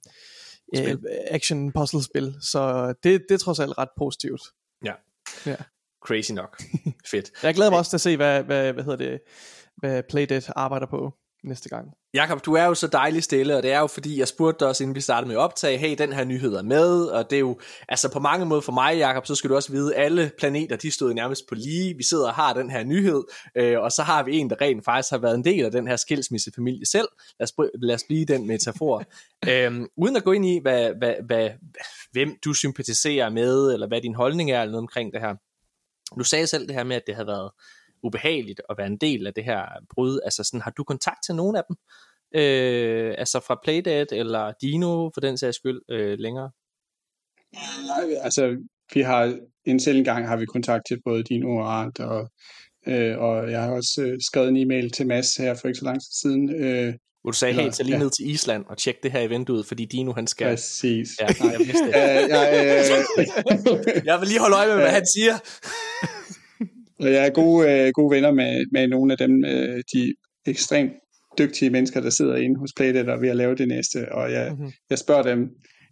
[0.77, 0.97] øh, øh
[1.31, 2.35] action puzzle spil.
[2.40, 4.43] Så det, det er trods alt ret positivt.
[4.85, 4.93] Ja.
[5.47, 5.57] ja.
[6.07, 6.62] Crazy nok.
[7.11, 7.31] Fedt.
[7.43, 9.20] Jeg glæder mig også til at se, hvad, hvad, hvad hedder det,
[9.77, 11.12] hvad Playdead arbejder på
[11.44, 11.89] næste gang.
[12.15, 14.69] Jakob, du er jo så dejlig stille, og det er jo fordi, jeg spurgte dig
[14.69, 17.36] også, inden vi startede med at optage, hey, den her nyhed er med, og det
[17.36, 17.59] er jo,
[17.89, 20.90] altså på mange måder for mig, Jakob, så skal du også vide, alle planeter, de
[20.90, 23.24] stod nærmest på lige, vi sidder og har den her nyhed,
[23.57, 25.89] øh, og så har vi en, der rent faktisk har været en del af den
[25.89, 27.09] her skilsmissefamilie selv,
[27.40, 29.03] lad os, lad os blive den metafor.
[29.51, 31.51] øhm, uden at gå ind i, hvad, hvad, hvad,
[32.12, 35.35] hvem du sympatiserer med, eller hvad din holdning er, eller noget omkring det her.
[36.19, 37.51] Du sagde selv det her med, at det havde været
[38.07, 39.62] ubehageligt at være en del af det her
[39.95, 40.20] brud.
[40.24, 41.77] Altså sådan, har du kontakt til nogen af dem?
[42.35, 46.51] Øh, altså fra Playdead eller Dino for den sags skyld øh, længere?
[47.87, 48.57] Nej, altså
[48.95, 52.31] vi har en selv gang har vi kontakt til både Dino og Arndt, og,
[52.87, 55.85] øh, og jeg har også øh, skrevet en e-mail til Mads her for ikke så
[55.85, 58.03] lang tid siden, øh, Hvor du sagde, hey, tag lige ja.
[58.03, 60.47] ned til Island og tjek det her i vinduet, fordi Dino han skal...
[60.47, 61.09] Præcis.
[61.20, 61.93] Ja, nej, jeg vidste det.
[64.09, 65.39] jeg vil lige holde øje med, hvad han siger.
[67.01, 70.14] Og jeg er gode, øh, gode venner med, med nogle af dem, øh, de
[70.47, 70.93] ekstremt
[71.39, 74.51] dygtige mennesker, der sidder inde hos Playdead og ved at lave det næste, og jeg,
[74.51, 74.73] mm-hmm.
[74.90, 75.40] jeg spørger dem,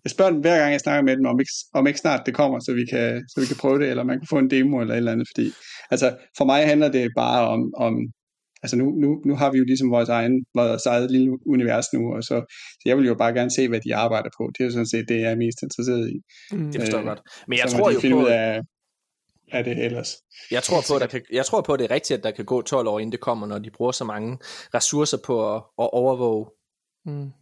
[0.04, 2.34] jeg spørger dem hver gang jeg snakker med dem, om ikke, om ikke snart det
[2.34, 4.80] kommer, så vi, kan, så vi kan prøve det, eller man kan få en demo
[4.80, 5.50] eller et eller andet, fordi
[5.90, 7.94] altså, for mig handler det bare om, om
[8.64, 12.00] altså nu, nu, nu har vi jo ligesom vores egen, vores eget lille univers nu,
[12.14, 12.36] og så,
[12.80, 14.42] så jeg vil jo bare gerne se, hvad de arbejder på.
[14.52, 16.16] Det er jo sådan set det, jeg er mest interesseret i.
[16.52, 17.20] Mm, det forstår jeg øh, godt.
[17.48, 18.20] Men jeg tror jo på...
[18.22, 18.60] Ud af,
[19.52, 20.16] af det ellers.
[20.50, 22.44] Jeg tror, på, der kan, jeg tror på, at det er rigtigt, at der kan
[22.44, 24.38] gå 12 år, inden det kommer, når de bruger så mange
[24.74, 26.46] ressourcer på at, at overvåge
[27.04, 27.32] mm.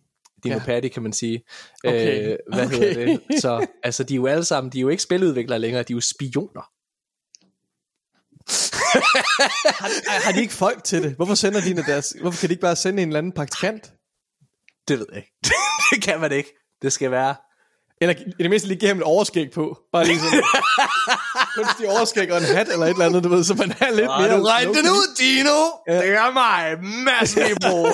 [0.45, 0.89] Dino ja.
[0.89, 1.45] Kan man sige.
[1.85, 2.31] Okay.
[2.31, 2.77] Øh, hvad okay.
[2.77, 3.41] hedder det?
[3.41, 5.97] Så altså, de er jo alle sammen, de er jo ikke spiludviklere længere, de er
[5.97, 6.62] jo spioner.
[9.83, 11.15] har, har de ikke folk til det?
[11.16, 13.93] Hvorfor sender de deres, hvorfor kan de ikke bare sende en eller anden praktikant?
[14.89, 15.33] Det ved jeg ikke.
[15.91, 16.55] det kan man ikke.
[16.83, 17.35] Det skal være
[18.03, 19.79] eller i det mindste lige give ham et overskæg på.
[19.93, 20.43] Bare lige sådan
[21.57, 24.07] kunstig overskæg og en hat eller et eller andet, du ved, så man er lidt
[24.07, 24.39] mere...
[24.39, 25.59] Du regner den ud, Dino!
[25.89, 25.97] Ja.
[26.07, 27.87] Det er mig, masse på.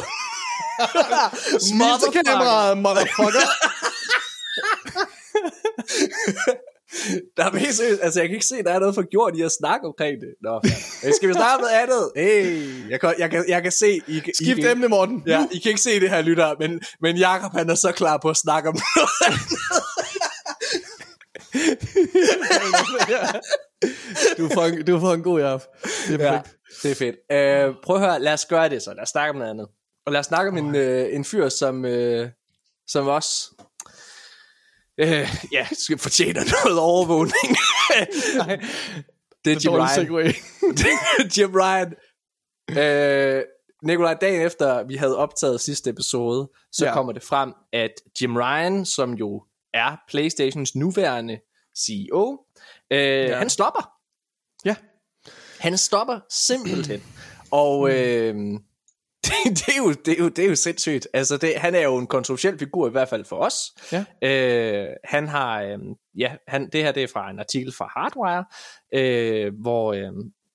[1.61, 3.49] Smil til kameraet, motherfucker.
[7.37, 9.53] der er mest altså jeg kan ikke se, der er noget for gjort i at
[9.53, 10.35] snakke omkring det.
[10.43, 10.61] Nå,
[11.17, 12.13] skal vi snakke noget andet?
[12.17, 14.01] Hey, jeg kan, jeg kan, jeg kan se...
[14.07, 15.23] I, Skift emne, Morten.
[15.27, 18.19] Ja, I kan ikke se det her, lytter, men, men Jacob han er så klar
[18.23, 19.09] på at snakke om noget
[24.39, 25.67] du, får en, du får en god jaf.
[26.09, 26.41] Det er, ja,
[26.83, 27.17] det er fedt.
[27.17, 28.95] Uh, prøv at høre, lad os gøre det så.
[28.95, 29.67] Lad os snakke om noget andet.
[30.07, 32.27] Og lad os snakke om en, uh, en fyr, som, uh,
[32.87, 33.51] som også
[35.03, 37.57] uh, ja, skal fortjene noget overvågning.
[38.37, 38.61] Nej,
[39.45, 40.35] det er Jim Ryan.
[41.37, 41.95] Jim Ryan.
[42.71, 43.43] Uh,
[43.83, 46.93] Nikolaj, dagen efter vi havde optaget sidste episode, så ja.
[46.93, 49.43] kommer det frem, at Jim Ryan, som jo
[49.75, 51.41] er PlayStations nuværende
[51.79, 52.45] CEO,
[52.91, 53.39] øh, ja.
[53.39, 53.91] han stopper.
[54.65, 54.75] Ja.
[55.61, 57.03] Han stopper simpelthen.
[57.51, 58.35] Og øh,
[59.25, 61.09] det, det, er jo, det, er jo, det er jo sindssygt.
[61.15, 63.55] Altså det, han er jo en kontroversiel figur, i hvert fald for os.
[63.93, 64.05] Ja.
[64.29, 65.79] Øh, han har, øh,
[66.19, 68.45] ja, han, det her det er fra en artikel fra Hardwire,
[68.95, 70.13] øh, hvor, øh,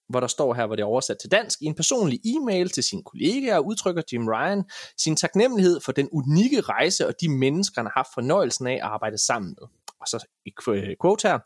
[0.10, 2.84] hvor der står her, hvor det er oversat til dansk, i en personlig e-mail til
[2.84, 4.64] sine kollegaer udtrykker Jim Ryan
[4.98, 8.82] sin taknemmelighed for den unikke rejse og de mennesker, han har haft fornøjelsen af at
[8.82, 9.68] arbejde sammen med.
[10.02, 10.52] Og så i
[11.02, 11.40] quote her,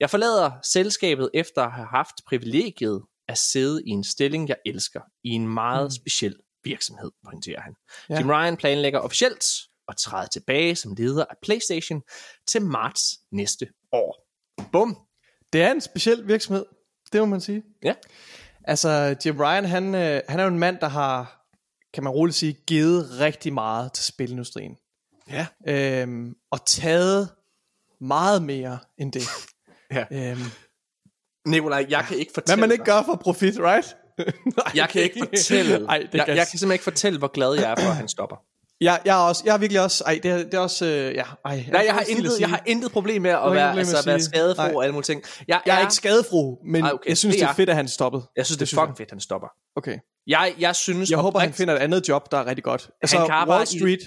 [0.00, 5.00] jeg forlader selskabet efter at have haft privilegiet at sidde i en stilling, jeg elsker,
[5.24, 5.90] i en meget mm.
[5.90, 6.36] speciel
[6.66, 7.74] virksomhed, pointerer han.
[8.10, 8.18] Ja.
[8.18, 9.44] Jim Ryan planlægger officielt
[9.88, 12.02] at træde tilbage som leder af PlayStation
[12.46, 13.02] til marts
[13.32, 14.26] næste år.
[14.72, 14.98] Bum!
[15.52, 16.64] Det er en speciel virksomhed.
[17.12, 17.62] Det må man sige.
[17.82, 17.94] Ja.
[18.64, 21.46] Altså, Jim Ryan, han, øh, han er jo en mand, der har,
[21.94, 24.76] kan man roligt sige, givet rigtig meget til spilindustrien.
[25.30, 25.46] Ja.
[25.68, 27.28] Øhm, og taget
[28.00, 29.22] meget mere end det.
[29.90, 30.04] ja.
[30.12, 30.40] Øhm,
[31.46, 33.96] Nikolaj, jeg kan ikke fortælle Hvad man ikke gør for profit, right?
[34.74, 35.86] Jeg kan ikke fortælle.
[35.88, 38.08] Ej, det jeg, jeg kan simpelthen ikke fortælle, hvor glad jeg er for, at han
[38.08, 38.36] stopper.
[38.80, 41.14] Jeg, jeg, er også, jeg er virkelig også, ej, det er, det er også, øh,
[41.14, 41.52] ja, ej.
[41.52, 44.20] Jeg Nej, jeg har, intet, jeg har intet problem med at være, altså, at være
[44.20, 45.22] skadefro og alle mulige ting.
[45.48, 47.56] Jeg, jeg er, er ikke skadefro, men ej, okay, jeg synes, det er, det er
[47.56, 48.22] fedt, at han stoppede.
[48.36, 49.48] Jeg synes, det, det er fucking fedt, at han stopper.
[49.76, 49.98] Okay.
[50.26, 51.10] Jeg, jeg synes...
[51.10, 52.90] Jeg håber, han finder et andet job, der er rigtig godt.
[53.02, 54.00] Altså, han Wall Street,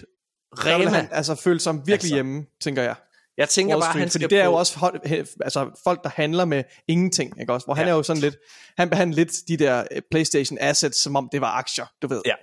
[0.54, 0.90] Rema.
[0.90, 2.96] Han, altså, føle sig virkelig altså, hjemme, tænker jeg.
[3.40, 5.00] Jeg tænker Wall bare, Street, han skal fordi det er jo også
[5.44, 7.66] altså, folk, der handler med ingenting, ikke også?
[7.66, 7.80] Hvor ja.
[7.80, 8.36] han er jo sådan lidt,
[8.78, 12.22] han behandler lidt de der øh, PlayStation assets, som om det var aktier, du ved.
[12.26, 12.34] Ja.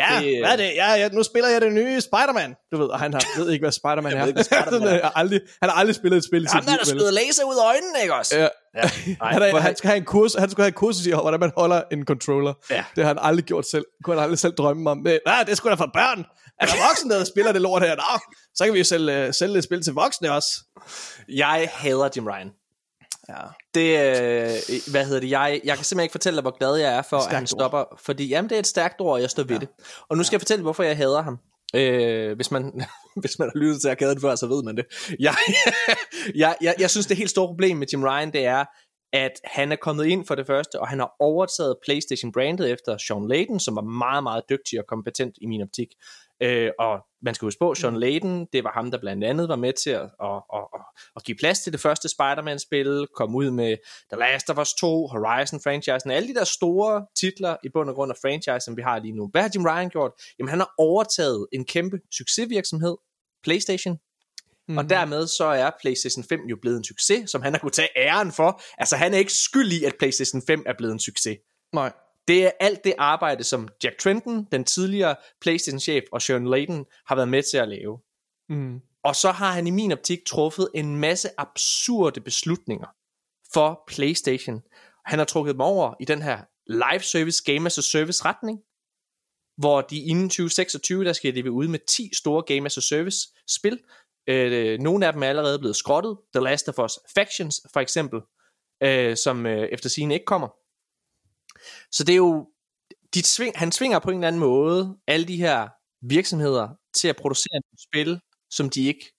[0.00, 0.72] Ja, det, hvad er det?
[0.74, 2.54] Ja, ja, nu spiller jeg det nye Spider-Man.
[2.72, 4.24] Du ved, og han har, ved ikke, hvad Spider-Man er.
[4.24, 4.92] Ved, Spider-Man er.
[4.92, 6.70] han, har aldrig, han har aldrig spillet et spil i sit liv.
[6.70, 8.38] Han der skyder laser ud af øjnene, ikke også?
[8.38, 8.42] Ja.
[8.42, 8.90] ja.
[9.20, 11.40] Nej, han, er, han, skal have en kurs, han skulle have en kursus i, hvordan
[11.40, 12.52] man holder en controller.
[12.70, 12.84] Ja.
[12.96, 13.84] Det har han aldrig gjort selv.
[13.98, 14.98] Det kunne han aldrig selv drømme om.
[15.26, 16.24] Nej, det er sgu da for børn.
[16.60, 17.96] Er der voksne, der spiller det lort her?
[17.96, 18.20] Nå,
[18.54, 20.48] så kan vi jo sælge, sælge et spil til voksne også.
[21.28, 22.50] Jeg hader Jim Ryan.
[23.28, 23.34] Ja.
[23.74, 26.96] Det, øh, hvad hedder det, jeg, jeg kan simpelthen ikke fortælle dig, hvor glad jeg
[26.96, 28.00] er for, at han stopper, ord.
[28.04, 29.60] fordi jamen, det er et stærkt ord, og jeg står ved ja.
[29.60, 29.68] det.
[30.08, 30.36] Og nu skal ja.
[30.36, 31.38] jeg fortælle, hvorfor jeg hader ham.
[31.74, 32.84] Øh, hvis, man,
[33.22, 34.84] hvis man har lyttet til arkaden før, så ved man det.
[35.20, 35.34] Jeg,
[36.34, 38.64] jeg, jeg, jeg synes, det helt store problem med Jim Ryan, det er,
[39.12, 43.28] at han er kommet ind for det første, og han har overtaget PlayStation-brandet efter Sean
[43.28, 45.88] Layden, som var meget, meget dygtig og kompetent i min optik.
[46.42, 47.98] Øh, og man skal huske på, Sean mm.
[47.98, 50.62] Layden, det var ham, der blandt andet var med til at, at, at,
[51.16, 53.76] at, give plads til det første Spider-Man-spil, kom ud med
[54.12, 58.10] The Last of Us 2, Horizon-franchisen, alle de der store titler i bund og grund
[58.12, 59.28] af franchisen, vi har lige nu.
[59.32, 60.12] Hvad har Jim Ryan gjort?
[60.38, 62.96] Jamen, han har overtaget en kæmpe succesvirksomhed,
[63.44, 63.98] PlayStation,
[64.68, 64.78] Mm.
[64.78, 64.88] Og mhm.
[64.88, 68.32] dermed så er PlayStation 5 jo blevet en succes, som han har kunne tage æren
[68.32, 68.62] for.
[68.78, 71.38] Altså han er ikke skyld i, at PlayStation 5 er blevet en succes.
[71.72, 71.92] Nej.
[72.28, 77.14] Det er alt det arbejde, som Jack Trenton, den tidligere PlayStation-chef, og Sharon Layden har
[77.14, 77.98] været med til at lave.
[78.48, 78.80] Mm.
[79.02, 82.86] Og så har han i min optik truffet en masse absurde beslutninger
[83.52, 84.62] for PlayStation.
[85.04, 88.58] Han har trukket dem over i den her live service, game as a service retning,
[89.56, 93.28] hvor de inden 2026, der skal de ud med 10 store game as a service
[93.48, 93.80] spil.
[94.28, 96.18] Øh, nogle af dem er allerede blevet skrottet.
[96.34, 98.20] The Last of Us Factions for eksempel,
[98.82, 100.48] øh, som øh, efter sigende ikke kommer.
[101.92, 102.46] Så det er jo,
[103.14, 105.68] de sving, han svinger på en eller anden måde alle de her
[106.02, 108.20] virksomheder til at producere et spil,
[108.50, 109.12] som de ikke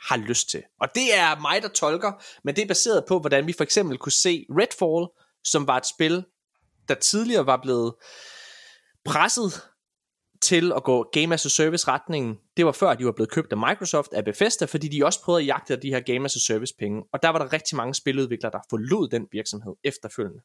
[0.00, 0.62] har lyst til.
[0.80, 2.12] Og det er mig, der tolker,
[2.44, 5.08] men det er baseret på, hvordan vi for eksempel kunne se Redfall,
[5.44, 6.24] som var et spil,
[6.88, 7.94] der tidligere var blevet
[9.04, 9.62] presset
[10.42, 12.36] til at gå Game as a Service retningen.
[12.56, 15.42] Det var før, de var blevet købt af Microsoft, af Bethesda, fordi de også prøvede
[15.42, 17.02] at jagte de her Game as a Service penge.
[17.12, 20.40] Og der var der rigtig mange spiludviklere, der forlod den virksomhed efterfølgende.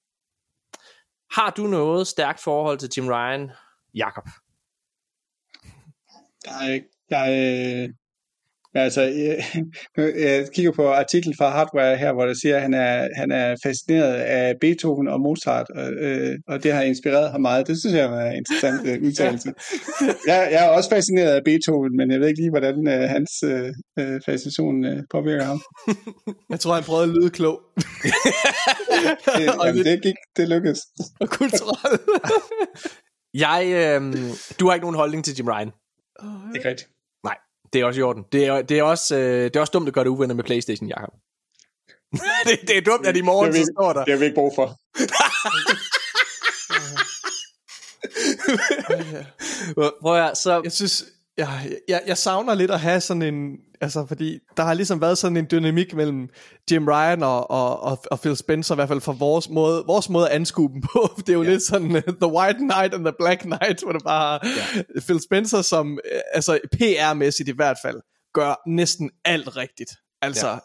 [1.32, 3.52] Har du noget stærkt forhold til Jim Ryan,
[3.96, 4.28] Jakob?
[6.46, 7.94] Jeg, jeg,
[8.76, 9.02] Altså,
[9.98, 13.32] jeg, jeg kigger på artiklen fra Hardware her, hvor der siger, at han er, han
[13.32, 17.68] er fascineret af Beethoven og Mozart, og, øh, og det har inspireret ham meget.
[17.68, 19.54] Det synes jeg er en interessant øh, udtalelse.
[20.28, 23.32] Jeg, jeg er også fascineret af Beethoven, men jeg ved ikke lige, hvordan øh, hans
[23.44, 25.62] øh, øh fascination øh, påvirker ham.
[26.52, 27.62] Jeg tror, han prøvede at lyde klog.
[29.38, 30.80] det, jamen, det, gik, det lykkedes.
[31.20, 32.02] Og kulturelt.
[33.34, 34.02] jeg, øh,
[34.60, 35.72] du har ikke nogen holdning til Jim Ryan?
[36.56, 36.90] Ikke rigtigt.
[37.74, 38.24] Det er også i orden.
[38.32, 40.44] Det er, det er, også, øh, det er også dumt at gøre det uvenner med
[40.44, 41.14] Playstation, Jacob.
[42.48, 44.04] det, det er dumt, at i morgen det så står der.
[44.04, 44.80] Det har vi ikke brug for.
[50.02, 50.62] Prøv at, så...
[50.64, 51.06] Jeg synes,
[51.38, 55.18] jeg, jeg, jeg savner lidt at have sådan en, altså fordi der har ligesom været
[55.18, 56.30] sådan en dynamik mellem
[56.72, 60.10] Jim Ryan og, og, og, og Phil Spencer, i hvert fald fra vores måde, vores
[60.10, 61.10] måde at anskue dem på.
[61.18, 61.50] Det er jo ja.
[61.50, 64.84] lidt sådan uh, The White Knight and the Black Knight, hvor det bare ja.
[65.00, 68.02] Phil Spencer, som øh, altså PR-mæssigt i hvert fald,
[68.34, 69.92] gør næsten alt rigtigt.
[70.22, 70.58] Altså, ja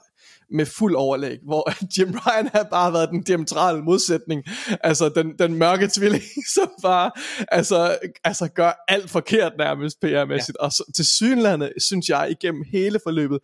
[0.55, 4.43] med fuld overlæg, hvor Jim Ryan har bare været den diametrale modsætning,
[4.81, 6.23] altså den, den mørke tvilling,
[6.55, 7.11] som bare
[7.49, 10.65] altså, altså gør alt forkert nærmest PR-mæssigt, ja.
[10.65, 13.39] og så, til synlande, synes jeg, igennem hele forløbet,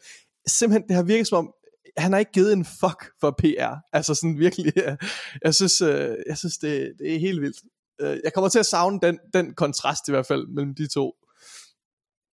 [0.46, 1.52] simpelthen det har virket som om,
[1.96, 4.96] han har ikke givet en fuck for PR, altså sådan virkelig, jeg,
[5.44, 7.56] jeg synes, øh, jeg synes det, det er helt vildt.
[8.00, 11.14] Øh, jeg kommer til at savne den, den kontrast i hvert fald mellem de to.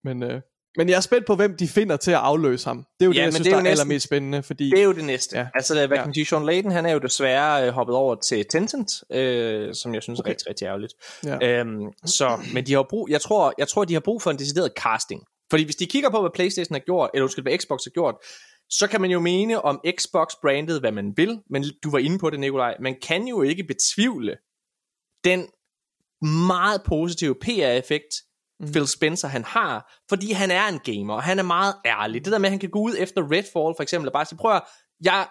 [0.03, 0.41] Men øh,
[0.77, 2.77] men jeg er spændt på, hvem de finder til at afløse ham.
[2.77, 4.43] Det er jo ja, det, jeg synes, det er, der er næsten, allermest spændende.
[4.43, 4.69] Fordi...
[4.69, 5.37] Det er jo det næste.
[5.37, 5.47] Ja.
[5.53, 8.45] Altså, hvad kan man sige, Sean Layden, han er jo desværre øh, hoppet over til
[8.49, 10.29] Tencent, øh, som jeg synes okay.
[10.29, 10.93] er rigtig, rigtig ærgerligt.
[11.25, 11.59] Ja.
[11.59, 14.39] Øhm, så, men de har brug, jeg tror, jeg tror, de har brug for en
[14.39, 15.21] decideret casting.
[15.49, 18.15] Fordi hvis de kigger på, hvad Playstation har gjort, eller undskyld, hvad Xbox har gjort,
[18.69, 22.19] så kan man jo mene om Xbox brandet, hvad man vil, men du var inde
[22.19, 24.37] på det, Nikolaj, man kan jo ikke betvivle
[25.23, 25.47] den
[26.47, 28.15] meget positive PR-effekt,
[28.59, 28.71] mm.
[28.71, 32.25] Phil Spencer han har, fordi han er en gamer, og han er meget ærlig.
[32.25, 34.37] Det der med, at han kan gå ud efter Redfall for eksempel, og bare sige,
[34.37, 34.63] prøv at,
[35.03, 35.27] jeg,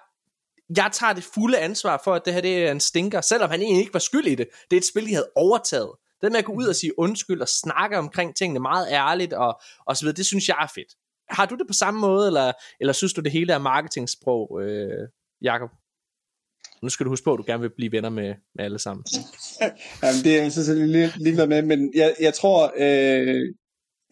[0.77, 3.61] jeg tager det fulde ansvar for, at det her det er en stinker, selvom han
[3.61, 4.49] egentlig ikke var skyld i det.
[4.71, 5.91] Det er et spil, de havde overtaget.
[6.23, 9.61] Det med at gå ud og sige undskyld og snakke omkring tingene meget ærligt og,
[9.87, 10.95] og så videre, det synes jeg er fedt.
[11.31, 15.09] Har du det på samme måde, eller, eller synes du det hele er marketingsprog, øh,
[15.43, 15.71] Jakob?
[16.85, 19.05] Nu skal du huske på, at du gerne vil blive venner med, med alle sammen.
[20.03, 23.43] Jamen, det er jeg selvfølgelig ligeglad med, men jeg, jeg tror, øh,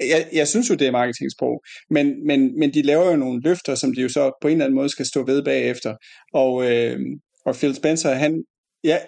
[0.01, 3.75] jeg, jeg synes jo, det er marketingsprog, men, men, men de laver jo nogle løfter,
[3.75, 5.97] som de jo så på en eller anden måde skal stå ved bagefter.
[6.33, 6.99] Og, øh,
[7.47, 8.45] og Phil Spencer, han,
[8.85, 8.99] Ja,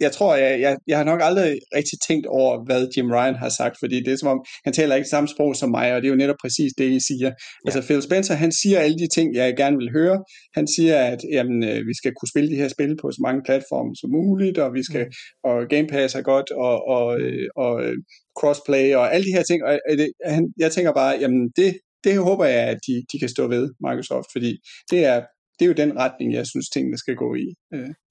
[0.00, 3.48] jeg tror, jeg, jeg, jeg har nok aldrig rigtig tænkt over, hvad Jim Ryan har
[3.48, 6.08] sagt, fordi det er som om, han taler ikke samme sprog som mig, og det
[6.08, 7.30] er jo netop præcis det, I siger.
[7.30, 7.66] Ja.
[7.66, 10.24] Altså Phil Spencer, han siger alle de ting, jeg gerne vil høre.
[10.54, 13.42] Han siger, at jamen, øh, vi skal kunne spille de her spil på så mange
[13.46, 15.50] platforme som muligt, og vi skal, mm.
[15.50, 17.96] og Game Pass er godt, og, og, øh, og, og øh,
[18.40, 19.64] crossplay, og alle de her ting.
[19.64, 21.70] Og det, han, jeg tænker bare, jamen det,
[22.04, 24.50] det håber jeg, at de, de kan stå ved, Microsoft, fordi
[24.90, 25.18] det er,
[25.58, 27.46] det er jo den retning, jeg synes, tingene skal gå i.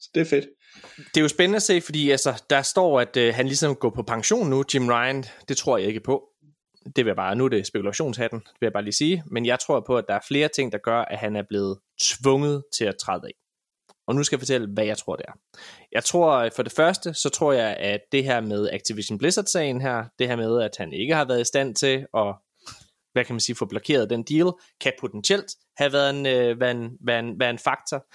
[0.01, 0.47] Så det er fedt.
[0.97, 3.89] Det er jo spændende at se, fordi altså, der står, at øh, han ligesom går
[3.89, 5.25] på pension nu, Jim Ryan.
[5.47, 6.23] Det tror jeg ikke på.
[6.85, 9.23] Det vil jeg bare, nu er det spekulationshatten, det vil jeg bare lige sige.
[9.31, 11.79] Men jeg tror på, at der er flere ting, der gør, at han er blevet
[12.01, 13.31] tvunget til at træde af.
[14.07, 15.33] Og nu skal jeg fortælle, hvad jeg tror, det er.
[15.91, 19.81] Jeg tror, øh, for det første, så tror jeg, at det her med Activision Blizzard-sagen
[19.81, 22.35] her, det her med, at han ikke har været i stand til at
[23.13, 24.51] hvad kan man sige, få blokeret den deal,
[24.81, 28.05] kan potentielt have været en, øh, været en, været en, været en faktor.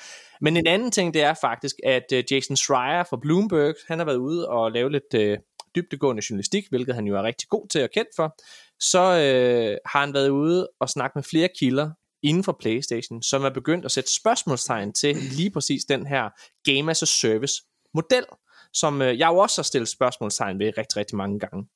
[0.41, 4.07] Men en anden ting, det er faktisk, at øh, Jason Schreier fra Bloomberg, han har
[4.07, 5.39] været ude og lave lidt øh,
[5.75, 8.35] dybdegående journalistik, hvilket han jo er rigtig god til og kendt for.
[8.81, 11.91] Så øh, har han været ude og snakke med flere kilder
[12.23, 16.31] inden for PlayStation, som er begyndt at sætte spørgsmålstegn til lige præcis den her
[16.65, 17.55] Game as a Service
[17.95, 18.25] model,
[18.73, 21.69] som øh, jeg jo også har stillet spørgsmålstegn ved rigtig, rigtig mange gange.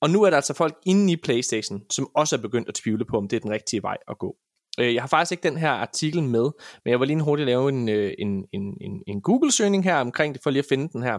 [0.00, 3.04] Og nu er der altså folk inde i PlayStation, som også er begyndt at tvivle
[3.04, 4.36] på, om det er den rigtige vej at gå.
[4.80, 6.50] Øh, jeg har faktisk ikke den her artikel med,
[6.84, 10.34] men jeg var lige hurtigt lave en, øh, en, en, en, en Google-søgning her omkring
[10.34, 11.18] det, for lige at finde den her.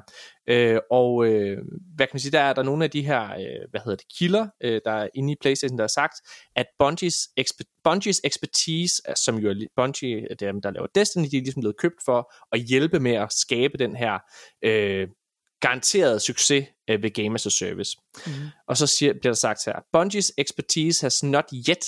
[0.49, 1.57] Øh, og øh,
[1.95, 4.05] hvad kan man sige, der er der nogle af de her, øh, hvad hedder det,
[4.17, 6.13] kilder, øh, der er inde i PlayStation, der har sagt,
[6.55, 11.41] at Bungies, expe- Bungies expertise, som jo er Bungie, dem, der laver Destiny, de er
[11.41, 14.19] ligesom blevet købt for at hjælpe med at skabe den her
[14.63, 15.07] øh,
[15.61, 17.97] garanteret succes øh, ved Game as a Service.
[18.25, 18.31] Mm.
[18.67, 21.85] Og så siger, bliver der sagt her, Bungies expertise has not yet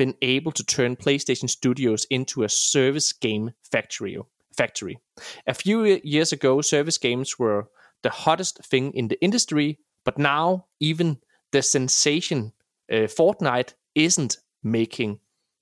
[0.00, 4.16] been able to turn PlayStation Studios into a service game factory.
[4.56, 4.98] Factory.
[5.46, 7.68] A few years ago, service games were
[8.02, 11.18] the hottest thing in the industry, but now even
[11.52, 12.54] the sensation
[12.90, 15.20] uh, Fortnite isn't making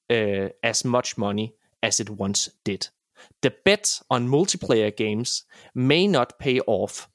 [0.09, 2.89] uh, as much money as it once did.
[3.43, 5.43] The bet on multiplayer games
[5.75, 7.09] may not pay off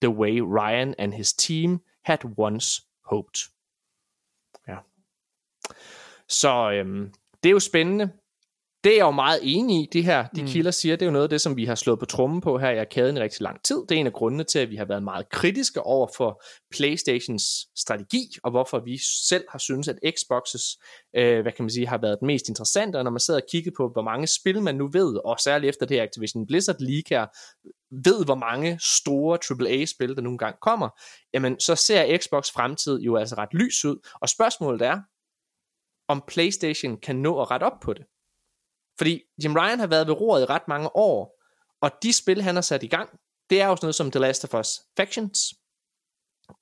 [0.00, 3.50] the way Ryan and his team had once hoped.
[6.30, 7.12] Så øhm,
[7.42, 8.10] det er jo spændende.
[8.84, 10.48] Det er jeg jo meget enig i, det her, de mm.
[10.48, 12.58] kilder siger, det er jo noget af det, som vi har slået på trummen på
[12.58, 13.76] her i arkaden i rigtig lang tid.
[13.88, 16.42] Det er en af grundene til, at vi har været meget kritiske over for
[16.76, 17.42] Playstations
[17.76, 18.98] strategi, og hvorfor vi
[19.28, 20.62] selv har synes, at Xboxes,
[21.16, 23.46] øh, hvad kan man sige, har været det mest interessante, og når man sidder og
[23.50, 26.80] kigger på, hvor mange spil man nu ved, og særligt efter det her Activision Blizzard
[26.80, 27.26] League her,
[28.04, 30.88] ved, hvor mange store AAA-spil, der nogle gange kommer,
[31.34, 35.00] jamen så ser Xbox fremtid jo altså ret lys ud, og spørgsmålet er,
[36.10, 38.04] om PlayStation kan nå at rette op på det.
[38.98, 41.42] Fordi Jim Ryan har været ved roret i ret mange år,
[41.80, 43.10] og de spil, han har sat i gang,
[43.50, 45.38] det er jo sådan noget som The Last of Us Factions,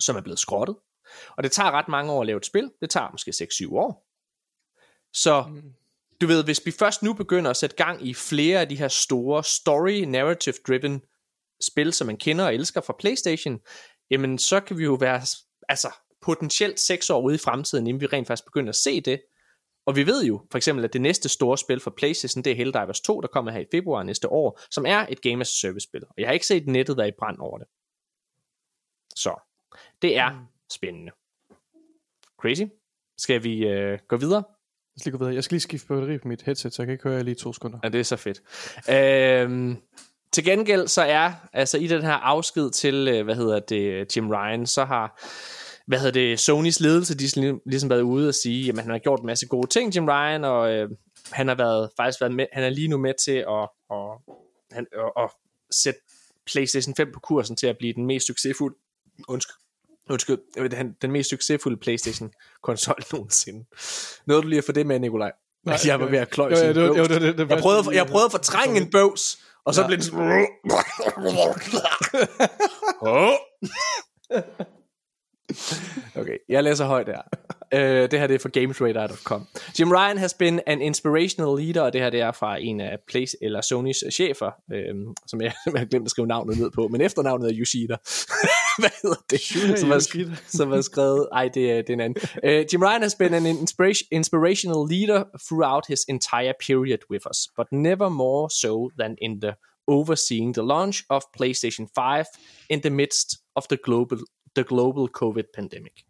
[0.01, 0.77] som er blevet skrottet.
[1.37, 2.73] Og det tager ret mange år at lave et spil.
[2.81, 4.07] Det tager måske 6-7 år.
[5.13, 5.61] Så
[6.21, 8.89] du ved, hvis vi først nu begynder at sætte gang i flere af de her
[8.89, 11.03] store story narrative driven
[11.61, 13.61] spil, som man kender og elsker fra PlayStation,
[14.11, 15.23] jamen så kan vi jo være
[15.69, 19.23] altså potentielt 6 år ude i fremtiden, inden vi rent faktisk begynder at se det.
[19.89, 22.57] Og vi ved jo for eksempel, at det næste store spil for PlayStation, det er
[22.57, 25.67] Helldivers 2, der kommer her i februar næste år, som er et Game as a
[25.67, 26.05] Service spil.
[26.05, 27.67] Og jeg har ikke set nettet, er i brand over det.
[29.17, 29.35] Så
[30.03, 30.39] det er mm.
[30.73, 31.13] spændende.
[32.41, 32.63] Crazy.
[33.19, 34.43] Skal vi øh, gå videre?
[34.97, 35.35] Jeg skal, gå videre.
[35.35, 37.35] jeg skal lige skifte batteri på mit headset, så jeg kan ikke høre jer lige
[37.35, 37.79] to sekunder.
[37.85, 38.43] Ja, det er så fedt.
[38.91, 39.77] Øhm,
[40.33, 44.31] til gengæld så er, altså i den her afsked til, øh, hvad hedder det, Jim
[44.31, 45.21] Ryan, så har
[45.89, 48.99] hvad hedder det, Sonys ledelse, de har ligesom været ude og sige, at han har
[48.99, 50.91] gjort en masse gode ting, Jim Ryan, og øh,
[51.33, 54.37] han har været, faktisk været med, han er lige nu med til at, at,
[54.73, 55.31] han, at, at
[55.71, 56.01] sætte
[56.47, 58.77] PlayStation 5 på kursen til at blive den mest succesfulde,
[59.29, 59.57] undskyld,
[60.11, 60.39] undskyld,
[60.69, 62.33] den, den mest succesfulde PlayStation
[62.63, 63.65] konsol nogensinde.
[64.27, 65.33] Noget du lige at få det med, Nikolaj?
[65.65, 68.25] Nej, jeg var ved at kløje jo, jo, det, det, det, jeg, prøvede, jeg prøvede
[68.25, 69.87] at fortrænge en bøvs, og så ja.
[69.87, 70.47] blev det sådan...
[76.17, 77.23] Okay, jeg læser højt her.
[77.75, 79.47] uh, det her det er fra gamesradar.com.
[79.79, 82.99] Jim Ryan has been an inspirational leader, og det her det er fra en af
[83.09, 86.89] Place, eller Sonys chefer, uh, som jeg, jeg har glemt at skrive navnet ned på,
[86.89, 87.97] men efternavnet er Yoshida.
[88.81, 89.41] Hvad hedder det?
[89.79, 92.23] som, er, skrevet, som er skrevet, ej det er, det er en anden.
[92.45, 97.39] Uh, Jim Ryan has been an inspiration, inspirational leader throughout his entire period with us,
[97.57, 99.53] but never more so than in the
[99.89, 102.27] overseeing the launch of PlayStation 5
[102.69, 104.19] in the midst of the global
[104.59, 106.05] the global COVID pandemic.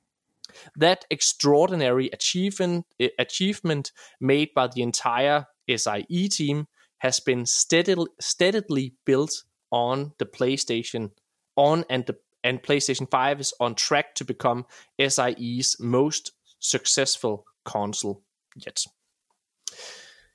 [0.74, 6.66] That extraordinary achievement, eh, achievement made by the entire SIE team
[6.98, 11.10] has been steadily, steadily built on the PlayStation
[11.56, 14.64] on and the and PlayStation 5 is on track to become
[14.98, 18.22] SIE's most successful console
[18.66, 18.86] yet.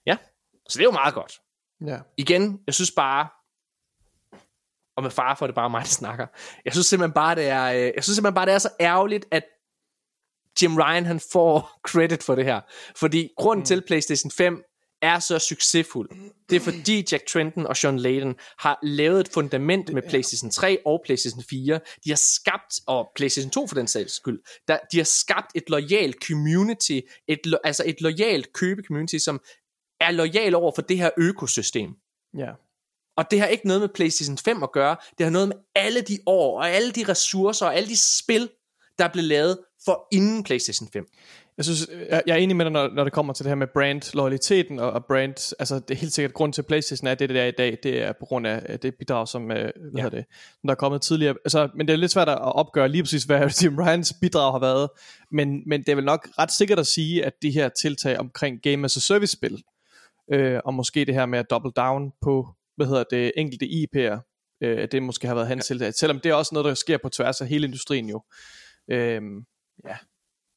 [0.05, 0.17] Ja,
[0.69, 1.41] så det er jo meget godt.
[1.85, 1.99] Ja.
[2.17, 3.29] Igen, jeg synes bare,
[4.97, 6.27] og med far for det bare mig, der snakker.
[6.65, 9.25] Jeg synes simpelthen bare, det er, øh, jeg synes simpelthen bare, det er så ærgerligt,
[9.31, 9.43] at
[10.61, 12.61] Jim Ryan han får credit for det her.
[12.95, 13.65] Fordi grunden mm.
[13.65, 14.63] til PlayStation 5
[15.01, 16.09] er så succesfuld.
[16.49, 20.77] Det er fordi Jack Trenton og Sean Layden har lavet et fundament med PlayStation 3
[20.85, 21.79] og PlayStation 4.
[22.05, 25.63] De har skabt, og PlayStation 2 for den sags skyld, der, de har skabt et
[25.67, 29.41] lojalt community, et, altså et lojalt købe community, som
[29.99, 31.89] er lojal over for det her økosystem.
[32.37, 32.51] Ja.
[33.17, 34.95] Og det har ikke noget med PlayStation 5 at gøre.
[35.17, 38.49] Det har noget med alle de år, og alle de ressourcer, og alle de spil,
[38.99, 41.05] der blev lavet for inden PlayStation 5.
[41.57, 43.67] Jeg synes, jeg er enig med dig, når, når det kommer til det her med
[43.67, 47.29] brand-loyaliteten og, og brand, altså det er helt sikkert grund til, at Playstation er det,
[47.29, 50.09] det er i dag, det er på grund af det bidrag, som, øh, hvad ja.
[50.09, 50.25] det,
[50.63, 51.35] der er kommet tidligere.
[51.45, 54.59] Altså, men det er lidt svært at opgøre lige præcis, hvad Jim Ryans bidrag har
[54.59, 54.89] været,
[55.31, 58.61] men, men det er vel nok ret sikkert at sige, at de her tiltag omkring
[58.61, 59.63] Game as a Service-spil,
[60.31, 64.19] øh, og måske det her med at double down på hvad hedder det, enkelte IP'er,
[64.63, 65.73] øh, det måske har været hans ja.
[65.73, 68.23] tiltag, selvom det er også noget, der sker på tværs af hele industrien jo.
[68.91, 69.21] Øh,
[69.87, 69.95] ja.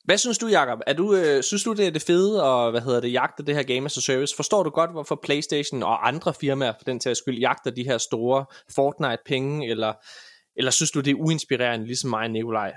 [0.04, 0.78] Hvad synes du, Jacob?
[0.86, 3.54] Er du, øh, synes du, det er det fede og hvad hedder det, jagte det
[3.54, 4.36] her game as a service?
[4.36, 7.98] Forstår du godt, hvorfor PlayStation og andre firmaer for den til skyld jagter de her
[7.98, 8.44] store
[8.74, 9.92] Fortnite-penge, eller,
[10.56, 12.72] eller synes du, det er uinspirerende, ligesom mig og Nikolaj?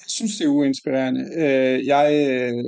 [0.00, 1.20] Jeg synes, det er uinspirerende.
[1.36, 2.64] Øh, jeg, øh,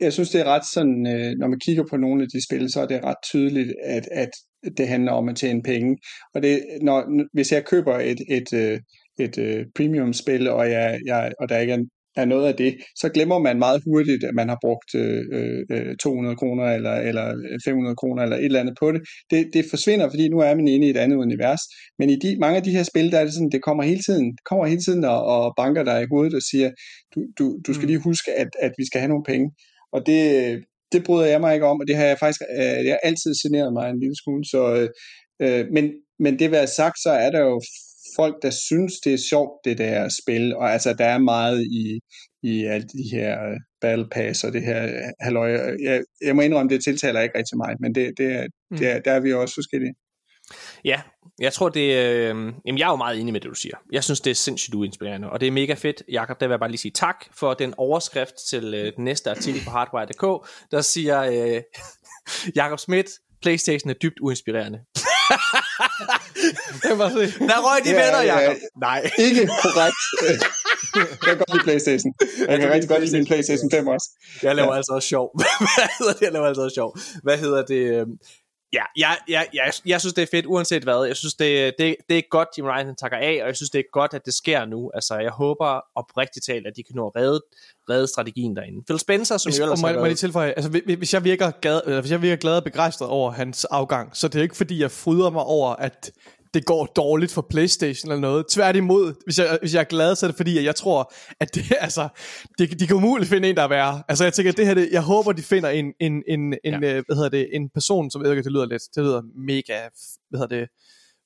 [0.00, 2.72] jeg, synes, det er ret sådan, øh, når man kigger på nogle af de spil,
[2.72, 4.30] så er det ret tydeligt, at, at
[4.76, 5.98] det handler om at tjene penge.
[6.34, 8.80] Og det, når, hvis jeg køber et, et, et,
[9.18, 11.78] et, et premium-spil, og, jeg, jeg, og der ikke er
[12.16, 16.32] er noget af det, så glemmer man meget hurtigt, at man har brugt øh, 200
[16.32, 17.26] øh, kroner eller, eller
[17.64, 19.00] 500 kroner eller et eller andet på det.
[19.30, 19.50] det.
[19.52, 21.62] Det forsvinder, fordi nu er man inde i et andet univers.
[21.98, 24.02] Men i de, mange af de her spil, der er det sådan, det kommer hele
[24.08, 26.70] tiden, kommer hele tiden og, og banker dig i hovedet og siger,
[27.14, 27.92] du, du, du skal mm.
[27.92, 29.50] lige huske, at, at vi skal have nogle penge.
[29.92, 30.20] Og det,
[30.92, 33.32] det bryder jeg mig ikke om, og det har jeg faktisk øh, jeg har altid
[33.42, 34.44] generet mig en lille smule.
[34.44, 34.88] Så,
[35.42, 35.84] øh, men,
[36.18, 37.60] men det vil sagt, så er der jo
[38.16, 42.00] folk, der synes, det er sjovt, det der spil, og altså, der er meget i,
[42.42, 45.50] i alle de her uh, battle pass og det her halløj.
[45.82, 48.76] Jeg, jeg må indrømme, det tiltaler ikke rigtig mig, men det, det, er, mm.
[48.78, 49.94] det er, der er vi også forskellige.
[50.84, 51.00] Ja,
[51.40, 52.28] jeg tror det, øh,
[52.66, 53.74] jamen jeg er jo meget enig med det du siger.
[53.92, 56.02] Jeg synes det er sindssygt uinspirerende, og det er mega fedt.
[56.08, 59.30] Jakob, der vil jeg bare lige sige tak for den overskrift til øh, den næste
[59.30, 61.62] artikel på hardwire.dk, der siger øh,
[62.60, 63.06] Jakob Schmidt,
[63.42, 64.78] PlayStation er dybt uinspirerende.
[66.84, 67.38] jeg se.
[67.50, 68.56] Der røg de ja, venner, Jacob.
[68.56, 69.10] Ja, Nej.
[69.18, 70.00] Ikke korrekt.
[70.96, 72.14] jeg kan godt lide Playstation.
[72.48, 74.08] Jeg kan rigtig godt lide min Playstation 5 også.
[74.42, 74.76] Jeg laver ja.
[74.76, 75.26] altså også sjov.
[75.76, 76.20] Hvad hedder det?
[76.20, 76.98] Jeg laver altså også sjov.
[77.22, 78.06] Hvad hedder det?
[78.74, 81.04] Øhm, ja, jeg, jeg, jeg, jeg synes, det er fedt, uanset hvad.
[81.04, 83.78] Jeg synes, det, det, det er godt, Jim Ryan takker af, og jeg synes, det
[83.78, 84.90] er godt, at det sker nu.
[84.94, 87.40] Altså, jeg håber oprigtigt talt, at de kan nå at redde,
[87.90, 88.84] redde strategien derinde.
[88.86, 91.80] Phil Spencer, som hvis, jo ellers må, har må tilføje, altså, hvis jeg virker glad,
[91.86, 94.80] eller hvis jeg virker glad og begejstret over hans afgang, så det er ikke fordi,
[94.80, 96.10] jeg fryder mig over, at
[96.54, 98.46] det går dårligt for Playstation eller noget.
[98.46, 101.54] Tværtimod, hvis jeg, hvis jeg er glad, så er det fordi, at jeg tror, at
[101.54, 102.08] det, altså,
[102.58, 104.02] det, de kan umuligt finde en, der er værre.
[104.08, 106.96] Altså jeg tænker, det her, det, jeg håber, de finder en, en, en, en, ja.
[106.96, 109.22] øh, hvad hedder det, en person, som jeg ved ikke, det lyder lidt, det lyder
[109.46, 109.78] mega,
[110.30, 110.68] hvad hedder det,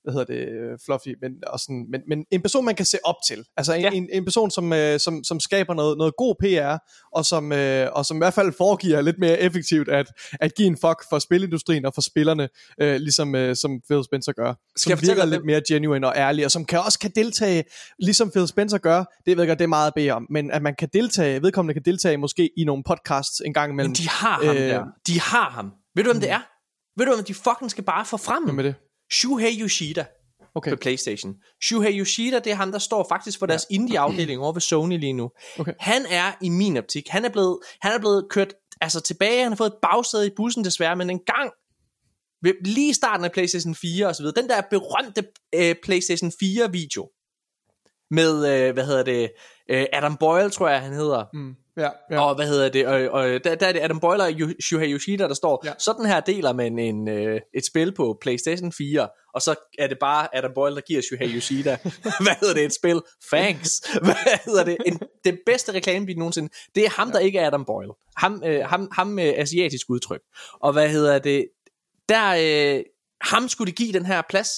[0.06, 2.98] hvad hedder det, øh, fluffy, men, og sådan, men, men en person, man kan se
[3.04, 3.44] op til.
[3.56, 3.90] Altså en, ja.
[3.90, 6.76] en, en person, som, øh, som, som skaber noget, noget god PR,
[7.12, 10.06] og som, øh, og som i hvert fald foregiver lidt mere effektivt at,
[10.40, 12.48] at give en fuck for spilindustrien og for spillerne,
[12.80, 14.54] øh, ligesom øh, som Phil Spencer gør.
[14.76, 17.64] Skal som virker lidt mere genuine og ærlig, og som kan også kan deltage,
[17.98, 20.62] ligesom Phil Spencer gør, det ved jeg det er meget at bede om, men at
[20.62, 23.90] man kan deltage, vedkommende kan deltage måske i nogle podcasts en gang imellem.
[23.90, 24.84] Men de har ham øh, der.
[25.06, 25.72] De har ham.
[25.94, 26.40] Ved du, hvem det er?
[26.98, 28.44] Ved du, hvem de fucking skal bare få frem?
[28.44, 28.74] Hvem er det?
[29.12, 30.04] Shuhei Yoshida
[30.54, 30.70] okay.
[30.70, 31.34] på Playstation.
[31.62, 33.74] Shuhei Yoshida, det er ham, der står faktisk for deres ja.
[33.74, 35.30] indie-afdeling over ved Sony lige nu.
[35.58, 35.72] Okay.
[35.80, 39.52] Han er i min optik, han er blevet, han er blevet kørt altså tilbage, han
[39.52, 41.50] har fået et bagsæde i bussen desværre, men en gang
[42.60, 45.24] lige starten af PlayStation 4 og så videre, den der berømte
[45.54, 47.10] øh, PlayStation 4 video
[48.10, 49.30] med, øh, hvad hedder det,
[49.70, 51.24] øh, Adam Boyle, tror jeg, han hedder.
[51.32, 51.54] Mm.
[51.76, 52.20] Ja, ja.
[52.20, 55.28] Og hvad hedder det, og, og der, der er det Adam Boyle og Shuhei Yoshida,
[55.28, 55.72] der står, ja.
[55.78, 59.98] sådan her deler man en, øh, et spil på PlayStation 4, og så er det
[60.00, 61.78] bare Adam Boyle, der giver Shuhei Yoshida,
[62.24, 63.02] hvad hedder det, et spil?
[63.32, 63.80] Thanks.
[64.02, 64.76] Hvad hedder det?
[64.86, 67.12] En, det bedste reklamebil nogensinde, det er ham, ja.
[67.12, 67.92] der ikke er Adam Boyle.
[68.16, 70.20] Ham, øh, ham, ham med asiatisk udtryk.
[70.60, 71.48] Og hvad hedder det,
[72.08, 72.36] der,
[72.76, 72.84] øh,
[73.20, 74.50] ham skulle det give den her plads,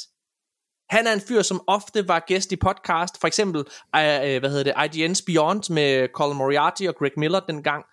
[0.90, 4.64] han er en fyr, som ofte var gæst i podcast, for eksempel, uh, hvad hedder
[4.64, 7.84] det, IGN's Beyond med Colin Moriarty og Greg Miller dengang.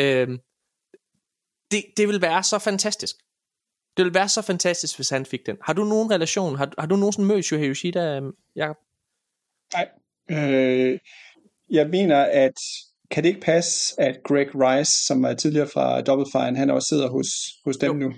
[0.00, 0.38] Uh,
[1.70, 3.16] det, det vil være så fantastisk.
[3.96, 5.56] Det vil være så fantastisk, hvis han fik den.
[5.62, 6.56] Har du nogen relation?
[6.56, 8.20] Har, har du nogensinde mødt Shuhei Yoshida,
[8.56, 8.76] Jacob?
[9.74, 9.88] Nej.
[10.30, 10.98] Øh,
[11.70, 12.60] jeg mener, at
[13.10, 16.88] kan det ikke passe, at Greg Rice, som er tidligere fra Double Fine, han også
[16.88, 17.28] sidder hos,
[17.64, 18.08] hos dem jo.
[18.08, 18.14] nu?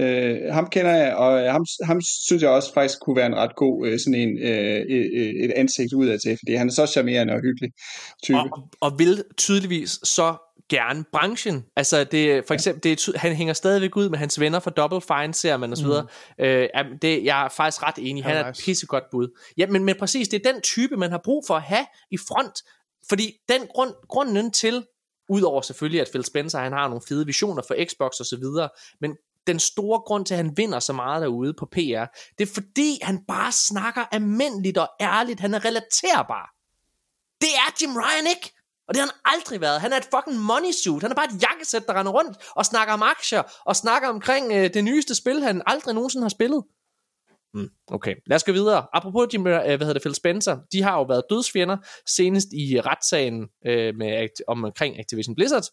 [0.00, 3.56] Øh, ham kender jeg, og ham, ham synes jeg også faktisk kunne være en ret
[3.56, 4.80] god øh, sådan en, øh,
[5.44, 7.70] et ansigt udad til, fordi han er så charmerende og hyggelig
[8.22, 8.38] type.
[8.38, 10.36] Og, og vil tydeligvis så
[10.70, 11.64] gerne branchen.
[11.76, 15.00] Altså det, for eksempel, det er, han hænger stadigvæk ud med hans venner fra Double
[15.00, 15.86] Fine, ser man osv.
[15.86, 16.44] Mm.
[16.44, 16.68] Øh,
[17.02, 18.24] det, jeg er faktisk ret enig.
[18.24, 19.38] Han er et pissegodt bud.
[19.58, 22.16] Ja, men, men præcis, det er den type, man har brug for at have i
[22.16, 22.62] front.
[23.08, 24.84] Fordi den grund, grunden til,
[25.30, 28.68] Udover selvfølgelig, at Phil Spencer han har nogle fede visioner for Xbox og så videre,
[29.00, 29.16] men
[29.48, 32.04] den store grund til, at han vinder så meget derude på PR,
[32.38, 35.40] det er fordi, han bare snakker almindeligt og ærligt.
[35.40, 36.54] Han er relaterbar.
[37.40, 38.54] Det er Jim Ryan ikke.
[38.88, 39.80] Og det har han aldrig været.
[39.80, 41.02] Han er et fucking money suit.
[41.02, 44.52] Han er bare et jakkesæt, der render rundt og snakker om aktier og snakker omkring
[44.52, 46.64] øh, det nyeste spil, han aldrig nogensinde har spillet.
[47.54, 48.86] Mm, okay, lad os gå videre.
[48.92, 51.76] Apropos Jim, øh, hvad hedder det, Phil Spencer, de har jo været dødsfjender
[52.06, 55.64] senest i retssagen øh, med, om, omkring Activision Blizzard.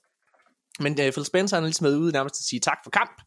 [0.80, 3.22] Men uh, Phil Spencer han er ligesom været ude nærmest at sige tak for kamp.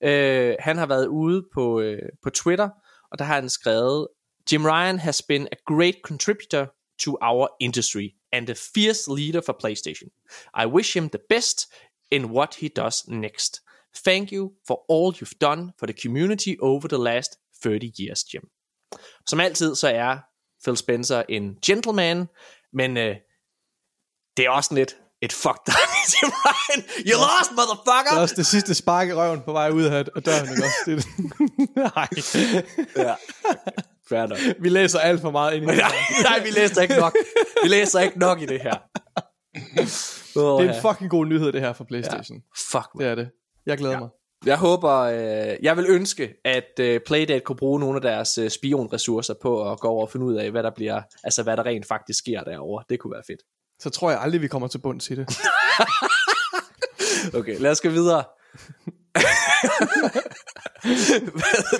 [0.00, 2.68] Uh, han har været ude på, uh, på Twitter
[3.12, 4.08] og der har han skrevet,
[4.52, 6.66] Jim Ryan has been a great contributor
[7.04, 10.08] to our industry and a fierce leader for PlayStation.
[10.62, 11.72] I wish him the best
[12.10, 13.60] in what he does next.
[14.04, 18.42] Thank you for all you've done for the community over the last 30 years, Jim.
[19.26, 20.18] Som altid, så er
[20.64, 22.28] Phil Spencer en gentleman,
[22.72, 23.16] men øh,
[24.36, 25.74] det er også lidt et fuck dig,
[26.12, 26.80] Jim Ryan.
[27.08, 28.10] You lost, motherfucker!
[28.10, 30.82] Det er også det sidste spark i røven på vej ud af døren, ikke også?
[30.86, 30.96] Det,
[31.94, 32.08] nej.
[33.06, 33.14] ja.
[34.08, 34.38] Fair nok.
[34.60, 35.92] Vi læser alt for meget ind i det nej,
[36.22, 37.16] nej, vi læser ikke nok.
[37.62, 38.76] Vi læser ikke nok i det her.
[40.36, 42.38] Oh, det er en fucking god nyhed, det her for Playstation.
[42.38, 42.78] Ja.
[42.78, 43.04] Fuck, man.
[43.04, 43.30] Det er det.
[43.66, 44.00] Jeg glæder ja.
[44.00, 44.08] mig.
[44.46, 48.50] Jeg håber, øh, jeg vil ønske, at øh, Playdate kunne bruge nogle af deres øh,
[48.50, 51.66] spionressourcer på at gå over og finde ud af, hvad der bliver, altså hvad der
[51.66, 52.84] rent faktisk sker derovre.
[52.88, 53.40] Det kunne være fedt.
[53.82, 55.38] Så tror jeg aldrig, vi kommer til bunds i det.
[57.38, 58.24] okay, lad os gå videre.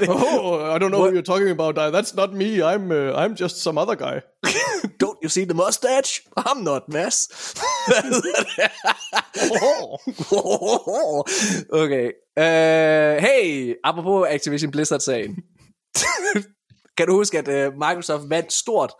[0.08, 1.76] oh, I don't know what you're talking about.
[1.76, 2.62] That's not me.
[2.62, 4.20] I'm uh, I'm just some other guy.
[5.00, 6.22] don't you see the mustache?
[6.36, 7.54] I'm not Mads.
[11.72, 12.12] okay.
[12.36, 15.36] Uh, hey, apropos Activision Blizzard-sagen.
[16.96, 18.92] kan du huske, at uh, Microsoft vandt stort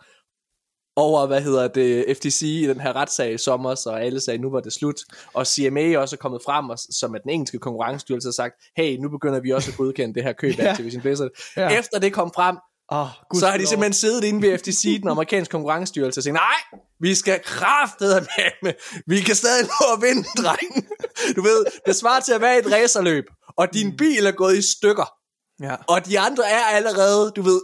[0.95, 4.49] over, hvad hedder det, FTC i den her retssag i sommer, så alle sagde, nu
[4.49, 4.99] var det slut.
[5.33, 8.97] Og CMA også er kommet frem, og, som er den engelske konkurrencestyrelse, har sagt, hey,
[8.97, 11.29] nu begynder vi også at godkende det her køb af Activision Blizzard.
[11.57, 11.79] Ja.
[11.79, 12.57] Efter det kom frem,
[12.89, 16.79] Oh, så har de simpelthen siddet inde ved FTC, den amerikanske konkurrencestyrelse, og sagt, nej,
[16.99, 18.73] vi skal kraftede med, med,
[19.07, 20.87] vi kan stadig nå at vinde, dreng.
[21.35, 23.23] Du ved, det svarer til at være et racerløb,
[23.57, 23.97] og din mm.
[23.97, 25.13] bil er gået i stykker.
[25.61, 25.75] Ja.
[25.87, 27.61] Og de andre er allerede, du ved,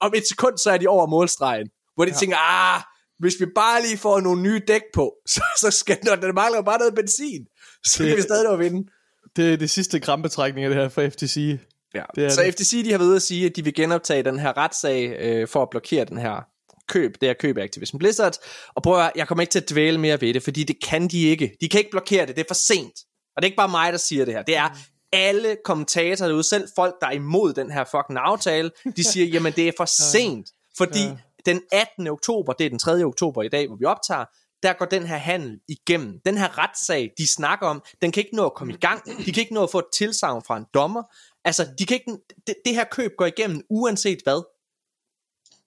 [0.00, 1.68] om et sekund, så er de over målstregen.
[1.96, 2.16] Hvor de ja.
[2.16, 2.82] tænker, ah,
[3.18, 6.62] hvis vi bare lige får nogle nye dæk på, så, så skal der, der mangler
[6.62, 7.46] bare noget benzin.
[7.84, 8.88] Så det, kan vi stadig nå at vinde.
[9.36, 11.58] Det er det sidste krampetrækning af det her for FTC.
[11.94, 12.02] Ja.
[12.14, 12.54] Det er så det.
[12.54, 15.62] FTC de har ved at sige, at de vil genoptage den her retssag øh, for
[15.62, 16.46] at blokere den her
[16.88, 18.36] køb, det her køb af Activision Blizzard.
[18.74, 21.08] Og prøv at, jeg kommer ikke til at dvæle mere ved det, fordi det kan
[21.08, 21.56] de ikke.
[21.60, 22.94] De kan ikke blokere det, det er for sent.
[23.36, 24.42] Og det er ikke bare mig, der siger det her.
[24.42, 24.68] Det er
[25.12, 29.52] alle kommentatorer derude, selv folk, der er imod den her fucking aftale, de siger, jamen
[29.52, 30.46] det er for sent.
[30.78, 31.16] Fordi ja
[31.46, 32.08] den 18.
[32.08, 33.04] oktober, det er den 3.
[33.04, 34.24] oktober i dag, hvor vi optager,
[34.62, 36.20] der går den her handel igennem.
[36.24, 39.06] Den her retssag, de snakker om, den kan ikke nå at komme i gang.
[39.06, 41.02] De kan ikke nå at få et tilsavn fra en dommer.
[41.44, 44.42] Altså, de kan ikke, det, det her køb går igennem uanset hvad.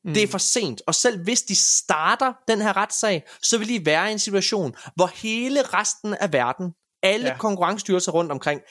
[0.03, 0.13] Mm.
[0.13, 3.85] Det er for sent, og selv hvis de starter den her retssag, så vil de
[3.85, 6.73] være i en situation, hvor hele resten af verden,
[7.03, 7.37] alle ja.
[7.37, 8.61] konkurrencestyrelser rundt omkring,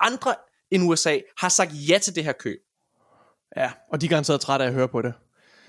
[0.00, 0.34] andre
[0.70, 2.58] end USA, har sagt ja til det her køb.
[3.56, 5.14] Ja, og de er garanteret trætte af at høre på det.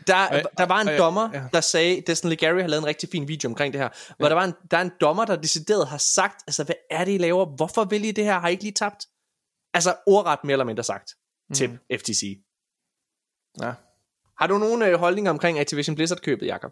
[0.07, 1.43] Der, der var en dommer, ja.
[1.53, 4.30] der sagde, Destin Gary har lavet en rigtig fin video omkring det her, hvor ja.
[4.30, 7.11] der var en, der er en dommer, der decideret har sagt, altså hvad er det,
[7.11, 7.45] I laver?
[7.45, 8.39] Hvorfor vil I det her?
[8.39, 9.05] Har I ikke lige tabt?
[9.73, 11.11] Altså ordret mere eller mindre sagt
[11.49, 11.55] mm.
[11.55, 12.41] til FTC.
[13.61, 13.71] Ja.
[14.38, 16.71] Har du nogle øh, holdninger omkring Activision Blizzard-købet, Jacob?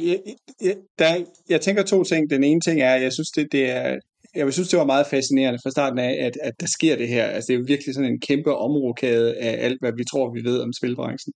[0.00, 0.20] Jeg,
[0.60, 2.30] jeg, der, jeg tænker to ting.
[2.30, 4.00] Den ene ting er, at jeg synes, det, det er
[4.36, 7.24] jeg synes, det var meget fascinerende fra starten af, at, at der sker det her.
[7.24, 10.44] Altså, det er jo virkelig sådan en kæmpe omrokade af alt, hvad vi tror, vi
[10.44, 11.32] ved om spilbranchen.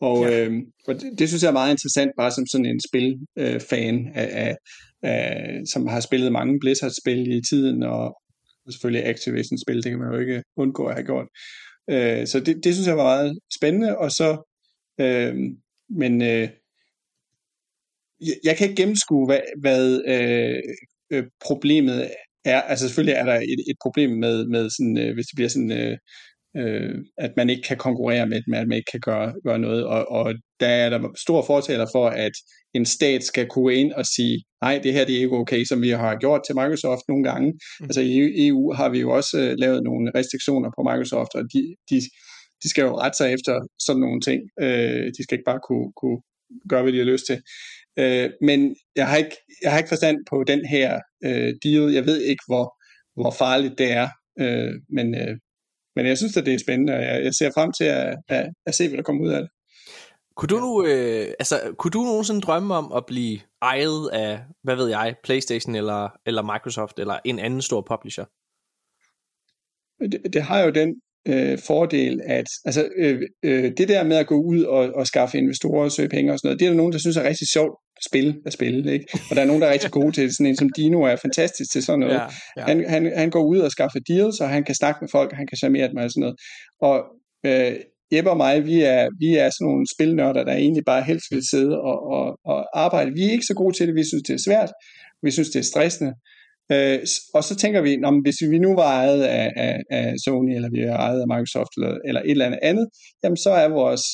[0.00, 0.44] Og, ja.
[0.44, 0.52] øh,
[0.88, 4.28] og det, det synes jeg er meget interessant, bare som sådan en spilfan, øh, af,
[4.32, 4.56] af,
[5.02, 8.04] af, som har spillet mange Blizzard-spil i tiden, og,
[8.66, 11.26] og selvfølgelig Activision-spil, det kan man jo ikke undgå at have gjort.
[11.90, 14.54] Øh, så det, det synes jeg var meget spændende, og så,
[15.00, 15.34] øh,
[15.88, 16.48] men øh,
[18.20, 20.62] jeg, jeg kan ikke gennemskue, hvad, hvad øh,
[21.10, 22.10] øh, problemet
[22.44, 25.48] er, altså selvfølgelig er der et, et problem med, med sådan, øh, hvis det bliver
[25.48, 25.98] sådan, øh,
[26.56, 30.08] øh, at man ikke kan konkurrere med at man ikke kan gøre, gøre noget, og,
[30.10, 32.32] og der er der store fortaler for, at
[32.74, 35.82] en stat skal kunne ind og sige, nej, det her det er ikke okay, som
[35.82, 37.52] vi har gjort til Microsoft nogle gange.
[37.80, 37.84] Mm.
[37.84, 41.74] Altså i EU har vi jo også øh, lavet nogle restriktioner på Microsoft, og de,
[41.90, 41.96] de,
[42.62, 43.54] de skal jo rette sig efter
[43.86, 44.40] sådan nogle ting.
[44.60, 46.20] Øh, de skal ikke bare kunne, kunne
[46.68, 47.38] gøre, hvad de har lyst til.
[47.96, 51.92] Øh, men jeg har, ikke, jeg har ikke forstand på den her øh, deal.
[51.92, 52.76] Jeg ved ikke, hvor,
[53.22, 54.08] hvor farligt det er.
[54.40, 55.36] Øh, men, øh,
[55.96, 58.46] men jeg synes, at det er spændende, og jeg, jeg ser frem til at, at,
[58.66, 59.50] at se, hvad der kommer ud af det.
[60.36, 64.76] Kunne du, nu, øh, altså, kunne du nogensinde drømme om at blive ejet af, hvad
[64.76, 68.24] ved jeg, Playstation eller, eller Microsoft eller en anden stor publisher?
[70.00, 70.94] Det, det har jo den
[71.28, 75.38] øh, fordel, at altså, øh, øh, det der med at gå ud og, og skaffe
[75.38, 77.48] investorer og søge penge og sådan noget, det er der nogen, der synes er rigtig
[77.48, 79.06] sjovt spil at spille, ikke?
[79.30, 80.36] Og der er nogen, der er rigtig gode til det.
[80.36, 82.14] Sådan en som Dino er fantastisk til sådan noget.
[82.14, 82.26] Ja,
[82.56, 82.64] ja.
[82.64, 85.36] Han, han, han går ud og skaffer deals, og han kan snakke med folk, og
[85.36, 86.36] han kan charmere dem og sådan noget.
[86.80, 86.96] Og
[87.46, 87.76] øh,
[88.12, 91.48] Jeppe og mig, vi er, vi er sådan nogle spilnørder, der egentlig bare helst vil
[91.50, 93.12] sidde og, og, og arbejde.
[93.14, 94.70] Vi er ikke så gode til det, vi synes, det er svært,
[95.22, 96.12] vi synes, det er stressende,
[96.72, 96.98] Øh,
[97.34, 100.70] og så tænker vi, når, hvis vi nu var ejet af, af, af Sony, eller
[100.70, 102.86] vi er ejet af Microsoft, eller, eller et eller andet andet,
[103.22, 104.04] jamen så er vores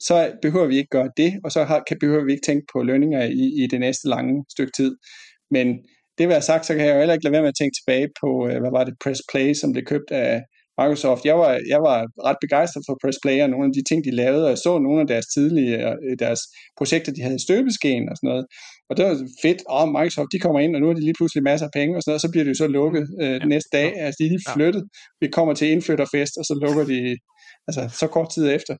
[0.00, 2.82] så behøver vi ikke gøre det, og så har, kan, behøver vi ikke tænke på
[2.82, 4.96] lønninger i, i det næste lange stykke tid.
[5.50, 5.66] Men
[6.18, 7.76] det vil jeg sagt, så kan jeg jo heller ikke lade være med at tænke
[7.76, 10.42] tilbage på, øh, hvad var det, Press Play, som blev købt af
[10.80, 11.22] Microsoft.
[11.30, 11.98] Jeg var, jeg var
[12.28, 14.72] ret begejstret for Press Play og nogle af de ting, de lavede, og jeg så
[14.78, 15.72] nogle af deres tidlige,
[16.06, 16.40] øh, deres
[16.78, 18.44] projekter, de havde i støbeskeen og sådan noget.
[18.88, 19.14] Og det var
[19.44, 21.92] fedt, og Microsoft, de kommer ind, og nu har de lige pludselig masser af penge
[21.96, 23.44] og sådan noget, og så bliver det jo så lukket øh, ja.
[23.52, 23.88] næste dag.
[24.04, 24.82] Altså, de er lige flyttet.
[25.22, 26.98] Vi kommer til indflytterfest, og så lukker de
[27.68, 28.74] altså så kort tid efter.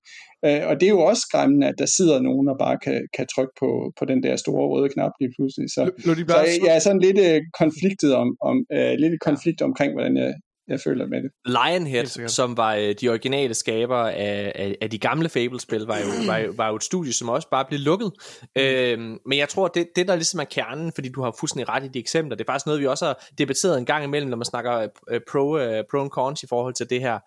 [0.46, 3.26] Øh, og det er jo også skræmmende, at der sidder nogen, der bare kan, kan
[3.34, 5.66] trykke på, på den der store røde knap lige pludselig.
[5.70, 9.92] Så, så jeg, jeg er sådan lidt øh, konfliktet om, om øh, lidt konflikt omkring,
[9.92, 10.34] hvordan jeg,
[10.68, 11.30] jeg føler med det.
[11.46, 16.04] Lionhead, som var øh, de originale skabere af, af, af de gamle Fable-spil, var jo,
[16.26, 18.12] var, jo, var jo et studie, som også bare blev lukket.
[18.56, 18.62] Mm.
[18.62, 21.84] Øhm, men jeg tror, det, det der ligesom er kernen, fordi du har fuldstændig ret
[21.84, 24.36] i de eksempler, det er faktisk noget, vi også har debatteret en gang imellem, når
[24.36, 27.18] man snakker øh, pro, øh, pro and cons i forhold til det her,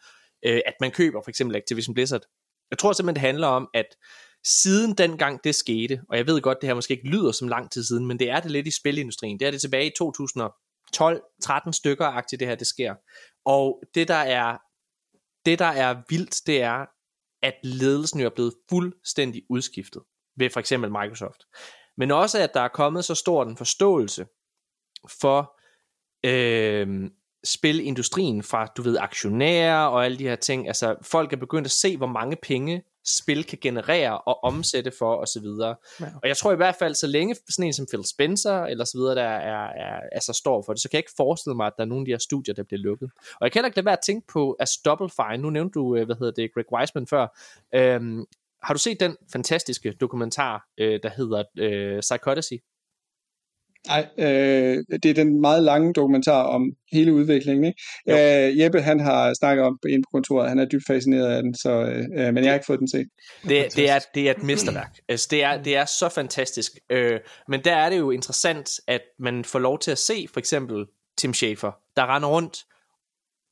[0.45, 2.21] øh, at man køber for eksempel Activision Blizzard.
[2.71, 3.85] Jeg tror simpelthen, det handler om, at
[4.45, 7.71] siden dengang det skete, og jeg ved godt, det her måske ikke lyder som lang
[7.71, 9.39] tid siden, men det er det lidt i spilindustrien.
[9.39, 12.95] Det er det tilbage i 2012-13 stykker agtigt det her, det sker.
[13.45, 14.57] Og det der er
[15.45, 16.85] det der er vildt, det er,
[17.41, 20.01] at ledelsen jo er blevet fuldstændig udskiftet
[20.37, 21.43] ved for eksempel Microsoft.
[21.97, 24.25] Men også, at der er kommet så stor en forståelse
[25.21, 25.59] for
[26.25, 27.09] øh,
[27.43, 30.67] spilindustrien fra, du ved, aktionærer og alle de her ting.
[30.67, 35.15] Altså, folk er begyndt at se, hvor mange penge spil kan generere og omsætte for
[35.15, 35.75] og så videre.
[35.99, 36.05] Ja.
[36.05, 38.97] Og jeg tror i hvert fald, så længe sådan en som Phil Spencer eller så
[38.97, 41.73] videre, der er, er, altså står for det, så kan jeg ikke forestille mig, at
[41.77, 43.09] der er nogle af de her studier, der bliver lukket.
[43.15, 45.73] Og jeg kan heller ikke lade være at tænke på, at Double Fine, nu nævnte
[45.73, 47.27] du, øh, hvad hedder det, Greg Weisman før,
[47.75, 48.25] øhm,
[48.63, 52.53] har du set den fantastiske dokumentar, øh, der hedder øh, Psychodicy?
[53.87, 57.63] Nej, øh, det er den meget lange dokumentar om hele udviklingen.
[57.63, 58.47] Ikke?
[58.47, 61.55] Øh, Jeppe han har snakket om ind på kontoret, han er dybt fascineret af den,
[61.55, 63.07] så, øh, men jeg har ikke fået den set.
[63.43, 64.99] Det, det, er, det er et mesterværk.
[65.09, 66.71] Altså, det, er, det er så fantastisk.
[66.89, 70.39] Øh, men der er det jo interessant, at man får lov til at se for
[70.39, 70.85] eksempel
[71.17, 72.57] Tim Schafer, der render rundt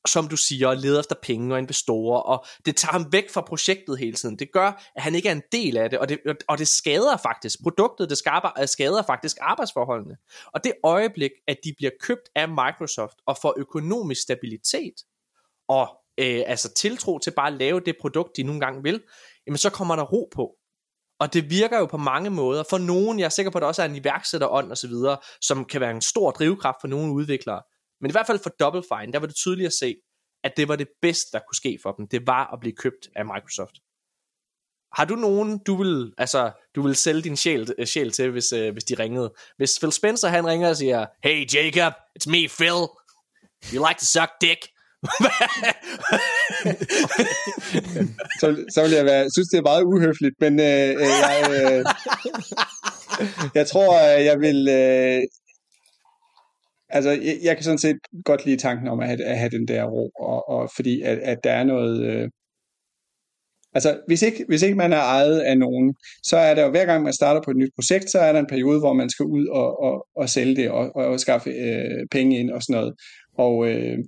[0.06, 3.98] som du siger, leder efter penge og investorer, og det tager ham væk fra projektet
[3.98, 4.38] hele tiden.
[4.38, 6.18] Det gør, at han ikke er en del af det, og det,
[6.48, 10.16] og det skader faktisk produktet, det skaber, øh, skader faktisk arbejdsforholdene.
[10.54, 14.94] Og det øjeblik, at de bliver købt af Microsoft og får økonomisk stabilitet,
[15.68, 15.88] og
[16.18, 19.02] øh, altså tiltro til bare at lave det produkt, de nogle gange vil,
[19.46, 20.56] jamen så kommer der ro på.
[21.20, 22.64] Og det virker jo på mange måder.
[22.70, 25.16] For nogen, jeg er sikker på, at der også er en iværksætterånd og så videre,
[25.40, 27.62] som kan være en stor drivkraft for nogle udviklere.
[28.02, 29.96] Men i hvert fald for Double Fine, der var det tydeligt at se,
[30.44, 32.08] at det var det bedste, der kunne ske for dem.
[32.08, 33.74] Det var at blive købt af Microsoft.
[34.96, 38.52] Har du nogen, du vil, altså, du vil sælge din sjæl, øh, sjæl til, hvis,
[38.52, 39.32] øh, hvis de ringede?
[39.56, 42.88] Hvis Phil Spencer han ringer og siger, Hey Jacob, it's me Phil.
[43.74, 44.60] You like to suck dick?
[48.40, 51.84] så, så vil jeg være, synes, det er meget uhøfligt, men øh, øh jeg, øh,
[53.54, 55.22] jeg tror, øh, jeg vil, øh,
[56.92, 59.68] altså, jeg, jeg kan sådan set godt lide tanken om at have, at have den
[59.68, 62.02] der ro, og, og fordi at, at der er noget...
[62.02, 62.28] Øh,
[63.74, 66.86] altså, hvis ikke, hvis ikke man er ejet af nogen, så er der jo hver
[66.86, 69.26] gang man starter på et nyt projekt, så er der en periode, hvor man skal
[69.26, 72.80] ud og, og, og sælge det, og, og, og skaffe øh, penge ind og sådan
[72.80, 72.94] noget.
[73.38, 73.98] Og, øh,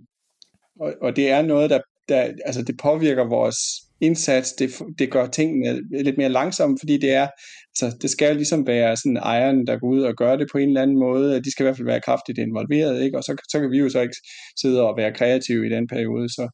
[0.81, 3.57] og, og det er noget, der, der altså, det påvirker vores
[4.01, 7.29] indsats, det, det gør tingene lidt mere langsomme, fordi det er,
[7.71, 10.59] altså, det skal jo ligesom være sådan ejeren, der går ud og gør det på
[10.59, 13.19] en eller anden måde, de skal i hvert fald være kraftigt involveret, ikke?
[13.19, 14.17] og så, så kan vi jo så ikke
[14.61, 16.49] sidde og være kreative i den periode, så,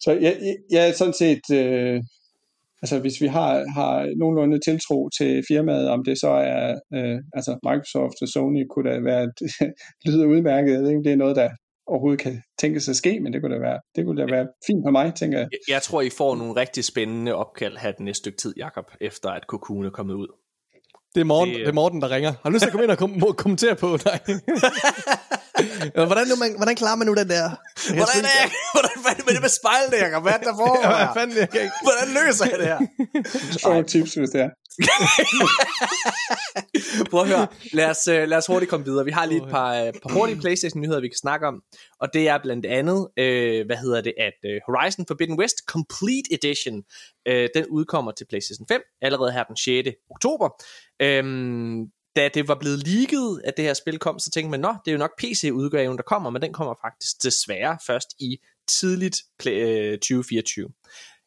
[0.00, 0.36] så jeg,
[0.70, 2.00] jeg er sådan set, øh,
[2.82, 7.52] altså hvis vi har, har nogenlunde tiltro til firmaet, om det så er, øh, altså
[7.68, 9.24] Microsoft og Sony kunne da være,
[10.06, 11.50] lyder udmærket, jeg ved ikke, det er noget, der
[11.90, 14.84] overhovedet kan tænkes at ske, men det kunne da være, det kunne da være fint
[14.86, 15.48] for mig, tænker jeg.
[15.52, 15.74] jeg.
[15.74, 19.30] Jeg tror, I får nogle rigtig spændende opkald her den næste stykke tid, Jakob, efter
[19.30, 20.28] at Cocoon er kommet ud.
[21.14, 22.32] Det er, Morten, det, det er Morten, der ringer.
[22.42, 23.86] Har du lyst til at komme ind og kom- kommentere på?
[24.04, 24.20] Nej.
[26.10, 27.44] hvordan, nu, man, hvordan klarer man nu den der?
[27.98, 30.20] hvordan, er, jeg, hvordan fanden med det med spejl der?
[30.20, 30.70] Hvad er der for?
[30.84, 31.74] Ja, hvad fanden, jeg kan ikke.
[31.86, 32.80] Hvordan løser jeg det her?
[33.64, 34.50] Få tips, hvis det er.
[37.10, 37.46] Prøv at høre.
[37.72, 39.04] Lad os, uh, lad os hurtigt komme videre.
[39.04, 41.62] Vi har lige et par, uh, par hurtige Playstation-nyheder, vi kan snakke om.
[42.00, 46.82] Og det er blandt andet, uh, hvad hedder det, at Horizon Forbidden West Complete Edition,
[47.30, 49.88] uh, den udkommer til Playstation 5 allerede her den 6.
[50.10, 50.48] oktober.
[51.04, 54.74] Um, da det var blevet leaget, at det her spil kom, så tænkte man, nå,
[54.84, 58.38] det er jo nok PC-udgaven, der kommer, men den kommer faktisk desværre først i
[58.68, 60.64] tidligt 2024.
[60.64, 60.70] Øh,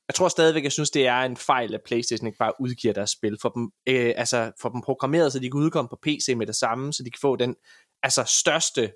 [0.07, 3.09] jeg tror stadigvæk, jeg synes, det er en fejl, at PlayStation ikke bare udgiver deres
[3.09, 6.47] spil, for dem, øh, altså for dem programmeret, så de kan udkomme på PC med
[6.47, 7.55] det samme, så de kan få den
[8.03, 8.93] altså største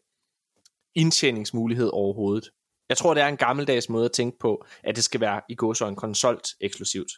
[0.95, 2.49] indtjeningsmulighed overhovedet.
[2.89, 5.55] Jeg tror, det er en gammeldags måde at tænke på, at det skal være i
[5.55, 7.11] går så en konsolt eksklusivt.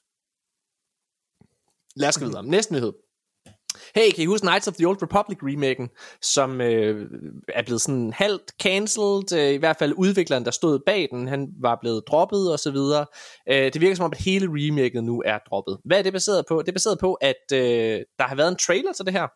[1.96, 2.46] Lad os gå videre.
[2.46, 2.94] Næste nyhed.
[3.96, 5.90] Hey, kan I huske Knights of the Old Republic remaken,
[6.22, 7.12] som øh,
[7.48, 11.48] er blevet sådan halvt cancelled, øh, i hvert fald udvikleren, der stod bag den, han
[11.62, 13.06] var blevet droppet og så videre.
[13.50, 15.78] Øh, det virker som om, at hele remaket nu er droppet.
[15.86, 16.62] Hvad er det baseret på?
[16.62, 19.28] Det er baseret på, at øh, der har været en trailer til det her.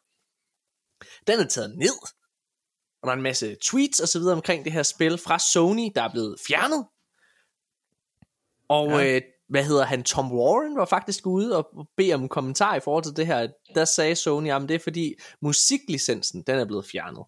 [1.27, 1.97] Den er taget ned,
[3.01, 5.91] og der er en masse tweets og så videre omkring det her spil fra Sony,
[5.95, 6.85] der er blevet fjernet.
[8.69, 9.15] Og ja.
[9.15, 9.21] øh,
[9.53, 13.03] hvad hedder han, Tom Warren var faktisk ude og bede om en kommentar i forhold
[13.03, 13.47] til det her.
[13.75, 17.25] Der sagde Sony, at det er fordi musiklicensen, den er blevet fjernet.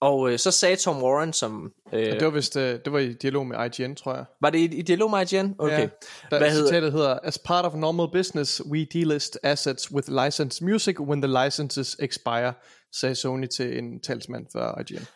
[0.00, 1.72] Og øh, så sagde Tom Warren, som...
[1.92, 4.24] Øh, det var vist, øh, det var i dialog med IGN, tror jeg.
[4.40, 5.54] Var det i, i dialog med IGN?
[5.58, 5.80] Okay.
[5.80, 5.88] Ja,
[6.30, 6.66] der, Hvad hedder?
[6.66, 11.44] Citatet hedder, As part of normal business, we delist assets with licensed music when the
[11.44, 12.52] licenses expire,
[12.92, 15.06] sagde Sony til en talsmand for IGN.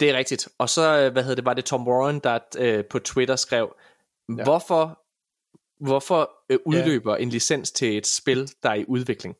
[0.00, 0.48] Det er rigtigt.
[0.58, 3.76] Og så, øh, hvad hedder det, var det Tom Warren, der øh, på Twitter skrev,
[4.28, 4.44] Ja.
[4.44, 5.02] Hvorfor,
[5.84, 7.22] hvorfor øh, udløber ja.
[7.22, 9.36] en licens til et spil, der er i udvikling?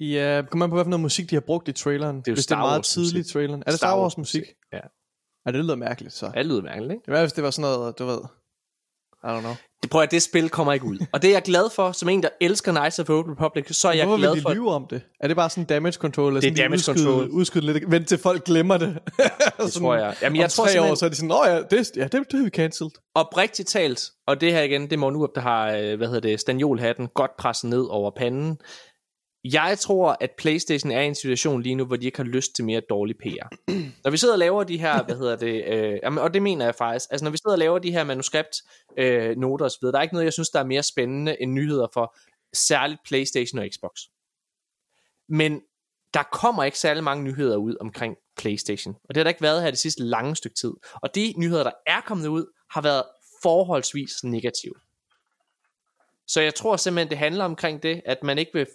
[0.00, 2.16] Ja, kan man på, hvad for noget musik de har brugt i traileren?
[2.16, 3.62] Det er jo Hvis det er meget tidligt i traileren.
[3.66, 4.42] Er det Star, Star Wars musik?
[4.72, 4.80] Ja.
[5.46, 6.26] Ja, det lyder mærkeligt så.
[6.34, 7.02] Ja, det lyder mærkeligt, ikke?
[7.06, 8.20] Det var, hvis det var sådan noget, du ved,
[9.26, 9.54] i don't know.
[9.82, 11.06] Det prøver at det spil kommer ikke ud.
[11.12, 13.76] Og det er jeg glad for, som en, der elsker Knights of the Old Republic,
[13.76, 14.54] så er jeg Hvorfor glad vil de for...
[14.54, 15.02] lyve om det?
[15.20, 16.28] Er det bare sådan damage control?
[16.28, 17.30] Eller det er sådan damage udskyde, control.
[17.30, 18.98] Udskyde lidt, vent til folk glemmer det.
[19.60, 20.14] det tror jeg.
[20.22, 20.90] Jamen, jeg om tror tre simpelthen...
[20.90, 22.90] år, så er de sådan, åh ja, det, ja, det, det har vi cancelled.
[23.14, 26.20] Oprigtigt talt, og det her igen, det er Morten Urup, der har, øh, hvad hedder
[26.20, 28.58] det, stanjolhatten godt presset ned over panden.
[29.52, 32.54] Jeg tror, at PlayStation er i en situation lige nu, hvor de ikke har lyst
[32.54, 33.70] til mere dårlig PR.
[34.04, 36.74] Når vi sidder og laver de her, hvad hedder det, øh, og det mener jeg
[36.74, 38.62] faktisk, altså når vi sidder og laver de her manuskript
[38.98, 41.86] øh, noter osv., der er ikke noget, jeg synes, der er mere spændende end nyheder
[41.92, 42.16] for
[42.52, 44.00] særligt PlayStation og Xbox.
[45.28, 45.60] Men
[46.14, 49.62] der kommer ikke særlig mange nyheder ud omkring PlayStation, og det har der ikke været
[49.62, 50.72] her det sidste lange stykke tid.
[50.94, 53.02] Og de nyheder, der er kommet ud, har været
[53.42, 54.74] forholdsvis negative.
[56.26, 58.66] Så jeg tror simpelthen, det handler omkring det, at man ikke vil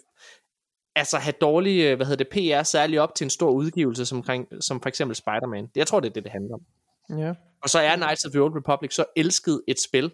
[0.94, 4.24] altså have dårlig, øh, hvad hedder det, PR, særligt op til en stor udgivelse, som,
[4.60, 5.68] som for eksempel Spider-Man.
[5.76, 6.60] Jeg tror, det er det, det handler om.
[7.18, 7.34] Ja.
[7.62, 10.12] Og så er Knights of the Old Republic så elsket et spil,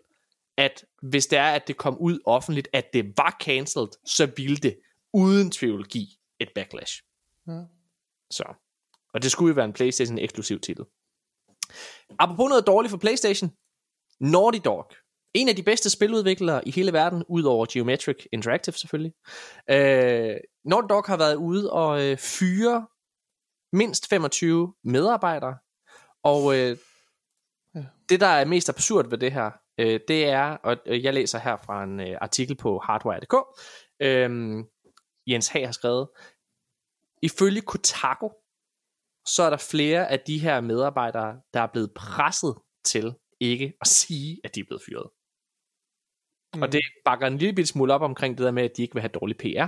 [0.56, 4.56] at hvis det er, at det kom ud offentligt, at det var cancelled, så ville
[4.56, 4.76] det
[5.12, 6.06] uden tvivl give
[6.40, 7.02] et backlash.
[7.48, 7.60] Ja.
[8.30, 8.44] Så.
[9.14, 10.84] Og det skulle jo være en PlayStation eksklusiv titel.
[12.18, 13.50] Apropos noget dårligt for PlayStation.
[14.20, 14.92] Naughty Dog
[15.34, 19.12] en af de bedste spiludviklere i hele verden, udover Geometric Interactive selvfølgelig.
[19.70, 22.86] Øh, Naughty Dog har været ude og øh, fyre
[23.72, 25.56] mindst 25 medarbejdere,
[26.22, 26.76] og øh,
[27.74, 27.84] ja.
[28.08, 31.38] det der er mest absurd ved det her, øh, det er, og øh, jeg læser
[31.38, 33.34] her fra en øh, artikel på hardware.dk,
[34.02, 34.64] øh,
[35.26, 36.08] Jens Hag har skrevet,
[37.22, 38.28] ifølge Kotaku,
[39.26, 43.86] så er der flere af de her medarbejdere, der er blevet presset til ikke at
[43.86, 45.10] sige, at de er blevet fyret.
[46.54, 46.62] Mm.
[46.62, 49.00] Og det bakker en lille smule op omkring det der med, at de ikke vil
[49.00, 49.66] have dårlig PR.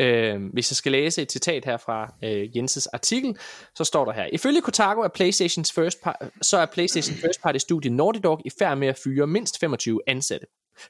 [0.00, 3.36] Øh, hvis jeg skal læse et citat her fra øh, Jenses artikel,
[3.74, 4.26] så står der her.
[4.32, 8.50] Ifølge Kotaku er PlayStations first par- så er PlayStation First Party studie Naughty Dog i
[8.58, 10.46] færd med at fyre mindst 25 ansatte.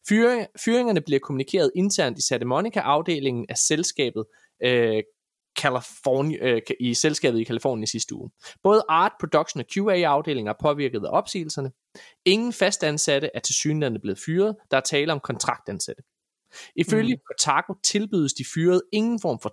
[0.08, 4.24] Fyring, fyringerne bliver kommunikeret internt i Santa Monica afdelingen af selskabet
[4.62, 5.02] øh,
[5.56, 8.30] California, øh, i selskabet i Kalifornien i sidste uge.
[8.62, 11.72] Både Art, Production og QA-afdelinger er påvirket af opsigelserne.
[12.24, 16.02] Ingen fastansatte er til synligheden blevet fyret, der er tale om kontraktansatte.
[16.76, 17.20] Ifølge mm.
[17.26, 19.48] Kotaku tilbydes de fyret ingen form for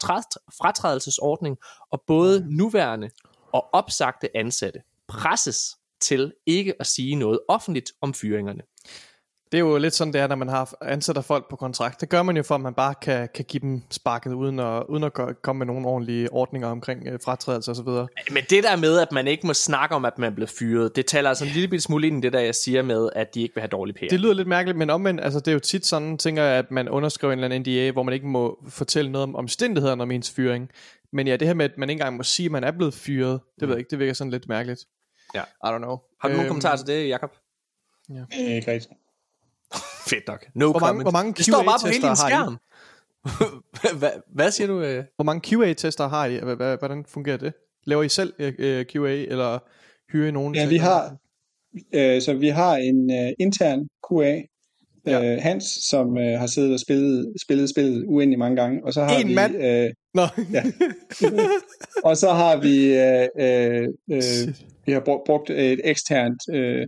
[0.61, 1.57] fratrædelsesordning,
[1.91, 2.47] og både mm.
[2.49, 3.09] nuværende
[3.53, 8.61] og opsagte ansatte presses til ikke at sige noget offentligt om fyringerne.
[9.51, 12.01] Det er jo lidt sådan, det er, når man har ansætter folk på kontrakt.
[12.01, 14.83] Det gør man jo for, at man bare kan, kan give dem sparket, uden at,
[14.89, 17.87] uden at komme med nogle ordentlige ordninger omkring øh, fratrædelse osv.
[18.31, 21.05] Men det der med, at man ikke må snakke om, at man bliver fyret, det
[21.05, 23.55] taler altså en lille smule ind i det, der jeg siger med, at de ikke
[23.55, 24.05] vil have dårlig PR.
[24.09, 26.71] Det lyder lidt mærkeligt, men omvendt, altså det er jo tit sådan, tænker jeg, at
[26.71, 30.11] man underskriver en eller anden NDA, hvor man ikke må fortælle noget om omstændighederne om
[30.11, 30.69] ens fyring.
[31.13, 32.93] Men ja, det her med, at man ikke engang må sige, at man er blevet
[32.93, 33.67] fyret, det mm.
[33.67, 34.81] ved jeg ikke, det virker sådan lidt mærkeligt.
[35.35, 35.41] Ja.
[35.41, 35.97] I don't know.
[36.21, 37.31] Har du øhm, nogen kommentarer til det, Jacob?
[38.09, 38.23] Ja.
[38.37, 38.93] Ikke rigtigt.
[40.09, 40.45] Fedt nok.
[40.55, 42.57] No hvor mange, hvor mange det står bare på hele din skærm.
[43.99, 44.81] hvad, hvad siger du?
[44.81, 45.03] Øh?
[45.15, 46.39] Hvor mange QA-tester har I?
[46.79, 47.53] Hvordan fungerer det?
[47.85, 49.59] Laver I selv uh, øh, QA, eller
[50.11, 50.55] hyrer I nogen?
[50.55, 51.17] Ja, vi har,
[51.73, 54.41] uh, så vi har en uh, intern QA,
[55.05, 55.35] ja.
[55.35, 58.85] uh, Hans, som uh, har siddet og spillet, spillet spillet uendelig mange gange.
[58.85, 59.55] Og så har en vi, mand?
[59.55, 60.27] Uh, Nå.
[60.53, 60.63] ja.
[62.09, 64.53] og så har vi, uh, uh, uh,
[64.85, 66.83] vi har brugt et eksternt uh,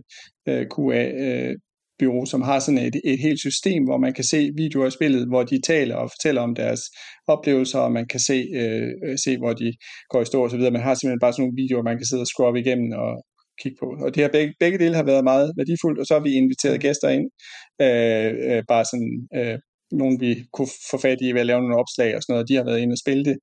[0.74, 1.54] QA, uh,
[1.98, 5.28] bureau, som har sådan et, et helt system, hvor man kan se videoer af spillet,
[5.28, 6.80] hvor de taler og fortæller om deres
[7.26, 9.72] oplevelser, og man kan se, øh, se hvor de
[10.10, 10.72] går i stå og så videre.
[10.72, 13.12] Man har simpelthen bare sådan nogle videoer, man kan sidde og scrubbe igennem og
[13.62, 13.88] kigge på.
[14.04, 16.80] Og det har begge, begge dele har været meget værdifuldt, og så har vi inviteret
[16.80, 17.26] gæster ind,
[17.86, 19.58] øh, øh, bare sådan øh,
[20.00, 22.58] nogen, vi kunne få fat i ved at lave nogle opslag og sådan noget, de
[22.58, 23.36] har været inde og spille det.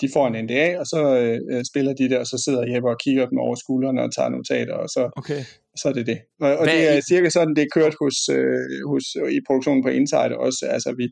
[0.00, 1.00] De får en NDA, og så
[1.50, 4.28] øh, spiller de det, og så sidder Jeppe og kigger dem over skuldrene og tager
[4.28, 5.42] notater, og så, okay.
[5.80, 6.18] så er det det.
[6.40, 7.02] Og, og det er I...
[7.10, 9.04] cirka sådan, det er kørt hos, øh, hos,
[9.36, 10.66] i produktionen på Insider også.
[10.74, 11.06] Altså, vi,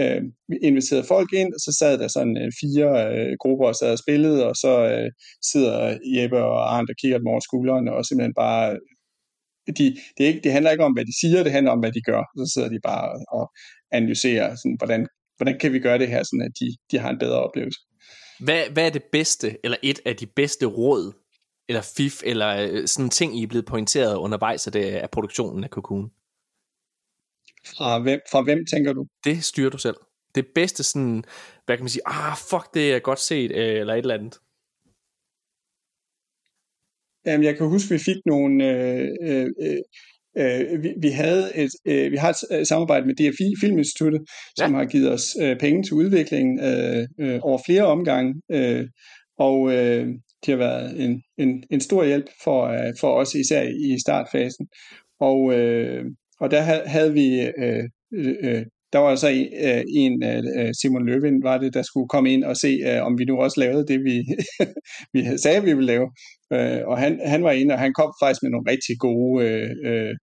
[0.00, 3.76] øh, vi inviterede folk ind, og så sad der sådan øh, fire øh, grupper og
[3.76, 5.10] sad og spillede, og så øh,
[5.50, 8.78] sidder Jeppe og Arndt og kigger dem over skuldrene, og simpelthen bare
[9.78, 11.92] de, det, er ikke, det handler ikke om, hvad de siger, det handler om, hvad
[11.92, 12.22] de gør.
[12.38, 13.06] Så sidder de bare
[13.38, 13.44] og
[13.92, 17.18] analysere, sådan, hvordan, hvordan kan vi gøre det her, sådan at de, de har en
[17.18, 17.80] bedre oplevelse.
[18.44, 21.12] Hvad, hvad er det bedste, eller et af de bedste råd,
[21.68, 25.64] eller fif, eller øh, sådan ting, I er blevet pointeret undervejs af, det, af produktionen
[25.64, 26.10] af Cocoon?
[27.66, 29.06] Fra hvem, fra hvem tænker du?
[29.24, 29.96] Det styrer du selv.
[30.34, 31.24] Det bedste sådan,
[31.66, 34.38] hvad kan man sige, ah fuck, det er godt set, øh, eller et eller andet.
[37.26, 39.82] Jamen, jeg kan huske, vi fik nogle øh, øh,
[40.38, 44.64] Øh, vi, vi, havde et, øh, vi har et øh, samarbejde med DFI Filminstituttet, ja.
[44.64, 48.86] som har givet os øh, penge til udviklingen øh, øh, over flere omgange, øh,
[49.38, 50.06] og øh,
[50.46, 54.66] det har været en, en, en stor hjælp for, øh, for os, især i startfasen.
[55.20, 56.04] Og, øh,
[56.40, 57.84] og der havde vi øh,
[58.14, 62.32] øh, der var altså en, øh, en øh, Simon Løvin, var det, der skulle komme
[62.32, 64.16] ind og se, øh, om vi nu også lavede det, vi,
[65.14, 66.08] vi sagde, vi ville lave.
[66.86, 70.14] Og han, han var inde, og han kom faktisk med nogle rigtig gode øh,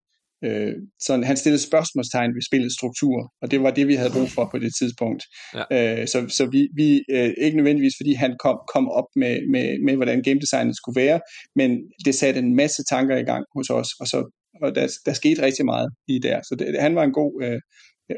[0.44, 4.28] Øh, så han stillede spørgsmålstegn ved spillets struktur, og det var det, vi havde brug
[4.28, 5.22] for på det tidspunkt.
[5.54, 5.64] Ja.
[5.76, 9.66] Øh, så så vi, vi øh, ikke nødvendigvis, fordi han kom, kom op med, med,
[9.84, 11.20] med, hvordan game designet skulle være,
[11.54, 11.70] men
[12.04, 14.18] det satte en masse tanker i gang hos os, og, så,
[14.62, 16.40] og der, der skete rigtig meget i der.
[16.42, 17.60] Så det, han var en god, øh,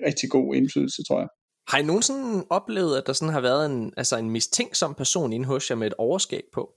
[0.06, 1.28] rigtig god indflydelse, tror jeg.
[1.68, 5.46] Har I nogensinde oplevet, at der sådan har været en, altså en mistænksom person inde
[5.46, 6.70] hos jer med et overskab på?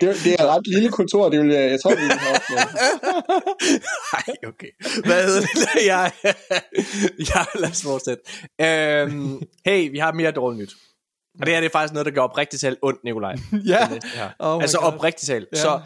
[0.00, 2.38] det, det er et ret lille kontor, det vil jeg, jeg tror, vi vil have
[4.12, 4.70] Nej, okay.
[5.04, 5.48] Hvad hedder det?
[5.92, 6.12] Jeg,
[7.18, 8.22] jeg, lad os fortsætte.
[9.06, 10.72] Um, hey, vi har mere dårligt nyt.
[11.40, 13.36] Og det her det er faktisk noget, der gør oprigtigt talt ondt, Nikolaj.
[13.72, 13.88] ja.
[14.38, 15.48] Oh altså oprigtigt talt.
[15.52, 15.58] Ja.
[15.58, 15.80] Så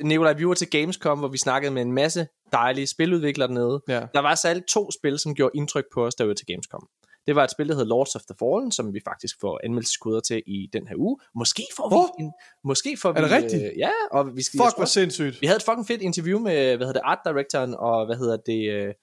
[0.00, 3.82] Nikolaj, vi var til Gamescom, hvor vi snakkede med en masse dejlige spiludviklere dernede.
[3.88, 4.00] Ja.
[4.14, 6.88] Der var særligt to spil, som gjorde indtryk på os, der var til Gamescom.
[7.26, 10.20] Det var et spil, der hedder Lords of the Fallen, som vi faktisk får anmeldelseskoder
[10.20, 11.18] til i den her uge.
[11.34, 12.24] Måske får vi oh.
[12.24, 12.32] en,
[12.64, 13.62] måske får vi, Er det rigtigt?
[13.62, 15.40] Øh, ja, og vi skal Fuck, hvor sindssygt.
[15.40, 18.36] Vi havde et fucking fedt interview med, hvad hedder det, art directoren og hvad hedder
[18.36, 18.94] det, øh,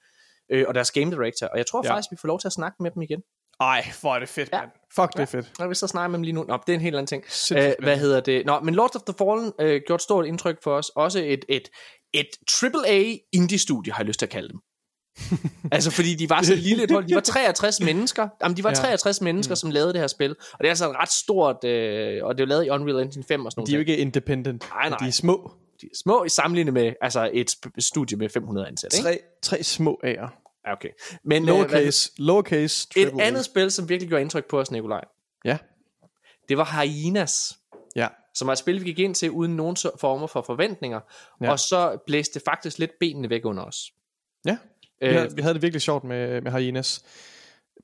[0.51, 1.93] øh, og deres game director, og jeg tror ja.
[1.93, 3.22] faktisk, vi får lov til at snakke med dem igen.
[3.61, 4.59] Ej, hvor er det fedt, ja.
[4.59, 4.69] man.
[4.95, 5.51] Fuck, det er fedt.
[5.59, 6.43] Ja, vi så snakke med dem lige nu.
[6.43, 7.23] Nå, det er en helt anden ting.
[7.57, 8.45] Æh, hvad hedder det?
[8.45, 10.90] Nå, men Lords of the Fallen øh, gjorde et stort indtryk for os.
[10.90, 11.69] Også et, et,
[12.14, 12.27] et
[12.64, 14.59] AAA indie-studie, har jeg lyst til at kalde dem.
[15.72, 18.69] altså fordi de var så lille et hold, de var 63 mennesker, jamen de var
[18.69, 18.75] ja.
[18.75, 19.56] 63 mennesker, mm.
[19.56, 22.43] som lavede det her spil, og det er altså et ret stort, øh, og det
[22.43, 23.67] er lavet i Unreal Engine 5 og sådan noget.
[23.67, 24.98] De er jo ikke independent, nej, nej.
[24.98, 25.51] de er små.
[25.81, 29.01] De er små i sammenligning med altså et studie med 500 ansatte.
[29.01, 30.41] Tre, tre små A'er.
[30.67, 30.90] Ja, okay.
[31.23, 35.01] Men, lowercase, øh, lowercase Et andet spil, som virkelig gjorde indtryk på os, Nikolaj.
[35.45, 35.57] Ja.
[36.49, 37.57] Det var Hyenas.
[37.95, 38.07] Ja.
[38.35, 40.99] Som er et spil, vi gik ind til uden nogen former for forventninger.
[41.41, 41.51] Ja.
[41.51, 43.91] Og så blæste det faktisk lidt benene væk under os.
[44.45, 44.57] Ja.
[45.01, 47.03] Vi havde, øh, vi havde det virkelig sjovt med, med Hyenas.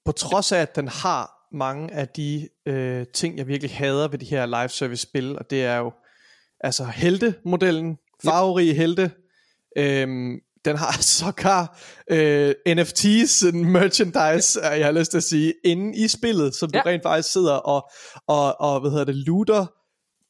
[0.06, 4.19] På trods af, at den har mange af de øh, ting, jeg virkelig hader ved
[4.19, 5.91] de her live service spil, og det er jo
[6.59, 9.11] altså helte-modellen, farverige helte,
[9.77, 11.80] øhm, den har sågar
[12.11, 16.80] øh, NFT's, merchandise, jeg har lyst til at sige, inde i spillet, som ja.
[16.80, 17.90] du rent faktisk sidder og,
[18.27, 19.66] og, og hvad hedder det, looter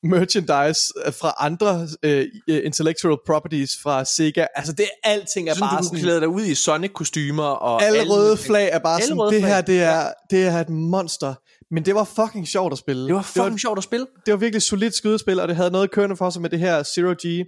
[0.03, 4.45] merchandise øh, fra andre uh, intellectual properties fra Sega.
[4.55, 5.99] Altså det alting er sådan, bare du sådan...
[5.99, 7.83] klæde dig ud i Sonic-kostymer og...
[7.83, 11.33] Alle, alle røde flag er bare sådan, det her, det er, det er et monster.
[11.71, 13.07] Men det var fucking sjovt at spille.
[13.07, 14.05] Det var fucking det var, sjovt at spille.
[14.25, 16.83] Det var virkelig solidt skydespil, og det havde noget kørende for sig med det her
[16.83, 17.45] Zero G.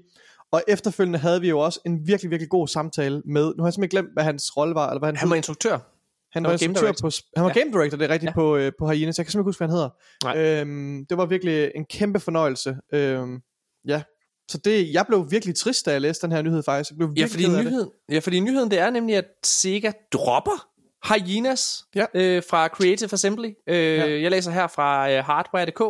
[0.51, 3.53] Og efterfølgende havde vi jo også en virkelig, virkelig god samtale med...
[3.57, 4.89] Nu har jeg simpelthen glemt, hvad hans rolle var.
[4.89, 5.77] Eller hvad han, han var instruktør.
[6.33, 7.59] Han var, instruktør på, han var ja.
[7.59, 8.33] game director, det er rigtigt, ja.
[8.33, 9.17] på, øh, på Hyenas.
[9.17, 10.61] Jeg kan simpelthen ikke huske, hvad han hedder.
[10.61, 12.77] Øhm, det var virkelig en kæmpe fornøjelse.
[12.93, 13.39] Øhm,
[13.87, 14.01] ja,
[14.51, 16.89] så det, jeg blev virkelig trist, da jeg læste den her nyhed faktisk.
[16.89, 20.69] Jeg blev ja, fordi nyheden, ja, fordi nyheden det er nemlig, at Sega dropper
[21.07, 22.05] Hyenas ja.
[22.13, 23.49] øh, fra Creative Assembly.
[23.67, 24.21] Øh, ja.
[24.21, 25.81] Jeg læser her fra øh, hardware.dk.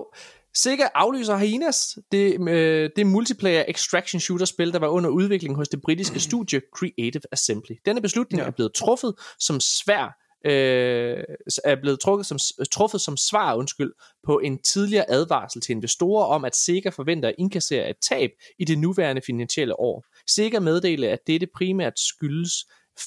[0.53, 5.69] Sega aflyser Hyenas, det, øh, det multiplayer extraction shooter spil, der var under udvikling hos
[5.69, 7.76] det britiske studie Creative Assembly.
[7.86, 8.48] Denne beslutning ja.
[8.48, 11.24] er blevet truffet som svær øh,
[11.64, 12.38] er blevet trukket som,
[12.72, 13.92] truffet som svar undskyld,
[14.24, 18.30] på en tidligere advarsel til investorer om, at Sega forventer at indkassere et tab
[18.60, 20.06] i det nuværende finansielle år.
[20.28, 22.53] Sega meddelte, at dette primært skyldes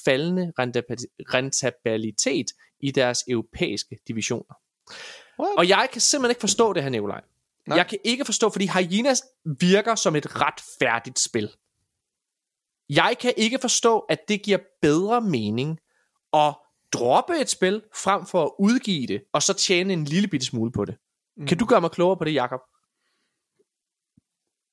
[0.05, 2.45] faldende rentabilitet
[2.79, 4.53] i deres europæiske divisioner.
[5.39, 5.57] What?
[5.57, 7.21] Og jeg kan simpelthen ikke forstå det her, Nikolaj.
[7.67, 7.77] Nej.
[7.77, 9.23] Jeg kan ikke forstå, fordi Hyenas
[9.59, 11.49] virker som et retfærdigt spil.
[12.89, 15.79] Jeg kan ikke forstå, at det giver bedre mening
[16.33, 16.55] at
[16.93, 20.71] droppe et spil, frem for at udgive det, og så tjene en lille bitte smule
[20.71, 20.95] på det.
[21.37, 21.47] Mm.
[21.47, 22.59] Kan du gøre mig klogere på det, Jakob?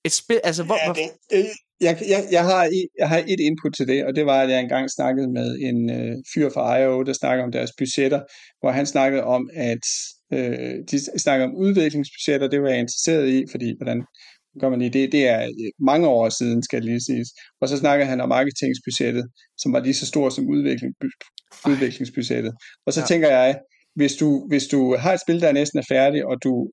[0.05, 0.78] Et spil, altså hvor...
[0.86, 1.47] Ja, det, det,
[1.81, 4.60] jeg, jeg, jeg, har, jeg har et input til det, og det var, at jeg
[4.60, 8.20] engang snakkede med en øh, fyr fra IO, der snakker om deres budgetter,
[8.60, 9.85] hvor han snakkede om, at
[10.33, 14.02] øh, de snakker om udviklingsbudgetter, det var jeg interesseret i, fordi hvordan
[14.60, 15.12] gør man lige det?
[15.12, 17.28] Det er øh, mange år siden, skal det lige siges.
[17.60, 19.25] Og så snakker han om marketingsbudgettet,
[19.59, 20.94] som var lige så stort som udvikling,
[21.68, 22.52] udviklingsbudgettet.
[22.86, 23.07] Og så ja.
[23.07, 23.59] tænker jeg,
[23.94, 26.70] hvis du, hvis du har et spil, der næsten er færdigt, og du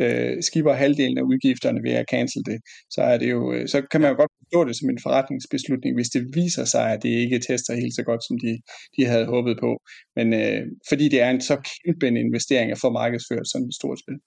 [0.00, 2.58] øh, skipper halvdelen af udgifterne ved at cancel det,
[2.90, 5.96] så, er det jo, øh, så kan man jo godt forstå det som en forretningsbeslutning,
[5.96, 8.60] hvis det viser sig, at det ikke tester helt så godt, som de,
[8.96, 9.82] de havde håbet på.
[10.16, 13.74] Men øh, fordi det er en så kæmpe en investering at få markedsført sådan et
[13.74, 14.18] stort spil.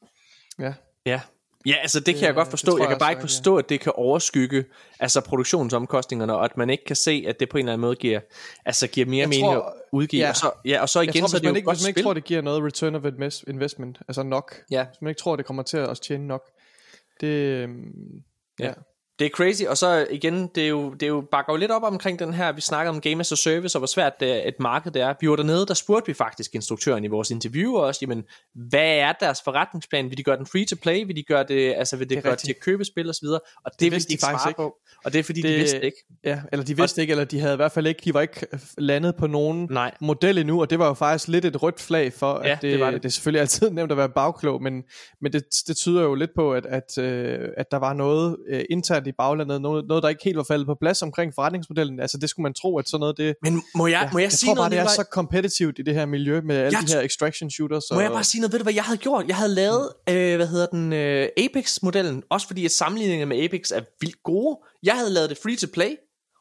[0.60, 0.74] Ja,
[1.06, 1.20] ja.
[1.66, 2.78] Ja, altså det kan jeg godt forstå.
[2.78, 4.66] Jeg, jeg kan bare ikke forstå, at det kan overskygge
[5.00, 7.96] altså produktionsomkostningerne, og at man ikke kan se, at det på en eller anden måde
[7.96, 8.20] giver,
[8.66, 10.22] altså giver mere mening at udgive.
[10.22, 10.30] Ja.
[10.30, 12.02] Og, så, ja, og så igen, tror, så er det jo ikke, Hvis man ikke
[12.02, 13.04] tror, det giver noget return of
[13.48, 14.56] investment, altså nok.
[14.72, 14.84] Ja.
[14.84, 16.42] Hvis man ikke tror, det kommer til at tjene nok.
[17.22, 18.24] Det, øhm,
[18.60, 18.66] ja.
[18.66, 18.74] ja
[19.20, 21.72] det er crazy, og så igen, det er jo, det er jo bakker jo lidt
[21.72, 24.48] op omkring den her, vi snakker om Game as a Service, og hvor svært det
[24.48, 25.14] et marked det er.
[25.22, 28.24] Vi var dernede, der spurgte vi faktisk instruktøren i vores interview også, jamen,
[28.70, 30.10] hvad er deres forretningsplan?
[30.10, 31.06] Vil de gøre den free to play?
[31.06, 33.22] Vil de gøre det, altså vil det, det gøre til at købe spil og så
[33.24, 33.40] videre?
[33.66, 34.58] Og det, det vil de faktisk ikke.
[34.58, 34.76] På.
[35.06, 35.98] Og det er fordi, det, de vidste ikke.
[36.24, 38.22] Ja, eller de vidste og, ikke, eller de havde i hvert fald ikke, de var
[38.22, 39.92] ikke landet på nogen Nej.
[40.02, 42.72] model endnu, og det var jo faktisk lidt et rødt flag for, ja, at det,
[42.72, 43.04] det, var det.
[43.04, 44.84] det er selvfølgelig altid nemt at være bagklog, men,
[45.22, 48.64] men det, det tyder jo lidt på, at, at, øh, at der var noget øh,
[48.70, 52.00] internt i baglandet, noget, noget, der ikke helt var faldet på plads omkring forretningsmodellen.
[52.00, 53.36] Altså det skulle man tro, at sådan noget det...
[53.44, 55.80] Men må jeg, ja, må jeg, jeg sige tror bare, noget, det er så kompetitivt
[55.80, 57.84] i det her miljø med alle jeg, de her extraction shooters.
[57.92, 58.04] Må og...
[58.04, 59.28] jeg bare sige noget, ved du hvad jeg havde gjort?
[59.28, 60.14] Jeg havde lavet, mm.
[60.14, 64.60] øh, hvad hedder den, øh, Apex-modellen, også fordi at sammenligningerne med Apex er vildt gode.
[64.84, 65.96] Jeg havde lavet det free to play,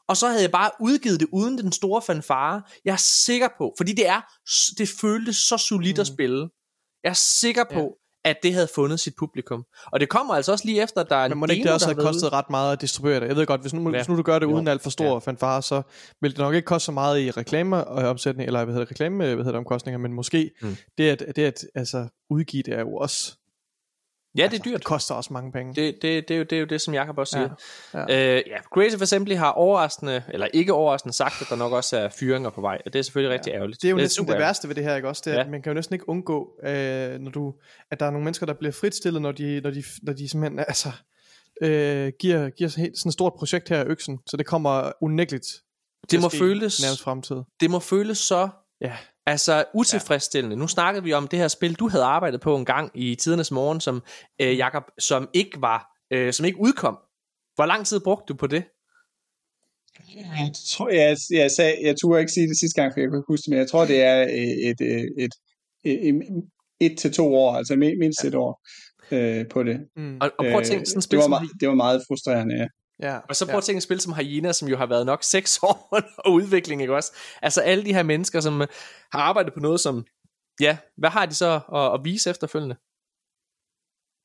[0.09, 2.63] og så havde jeg bare udgivet det uden den store fanfare.
[2.85, 4.21] Jeg er sikker på, fordi det er,
[4.79, 6.01] det føltes så solidt mm.
[6.01, 6.49] at spille.
[7.05, 9.65] Jeg er sikker på, at det havde fundet sit publikum.
[9.93, 11.65] Og det kommer altså også lige efter, at der er en Men må det ikke
[11.65, 12.33] det også have kostet ude?
[12.33, 13.29] ret meget at distribuere det?
[13.29, 13.97] Jeg ved godt, hvis nu, ja.
[13.97, 15.19] hvis nu du gør det uden alt for stor ja.
[15.19, 15.83] fanfare, så
[16.21, 19.29] vil det nok ikke koste så meget i reklameomsætning, eller hvad hedder det, reklame, hvad
[19.37, 20.77] hedder det, omkostninger, men måske mm.
[20.99, 23.37] det, at, det at altså, udgive det er jo også
[24.39, 24.79] Ja, det er dyrt.
[24.79, 25.75] Det koster også mange penge.
[25.75, 27.49] Det, det, det, er, jo, det er jo det, som Jacob også siger.
[27.95, 28.37] Ja, ja.
[28.37, 32.09] Øh, ja, Creative Assembly har overraskende, eller ikke overraskende sagt, at der nok også er
[32.09, 33.57] fyringer på vej, og det er selvfølgelig rigtig ja.
[33.57, 33.83] ærgerligt.
[33.83, 35.23] Det er jo næsten det, det værste ved det her, ikke også?
[35.25, 35.45] Det er, ja.
[35.45, 37.55] at man kan jo næsten ikke undgå, øh, når du,
[37.91, 40.59] at der er nogle mennesker, der bliver fritstillet, når de, når de, når de simpelthen,
[40.59, 40.89] altså,
[41.63, 45.47] øh, giver, giver sådan et stort projekt her øksen, så det kommer unægteligt
[46.11, 47.37] det må føles, nærmest fremtid.
[47.61, 48.49] Det må føles så
[48.81, 48.97] ja.
[49.31, 50.57] Altså utilfredsstillende.
[50.57, 50.61] Ja.
[50.61, 53.51] Nu snakkede vi om det her spil, du havde arbejdet på en gang i tidernes
[53.51, 54.03] morgen, som
[54.41, 56.99] øh, Jakob, som ikke var, øh, som ikke udkom.
[57.55, 58.65] Hvor lang tid brugte du på det?
[60.15, 63.25] Jeg tror, jeg, jeg, sagde, jeg turde ikke sige det sidste gang, for jeg kunne
[63.29, 65.33] huske det, men jeg tror, det er et, et, et,
[65.85, 66.45] et, et,
[66.81, 68.63] et til to år, altså mindst et år
[69.11, 69.81] øh, på det.
[69.97, 70.17] Mm.
[70.21, 72.55] Og, og prøv at tænke, sådan et spil, det, var meget, det var meget frustrerende,
[72.57, 72.67] ja.
[73.03, 73.59] Ja, og så prøv ja.
[73.59, 75.89] at tænke et spil som Hyena, som jo har været nok 6 år
[76.19, 77.13] og udvikling, ikke også?
[77.43, 78.61] Altså alle de her mennesker, som
[79.13, 80.07] har arbejdet på noget, som,
[80.61, 82.77] ja, hvad har de så at, at vise efterfølgende?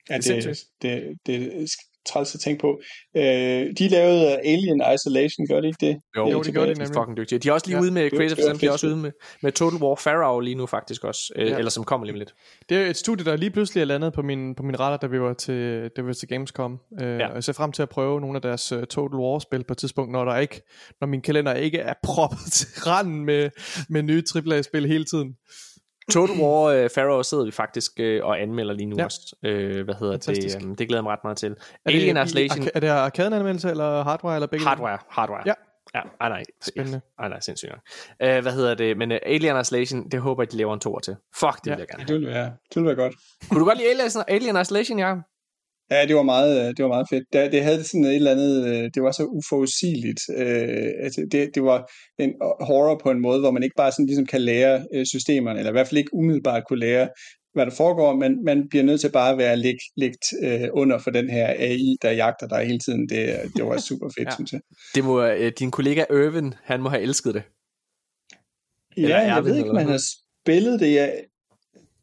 [0.09, 1.69] Ja, det, det, det, det
[2.05, 2.79] træls at tænke på.
[3.17, 3.23] Øh,
[3.79, 5.97] de lavede Alien Isolation, gør de ikke det?
[6.17, 6.87] Jo, jo det, det gør de nemlig.
[6.87, 7.39] fucking dygtige.
[7.39, 9.11] De er også lige ja, ude med Creative Assembly, de er også ude med,
[9.41, 11.57] med Total War Pharaoh lige nu faktisk også, øh, ja.
[11.57, 12.33] eller som kommer lige lidt.
[12.69, 15.07] Det er et studie, der lige pludselig er landet på min, på min radar, da
[15.07, 16.79] vi var til, da vi var til Gamescom.
[17.01, 17.27] Øh, ja.
[17.27, 19.77] Og jeg ser frem til at prøve nogle af deres uh, Total War-spil på et
[19.77, 20.61] tidspunkt, når, der ikke,
[21.01, 23.49] når min kalender ikke er proppet til randen med,
[23.89, 25.35] med nye AAA-spil hele tiden.
[26.11, 29.05] Total War uh, Pharaoh sidder vi faktisk uh, og anmelder lige nu ja.
[29.05, 29.35] også.
[29.43, 30.57] Uh, hvad hedder Fantastisk.
[30.57, 30.65] det?
[30.65, 31.51] Um, det glæder mig ret meget til.
[31.51, 32.67] Er Alien det, Isolation.
[32.75, 34.65] Er det arcade-anmeldelse eller hardware eller begge?
[34.65, 35.43] Hardware, hardware.
[35.45, 35.53] Ja.
[35.95, 36.43] Ja, ej nej.
[36.61, 37.01] Spændende.
[37.19, 37.81] Ej nej, sindssygt nok.
[38.37, 38.97] Uh, hvad hedder det?
[38.97, 41.15] Men uh, Alien Isolation, det håber jeg, de laver en toer til.
[41.35, 41.75] Fuck, det ja.
[41.75, 43.13] vil jeg gerne Det vil være, det vil være godt.
[43.49, 45.17] Kunne du godt lide Alien, Alien Isolation, Jacob?
[45.91, 47.23] Ja, det var meget, øh, det var meget fedt.
[47.33, 50.21] Det, det havde sådan et eller andet, øh, det var så uforudsigeligt.
[50.37, 51.89] Øh, altså det, det var
[52.19, 55.71] en horror på en måde, hvor man ikke bare sådan ligesom kan lære systemerne, eller
[55.71, 57.09] i hvert fald ikke umiddelbart kunne lære,
[57.55, 60.97] hvad der foregår, men man bliver nødt til bare at være ligt, ligt øh, under
[60.99, 63.09] for den her AI, der jagter dig hele tiden.
[63.09, 64.35] Det, det var super fedt, ja.
[64.35, 64.61] synes jeg.
[64.95, 67.43] Det må, øh, din kollega Irvin, han må have elsket det.
[68.97, 70.01] Ja, jeg ved ikke, man har
[70.43, 71.23] spillet det, jeg,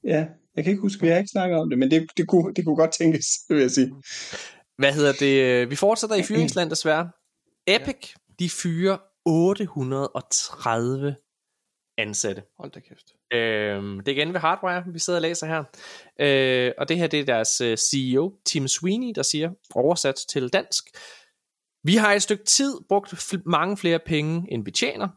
[0.04, 2.54] ja, jeg kan ikke huske, vi har ikke snakket om det, men det, det, kunne,
[2.54, 3.92] det kunne godt tænkes, vil jeg sige.
[4.78, 5.70] Hvad hedder det?
[5.70, 7.10] Vi fortsætter i fyringsland desværre.
[7.66, 11.16] Epic, de fyrer 830
[11.98, 12.42] ansatte.
[12.58, 13.12] Hold da kæft.
[13.32, 15.64] Øhm, det er igen ved Hardwire, vi sidder og læser her.
[16.20, 20.48] Øh, og det her det er deres øh, CEO, Tim Sweeney, der siger, oversat til
[20.48, 20.84] dansk.
[21.84, 25.08] Vi har et stykke tid brugt mange flere penge, end vi tjener.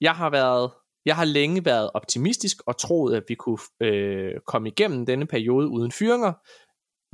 [0.00, 0.70] Jeg har været
[1.04, 5.68] jeg har længe været optimistisk og troet, at vi kunne øh, komme igennem denne periode
[5.68, 6.32] uden fyringer,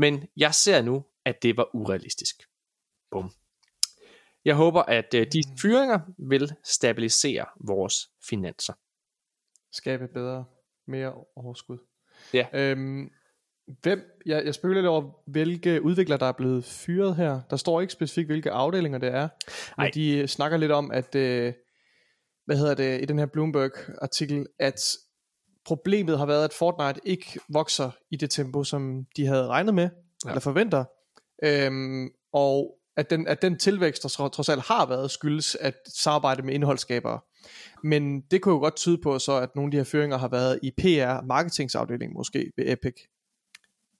[0.01, 2.37] men jeg ser nu, at det var urealistisk.
[3.11, 3.31] Bum.
[4.45, 5.59] Jeg håber, at øh, de mm.
[5.63, 7.95] fyringer vil stabilisere vores
[8.29, 8.73] finanser.
[9.73, 10.45] Skabe bedre,
[10.87, 11.79] mere overskud.
[12.35, 12.47] Ja.
[12.53, 13.11] Øhm,
[13.83, 17.41] hvem, jeg, jeg spekulerer lidt over, hvilke udviklere, der er blevet fyret her.
[17.51, 19.29] Der står ikke specifikt, hvilke afdelinger det er.
[19.77, 19.91] Men Ej.
[19.95, 21.53] de øh, snakker lidt om, at, øh,
[22.49, 24.81] hvad hedder det, i den her Bloomberg-artikel, at
[25.65, 29.89] problemet har været, at Fortnite ikke vokser i det tempo, som de havde regnet med,
[30.25, 30.29] ja.
[30.29, 30.85] eller forventer.
[31.43, 36.43] Øhm, og at den, at den tilvækst, der trods alt har været, skyldes at samarbejde
[36.43, 37.21] med indholdsskabere.
[37.85, 40.29] Men det kunne jo godt tyde på så, at nogle af de her føringer har
[40.29, 42.95] været i PR, marketingsafdelingen måske ved Epic.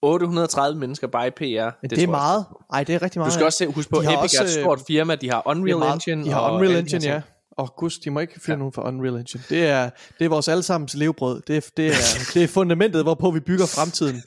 [0.01, 1.41] 830 mennesker bare i PR.
[1.81, 2.45] Det, det er meget.
[2.71, 3.31] Nej, det er rigtig meget.
[3.31, 5.77] Du skal også se, huske på, Epic også, er et stort firma, de har Unreal
[5.77, 6.25] meget, Engine.
[6.25, 7.21] De har Unreal Engine, ja
[7.59, 8.57] og gud, de må ikke fyre ja.
[8.57, 9.43] nogen for Unreal Engine.
[9.49, 9.89] Det er,
[10.19, 11.41] det er vores allesammens levebrød.
[11.41, 14.23] Det er, det, er, det er fundamentet, hvorpå vi bygger fremtiden.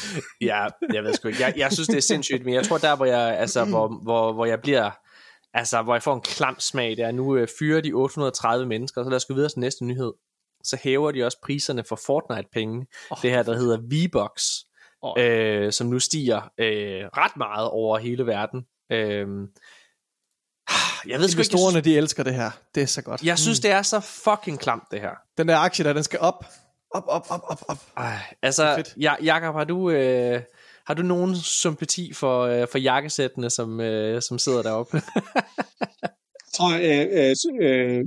[0.50, 1.42] ja, jeg ved sgu ikke.
[1.42, 4.32] Jeg, jeg synes, det er sindssygt, men jeg tror der, hvor jeg, altså, hvor, hvor,
[4.32, 4.90] hvor jeg bliver,
[5.54, 9.04] altså, hvor jeg får en klam smag, det er, nu øh, fyrer de 830 mennesker,
[9.04, 10.12] så lad os gå videre til næste nyhed.
[10.64, 12.86] Så hæver de også priserne for Fortnite-penge.
[13.10, 13.18] Oh.
[13.22, 14.66] Det her, der hedder V-Bucks,
[15.02, 15.24] oh.
[15.24, 18.66] øh, som nu stiger øh, ret meget over hele verden.
[18.92, 19.26] Øh,
[21.08, 22.50] jeg ved sgu ikke, de elsker det her.
[22.74, 23.22] Det er så godt.
[23.22, 23.62] Jeg synes, mm.
[23.62, 25.10] det er så fucking klamt, det her.
[25.38, 26.44] Den der aktie der, den skal op.
[26.94, 27.78] Op, op, op, op, op.
[27.96, 30.42] Ej, altså, ja, Jakob, har du, øh,
[30.86, 34.96] har du nogen sympati for, øh, for jakkesættene, som, øh, som sidder deroppe?
[36.02, 38.04] jeg tror, øh, øh, øh,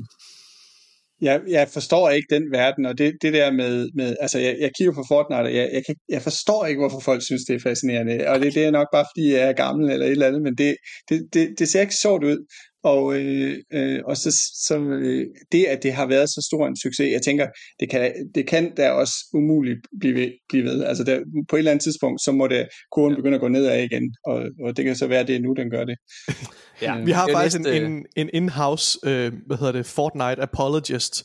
[1.21, 4.71] jeg, jeg forstår ikke den verden, og det, det der med, med altså jeg, jeg
[4.77, 7.59] kigger på Fortnite, og jeg, jeg, kan, jeg forstår ikke, hvorfor folk synes, det er
[7.59, 10.41] fascinerende, og det, det er nok bare, fordi jeg er gammel eller et eller andet,
[10.41, 10.75] men det,
[11.09, 12.37] det, det, det ser ikke sjovt ud,
[12.83, 16.77] og, øh, øh, og så, så øh, det, at det har været så stor en
[16.77, 17.47] succes, jeg tænker,
[17.79, 20.31] det kan, det kan da også umuligt blive ved.
[20.49, 20.83] Blive ved.
[20.83, 23.83] Altså der, på et eller andet tidspunkt, så må det kurven begynde at gå nedad
[23.83, 25.97] igen, og, og det kan så være, at det er nu, den gør det.
[26.81, 27.77] ja, vi har faktisk næste...
[27.77, 31.23] en, en, en in-house, øh, hvad hedder det, Fortnite apologist,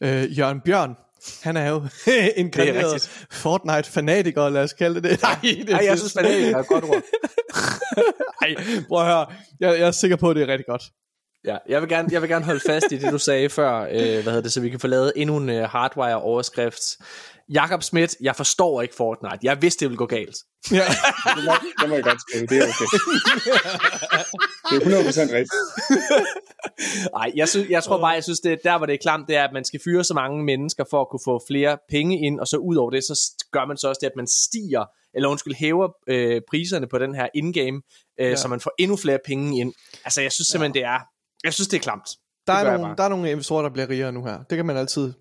[0.00, 0.94] øh, Jørgen Bjørn,
[1.42, 1.82] han er jo
[2.36, 5.22] en krederet Fortnite-fanatiker, lad os kalde det det.
[5.22, 7.02] Nej, det Ej jeg synes fanatiker er et godt ord.
[8.42, 8.54] Ej,
[8.88, 9.26] prøv at høre.
[9.60, 10.82] Jeg, jeg er sikker på, at det er rigtig godt.
[11.44, 13.88] Ja, jeg vil gerne, jeg vil gerne holde fast i det, du sagde før, øh,
[13.90, 16.82] hvad hedder det, så vi kan få lavet endnu en uh, hardwire-overskrift.
[17.52, 19.38] Jakob Schmidt, jeg forstår ikke Fortnite.
[19.42, 20.36] Jeg vidste, det ville gå galt.
[20.72, 20.76] Ja.
[21.36, 22.88] det, må, det må jeg godt skrive, det er okay.
[24.70, 25.52] det er 100% rigtigt.
[27.14, 29.36] Nej, jeg, synes, jeg tror bare, jeg synes, det der, hvor det er klamt, det
[29.36, 32.40] er, at man skal fyre så mange mennesker for at kunne få flere penge ind,
[32.40, 35.28] og så ud over det, så gør man så også det, at man stiger, eller
[35.28, 37.82] undskyld, hæver øh, priserne på den her in-game,
[38.20, 38.36] øh, ja.
[38.36, 39.72] så man får endnu flere penge ind.
[40.04, 40.80] Altså, jeg synes simpelthen, ja.
[40.80, 41.00] det er,
[41.44, 42.08] jeg synes, det er klamt.
[42.46, 44.42] Der er, nogle, der er nogle investorer, der bliver rigere nu her.
[44.50, 45.12] Det kan man altid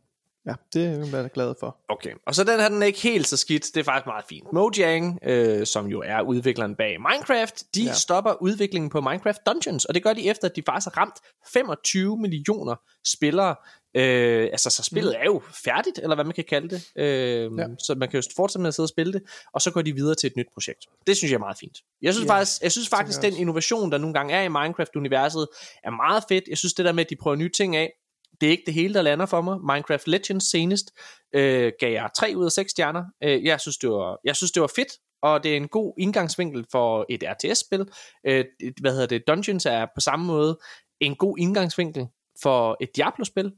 [0.49, 1.77] Ja, det er jeg glad for.
[1.89, 3.65] Okay, og så den her, den er ikke helt så skidt.
[3.73, 4.53] Det er faktisk meget fint.
[4.53, 7.93] Mojang, øh, som jo er udvikleren bag Minecraft, de ja.
[7.93, 11.15] stopper udviklingen på Minecraft Dungeons, og det gør de efter, at de faktisk har ramt
[11.53, 12.75] 25 millioner
[13.07, 13.55] spillere.
[13.95, 15.21] Øh, altså, så spillet mm.
[15.21, 16.91] er jo færdigt, eller hvad man kan kalde det.
[16.95, 17.65] Øh, ja.
[17.79, 19.21] Så man kan jo fortsætte med at sidde og spille det,
[19.53, 20.85] og så går de videre til et nyt projekt.
[21.07, 21.77] Det synes jeg er meget fint.
[22.01, 25.47] Jeg synes ja, faktisk, jeg synes faktisk den innovation, der nogle gange er i Minecraft-universet,
[25.83, 26.43] er meget fedt.
[26.49, 27.93] Jeg synes det der med, at de prøver nye ting af,
[28.41, 29.59] det er ikke det hele, der lander for mig.
[29.59, 30.91] Minecraft Legends senest
[31.35, 33.03] øh, gav jeg 3 ud af 6 stjerner.
[33.23, 34.91] Øh, jeg, synes, det var, jeg synes, det var fedt,
[35.21, 37.89] og det er en god indgangsvinkel for et RTS-spil.
[38.27, 38.45] Øh,
[38.81, 39.27] hvad hedder det?
[39.27, 40.59] Dungeons er på samme måde
[40.99, 42.07] en god indgangsvinkel
[42.41, 43.51] for et Diablo-spil.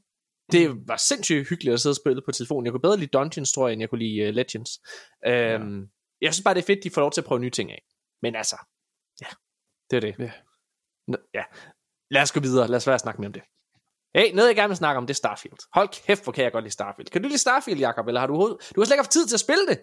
[0.52, 0.88] Det mm.
[0.88, 2.66] var sindssygt hyggeligt at sidde og spille på telefonen.
[2.66, 4.72] Jeg kunne bedre lide Dungeons, tror jeg, end jeg kunne lide uh, Legends.
[5.26, 5.60] Øh, ja.
[6.22, 7.84] Jeg synes bare, det er fedt, de får lov til at prøve nye ting af.
[8.22, 8.56] Men altså,
[9.22, 9.28] ja,
[9.92, 10.16] det er det.
[10.20, 10.32] Ja.
[11.34, 11.44] ja.
[12.12, 12.68] Lad os gå videre.
[12.68, 13.44] Lad os være at snakke mere om det.
[14.16, 15.58] Hey, noget jeg gerne vil snakke om, det er Starfield.
[15.74, 17.08] Hold kæft, hvor kan jeg godt lide Starfield.
[17.08, 18.34] Kan du lide Starfield, Jacob, eller har du
[18.76, 19.80] Du har slet ikke haft tid til at spille det.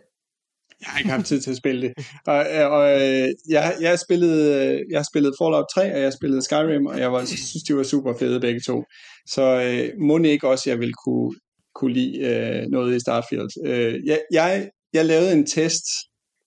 [0.80, 1.92] Jeg har ikke haft tid til at spille det.
[2.26, 6.42] Og, øh, og øh, jeg, jeg, spillede, øh, jeg spillede Fallout 3, og jeg spillede
[6.42, 8.84] Skyrim, og jeg var, synes, de var super fede begge to.
[9.26, 11.34] Så øh, må ikke også, jeg vil kunne,
[11.74, 13.66] kunne lide øh, noget i Starfield.
[13.66, 15.84] Øh, jeg, jeg, jeg lavede en test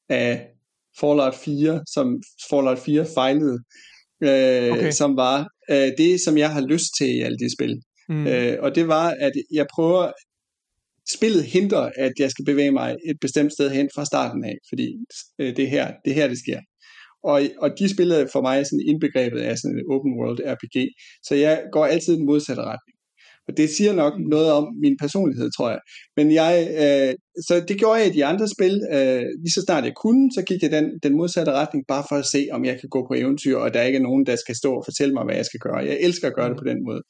[0.10, 0.48] af
[1.00, 3.60] Fallout 4, som Fallout 4 fejlede,
[4.24, 4.92] øh, okay.
[4.92, 7.82] som var øh, det, som jeg har lyst til i alle de spil.
[8.10, 8.28] Mm.
[8.28, 10.12] Øh, og det var, at jeg prøver,
[11.10, 14.88] spillet hindrer, at jeg skal bevæge mig et bestemt sted hen fra starten af, fordi
[15.40, 16.60] øh, det, er her, det er her, det sker.
[17.24, 20.78] Og, og de spiller for mig sådan indbegrebet af sådan en open world RPG,
[21.24, 22.91] så jeg går altid den modsatte retning.
[23.48, 25.80] Og det siger nok noget om min personlighed, tror jeg.
[26.18, 26.54] Men jeg,
[26.84, 27.14] øh,
[27.48, 28.76] så det gjorde jeg i de andre spil.
[28.94, 32.16] Øh, lige så snart jeg kunne, så gik jeg den, den modsatte retning, bare for
[32.16, 34.56] at se, om jeg kan gå på eventyr, og der ikke er nogen, der skal
[34.56, 35.78] stå og fortælle mig, hvad jeg skal gøre.
[35.78, 37.02] Jeg elsker at gøre det på den måde.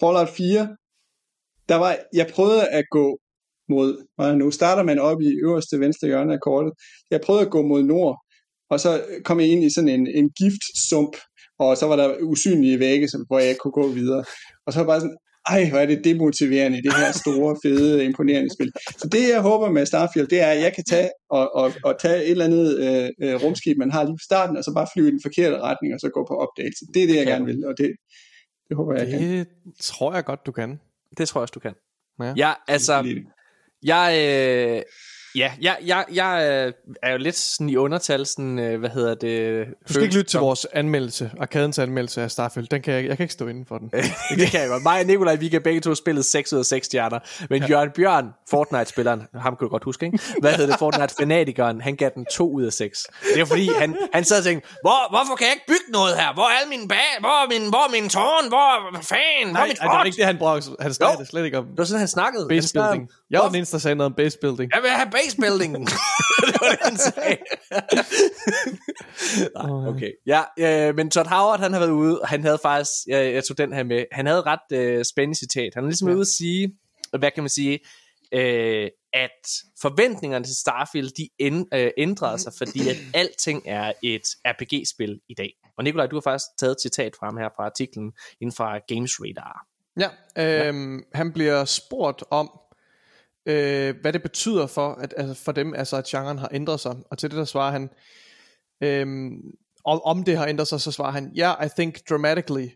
[0.00, 0.76] Fallout 4,
[1.68, 3.18] der var, jeg prøvede at gå
[3.68, 6.72] mod, og nu starter man op i øverste venstre hjørne af kortet.
[7.10, 8.16] Jeg prøvede at gå mod nord,
[8.70, 11.16] og så kom jeg ind i sådan en, en giftsump,
[11.58, 14.24] og så var der usynlige vægge, hvor jeg kunne gå videre.
[14.66, 17.56] Og så var jeg bare sådan, ej, hvor er det demotiverende i det her store,
[17.64, 18.72] fede, imponerende spil.
[18.98, 21.94] Så det, jeg håber med Starfield, det er, at jeg kan tage og, og, og
[22.00, 24.86] tage et eller andet øh, øh rumskib, man har lige på starten, og så bare
[24.92, 26.84] flyve i den forkerte retning, og så gå på opdagelse.
[26.94, 27.90] Det er det, jeg gerne vil, og det,
[28.68, 29.30] det håber jeg, det jeg kan.
[29.38, 29.48] Det
[29.80, 30.80] tror jeg godt, du kan.
[31.18, 31.74] Det tror jeg også, du kan.
[32.20, 32.94] Ja, ja altså,
[33.82, 34.82] jeg, øh,
[35.36, 36.44] Ja, jeg, jeg, jeg
[37.02, 39.66] er jo lidt sådan i undertal, sådan, øh, hvad hedder det?
[39.88, 42.68] Du skal ikke lytte til vores anmeldelse, Arkadens anmeldelse af Starfield.
[42.68, 43.90] Den kan jeg, jeg kan ikke stå inden for den.
[44.40, 44.82] det kan jeg godt.
[44.82, 47.18] Mig og Nikolaj, vi kan begge to spillet 6 ud af 6 stjerner.
[47.50, 47.68] Men ja.
[47.68, 50.18] Jørgen Bjørn, Fortnite-spilleren, ham kan du godt huske, ikke?
[50.40, 50.78] Hvad hedder det?
[50.78, 53.06] Fortnite-fanatikeren, han gav den 2 ud af 6.
[53.34, 56.16] Det er fordi, han, han sad og tænkte, hvor, hvorfor kan jeg ikke bygge noget
[56.16, 56.34] her?
[56.34, 57.10] Hvor er alle mine bag?
[57.20, 58.48] Hvor er min, hvor er min tårn?
[58.48, 59.50] Hvor fan?
[59.50, 59.90] Hvor er mit fort?
[59.90, 60.70] det var ikke det, han brugte.
[60.80, 61.64] Han snakkede slet ikke om.
[61.64, 62.44] Det var sådan, han snakkede.
[62.48, 63.02] Base building.
[63.30, 64.68] Jeg var den eneste, der sagde noget om base building.
[64.74, 65.88] Jeg vil have base building.
[66.46, 67.36] det var det, han sagde.
[69.54, 70.12] Nej, okay.
[70.26, 73.44] Ja, øh, men Todd Howard, han har været ude, og han havde faktisk, jeg, jeg
[73.44, 75.74] tog den her med, han havde ret øh, spændende citat.
[75.74, 76.14] Han har ligesom ja.
[76.14, 76.72] ude at sige,
[77.18, 77.78] hvad kan man sige,
[78.32, 79.46] øh, at
[79.82, 85.34] forventningerne til Starfield, de end, øh, ændrede sig, fordi at alting er et RPG-spil i
[85.34, 85.52] dag.
[85.78, 89.12] Og Nikolaj, du har faktisk taget et citat frem her fra artiklen inden fra Games
[89.20, 89.66] Radar.
[90.00, 90.98] Ja, øh, ja.
[91.14, 92.50] han bliver spurgt om,
[93.46, 96.96] øh, hvad det betyder for, at, altså for dem, altså at genren har ændret sig.
[97.10, 97.90] Og til det der svarer han,
[98.80, 99.32] øh,
[99.84, 102.68] om, om det har ændret sig, så svarer han, yeah, I think dramatically.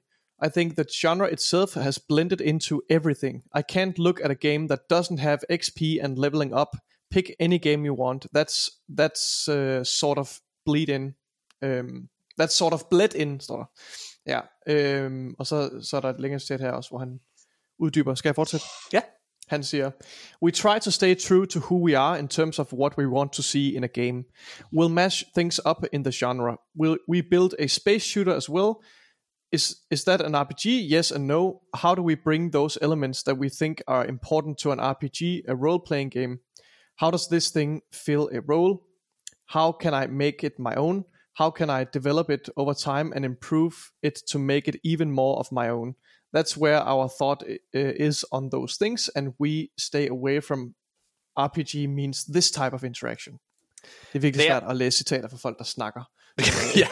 [0.46, 3.42] I think the genre itself has blended into everything.
[3.54, 6.76] I can't look at a game that doesn't have XP and leveling up.
[7.10, 8.26] Pick any game you want.
[8.34, 11.14] That's that's uh, sort of bleed in.
[11.62, 12.08] Um,
[12.38, 13.64] that's sort of bled in, står der.
[14.26, 14.40] Ja,
[15.06, 17.20] um, og så, så er der et længere sæt her også, hvor han
[17.78, 18.14] uddyber.
[18.14, 18.66] Skal jeg fortsætte?
[18.92, 19.02] Ja.
[19.50, 19.90] Han siger,
[20.40, 23.32] We try to stay true to who we are in terms of what we want
[23.32, 24.24] to see in a game.
[24.72, 26.56] We'll mash things up in the genre.
[26.74, 28.80] Will we build a space shooter as well?
[29.50, 30.88] Is is that an RPG?
[30.88, 31.62] Yes and no.
[31.74, 35.56] How do we bring those elements that we think are important to an RPG, a
[35.56, 36.38] role-playing game?
[36.94, 38.86] How does this thing fill a role?
[39.46, 41.04] How can I make it my own?
[41.34, 45.38] How can I develop it over time and improve it to make it even more
[45.38, 45.94] of my own?
[46.36, 47.42] That's where our thought
[47.74, 50.74] uh, is on those things, and we stay away from
[51.38, 53.38] RPG means this type of interaction.
[53.82, 56.02] Det er virkelig svært at læse citater fra folk, der snakker.
[56.82, 56.88] ja,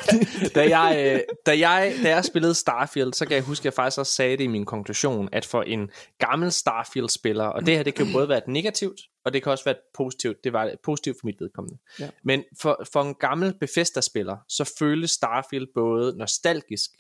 [0.55, 3.73] da, jeg, øh, da, jeg, da jeg spillede Starfield, så kan jeg huske, at jeg
[3.73, 7.83] faktisk også sagde det i min konklusion, at for en gammel Starfield-spiller, og det her,
[7.83, 10.53] det kan jo både være et negativt, og det kan også være et positivt, det
[10.53, 11.79] var et positivt for mit vedkommende.
[12.01, 12.09] Ja.
[12.25, 16.91] Men for, for en gammel Bethesda-spiller, så føles Starfield både nostalgisk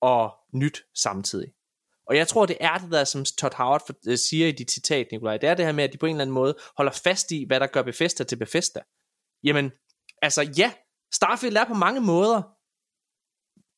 [0.00, 1.48] og nyt samtidig.
[2.06, 5.06] Og jeg tror, det er det der, som Todd Howard øh, siger i dit citat,
[5.12, 5.36] Nikolaj.
[5.36, 7.44] Det er det her med, at de på en eller anden måde holder fast i,
[7.46, 8.80] hvad der gør Bethesda til Bethesda.
[9.44, 9.70] Jamen,
[10.22, 10.72] altså ja,
[11.14, 12.42] Starfield er på mange måder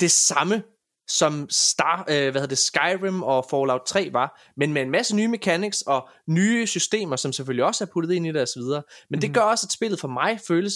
[0.01, 0.63] det samme,
[1.09, 5.17] som Star, øh, hvad hedder det, Skyrim og Fallout 3 var, men med en masse
[5.17, 8.63] nye mechanics og nye systemer, som selvfølgelig også er puttet ind i det osv.
[8.63, 9.21] Men mm.
[9.21, 9.35] det mhm.
[9.35, 10.75] gør også, at spillet for mig føles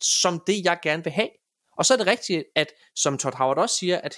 [0.00, 1.28] som det, jeg gerne vil have.
[1.78, 4.16] Og så er det rigtigt, at som Todd Howard også siger, at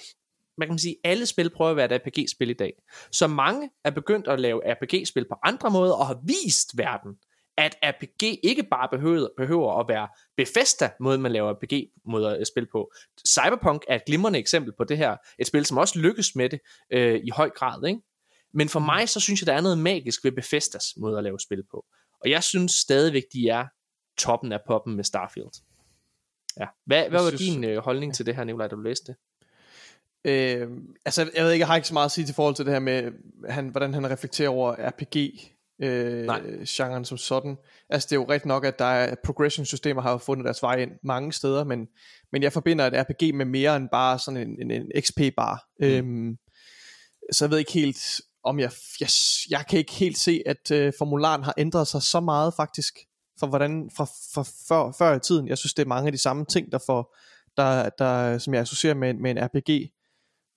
[0.59, 2.73] man kan sige, alle spil prøver at være et RPG-spil i dag.
[3.11, 7.15] Så mange er begyndt at lave RPG-spil på andre måder, og har vist verden,
[7.57, 10.07] at RPG ikke bare behøver, behøver at være
[10.37, 12.91] befæsta måde, man laver RPG-måder at spil på.
[13.27, 15.17] Cyberpunk er et glimrende eksempel på det her.
[15.39, 16.59] Et spil, som også lykkes med det
[16.91, 17.87] øh, i høj grad.
[17.87, 17.99] Ikke?
[18.53, 18.85] Men for mm.
[18.85, 21.85] mig, så synes jeg, der er noget magisk ved Bethesdas måde at lave spil på.
[22.23, 23.65] Og jeg synes stadigvæk, de er
[24.17, 25.61] toppen af poppen med Starfield.
[26.59, 26.67] Ja.
[26.85, 29.15] Hvad, hvad var synes, din øh, holdning til det her, Nikolaj, da du læste det?
[30.25, 30.67] Øh,
[31.05, 32.73] altså, jeg ved ikke, jeg har ikke så meget at sige til forhold til det
[32.73, 33.11] her med,
[33.49, 35.17] han, hvordan han reflekterer over RPG,
[35.81, 36.27] øh,
[36.67, 37.57] genren som sådan.
[37.89, 40.75] Altså, det er jo rigtigt nok, at der er progression-systemer, har jo fundet deres vej
[40.75, 41.87] ind mange steder, men,
[42.31, 45.65] men jeg forbinder et RPG med mere end bare sådan en, en, en XP-bar.
[45.79, 45.85] Mm.
[45.85, 46.37] Øhm,
[47.31, 49.09] så jeg ved ikke helt, om jeg, jeg,
[49.49, 52.93] jeg kan ikke helt se, at øh, formularen har ændret sig så meget faktisk,
[53.39, 55.47] fra hvordan, fra, fra før, før i tiden.
[55.47, 57.17] Jeg synes, det er mange af de samme ting, der får,
[57.57, 59.91] der, der, som jeg associerer med, med en RPG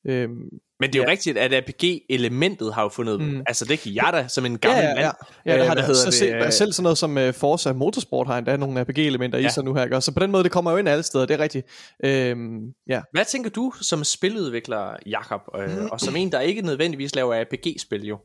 [0.07, 0.49] Øhm,
[0.81, 1.11] men det er jo ja.
[1.11, 3.43] rigtigt, at RPG-elementet har jo fundet, mm.
[3.47, 5.07] altså det kan jeg da som en gammel ja, ja, ja.
[5.07, 5.15] mand.
[5.47, 5.97] Ja, det har det.
[5.97, 9.47] Så det, se, selv sådan noget som uh, Forza Motorsport har endda nogle RPG-elementer ja.
[9.47, 10.01] i sig nu her, ikke?
[10.01, 11.67] så på den måde, det kommer jo ind alle steder, det er rigtigt.
[12.05, 13.03] Øhm, ja.
[13.13, 18.07] Hvad tænker du som spiludvikler, Jakob, øh, og som en, der ikke nødvendigvis laver RPG-spil
[18.07, 18.19] jo,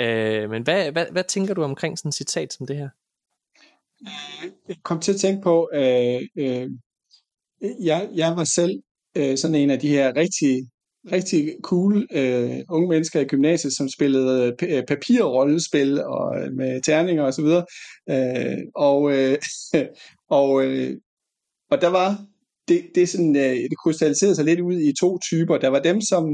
[0.00, 2.88] øh, men hvad, hvad, hvad tænker du omkring sådan et citat som det her?
[4.68, 6.68] Jeg kom til at tænke på, øh, øh,
[7.82, 8.82] jeg, jeg var selv
[9.16, 10.69] øh, sådan en af de her rigtig
[11.12, 16.52] rigtig cool øh, unge mennesker i gymnasiet, som spillede øh, p- øh, papirrollespil og øh,
[16.52, 17.64] med terninger og så videre.
[18.10, 19.38] Øh, og, øh,
[20.38, 20.96] og, øh,
[21.70, 22.26] og der var
[22.68, 25.58] det, det, sådan, øh, det krystalliserede sig lidt ud i to typer.
[25.58, 26.24] Der var dem, som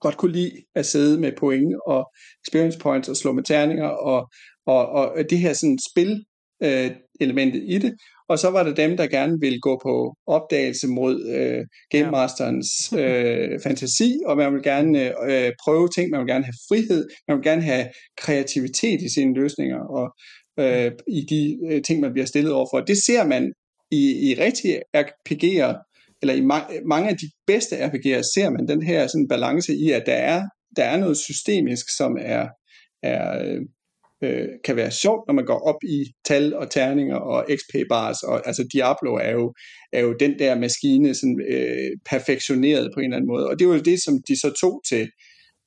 [0.00, 2.12] godt kunne lide at sidde med point og
[2.46, 4.30] experience points og slå med terninger og,
[4.66, 6.24] og, og det her sådan spil
[6.62, 7.94] øh, elementet i det.
[8.28, 12.68] Og så var der dem, der gerne ville gå på opdagelse mod øh, Game Masterens
[13.02, 14.98] øh, fantasi, og man vil gerne
[15.30, 17.86] øh, prøve ting, man vil gerne have frihed, man vil gerne have
[18.16, 20.06] kreativitet i sine løsninger, og
[20.58, 22.80] øh, i de øh, ting, man bliver stillet overfor.
[22.80, 23.52] Det ser man
[23.90, 25.74] i, i rigtige RPG'er,
[26.22, 29.90] eller i ma- mange af de bedste RPG'er, ser man den her sådan balance i,
[29.90, 30.42] at der er,
[30.76, 32.48] der er noget systemisk, som er,
[33.02, 33.58] er
[34.22, 38.22] øh, kan være sjovt, når man går op i tal og terninger og XP bars.
[38.22, 39.54] Og, altså Diablo er jo,
[39.92, 43.48] er jo den der maskine sådan, øh, perfektioneret på en eller anden måde.
[43.48, 45.08] Og det var jo det, som de så tog til,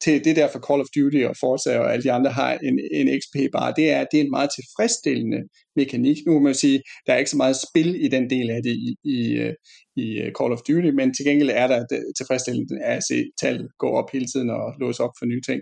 [0.03, 2.80] til det der for Call of Duty og Forza og alle de andre har en,
[2.92, 5.42] en XP bar, det er, det er en meget tilfredsstillende
[5.76, 6.17] mekanik.
[6.26, 8.76] Nu må man sige, der er ikke så meget spil i den del af det
[8.88, 9.53] i, i, øh,
[9.95, 11.85] i øh, Call of Duty, men til gengæld er der
[12.17, 15.61] tilfredsstillende at se tal gå op hele tiden og låse op for nye ting.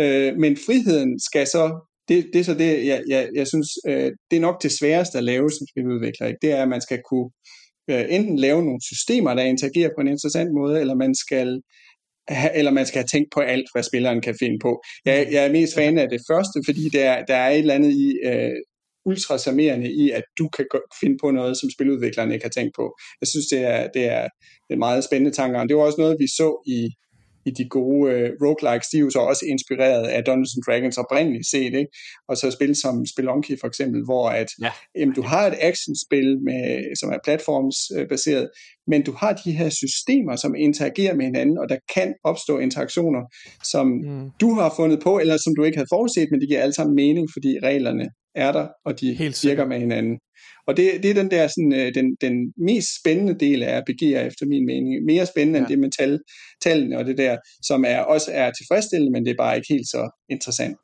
[0.00, 4.10] Øh, men friheden skal så det, det er så det, jeg, jeg, jeg synes, øh,
[4.30, 6.26] det er nok det sværeste at lave som spiludvikler.
[6.26, 6.38] Ikke?
[6.42, 7.30] Det er, at man skal kunne
[7.90, 11.60] øh, enten lave nogle systemer, der interagerer på en interessant måde, eller man skal
[12.28, 14.82] have, eller man skal have tænkt på alt, hvad spilleren kan finde på.
[15.04, 17.92] Jeg, jeg er mest fan af det første, fordi der, der er et eller andet
[17.92, 18.56] i øh,
[19.04, 20.66] ultrasammerende i, at du kan
[21.00, 22.96] finde på noget, som spiludvikleren ikke har tænkt på.
[23.20, 24.28] Jeg synes, det er, det er,
[24.70, 25.60] er meget spændende tanker.
[25.60, 26.80] Og det var også noget, vi så i
[27.46, 30.98] i de gode uh, roguelikes, de er jo så også inspireret af Dungeons and Dragons
[30.98, 31.90] oprindeligt set, ikke?
[32.28, 34.72] og så spil som Spelunky for eksempel, hvor at, ja.
[34.98, 38.50] jamen, du har et actionspil, med, som er platformsbaseret,
[38.86, 43.22] men du har de her systemer, som interagerer med hinanden, og der kan opstå interaktioner,
[43.64, 44.30] som mm.
[44.40, 46.94] du har fundet på, eller som du ikke havde forudset, men de giver alle sammen
[46.94, 50.18] mening, fordi reglerne er der, og de Helt virker med hinanden.
[50.66, 54.18] Og det, det er den der sådan, øh, den, den mest spændende del af RPG'er
[54.18, 55.04] efter min mening.
[55.04, 55.62] Mere spændende ja.
[55.62, 56.20] end det med tal,
[56.64, 59.88] tallene og det der, som er, også er tilfredsstillende, men det er bare ikke helt
[59.88, 60.76] så interessant.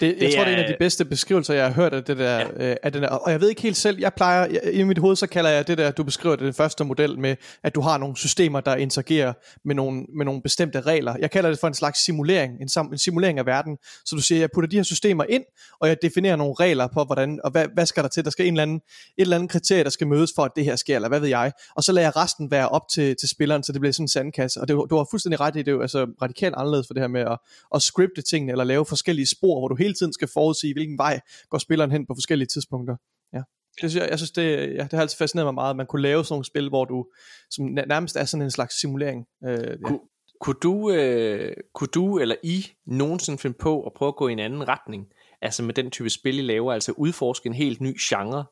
[0.00, 0.44] Det, jeg det tror, er...
[0.44, 2.38] det er en af de bedste beskrivelser, jeg har hørt af det der.
[2.38, 2.70] Ja.
[2.70, 4.98] Øh, af den der og jeg ved ikke helt selv, jeg plejer, jeg, i mit
[4.98, 7.80] hoved, så kalder jeg det der, du beskriver det, den første model med, at du
[7.80, 9.32] har nogle systemer, der interagerer
[9.64, 11.16] med nogle, med nogle bestemte regler.
[11.18, 13.76] Jeg kalder det for en slags simulering, en, sam, en simulering af verden.
[14.04, 15.44] Så du siger, jeg putter de her systemer ind,
[15.80, 18.24] og jeg definerer nogle regler på, hvordan, og hvad, hvad skal der til?
[18.24, 18.82] Der skal en eller anden, et
[19.18, 21.52] eller andet kriterie, der skal mødes for, at det her sker, eller hvad ved jeg.
[21.76, 24.08] Og så lader jeg resten være op til, til spilleren, så det bliver sådan en
[24.08, 24.60] sandkasse.
[24.60, 27.02] Og det, du har fuldstændig ret i, det er jo altså radikalt anderledes for det
[27.02, 27.38] her med at,
[27.74, 31.20] at scripte tingene, eller lave forskellige spor, hvor du hele tiden skal forudsige, hvilken vej
[31.50, 32.96] går spilleren hen på forskellige tidspunkter.
[33.32, 33.38] Ja.
[33.38, 35.86] Det synes jeg, jeg synes, det, ja, det har altid fascineret mig meget, at man
[35.86, 37.06] kunne lave sådan nogle spil, hvor du
[37.50, 39.26] som nærmest er sådan en slags simulering.
[39.44, 39.76] Øh, ja.
[39.84, 40.00] Kun,
[40.40, 44.32] kunne du, øh, kunne du eller I nogensinde finde på at prøve at gå i
[44.32, 45.06] en anden retning?
[45.42, 48.44] Altså med den type spil, I laver, altså udforske en helt ny genre?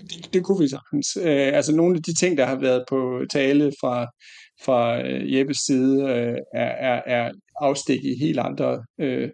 [0.00, 1.16] Det, det kunne vi sagtens.
[1.16, 4.06] Øh, altså nogle af de ting, der har været på tale fra,
[4.64, 9.30] fra øh, Jeppes side, øh, er, er, er afstik i helt andre øh,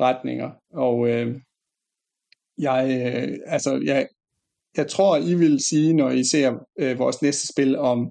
[0.00, 0.50] retninger.
[0.72, 1.36] Og øh,
[2.58, 4.06] jeg, øh, altså, jeg,
[4.76, 8.10] jeg tror, I vil sige, når I ser øh, vores næste spil om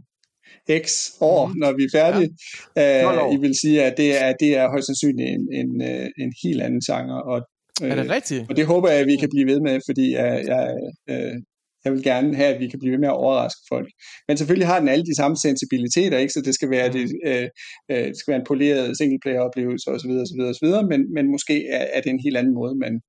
[0.86, 1.54] x år, mm.
[1.58, 2.30] når vi er færdige,
[2.76, 3.28] ja.
[3.28, 6.34] øh, I vil sige, at det er, det er højst sandsynligt en, en, øh, en
[6.44, 7.24] helt anden genre.
[7.24, 7.42] Og,
[7.82, 8.46] øh, er det rigtigt?
[8.50, 10.78] Og det håber jeg, at vi kan blive ved med, fordi jeg, jeg,
[11.10, 11.36] øh,
[11.86, 13.90] jeg vil gerne have, at vi kan blive ved med at overraske folk.
[14.28, 16.34] Men selvfølgelig har den alle de samme sensibiliteter, ikke?
[16.34, 17.48] så det skal være, det, øh,
[17.92, 20.12] øh, det skal være en poleret singleplayer-oplevelse osv.
[20.24, 20.68] osv., osv.
[20.92, 23.02] Men, men måske er, er det en helt anden måde, man,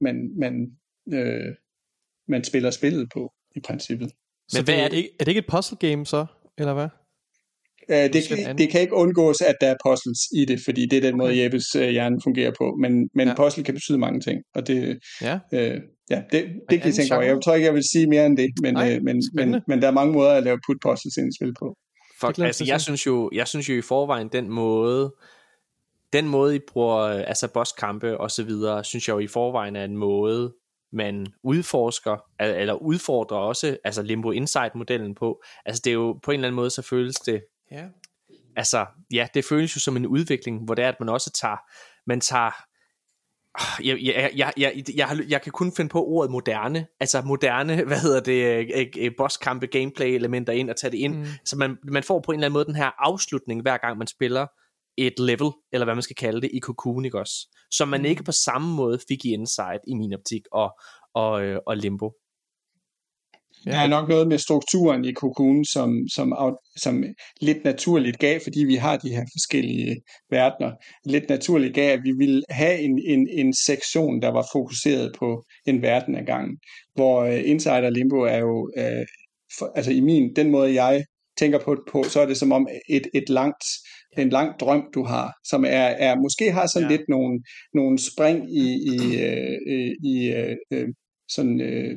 [0.00, 0.54] man, man,
[1.12, 1.54] øh,
[2.28, 4.10] man spiller spillet på i princippet.
[4.54, 5.08] Men hvad er det?
[5.20, 6.26] Er det ikke et puzzle game så,
[6.58, 6.88] eller hvad?
[7.88, 10.96] Uh, det, kan, det kan ikke undgås, at der er puzzles i det, fordi det
[10.96, 12.76] er den måde, Jeppes uh, hjerne fungerer på.
[12.80, 13.34] Men, men ja.
[13.34, 15.38] puzzle kan betyde mange ting, og det, ja.
[15.52, 15.80] Uh,
[16.10, 17.24] Ja, det, det kan I tænke over.
[17.24, 19.82] Jeg tror ikke, jeg vil sige mere end det, men, Nej, øh, men, men, men
[19.82, 21.76] der er mange måder at lave put puzzles ind i spil på.
[22.20, 25.14] Fuck, altså, jeg synes, jo, jeg synes jo i forvejen, den måde,
[26.12, 29.84] den måde, I bruger altså bosskampe og så videre, synes jeg jo i forvejen er
[29.84, 30.52] en måde,
[30.92, 35.42] man udforsker, eller udfordrer også, altså Limbo Insight-modellen på.
[35.66, 37.84] Altså det er jo på en eller anden måde, så føles det, ja.
[38.56, 41.56] altså, ja, det føles jo som en udvikling, hvor det er, at man også tager,
[42.06, 42.50] man tager,
[43.84, 47.98] jeg, jeg, jeg, jeg, jeg, jeg kan kun finde på ordet moderne, altså moderne, hvad
[47.98, 51.26] hedder det, bosskampe, gameplay elementer ind og tage det ind, mm.
[51.44, 54.06] så man, man får på en eller anden måde den her afslutning, hver gang man
[54.06, 54.46] spiller
[54.98, 57.56] et level, eller hvad man skal kalde det, i Cocoon, ikke også?
[57.70, 58.06] Som man mm.
[58.06, 60.78] ikke på samme måde fik i Inside, i min optik, og,
[61.14, 62.12] og, øh, og Limbo.
[63.66, 63.70] Ja.
[63.70, 66.32] Der er nok noget med strukturen i Cocoon, som, som,
[66.76, 67.04] som
[67.40, 69.96] lidt naturligt gav, fordi vi har de her forskellige
[70.30, 70.72] verdener,
[71.04, 75.44] lidt naturligt gav, at vi ville have en, en, en sektion, der var fokuseret på
[75.66, 76.58] en verden ad gangen,
[76.94, 79.04] hvor uh, Insider Limbo er jo, uh,
[79.58, 81.04] for, altså i min, den måde jeg
[81.38, 83.64] tænker på, på, så er det som om et, et langt
[84.18, 86.96] en lang drøm, du har, som er, er måske har sådan ja.
[86.96, 87.42] lidt nogle,
[87.74, 90.32] nogle spring i, i, øh, i
[90.72, 90.88] øh,
[91.28, 91.96] sådan, øh,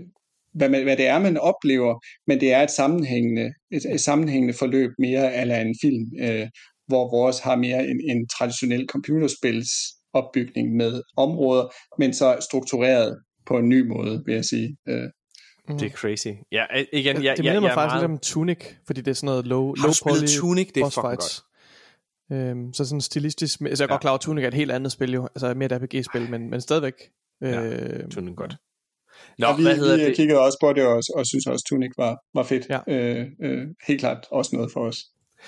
[0.53, 4.53] hvad, man, hvad det er, man oplever, men det er et sammenhængende, et, et sammenhængende
[4.53, 6.47] forløb mere eller en film, øh,
[6.87, 9.69] hvor vores har mere en, en traditionel computerspils
[10.13, 14.77] opbygning med områder, men så struktureret på en ny måde, vil jeg sige.
[14.87, 15.09] Øh.
[15.69, 15.77] Mm.
[15.77, 16.27] Det er crazy.
[16.51, 18.01] Ja, igen, ja, det minder mig faktisk meget...
[18.01, 20.71] lidt om Tunic, fordi det er sådan noget low, low poly Tunic?
[20.75, 21.45] Det er fucking fights.
[22.29, 22.39] godt.
[22.39, 23.93] Øhm, så sådan stilistisk, altså jeg er ja.
[23.93, 26.49] godt klar, at Tunic er et helt andet spil jo, altså mere et RPG-spil, men,
[26.49, 26.93] men stadigvæk.
[27.41, 28.55] Ja, øh, Tunic godt.
[29.37, 30.15] Nå, ja, vi, hvad hedder vi det?
[30.15, 32.65] kiggede også på det, og, og synes også, Tunic var, var fedt.
[32.69, 32.79] Ja.
[32.87, 34.97] Øh, øh, helt klart også noget for os.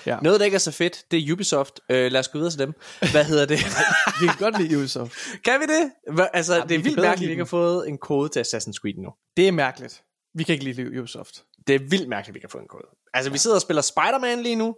[0.06, 0.18] Ja.
[0.22, 1.80] Noget, der ikke er så fedt, det er Ubisoft.
[1.90, 2.72] Øh, lad os gå videre til dem.
[3.12, 3.58] Hvad hedder det?
[4.20, 5.12] vi kan godt lide Ubisoft.
[5.44, 6.14] Kan vi det?
[6.14, 8.40] Hva, altså, ja, det er vildt mærkeligt, at vi ikke har fået en kode til
[8.40, 9.10] Assassin's Creed nu.
[9.36, 10.02] Det er mærkeligt.
[10.34, 11.44] Vi kan ikke lide Ubisoft.
[11.66, 12.86] Det er vildt mærkeligt, at vi kan få en kode.
[13.14, 13.32] Altså, ja.
[13.32, 14.76] vi sidder og spiller Spider-Man lige nu.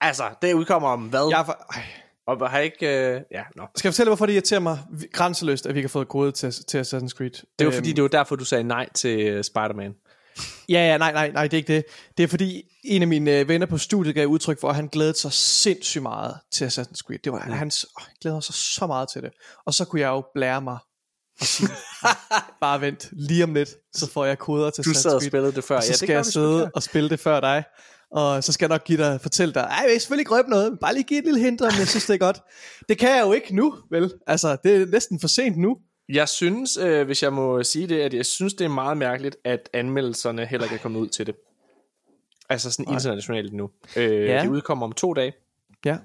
[0.00, 1.28] Altså, det udkommer om hvad?
[1.30, 1.66] Jeg for...
[1.74, 1.82] Ej.
[2.26, 2.86] Og har ikke...
[2.86, 3.20] Øh...
[3.30, 3.66] Ja, no.
[3.76, 4.78] Skal jeg fortælle, hvorfor det irriterer mig
[5.12, 7.30] grænseløst, at vi ikke har fået kode til, til Assassin's Creed?
[7.30, 7.72] Det var øhm...
[7.72, 9.94] fordi, det var derfor, du sagde nej til uh, Spider-Man.
[10.68, 11.84] Ja, ja, nej, nej, nej, det er ikke det.
[12.16, 14.86] Det er fordi, en af mine øh, venner på studiet gav udtryk for, at han
[14.86, 17.18] glædede sig sindssygt meget til Assassin's Creed.
[17.24, 17.52] Det var, mm.
[17.52, 17.70] han
[18.00, 19.30] åh, glæder sig så meget til det.
[19.66, 20.78] Og så kunne jeg jo blære mig
[21.40, 21.68] og sige,
[22.60, 25.04] bare vent, lige om lidt, så får jeg koder til du Assassin's Creed.
[25.04, 25.76] Du sad og spillede det før.
[25.76, 27.64] Og så ja, det skal jeg sidde og spille det før dig
[28.12, 30.50] og så skal jeg nok give dig, fortælle dig, ej, jeg vil selvfølgelig ikke røbe
[30.50, 32.40] noget, men bare lige give et lille hint, om jeg synes, det er godt.
[32.88, 34.12] Det kan jeg jo ikke nu, vel?
[34.26, 35.78] Altså, det er næsten for sent nu.
[36.08, 39.36] Jeg synes, øh, hvis jeg må sige det, at jeg synes, det er meget mærkeligt,
[39.44, 41.34] at anmeldelserne heller ikke er kommet ud til det.
[42.48, 42.94] Altså sådan Ej.
[42.94, 43.70] internationalt nu.
[43.96, 44.42] Øh, ja.
[44.42, 45.32] De udkommer om to dage.
[45.84, 45.96] Ja.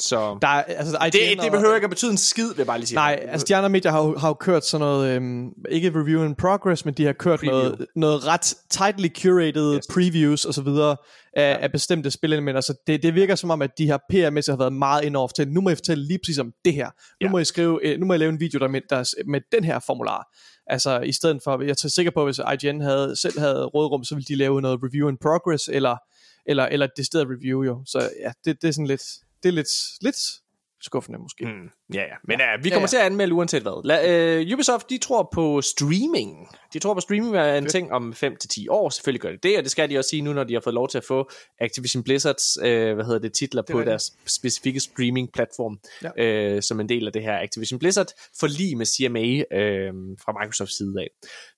[0.00, 2.86] Så der, altså, det, det behøver ikke at betyde en skid, vil jeg bare lige
[2.86, 2.96] sige.
[2.96, 6.24] Nej, altså de andre medier har jo, har jo kørt sådan noget, øhm, ikke review
[6.24, 9.86] in progress, men de har kørt noget, noget ret tightly curated yes.
[9.92, 10.96] previews og så videre
[11.32, 11.58] af, ja.
[11.62, 12.60] af bestemte spilelementer.
[12.60, 15.28] Så det, det virker som om, at de her PR-mæssigt har været meget ind over
[15.28, 16.86] til, nu må jeg fortælle lige præcis om det her.
[16.86, 17.30] Nu, ja.
[17.30, 19.64] må, jeg skrive, øh, nu må jeg lave en video der med, der, med den
[19.64, 20.36] her formular.
[20.66, 24.04] Altså i stedet for, jeg er sikker på, at hvis IGN havde, selv havde rådrum,
[24.04, 25.96] så ville de lave noget review in progress, eller,
[26.46, 27.82] eller, eller det sted review jo.
[27.86, 29.02] Så ja, det, det er sådan lidt
[29.46, 30.16] det er lidt, lidt
[30.80, 31.44] skuffende måske.
[31.44, 32.16] Mm, ja, ja.
[32.24, 32.86] Men ja, uh, vi kommer ja, ja.
[32.86, 33.80] til at anmelde uanset hvad.
[33.84, 36.48] La, uh, Ubisoft, de tror på streaming.
[36.72, 37.72] De tror på streaming er en Fedt.
[37.72, 38.90] ting om 5-10 år.
[38.90, 40.74] Selvfølgelig gør det det, og det skal de også sige nu, når de har fået
[40.74, 43.86] lov til at få Activision Blizzards uh, hvad hedder det, titler det på det.
[43.86, 45.78] deres specifikke streaming-platform,
[46.18, 46.54] ja.
[46.54, 48.08] uh, som en del af det her Activision Blizzard,
[48.40, 49.94] for lige med CMA uh,
[50.24, 51.08] fra Microsofts side af.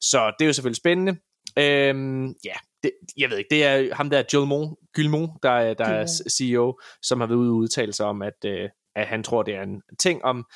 [0.01, 1.17] Så det er jo selvfølgelig spændende.
[1.59, 6.07] Øhm, ja, det, jeg ved ikke, det er ham der Gilmon, Gilmon der, der er
[6.31, 9.55] CEO, som har været ude og udtale sig om, at, øh, at han tror, det
[9.55, 10.47] er en ting om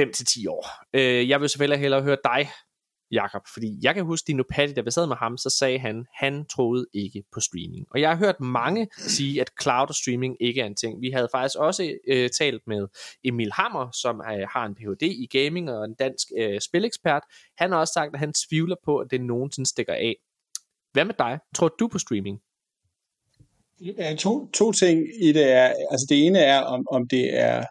[0.00, 0.68] 5-10 år.
[0.94, 2.50] Øh, jeg vil selvfølgelig hellere høre dig,
[3.12, 6.06] Jakob, fordi jeg kan huske Dino Patti, da vi sad med ham, så sagde han,
[6.14, 7.86] han troede ikke på streaming.
[7.90, 11.00] Og jeg har hørt mange sige, at cloud og streaming ikke er en ting.
[11.00, 12.86] Vi havde faktisk også øh, talt med
[13.24, 15.02] Emil Hammer, som øh, har en Ph.D.
[15.02, 17.22] i gaming og en dansk øh, spilekspert.
[17.58, 20.16] Han har også sagt, at han tvivler på, at det nogensinde stikker af.
[20.96, 21.38] Hvad med dig?
[21.54, 22.38] Tror du på streaming?
[23.80, 27.64] Ja, to, to ting i det er, altså det ene er, om, om det er,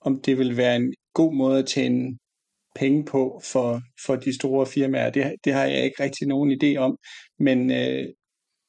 [0.00, 2.18] om det vil være en god måde at tjene
[2.74, 5.10] penge på for, for de store firmaer.
[5.10, 6.96] Det, det har jeg ikke rigtig nogen idé om,
[7.38, 8.06] men øh,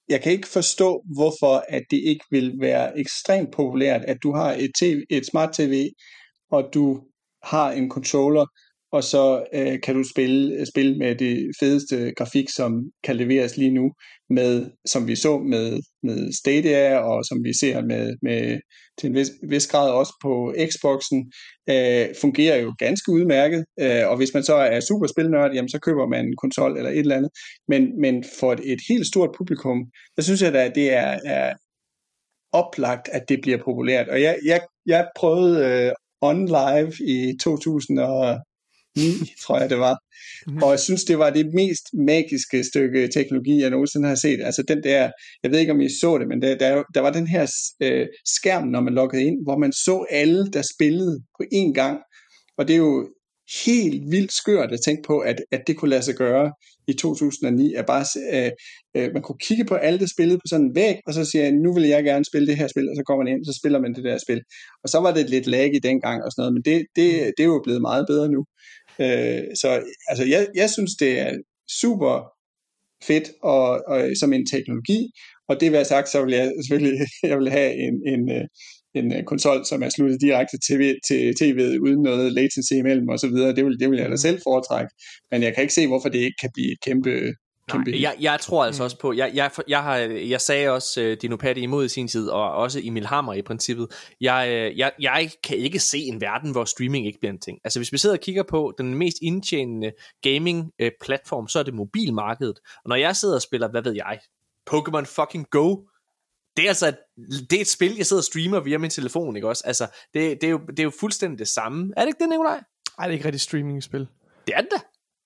[0.10, 4.52] jeg kan ikke forstå, hvorfor at det ikke vil være ekstremt populært, at du har
[4.54, 5.90] et, TV, et smart TV,
[6.52, 7.04] og du
[7.44, 8.46] har en controller,
[8.92, 13.58] og så øh, kan du spille, øh, spille med det fedeste grafik, som kan leveres
[13.58, 13.92] lige nu,
[14.30, 18.60] med som vi så med, med Stadia, og som vi ser med, med
[18.98, 21.32] til en vis, vis grad også på Xboxen,
[21.70, 26.08] øh, fungerer jo ganske udmærket, øh, og hvis man så er superspilnørd, jamen så køber
[26.08, 27.32] man en konsol eller et eller andet,
[27.68, 31.20] men, men for et, et helt stort publikum, der synes jeg da, at det er,
[31.26, 31.54] er
[32.52, 35.92] oplagt, at det bliver populært, og jeg, jeg, jeg prøvede øh,
[36.22, 38.40] on live i 2000 og
[38.96, 39.04] 9,
[39.46, 39.98] tror jeg det var,
[40.48, 40.64] Mm.
[40.64, 44.40] Og jeg synes, det var det mest magiske stykke teknologi, jeg nogensinde har set.
[44.44, 45.12] Altså den der,
[45.44, 47.52] jeg ved ikke om I så det, men der, der, der var den her
[47.82, 52.00] øh, skærm, når man loggede ind, hvor man så alle, der spillede på én gang.
[52.58, 53.10] Og det er jo
[53.66, 56.52] helt vildt skørt at tænke på, at, at det kunne lade sig gøre
[56.88, 58.52] i 2009, at bare øh,
[58.98, 61.44] øh, man kunne kigge på alle, der spillede på sådan en væg, og så siger
[61.44, 63.60] jeg, nu vil jeg gerne spille det her spil, og så går man ind, så
[63.60, 64.42] spiller man det der spil.
[64.84, 67.44] Og så var det lidt lag i dengang og sådan noget, men det, det, det
[67.44, 68.46] er jo blevet meget bedre nu.
[69.00, 71.32] Øh, så altså, jeg, jeg synes, det er
[71.82, 72.36] super
[73.04, 75.00] fedt og, og, som en teknologi,
[75.48, 78.46] og det vil jeg sagt, så vil jeg selvfølgelig jeg vil have en, en, øh,
[78.94, 83.20] en uh, konsol, som er sluttet direkte til, til tv'et uden noget latency imellem og
[83.20, 83.56] så videre.
[83.56, 84.26] Det vil, det vil jeg da mm.
[84.28, 84.92] selv foretrække.
[85.32, 87.34] Men jeg kan ikke se, hvorfor det ikke kan blive et kæmpe
[87.74, 88.86] Nej, jeg, jeg tror altså mm.
[88.86, 92.08] også på, jeg, jeg, jeg, har, jeg sagde også uh, Dino Patti imod i sin
[92.08, 93.88] tid, og også Emil Hammer i princippet.
[94.22, 97.60] Jeg, uh, jeg, jeg kan ikke se en verden, hvor streaming ikke bliver en ting.
[97.64, 101.74] Altså hvis vi sidder og kigger på den mest indtjenende gaming-platform, uh, så er det
[101.74, 102.60] mobilmarkedet.
[102.84, 104.20] Og når jeg sidder og spiller, hvad ved jeg,
[104.72, 105.76] Pokémon fucking Go,
[106.58, 106.98] det er altså et,
[107.50, 109.64] det er et spil, jeg sidder og streamer via min telefon, ikke også?
[109.66, 111.94] Altså, det, det, er, jo, det er jo fuldstændig det samme.
[111.98, 112.62] Er det ikke det, Nikolaj?
[112.98, 114.08] Nej, det er ikke rigtig streaming-spil.
[114.48, 114.82] Det er det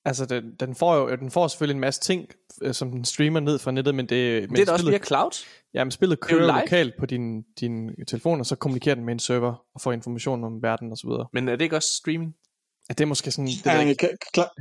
[0.06, 2.28] Altså, den, den, får jo den får selvfølgelig en masse ting,
[2.62, 4.50] øh, som den streamer ned fra nettet, men det...
[4.50, 5.46] Men det er da også via cloud?
[5.74, 9.20] Ja, men spillet kører lokalt på din, din telefon, og så kommunikerer den med en
[9.20, 11.28] server og får information om verden og så videre.
[11.34, 12.36] Men er det ikke også streaming?
[12.90, 13.48] Ja, det er måske sådan...
[13.48, 14.08] Det ja, ikke.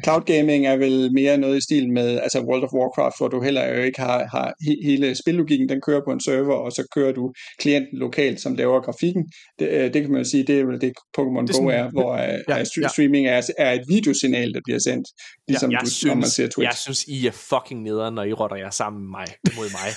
[0.04, 3.42] Cloud gaming er vel mere noget i stil med altså World of Warcraft, hvor du
[3.42, 7.12] heller jo ikke har, har hele spillogikken, den kører på en server, og så kører
[7.12, 9.24] du klienten lokalt, som laver grafikken.
[9.58, 11.90] Det, øh, det kan man jo sige, det er vel det Pokémon Go sådan, er,
[11.90, 12.88] hvor øh, ja, ja.
[12.88, 15.08] streaming er, er et videosignal, der bliver sendt,
[15.48, 16.68] ligesom ja, du, synes, når man ser Twitch.
[16.68, 19.26] Jeg synes, I er fucking nederen, når I rotter jer sammen med mig,
[19.56, 19.88] mod mig.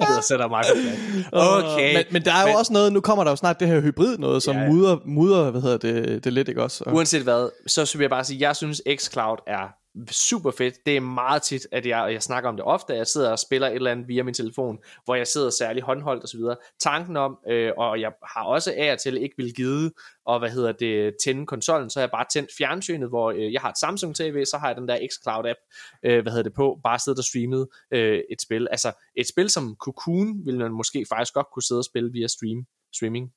[0.18, 0.76] og sætter mig på
[1.32, 1.96] Okay.
[1.96, 3.80] Men, men der er jo men, også noget, nu kommer der jo snart det her
[3.80, 4.68] hybrid noget, som ja, ja.
[4.68, 6.84] mudder, mudder hvad hedder det, det lidt, ikke også?
[6.86, 9.68] Og, Uanset hvad, så vil jeg bare sige, jeg synes xCloud er
[10.10, 10.74] super fedt.
[10.86, 13.30] Det er meget tit, at jeg, og jeg snakker om det ofte, at jeg sidder
[13.30, 16.40] og spiller et eller andet via min telefon, hvor jeg sidder særlig håndholdt osv.
[16.80, 19.90] Tanken om, øh, og jeg har også af og til ikke vil give,
[20.24, 23.60] og hvad hedder det, tænde konsollen, så har jeg bare tændt fjernsynet, hvor øh, jeg
[23.60, 25.58] har et Samsung TV, så har jeg den der xCloud app,
[26.02, 28.68] øh, hvad hedder det på, bare siddet og streamet øh, et spil.
[28.70, 32.26] Altså et spil som Cocoon, ville man måske faktisk godt kunne sidde og spille via
[32.26, 33.32] stream, streaming.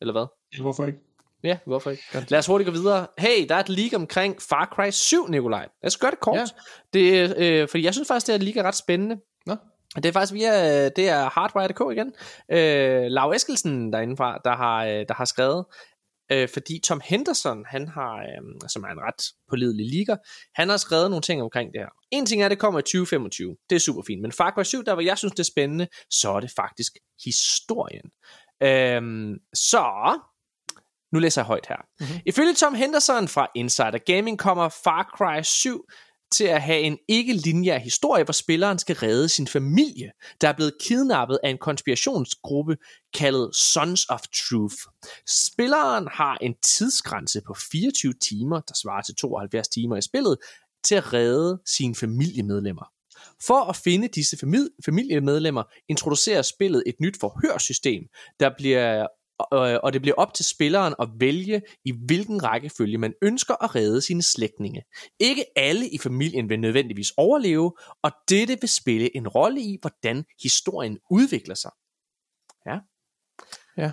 [0.00, 0.26] Eller hvad?
[0.60, 0.98] Hvorfor ikke?
[1.44, 2.02] Ja, hvorfor ikke?
[2.12, 2.30] Godt.
[2.30, 3.06] Lad os hurtigt gå videre.
[3.18, 5.68] Hey, der er et leak omkring Far Cry 7, Nikolaj.
[5.82, 6.38] Lad os gøre det kort.
[6.38, 6.44] Ja.
[6.92, 9.16] Det, øh, fordi jeg synes faktisk, det er leak er ret spændende.
[9.46, 9.56] Nå.
[9.96, 12.12] Det er faktisk via, det er Hardware.dk igen.
[12.52, 15.64] Øh, Lav Eskelsen derindefra, der har, øh, der har skrevet,
[16.32, 20.16] øh, fordi Tom Henderson, han har, øh, som er en ret pålidelig leaker,
[20.54, 21.88] han har skrevet nogle ting omkring det her.
[22.10, 23.56] En ting er, at det kommer i 2025.
[23.70, 24.22] Det er super fint.
[24.22, 26.92] Men Far Cry 7, der hvor jeg synes, det er spændende, så er det faktisk
[27.24, 28.10] historien.
[28.62, 29.02] Øh,
[29.54, 30.20] så
[31.12, 31.76] nu læser jeg højt her.
[32.00, 32.20] Mm-hmm.
[32.26, 35.84] Ifølge Tom Henderson fra Insider Gaming kommer Far Cry 7
[36.32, 40.10] til at have en ikke-lineær historie, hvor spilleren skal redde sin familie,
[40.40, 42.76] der er blevet kidnappet af en konspirationsgruppe
[43.14, 44.76] kaldet Sons of Truth.
[45.28, 50.36] Spilleren har en tidsgrænse på 24 timer, der svarer til 72 timer i spillet,
[50.84, 52.84] til at redde sine familiemedlemmer.
[53.46, 54.36] For at finde disse
[54.84, 58.02] familiemedlemmer introducerer spillet et nyt forhørsystem,
[58.40, 59.06] der bliver
[59.82, 64.02] og det bliver op til spilleren at vælge, i hvilken rækkefølge man ønsker at redde
[64.02, 64.82] sine slægtninge.
[65.20, 70.24] Ikke alle i familien vil nødvendigvis overleve, og dette vil spille en rolle i, hvordan
[70.42, 71.70] historien udvikler sig.
[72.66, 72.78] Ja.
[73.76, 73.92] Ja.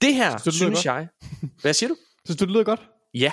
[0.00, 1.08] Det her, synes, synes jeg...
[1.60, 1.96] Hvad siger du?
[2.24, 2.80] Synes du, det lyder godt?
[3.14, 3.32] Ja.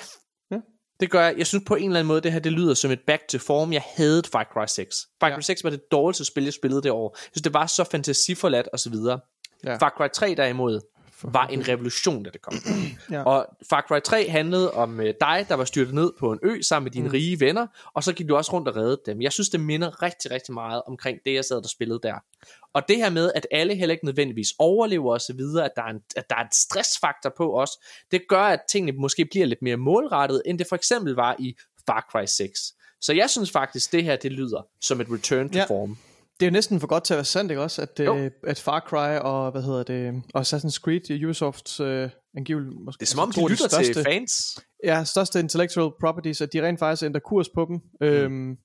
[0.51, 0.57] ja.
[0.99, 1.37] Det gør jeg.
[1.37, 3.37] Jeg synes på en eller anden måde, det her det lyder som et back to
[3.37, 3.73] form.
[3.73, 4.95] Jeg havde Far Cry 6.
[5.19, 5.41] Far Cry ja.
[5.41, 7.17] 6 var det dårligste spil, jeg spillede det år.
[7.17, 9.19] Jeg synes, det var så fantasiforladt og så videre.
[9.63, 9.75] Ja.
[9.75, 10.79] Far Cry 3 derimod,
[11.23, 12.53] var en revolution, da det kom.
[13.11, 13.23] ja.
[13.23, 16.61] Og Far Cry 3 handlede om øh, dig, der var styrtet ned på en ø
[16.61, 17.11] sammen med dine mm.
[17.11, 19.21] rige venner, og så gik du også rundt og redde dem.
[19.21, 22.15] Jeg synes, det minder rigtig, rigtig meget omkring det, jeg sad og spillede der.
[22.73, 26.01] Og det her med, at alle heller ikke nødvendigvis overlever osv., at, der er en,
[26.15, 27.69] at der er en stressfaktor på os,
[28.11, 31.55] det gør, at tingene måske bliver lidt mere målrettet, end det for eksempel var i
[31.87, 32.59] Far Cry 6.
[33.01, 35.65] Så jeg synes faktisk, det her det lyder som et return to ja.
[35.65, 35.97] form
[36.43, 37.81] det er jo næsten for godt til at være sandt, ikke også?
[37.81, 42.75] At, øh, at Far Cry og, hvad hedder det, og Assassin's Creed, Ubisofts øh, angiveligt
[42.85, 42.99] måske...
[42.99, 44.59] Det er som om, de lytter de største, til fans.
[44.83, 47.75] Ja, største intellectual properties, at de rent faktisk ændrer kurs på dem.
[48.01, 48.07] Mm.
[48.07, 48.55] Øhm,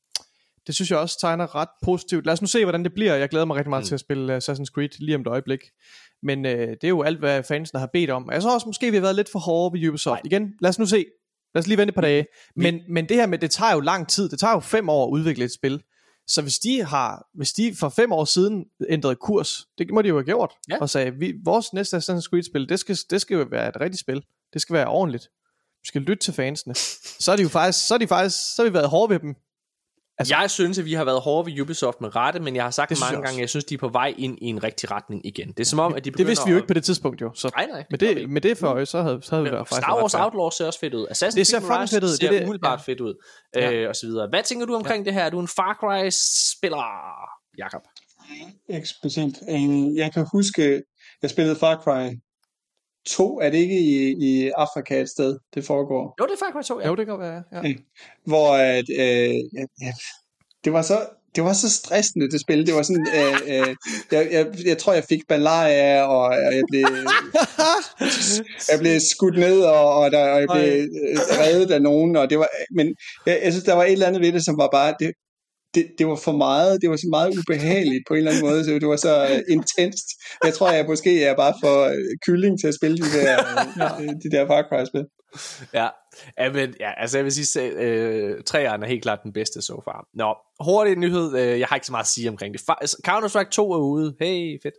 [0.67, 2.27] det synes jeg også tegner ret positivt.
[2.27, 3.15] Lad os nu se, hvordan det bliver.
[3.15, 3.87] Jeg glæder mig rigtig meget mm.
[3.87, 5.61] til at spille Assassin's Creed lige om et øjeblik.
[6.23, 8.29] Men øh, det er jo alt, hvad fansene har bedt om.
[8.33, 10.15] Jeg tror også, måske vi har været lidt for hårde ved Ubisoft.
[10.15, 10.23] Nej.
[10.25, 11.05] Igen, lad os nu se.
[11.55, 12.27] Lad os lige vente et par dage.
[12.57, 14.29] Men, men det her med, det tager jo lang tid.
[14.29, 15.83] Det tager jo fem år at udvikle et spil.
[16.29, 20.09] Så hvis de har, hvis de for fem år siden ændrede kurs, det må de
[20.09, 20.79] jo have gjort, ja.
[20.81, 23.81] og sagde, vi, vores næste Assassin's Creed spil, det skal, det skal jo være et
[23.81, 24.23] rigtigt spil.
[24.53, 25.25] Det skal være ordentligt.
[25.83, 26.75] vi skal lytte til fansene,
[27.25, 29.21] så er de jo faktisk, så er de faktisk, så har vi været hårde ved
[29.21, 29.35] dem.
[30.19, 32.71] Altså, jeg synes, at vi har været hårde ved Ubisoft med rette, men jeg har
[32.71, 34.91] sagt det mange gange, at jeg synes, de er på vej ind i en rigtig
[34.91, 35.49] retning igen.
[35.49, 37.31] Det er som om, at de Det vidste vi jo ikke på det tidspunkt, jo.
[37.35, 37.85] Så nej, nej.
[37.91, 40.15] Med det, med det for øje, så havde, så havde vi været faktisk Star Wars
[40.15, 41.07] Outlaws ser også fedt ud.
[41.11, 42.09] Assassin's det ser Creed fedt ud.
[42.09, 42.93] ser det, umiddelbart ja.
[42.93, 43.15] fedt ud.
[43.55, 43.73] Ja.
[43.73, 44.29] Øh, og så videre.
[44.29, 45.11] Hvad tænker du omkring ja.
[45.11, 45.25] det her?
[45.25, 46.85] Er du en Far Cry-spiller,
[47.59, 47.83] Jakob?
[48.69, 49.37] Ikke specielt.
[49.97, 50.83] Jeg kan huske,
[51.23, 52.17] jeg spillede Far Cry
[53.09, 56.15] 2, er det ikke i, i Afrika et sted, det foregår?
[56.21, 56.87] Jo, det er Far Cry 2, ja.
[56.87, 57.75] Jo, det kan være, ja.
[58.25, 59.35] Hvor at, øh,
[59.81, 59.93] ja,
[60.65, 62.67] det var så det var så stressende det spil.
[62.67, 63.77] Det var sådan, øh, øh,
[64.13, 66.85] jeg, jeg, jeg tror jeg fik malaria og, og jeg blev
[68.71, 70.89] jeg blev skudt ned og, og, der, og jeg blev
[71.43, 72.95] reddet af nogen og det var men
[73.27, 75.13] jeg, jeg synes der var et eller andet ved det som var bare det,
[75.75, 78.65] det, det var for meget, det var så meget ubehageligt på en eller anden måde,
[78.65, 80.07] så det var så uh, intenst.
[80.45, 81.93] Jeg tror, jeg måske er bare for uh,
[82.27, 83.37] kylling til at spille de der,
[83.99, 85.05] uh, de der Far Cry-spil.
[85.75, 85.89] Ja,
[86.39, 89.83] ja, men, ja, altså jeg vil sige, øh, træerne er helt klart den bedste så
[89.85, 90.07] far.
[90.15, 92.63] Nå, hurtig nyhed, øh, jeg har ikke så meget at sige omkring det.
[93.09, 94.75] Counter-Strike 2 er ude, hey, fedt.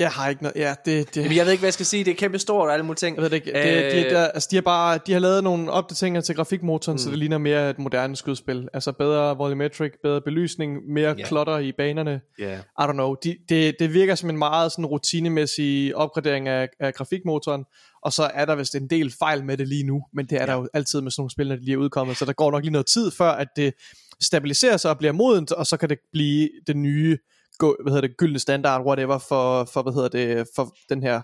[0.00, 1.22] Jeg har ikke noget, ja, det, det...
[1.22, 2.96] Jamen, jeg ved ikke, hvad jeg skal sige, det er kæmpe stort og alle mulige
[2.96, 3.16] ting.
[3.16, 5.70] Jeg ved det ikke, det, de, der, altså, de, har bare, de har lavet nogle
[5.70, 6.98] opdateringer til grafikmotoren, mm.
[6.98, 8.68] så det ligner mere et moderne skydspil.
[8.74, 11.28] Altså bedre volumetric, bedre belysning, mere yeah.
[11.28, 12.20] klotter i banerne.
[12.40, 12.58] Yeah.
[12.58, 16.94] I don't know, de, det, det virker som en meget sådan rutinemæssig opgradering af, af
[16.94, 17.64] grafikmotoren,
[18.02, 20.46] og så er der vist en del fejl med det lige nu, men det er
[20.46, 22.50] der jo altid med sådan nogle spil, når de lige er udkommet, så der går
[22.50, 23.74] nok lige noget tid før, at det
[24.22, 27.18] stabiliserer sig og bliver modent, og så kan det blive det nye
[27.66, 31.22] hvad hedder det, gyldne standard, whatever, for, for, hvad hedder det, for den her,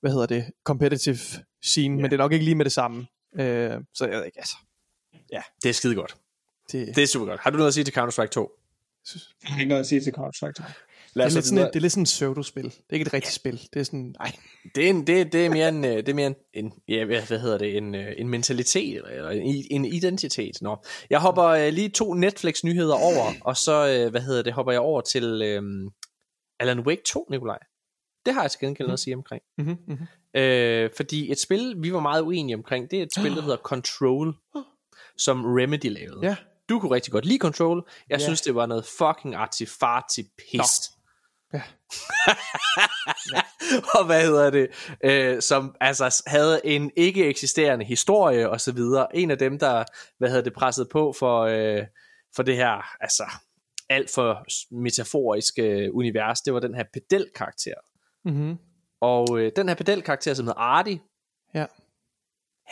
[0.00, 1.18] hvad hedder det, competitive
[1.62, 2.02] scene, yeah.
[2.02, 3.06] men det er nok ikke lige med det samme.
[3.38, 4.56] Øh, så jeg ved ikke, altså.
[5.32, 6.16] Ja, det er skide godt.
[6.72, 7.40] Det, det er super godt.
[7.40, 8.50] Har du noget at sige til Counter-Strike 2?
[9.14, 10.62] Jeg har ikke noget at sige til Counter-Strike 2.
[11.16, 12.64] Lad det, er lidt sådan, det er lidt sådan et pseudo-spil.
[12.64, 13.68] Det er ikke et rigtigt spil.
[13.74, 14.32] Det er sådan, nej.
[14.74, 17.04] Det er, en, det, det er mere en, øh, det er mere en, en ja,
[17.04, 20.62] hvad hedder det, en, øh, en mentalitet, eller en, en identitet.
[20.62, 20.76] Nå.
[21.10, 25.00] Jeg hopper uh, lige to Netflix-nyheder over, og så, hvad hedder det, hopper jeg over
[25.00, 25.90] til um,
[26.60, 27.58] Alan Wake 2, Nikolaj.
[28.26, 29.42] Det har jeg til gengæld noget at sige omkring.
[29.58, 30.06] Mm-hmm, mm-hmm.
[30.38, 33.56] Uh, fordi et spil, vi var meget uenige omkring, det er et spil, der hedder
[33.56, 34.34] Control,
[35.16, 36.26] som Remedy lavede.
[36.26, 36.36] Ja.
[36.68, 37.90] Du kunne rigtig godt lide Control.
[38.08, 38.24] Jeg ja.
[38.24, 40.93] synes, det var noget fucking artifarti pist.
[43.98, 44.68] Og hvad hedder det,
[45.04, 49.16] øh, som altså havde en ikke eksisterende historie og så videre.
[49.16, 49.84] En af dem, der,
[50.18, 51.82] hvad hedder det, presset på for, øh,
[52.36, 53.24] for det her, altså
[53.88, 57.74] alt for metaforiske univers, det var den her pedel-karakter.
[58.24, 58.56] Mm-hmm.
[59.00, 61.00] Og øh, den her pedel-karakter, som hedder Artie,
[61.54, 61.66] ja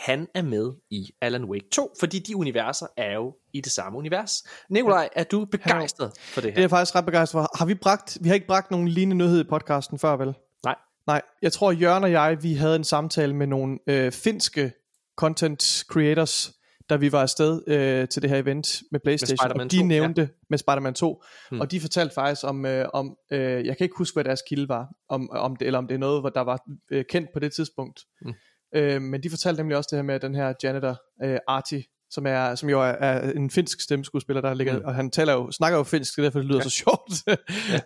[0.03, 3.97] han er med i Alan Wake 2, fordi de universer er jo i det samme
[3.97, 4.43] univers.
[4.69, 6.55] Nikolaj, er du begejstret for det her?
[6.55, 7.57] Det er jeg faktisk ret begejstret for.
[7.57, 10.33] Har vi bragt, vi har ikke bragt nogen lignende nyhed i podcasten før, vel?
[10.65, 10.75] Nej.
[11.07, 14.71] Nej, jeg tror Jørgen og jeg, vi havde en samtale med nogle øh, finske
[15.17, 16.51] content creators,
[16.89, 19.85] da vi var afsted øh, til det her event med Playstation, med og de 2,
[19.85, 20.27] nævnte ja.
[20.49, 21.61] med Spider-Man 2, hmm.
[21.61, 24.69] og de fortalte faktisk om, øh, om øh, jeg kan ikke huske, hvad deres kilde
[24.69, 26.59] var, om, om det, eller om det er noget, hvor der var
[26.91, 28.01] øh, kendt på det tidspunkt.
[28.21, 28.33] Hmm.
[28.75, 32.27] Øh, men de fortalte nemlig også det her med den her janitor, øh, Arti, som,
[32.27, 34.85] er, som jo er, er en finsk stemmeskuespiller, der ligger, mm.
[34.85, 36.63] og han taler jo, snakker jo finsk, det er derfor det lyder ja.
[36.63, 37.11] så sjovt.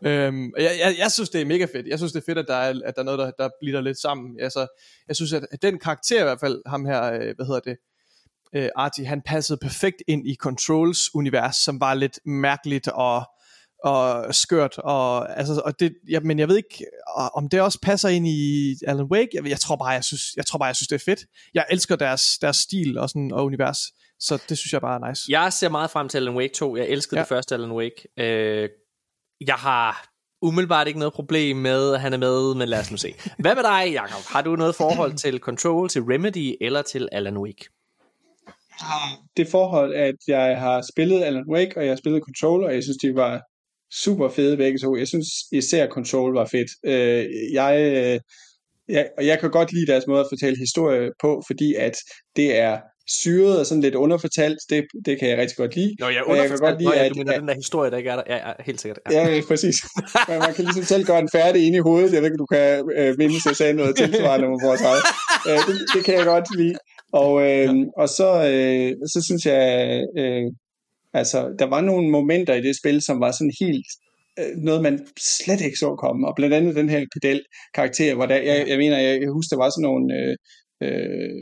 [0.02, 0.10] ja.
[0.28, 1.88] øhm, jeg, jeg, jeg, synes, det er mega fedt.
[1.88, 3.82] Jeg synes, det er fedt, at der er, at der er noget, der, der bliver
[3.82, 4.40] lidt sammen.
[4.40, 4.68] Altså,
[5.08, 7.78] jeg synes, at, at den karakter i hvert fald, ham her, øh, hvad hedder det,
[8.56, 13.26] øh, Arti, han passede perfekt ind i Controls univers, som var lidt mærkeligt og
[13.84, 16.86] og skørt, og, altså, og det, ja, men jeg ved ikke,
[17.34, 20.46] om det også passer ind i Alan Wake, jeg, jeg tror bare, jeg synes, jeg
[20.46, 21.20] tror bare, jeg synes, det er fedt.
[21.54, 23.80] Jeg elsker deres, deres stil og, sådan, og univers,
[24.20, 25.24] så det synes jeg bare er nice.
[25.30, 27.22] Jeg ser meget frem til Alan Wake 2, jeg elskede ja.
[27.22, 28.08] det første Alan Wake.
[28.18, 28.70] Øh,
[29.48, 30.08] jeg har
[30.42, 33.14] umiddelbart ikke noget problem med, at han er med, men lad os nu se.
[33.40, 34.24] Hvad med dig, Jacob?
[34.26, 37.66] Har du noget forhold til Control, til Remedy eller til Alan Wake?
[39.38, 42.84] Det forhold, at jeg har spillet Alan Wake, og jeg har spillet Control, og jeg
[42.84, 43.42] synes, de var
[43.94, 44.96] super fede begge to.
[44.96, 46.70] Jeg synes især Control var fedt.
[46.86, 48.20] Øh, jeg, øh,
[48.90, 51.96] jeg, og jeg kan godt lide deres måde at fortælle historie på, fordi at
[52.36, 52.78] det er
[53.10, 55.96] syret og sådan lidt underfortalt, det, det kan jeg rigtig godt lide.
[56.00, 57.56] Nå, jeg, og jeg kan godt lide, Nå, ja, at, du mener at, den der
[57.56, 58.24] historie, der ikke er der?
[58.30, 59.00] Ja, ja helt sikkert.
[59.12, 59.76] Ja, ja præcis.
[60.30, 62.14] Men man kan ligesom selv gøre den færdig inde i hovedet.
[62.14, 65.04] Jeg ved ikke, du kan øh, minde sig sagde noget tilsvarende vores eget.
[65.48, 66.76] Øh, det, det kan jeg godt lide.
[67.14, 69.64] Og, øh, og så, øh, så synes jeg,
[70.18, 70.46] øh,
[71.14, 73.88] Altså, der var nogle momenter i det spil, som var sådan helt
[74.40, 76.28] øh, noget, man slet ikke så komme.
[76.28, 79.64] Og blandt andet den her pedel-karakter, hvor der, jeg, jeg mener, jeg, jeg husker, der
[79.64, 80.36] var sådan nogle øh,
[80.84, 81.42] øh,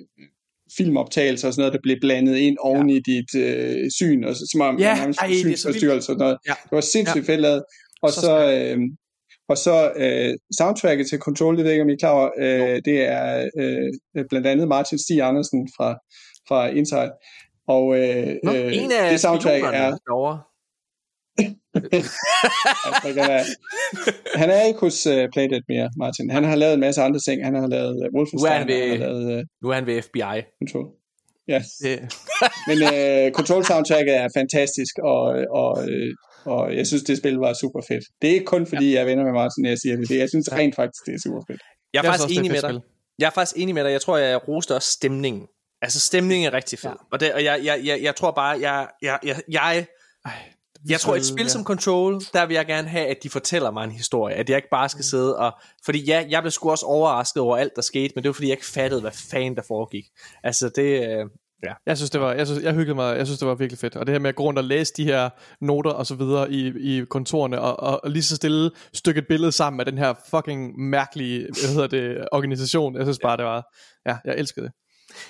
[0.78, 2.96] filmoptagelser og sådan noget, der blev blandet ind oven ja.
[2.96, 6.38] i dit øh, syn, og som om ja, ej, synsforstyrrelse og noget.
[6.48, 6.54] Ja.
[6.64, 7.34] Det var sindssygt ja.
[7.34, 7.64] fedt lavet.
[8.02, 8.78] Og så, så øh,
[9.50, 12.30] Og så øh, soundtracket til Control, det ved jeg ikke, om I er klar over,
[12.40, 15.90] øh, det er øh, blandt andet Martin Stig Andersen fra,
[16.48, 17.12] fra Inside.
[17.68, 19.98] Og øh, Nå, øh, en af det soundtrack er...
[20.08, 20.40] Derovre.
[24.42, 26.30] han er ikke hos uh, Playdead mere, Martin.
[26.30, 27.46] Han har lavet en masse andre ting.
[27.46, 28.42] Han har lavet uh, Wolfenstein.
[28.42, 30.36] Nu er han ved, han lavet, uh, nu er han ved FBI.
[30.60, 30.88] Control.
[31.48, 31.62] Ja.
[31.86, 32.02] Yeah.
[32.70, 35.22] Men uh, Control soundtracket er fantastisk, og,
[35.62, 35.72] og,
[36.46, 38.04] og jeg synes, det spil var super fedt.
[38.22, 38.94] Det er ikke kun fordi, ja.
[38.94, 40.20] jeg er venner med Martin, når jeg siger det.
[40.24, 41.62] Jeg synes rent faktisk, det er super fedt.
[41.94, 42.82] Jeg er faktisk enig med dig.
[43.20, 43.92] Jeg er faktisk enig med dig.
[43.92, 45.48] Jeg tror, jeg roste også stemningen.
[45.82, 46.90] Altså, stemningen er rigtig fed.
[46.90, 46.96] Ja.
[47.12, 49.86] Og, det, og jeg, jeg, jeg, jeg tror bare, jeg, jeg, jeg, jeg
[50.26, 50.32] Ej,
[50.90, 51.48] jeg tror, et spil ja.
[51.48, 54.36] som Control, der vil jeg gerne have, at de fortæller mig en historie.
[54.36, 55.04] At jeg ikke bare skal mm.
[55.04, 55.52] sidde og...
[55.86, 58.48] Fordi ja, jeg blev sgu også overrasket over alt, der skete, men det var fordi,
[58.48, 60.06] jeg ikke fattede, hvad fanden der foregik.
[60.44, 61.10] Altså, det...
[61.10, 61.26] Øh,
[61.64, 61.74] ja.
[61.86, 63.96] Jeg synes, det var, jeg, synes, jeg hyggede mig, jeg synes, det var virkelig fedt.
[63.96, 65.30] Og det her med at gå rundt og læse de her
[65.62, 69.28] noter og så videre i, i kontorerne, og, og, og lige så stille stykke et
[69.28, 72.96] billede sammen med den her fucking mærkelige, hvad hedder det, organisation.
[72.96, 73.76] Jeg synes bare, det var...
[74.06, 74.74] Ja, jeg elskede det.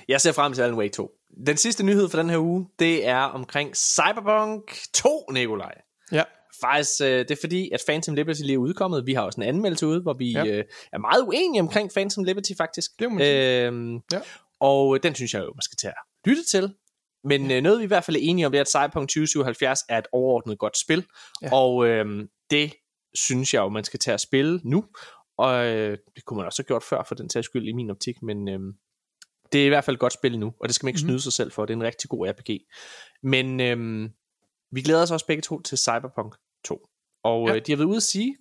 [0.07, 1.11] Jeg ser frem til Alan Wake 2.
[1.47, 5.73] Den sidste nyhed for den her uge, det er omkring Cyberpunk 2, Nikolaj.
[6.11, 6.23] Ja.
[6.61, 9.05] Faktisk, øh, det er fordi, at Phantom Liberty lige er udkommet.
[9.05, 10.45] Vi har også en anmeldelse ude, hvor vi ja.
[10.45, 12.91] øh, er meget uenige omkring Phantom Liberty faktisk.
[12.99, 14.19] Det er øhm, ja.
[14.59, 16.73] Og den synes jeg jo, man skal tage at lytte til.
[17.23, 17.57] Men ja.
[17.57, 19.97] øh, noget vi i hvert fald er enige om, det er, at Cyberpunk 2077 er
[19.97, 21.05] et overordnet godt spil.
[21.41, 21.49] Ja.
[21.53, 22.73] Og øh, det
[23.15, 24.85] synes jeg jo, man skal tage at spille nu.
[25.37, 27.89] Og øh, det kunne man også have gjort før, for den sags skyld i min
[27.89, 28.21] optik.
[28.21, 28.59] Men øh,
[29.55, 31.09] det er i hvert fald et godt spil nu, og det skal man ikke mm-hmm.
[31.09, 31.65] snyde sig selv for.
[31.65, 32.61] Det er en rigtig god RPG.
[33.23, 34.09] Men øhm,
[34.71, 36.87] vi glæder os også begge to til Cyberpunk 2.
[37.23, 37.55] Og ja.
[37.55, 38.37] øh, de har været ude at sige,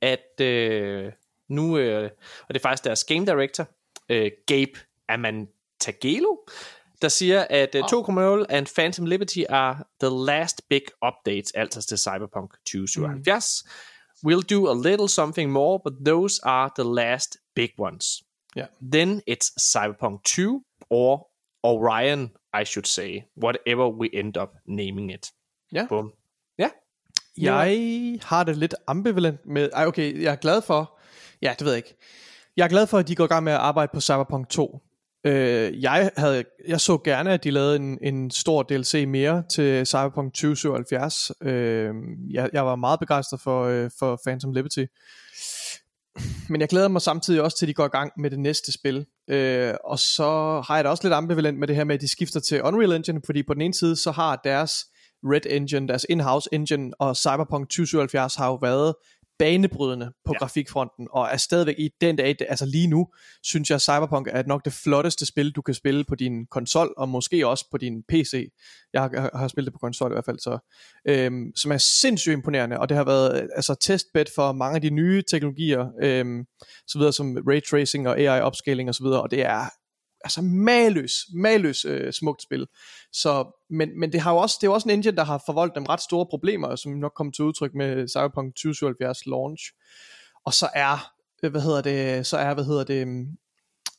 [0.00, 1.12] at øh,
[1.48, 2.10] nu, øh,
[2.48, 3.68] og det er faktisk deres game director,
[4.08, 4.78] øh, Gabe
[5.08, 6.36] Amantagelo,
[7.02, 11.98] der siger, at øh, 2.0 and Phantom Liberty are the last big updates, altså til
[11.98, 13.64] Cyberpunk 2077.
[13.64, 13.70] Mm.
[14.28, 18.22] We'll do a little something more, but those are the last big ones.
[18.56, 18.68] Yeah.
[18.92, 21.26] Then it's Cyberpunk 2 or
[21.62, 25.26] Orion, I should say, whatever we end up naming it.
[25.72, 25.86] Ja.
[25.88, 26.12] Bum.
[26.58, 26.70] Ja.
[27.40, 30.98] Jeg har det lidt ambivalent med, ej okay, jeg er glad for,
[31.42, 31.96] ja det ved jeg ikke,
[32.56, 34.80] jeg er glad for, at de går i gang med at arbejde på Cyberpunk 2.
[35.24, 39.86] Øh, jeg, havde, jeg så gerne, at de lavede en, en stor DLC mere til
[39.86, 41.32] Cyberpunk 2077.
[41.42, 41.94] Øh,
[42.30, 44.84] jeg, jeg var meget begejstret for, øh, for Phantom Liberty
[46.48, 48.72] men jeg glæder mig samtidig også til, at de går i gang med det næste
[48.72, 49.06] spil.
[49.30, 52.08] Øh, og så har jeg da også lidt ambivalent med det her med, at de
[52.08, 54.72] skifter til Unreal Engine, fordi på den ene side, så har deres
[55.24, 58.94] Red Engine, deres in-house engine, og Cyberpunk 2077 har jo været
[59.38, 60.38] banebrydende på ja.
[60.38, 63.08] grafikfronten, og er stadigvæk i den dag, altså lige nu,
[63.42, 67.08] synes jeg, Cyberpunk er nok det flotteste spil, du kan spille på din konsol, og
[67.08, 68.52] måske også på din PC.
[68.92, 70.58] Jeg har, har spillet det på konsol i hvert fald, så,
[71.08, 74.90] øhm, som er sindssygt imponerende, og det har været altså testbed for mange af de
[74.90, 76.44] nye teknologier, øhm,
[76.86, 79.70] så videre som ray tracing og AI upscaling og så videre, og det er
[80.24, 82.66] altså maløs, maløs øh, smukt spil.
[83.12, 85.42] Så, men, men det, har jo også, det er jo også en engine, der har
[85.46, 89.62] forvoldt dem ret store problemer, som nok kommer til udtryk med Cyberpunk 2077 launch.
[90.44, 93.26] Og så er, øh, hvad hedder det, så er, hvad hedder det, mm,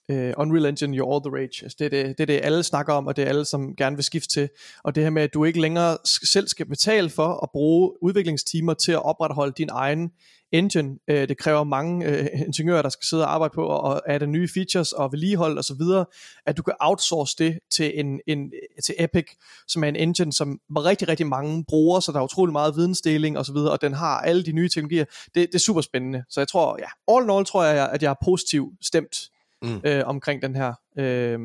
[0.09, 1.63] uh, Unreal Engine, you're all the rage.
[1.63, 3.75] Altså det, er det, det er det, alle snakker om, og det er alle, som
[3.75, 4.49] gerne vil skifte til.
[4.83, 8.73] Og det her med, at du ikke længere selv skal betale for at bruge udviklingstimer
[8.73, 10.11] til at opretholde din egen
[10.51, 10.97] engine.
[11.07, 14.49] Øh, det kræver mange øh, ingeniører, der skal sidde og arbejde på og adde nye
[14.53, 16.05] features og vedligehold og så videre,
[16.45, 18.51] at du kan outsource det til, en, en,
[18.83, 19.25] til Epic,
[19.67, 23.37] som er en engine, som rigtig, rigtig mange bruger, så der er utrolig meget vidensdeling
[23.37, 25.05] og så videre, og den har alle de nye teknologier.
[25.05, 26.23] Det, det er super spændende.
[26.29, 29.29] Så jeg tror, ja, all in all tror jeg, at jeg er positiv stemt
[29.61, 29.81] mm.
[29.85, 30.73] øh, omkring den her.
[30.97, 31.39] Øh,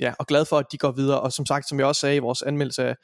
[0.00, 1.20] ja, og glad for, at de går videre.
[1.20, 2.96] Og som sagt, som jeg også sagde i vores anmeldelse af,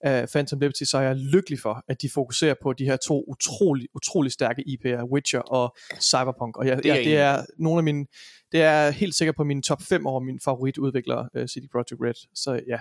[0.00, 3.24] af Phantom Liberty, så er jeg lykkelig for, at de fokuserer på de her to
[3.28, 6.56] utrolig, utrolig stærke IP'er, Witcher og Cyberpunk.
[6.56, 8.06] Og jeg, det, er ja, det er nogle af mine,
[8.52, 12.28] det er helt sikkert på mine top 5 over mine favoritudviklere, uh, CD Projekt Red.
[12.34, 12.78] Så ja.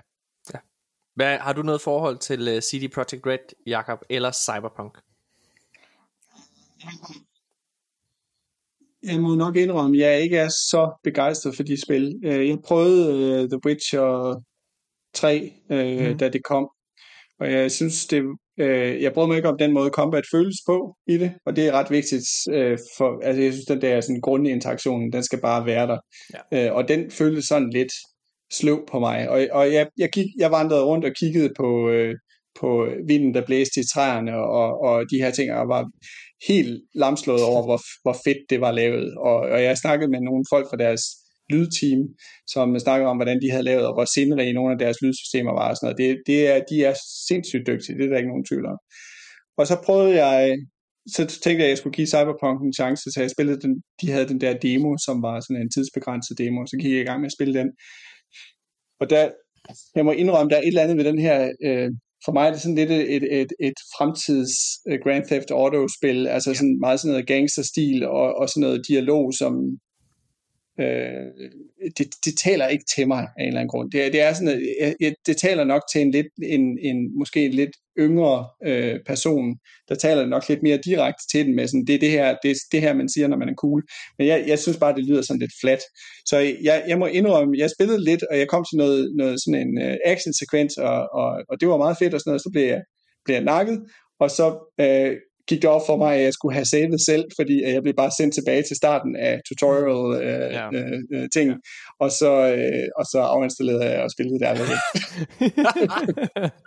[0.53, 0.59] ja.
[1.15, 4.97] Hvad, har du noget forhold til uh, øh, CD Projekt Red, Jakob, eller Cyberpunk?
[9.03, 12.19] Jeg må nok indrømme, at jeg ikke er så begejstret for de spil.
[12.25, 14.35] Øh, jeg prøvede uh, The Witcher
[15.13, 16.17] 3, uh, mm.
[16.17, 16.69] da det kom,
[17.39, 18.23] og jeg synes, det,
[19.01, 21.71] jeg brød mig ikke om den måde, combat føles på i det, og det er
[21.71, 22.25] ret vigtigt.
[22.97, 25.97] For, altså, jeg synes, den der sådan grundige interaktion, den skal bare være der.
[26.51, 26.71] Ja.
[26.71, 27.91] Og den føltes sådan lidt
[28.53, 29.29] sløv på mig.
[29.29, 31.91] Og, og jeg, jeg, gik, jeg vandrede rundt og kiggede på,
[32.59, 35.89] på vinden, der blæste i træerne, og, og de her ting, og var
[36.47, 39.13] helt lamslået over, hvor, hvor fedt det var lavet.
[39.17, 41.03] Og, og jeg snakkede med nogle folk fra deres
[41.49, 42.01] lydteam,
[42.47, 45.69] som snakkede om, hvordan de havde lavet, og hvor sindrige nogle af deres lydsystemer var.
[45.69, 45.97] Og sådan noget.
[46.03, 46.95] Det, det er, de er
[47.27, 48.77] sindssygt dygtige, det er der ikke nogen tvivl om.
[49.57, 50.57] Og så prøvede jeg
[51.15, 54.11] så tænkte jeg, at jeg skulle give Cyberpunk en chance, så jeg spillede den, de
[54.11, 57.19] havde den der demo, som var sådan en tidsbegrænset demo, så gik jeg i gang
[57.21, 57.69] med at spille den.
[58.99, 59.31] Og der,
[59.95, 61.89] jeg må indrømme, der er et eller andet ved den her, øh,
[62.25, 64.51] for mig er det sådan lidt et, et, et, et fremtids
[64.89, 69.33] uh, Grand Theft Auto-spil, altså sådan meget sådan noget gangsterstil og, og sådan noget dialog,
[69.33, 69.53] som
[70.79, 71.25] øh,
[71.97, 73.91] det, det taler ikke til mig af en eller anden grund.
[73.91, 74.61] Det, det er sådan,
[75.01, 79.55] at, det taler nok til en lidt, en, en måske en lidt yngre øh, person,
[79.89, 82.57] der taler nok lidt mere direkte til den med sådan, det er det her, det,
[82.71, 83.83] det her, man siger, når man er cool.
[84.17, 85.79] Men jeg, jeg synes bare, det lyder sådan lidt flat.
[86.25, 89.67] Så jeg, jeg må indrømme, jeg spillede lidt, og jeg kom til noget, noget sådan
[89.67, 92.63] en øh, action-sekvens, og, og, og det var meget fedt og sådan noget, så blev
[92.63, 92.81] jeg,
[93.25, 93.79] blev jeg nakket,
[94.19, 94.47] og så
[94.81, 95.15] øh,
[95.49, 98.11] gik det op for mig, at jeg skulle have savet selv, fordi jeg blev bare
[98.19, 100.65] sendt tilbage til starten af tutorial øh, ja.
[100.77, 101.55] øh, øh,
[101.99, 104.67] og, så, øh, og så afinstallerede jeg og spillede det aldrig.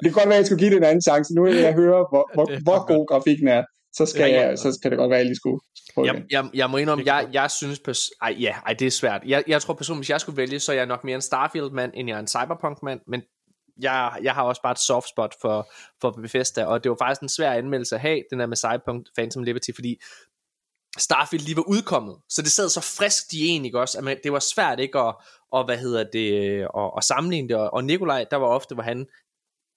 [0.01, 1.35] det kan godt være, at jeg skulle give det en anden chance.
[1.35, 3.63] Nu vil jeg høre, hvor, hvor, hvor god grafikken er
[3.95, 5.61] så skal ja, jeg, så kan det godt være, at jeg lige skulle
[5.95, 8.91] prøve jeg, jeg, jeg må indrømme, jeg, jeg synes, pers- ej, ja, ej, det er
[8.91, 9.23] svært.
[9.27, 11.93] Jeg, jeg tror personligt, hvis jeg skulle vælge, så er jeg nok mere en Starfield-mand,
[11.95, 13.23] end jeg er en Cyberpunk-mand, men
[13.81, 17.23] jeg, jeg har også bare et soft spot for, for Bethesda, og det var faktisk
[17.23, 20.01] en svær anmeldelse at have, den der med Cyberpunk Phantom Liberty, fordi
[20.99, 24.19] Starfield lige var udkommet, så det sad så frisk i en, ikke også, at man,
[24.25, 25.15] det var svært ikke at,
[25.53, 28.83] og hvad hedder det, at, at sammenligne det, og, og Nikolaj, der var ofte, hvor
[28.83, 29.07] han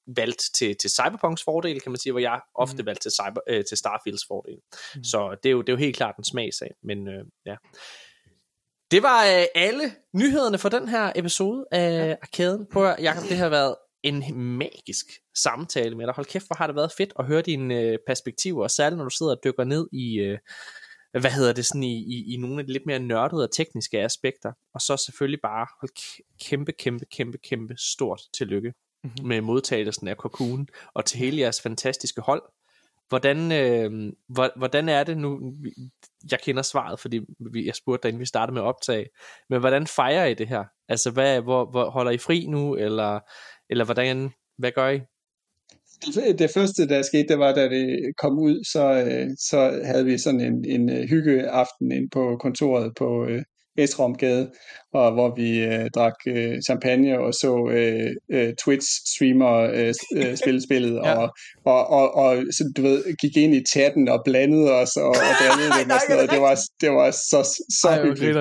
[0.08, 2.86] valgt til, til Cyberpunks fordel, kan man sige, hvor jeg ofte mm.
[2.86, 4.58] valgt til, cyber, øh, til Starfields fordel.
[4.96, 5.04] Mm.
[5.04, 7.56] Så det er, jo, det er jo helt klart en smagsag, men øh, ja.
[8.92, 12.68] Det var øh, alle nyhederne for den her episode af Arkaden.
[12.72, 16.14] På Jacob, det har været en magisk samtale med dig.
[16.16, 19.04] Hold kæft, hvor har det været fedt at høre dine øh, perspektiver, og særligt når
[19.04, 20.38] du sidder og dykker ned i, øh,
[21.22, 24.02] hvad hedder det, sådan i, i, i nogle af de lidt mere nørdede og tekniske
[24.02, 24.52] aspekter.
[24.74, 25.92] Og så selvfølgelig bare hold
[26.50, 29.28] kæmpe, kæmpe, kæmpe, kæmpe stort tillykke mm-hmm.
[29.28, 32.44] med modtagelsen af Cocoon, og til hele jeres fantastiske hold.
[33.10, 34.14] Hvordan, øh,
[34.56, 35.54] hvordan er det nu?
[36.32, 37.20] Jeg kender svaret, fordi
[37.66, 39.06] jeg spurgte dig, inden vi startede med at optage.
[39.50, 40.64] Men hvordan fejrer I det her?
[40.90, 42.76] Altså, hvad, hvor, hvor holder I fri nu?
[42.76, 43.20] Eller,
[43.70, 45.00] eller hvordan, hvad gør I?
[46.38, 50.18] Det første, der skete, det var, da det kom ud, så, øh, så havde vi
[50.18, 53.44] sådan en, en øh, hyggeaften ind på kontoret på, øh,
[53.78, 54.52] øh, Vestromgade,
[54.94, 60.62] og hvor vi øh, drak øh, champagne og så øh, øh, Twitch-streamer øh, øh, spille
[60.64, 61.18] spillet, ja.
[61.18, 61.30] og,
[61.66, 65.34] og, og, og så, du ved, gik ind i chatten og blandede os og, og
[65.42, 66.32] blandede dem og sådan noget.
[66.32, 68.38] Det var, det var så, så Ej, hyggeligt.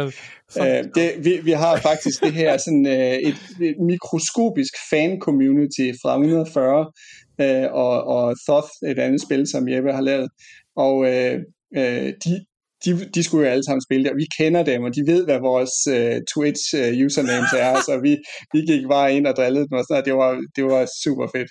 [0.60, 2.92] Uh, det, vi, vi har faktisk det her sådan uh,
[3.28, 6.92] et, et mikroskopisk fan-community fra 140,
[7.38, 10.30] uh, og, og Thoth, et andet spil, som Jeppe har lavet,
[10.76, 11.34] og uh,
[11.76, 12.44] uh, de,
[12.84, 15.24] de, de skulle jo alle sammen spille det, og vi kender dem, og de ved,
[15.24, 18.12] hvad vores uh, Twitch uh, usernames er, så vi,
[18.52, 21.50] vi gik bare ind og drillede dem, og sådan, det var, det var super fedt.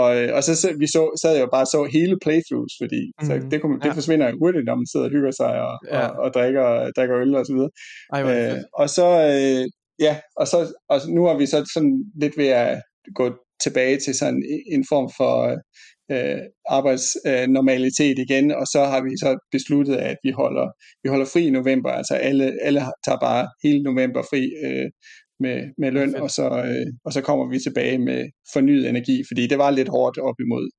[0.00, 3.02] Og, øh, og så, så vi så, sad jeg jo bare så hele playthroughs, fordi
[3.06, 3.98] mm, så det, kunne, det ja.
[4.00, 6.06] forsvinder jo hurtigt, når man sidder og hygger sig og, ja.
[6.06, 7.72] og, og drikker, drikker øl og så videre.
[8.14, 9.64] Ej, øh, og så, øh,
[10.06, 10.58] ja, og så
[10.92, 12.82] og nu har vi så sådan lidt ved at
[13.14, 13.26] gå
[13.64, 14.42] tilbage til sådan
[14.74, 15.32] en form for
[16.12, 20.68] øh, arbejdsnormalitet øh, igen, og så har vi så besluttet, at vi holder,
[21.02, 24.90] vi holder fri i november, altså alle, alle tager bare hele november fri øh,
[25.40, 29.46] med, med løn, og så, øh, og så kommer vi tilbage med fornyet energi, fordi
[29.46, 30.70] det var lidt hårdt op imod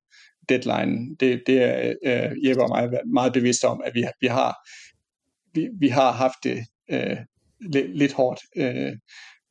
[0.49, 1.15] deadline.
[1.19, 4.53] Det, det er øh, Jeppe og mig meget bevidst om, at vi, vi har
[5.55, 6.57] vi, vi har haft det
[6.91, 7.17] øh,
[7.73, 8.39] lidt, lidt hårdt.
[8.57, 8.93] Øh,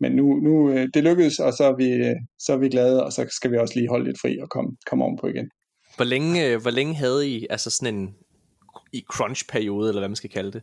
[0.01, 3.05] men nu, nu øh, det lykkedes, og så er, vi, øh, så er vi glade,
[3.05, 5.51] og så skal vi også lige holde lidt fri og komme, komme ovenpå igen.
[5.97, 8.15] Hvor længe, øh, hvor længe havde I altså sådan en
[8.93, 10.62] i crunch-periode, eller hvad man skal kalde det?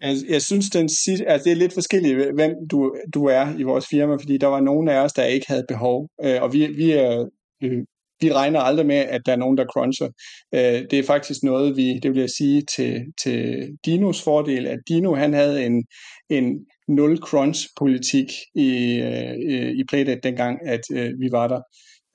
[0.00, 3.62] Altså, jeg synes, den sit, altså det er lidt forskelligt, hvem du, du er i
[3.62, 6.66] vores firma, fordi der var nogle af os, der ikke havde behov, øh, og vi,
[6.66, 7.28] vi er
[7.62, 7.84] øh,
[8.20, 10.08] vi regner aldrig med, at der er nogen, der cruncher.
[10.54, 14.78] Øh, det er faktisk noget, vi, det vil jeg sige til, til Dinos fordel, at
[14.88, 15.84] Dino han havde en,
[16.30, 18.26] en nul crunch politik
[18.58, 21.60] øh, i, i Playdate dengang, at øh, vi var der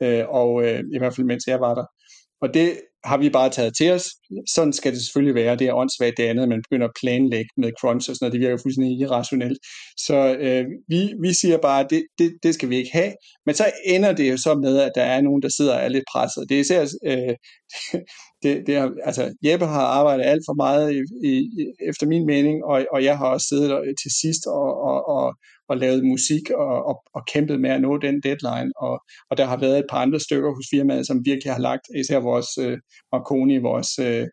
[0.04, 1.86] øh, og øh, i hvert fald mens jeg var der.
[2.42, 4.06] Og det har vi bare taget til os.
[4.56, 5.56] Sådan skal det selvfølgelig være.
[5.56, 8.34] Det er åndssvagt det andet, at man begynder at planlægge med crunch og sådan noget.
[8.34, 9.60] Det virker jo fuldstændig irrationelt.
[9.98, 13.14] Så øh, vi, vi siger bare, at det, det, det skal vi ikke have.
[13.46, 15.88] Men så ender det jo så med, at der er nogen, der sidder og er
[15.88, 16.50] lidt presset.
[16.50, 17.36] Det er især, øh,
[18.44, 21.34] det, det er, altså Jeppe har arbejdet alt for meget i, i,
[21.90, 23.70] efter min mening, og, og jeg har også siddet
[24.02, 25.36] til sidst og, og, og,
[25.70, 28.96] og lavet musik og, og, og kæmpet med at nå den deadline, og,
[29.30, 32.20] og der har været et par andre stykker hos firmaet, som virkelig har lagt, især
[32.20, 32.78] vores øh,
[33.12, 34.28] Marconi, vores øh,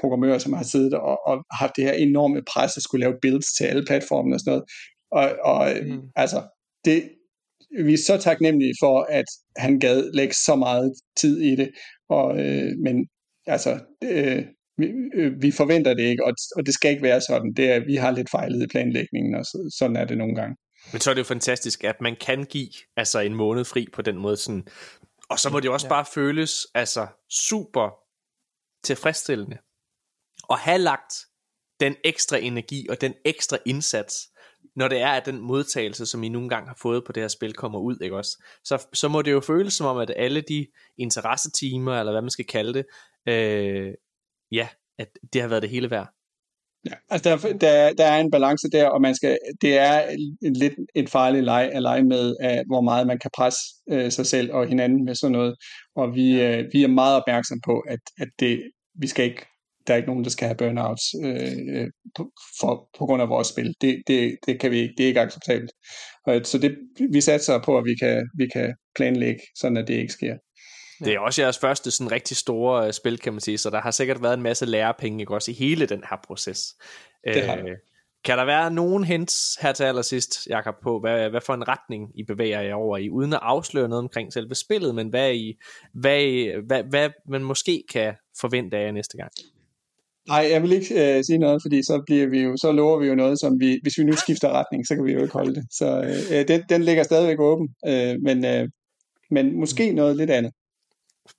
[0.00, 3.52] programmører, som har siddet og, og haft det her enorme pres at skulle lave builds
[3.56, 4.64] til alle platformene og sådan noget.
[5.18, 6.02] Og, og mm.
[6.16, 6.42] altså,
[6.84, 6.98] det,
[7.84, 9.24] vi er så taknemmelige for, at
[9.56, 11.70] han gad lægge så meget tid i det,
[12.08, 13.06] og, øh, men
[13.46, 14.44] altså, øh,
[14.78, 17.52] vi, øh, vi forventer det ikke, og, og det skal ikke være sådan.
[17.56, 20.56] Det er, vi har lidt fejlet i planlægningen, og så, sådan er det nogle gange.
[20.92, 24.02] Men så er det jo fantastisk, at man kan give altså en måned fri på
[24.02, 24.36] den måde.
[24.36, 24.66] Sådan,
[25.28, 25.88] og så må det jo også ja.
[25.88, 27.90] bare føles altså super
[28.84, 29.58] tilfredsstillende
[30.50, 31.14] at have lagt
[31.80, 34.28] den ekstra energi og den ekstra indsats,
[34.76, 37.28] når det er, at den modtagelse, som I nogle gange har fået på det her
[37.28, 38.42] spil, kommer ud, ikke også?
[38.64, 40.66] Så, så må det jo føles som om, at alle de
[40.98, 42.86] interessetimer, eller hvad man skal kalde det,
[43.28, 43.94] øh,
[44.52, 46.15] ja, at det har været det hele værd.
[46.86, 50.08] Ja, altså der, der, der er en balance der, og man skal, det er
[50.42, 54.10] en, lidt en farlig leg at lege med, at, hvor meget man kan presse øh,
[54.10, 55.54] sig selv og hinanden med sådan noget.
[55.96, 58.62] Og vi, øh, vi er meget opmærksom på, at, at det,
[59.00, 59.46] vi skal ikke,
[59.86, 63.48] der er ikke nogen, der skal have burnouts øh, på, for, på grund af vores
[63.48, 63.74] spil.
[63.80, 65.70] Det, det, det kan vi ikke, det er ikke acceptabelt.
[66.26, 66.76] Og, så det,
[67.12, 70.36] vi satser på, at vi kan, vi kan planlægge, sådan at det ikke sker.
[71.04, 73.80] Det er også jeres første sådan rigtig store uh, spil, kan man sige, så der
[73.80, 76.74] har sikkert været en masse lærepenge ikke, også i hele den her proces.
[77.24, 77.70] Det har uh,
[78.26, 82.10] kan der være nogen hints her til allersidst, Jakob, på, hvad, hvad for en retning
[82.14, 85.58] I bevæger jer over i, uden at afsløre noget omkring selve spillet, men hvad, I,
[85.94, 89.30] hvad, I, hvad, hvad man måske kan forvente af jer næste gang?
[90.28, 93.06] Nej, jeg vil ikke øh, sige noget, fordi så bliver vi jo, så lover vi
[93.06, 95.54] jo noget, som vi, hvis vi nu skifter retning, så kan vi jo ikke holde
[95.54, 95.64] det.
[95.70, 95.86] Så
[96.32, 98.68] øh, den, den ligger stadigvæk åben, øh, men, øh,
[99.30, 100.52] men måske noget lidt andet.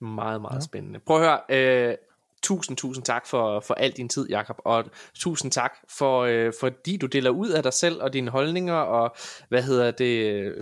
[0.00, 0.64] Meget, meget ja.
[0.64, 1.00] spændende.
[1.06, 1.96] Prøv at høre, øh,
[2.42, 4.84] tusind, tusind tak for, for al din tid, Jakob, og
[5.14, 9.16] tusind tak for, øh, fordi du deler ud af dig selv og dine holdninger, og
[9.48, 10.54] hvad hedder det,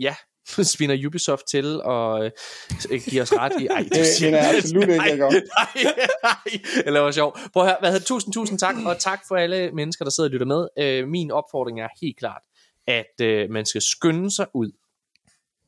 [0.00, 0.14] ja,
[0.74, 3.66] spinner Ubisoft til og øh, giver os ret i...
[3.66, 5.84] Ej, det siger er absolut ikke, jeg Nej,
[6.22, 7.36] nej, eller var sjov.
[7.52, 10.28] Prøv at høre, hvad hedder, tusind, tusind tak, og tak for alle mennesker, der sidder
[10.28, 10.68] og lytter med.
[10.78, 12.42] Øh, min opfordring er helt klart,
[12.86, 14.72] at øh, man skal skynde sig ud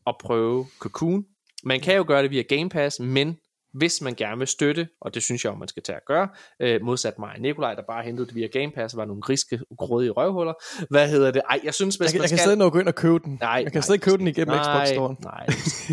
[0.04, 1.24] og prøve Cocoon,
[1.66, 3.36] man kan jo gøre det via Game Pass, men
[3.74, 6.28] hvis man gerne vil støtte, og det synes jeg jo, man skal tage at gøre,
[6.60, 9.22] øh, modsat mig og Nikolaj, der bare hentede det via Game Pass, og var nogle
[9.22, 10.52] griske, grådige røvhuller.
[10.90, 11.42] Hvad hedder det?
[11.50, 12.38] Ej, jeg synes, hvis jeg, man jeg skal...
[12.38, 13.38] kan stadig nå gå ind og købe den.
[13.40, 15.16] Nej, jeg kan stadig købe den igennem nej, Xbox Store.
[15.22, 15.46] Nej,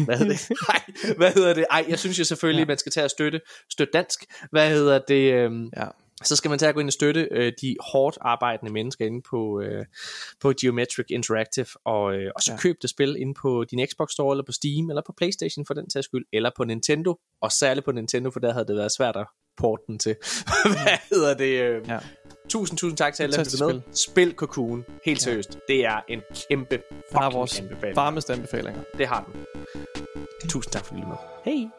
[0.06, 0.50] hvad hedder det?
[0.70, 0.82] Nej,
[1.18, 1.66] hvad hedder det?
[1.72, 2.68] Ej, jeg synes jo selvfølgelig, ja.
[2.68, 4.20] man skal tage at støtte, støtte dansk.
[4.52, 5.34] Hvad hedder det?
[5.34, 5.88] Øhm, ja
[6.24, 9.22] så skal man tage at gå ind og støtte øh, de hårdt arbejdende mennesker inde
[9.30, 9.86] på, øh,
[10.42, 12.58] på Geometric Interactive, og, øh, og så ja.
[12.58, 15.74] køb det spil ind på din Xbox Store, eller på Steam, eller på Playstation for
[15.74, 18.92] den tages skyld, eller på Nintendo, og særligt på Nintendo, for der havde det været
[18.92, 19.28] svært at
[19.58, 20.16] porte den til.
[20.84, 21.62] Hvad hedder det?
[21.62, 22.00] Øh, ja.
[22.50, 23.82] Tusind, tusind tak til alle, der med.
[23.94, 24.34] Spil.
[24.36, 24.86] Cocoon.
[25.06, 25.56] Helt seriøst.
[25.70, 25.74] Ja.
[25.74, 27.96] Det er en kæmpe fucking har vores anbefaling.
[27.96, 28.82] varmeste anbefalinger.
[28.98, 29.46] Det har den.
[30.50, 31.18] Tusind tak for at med.
[31.46, 31.70] Hej.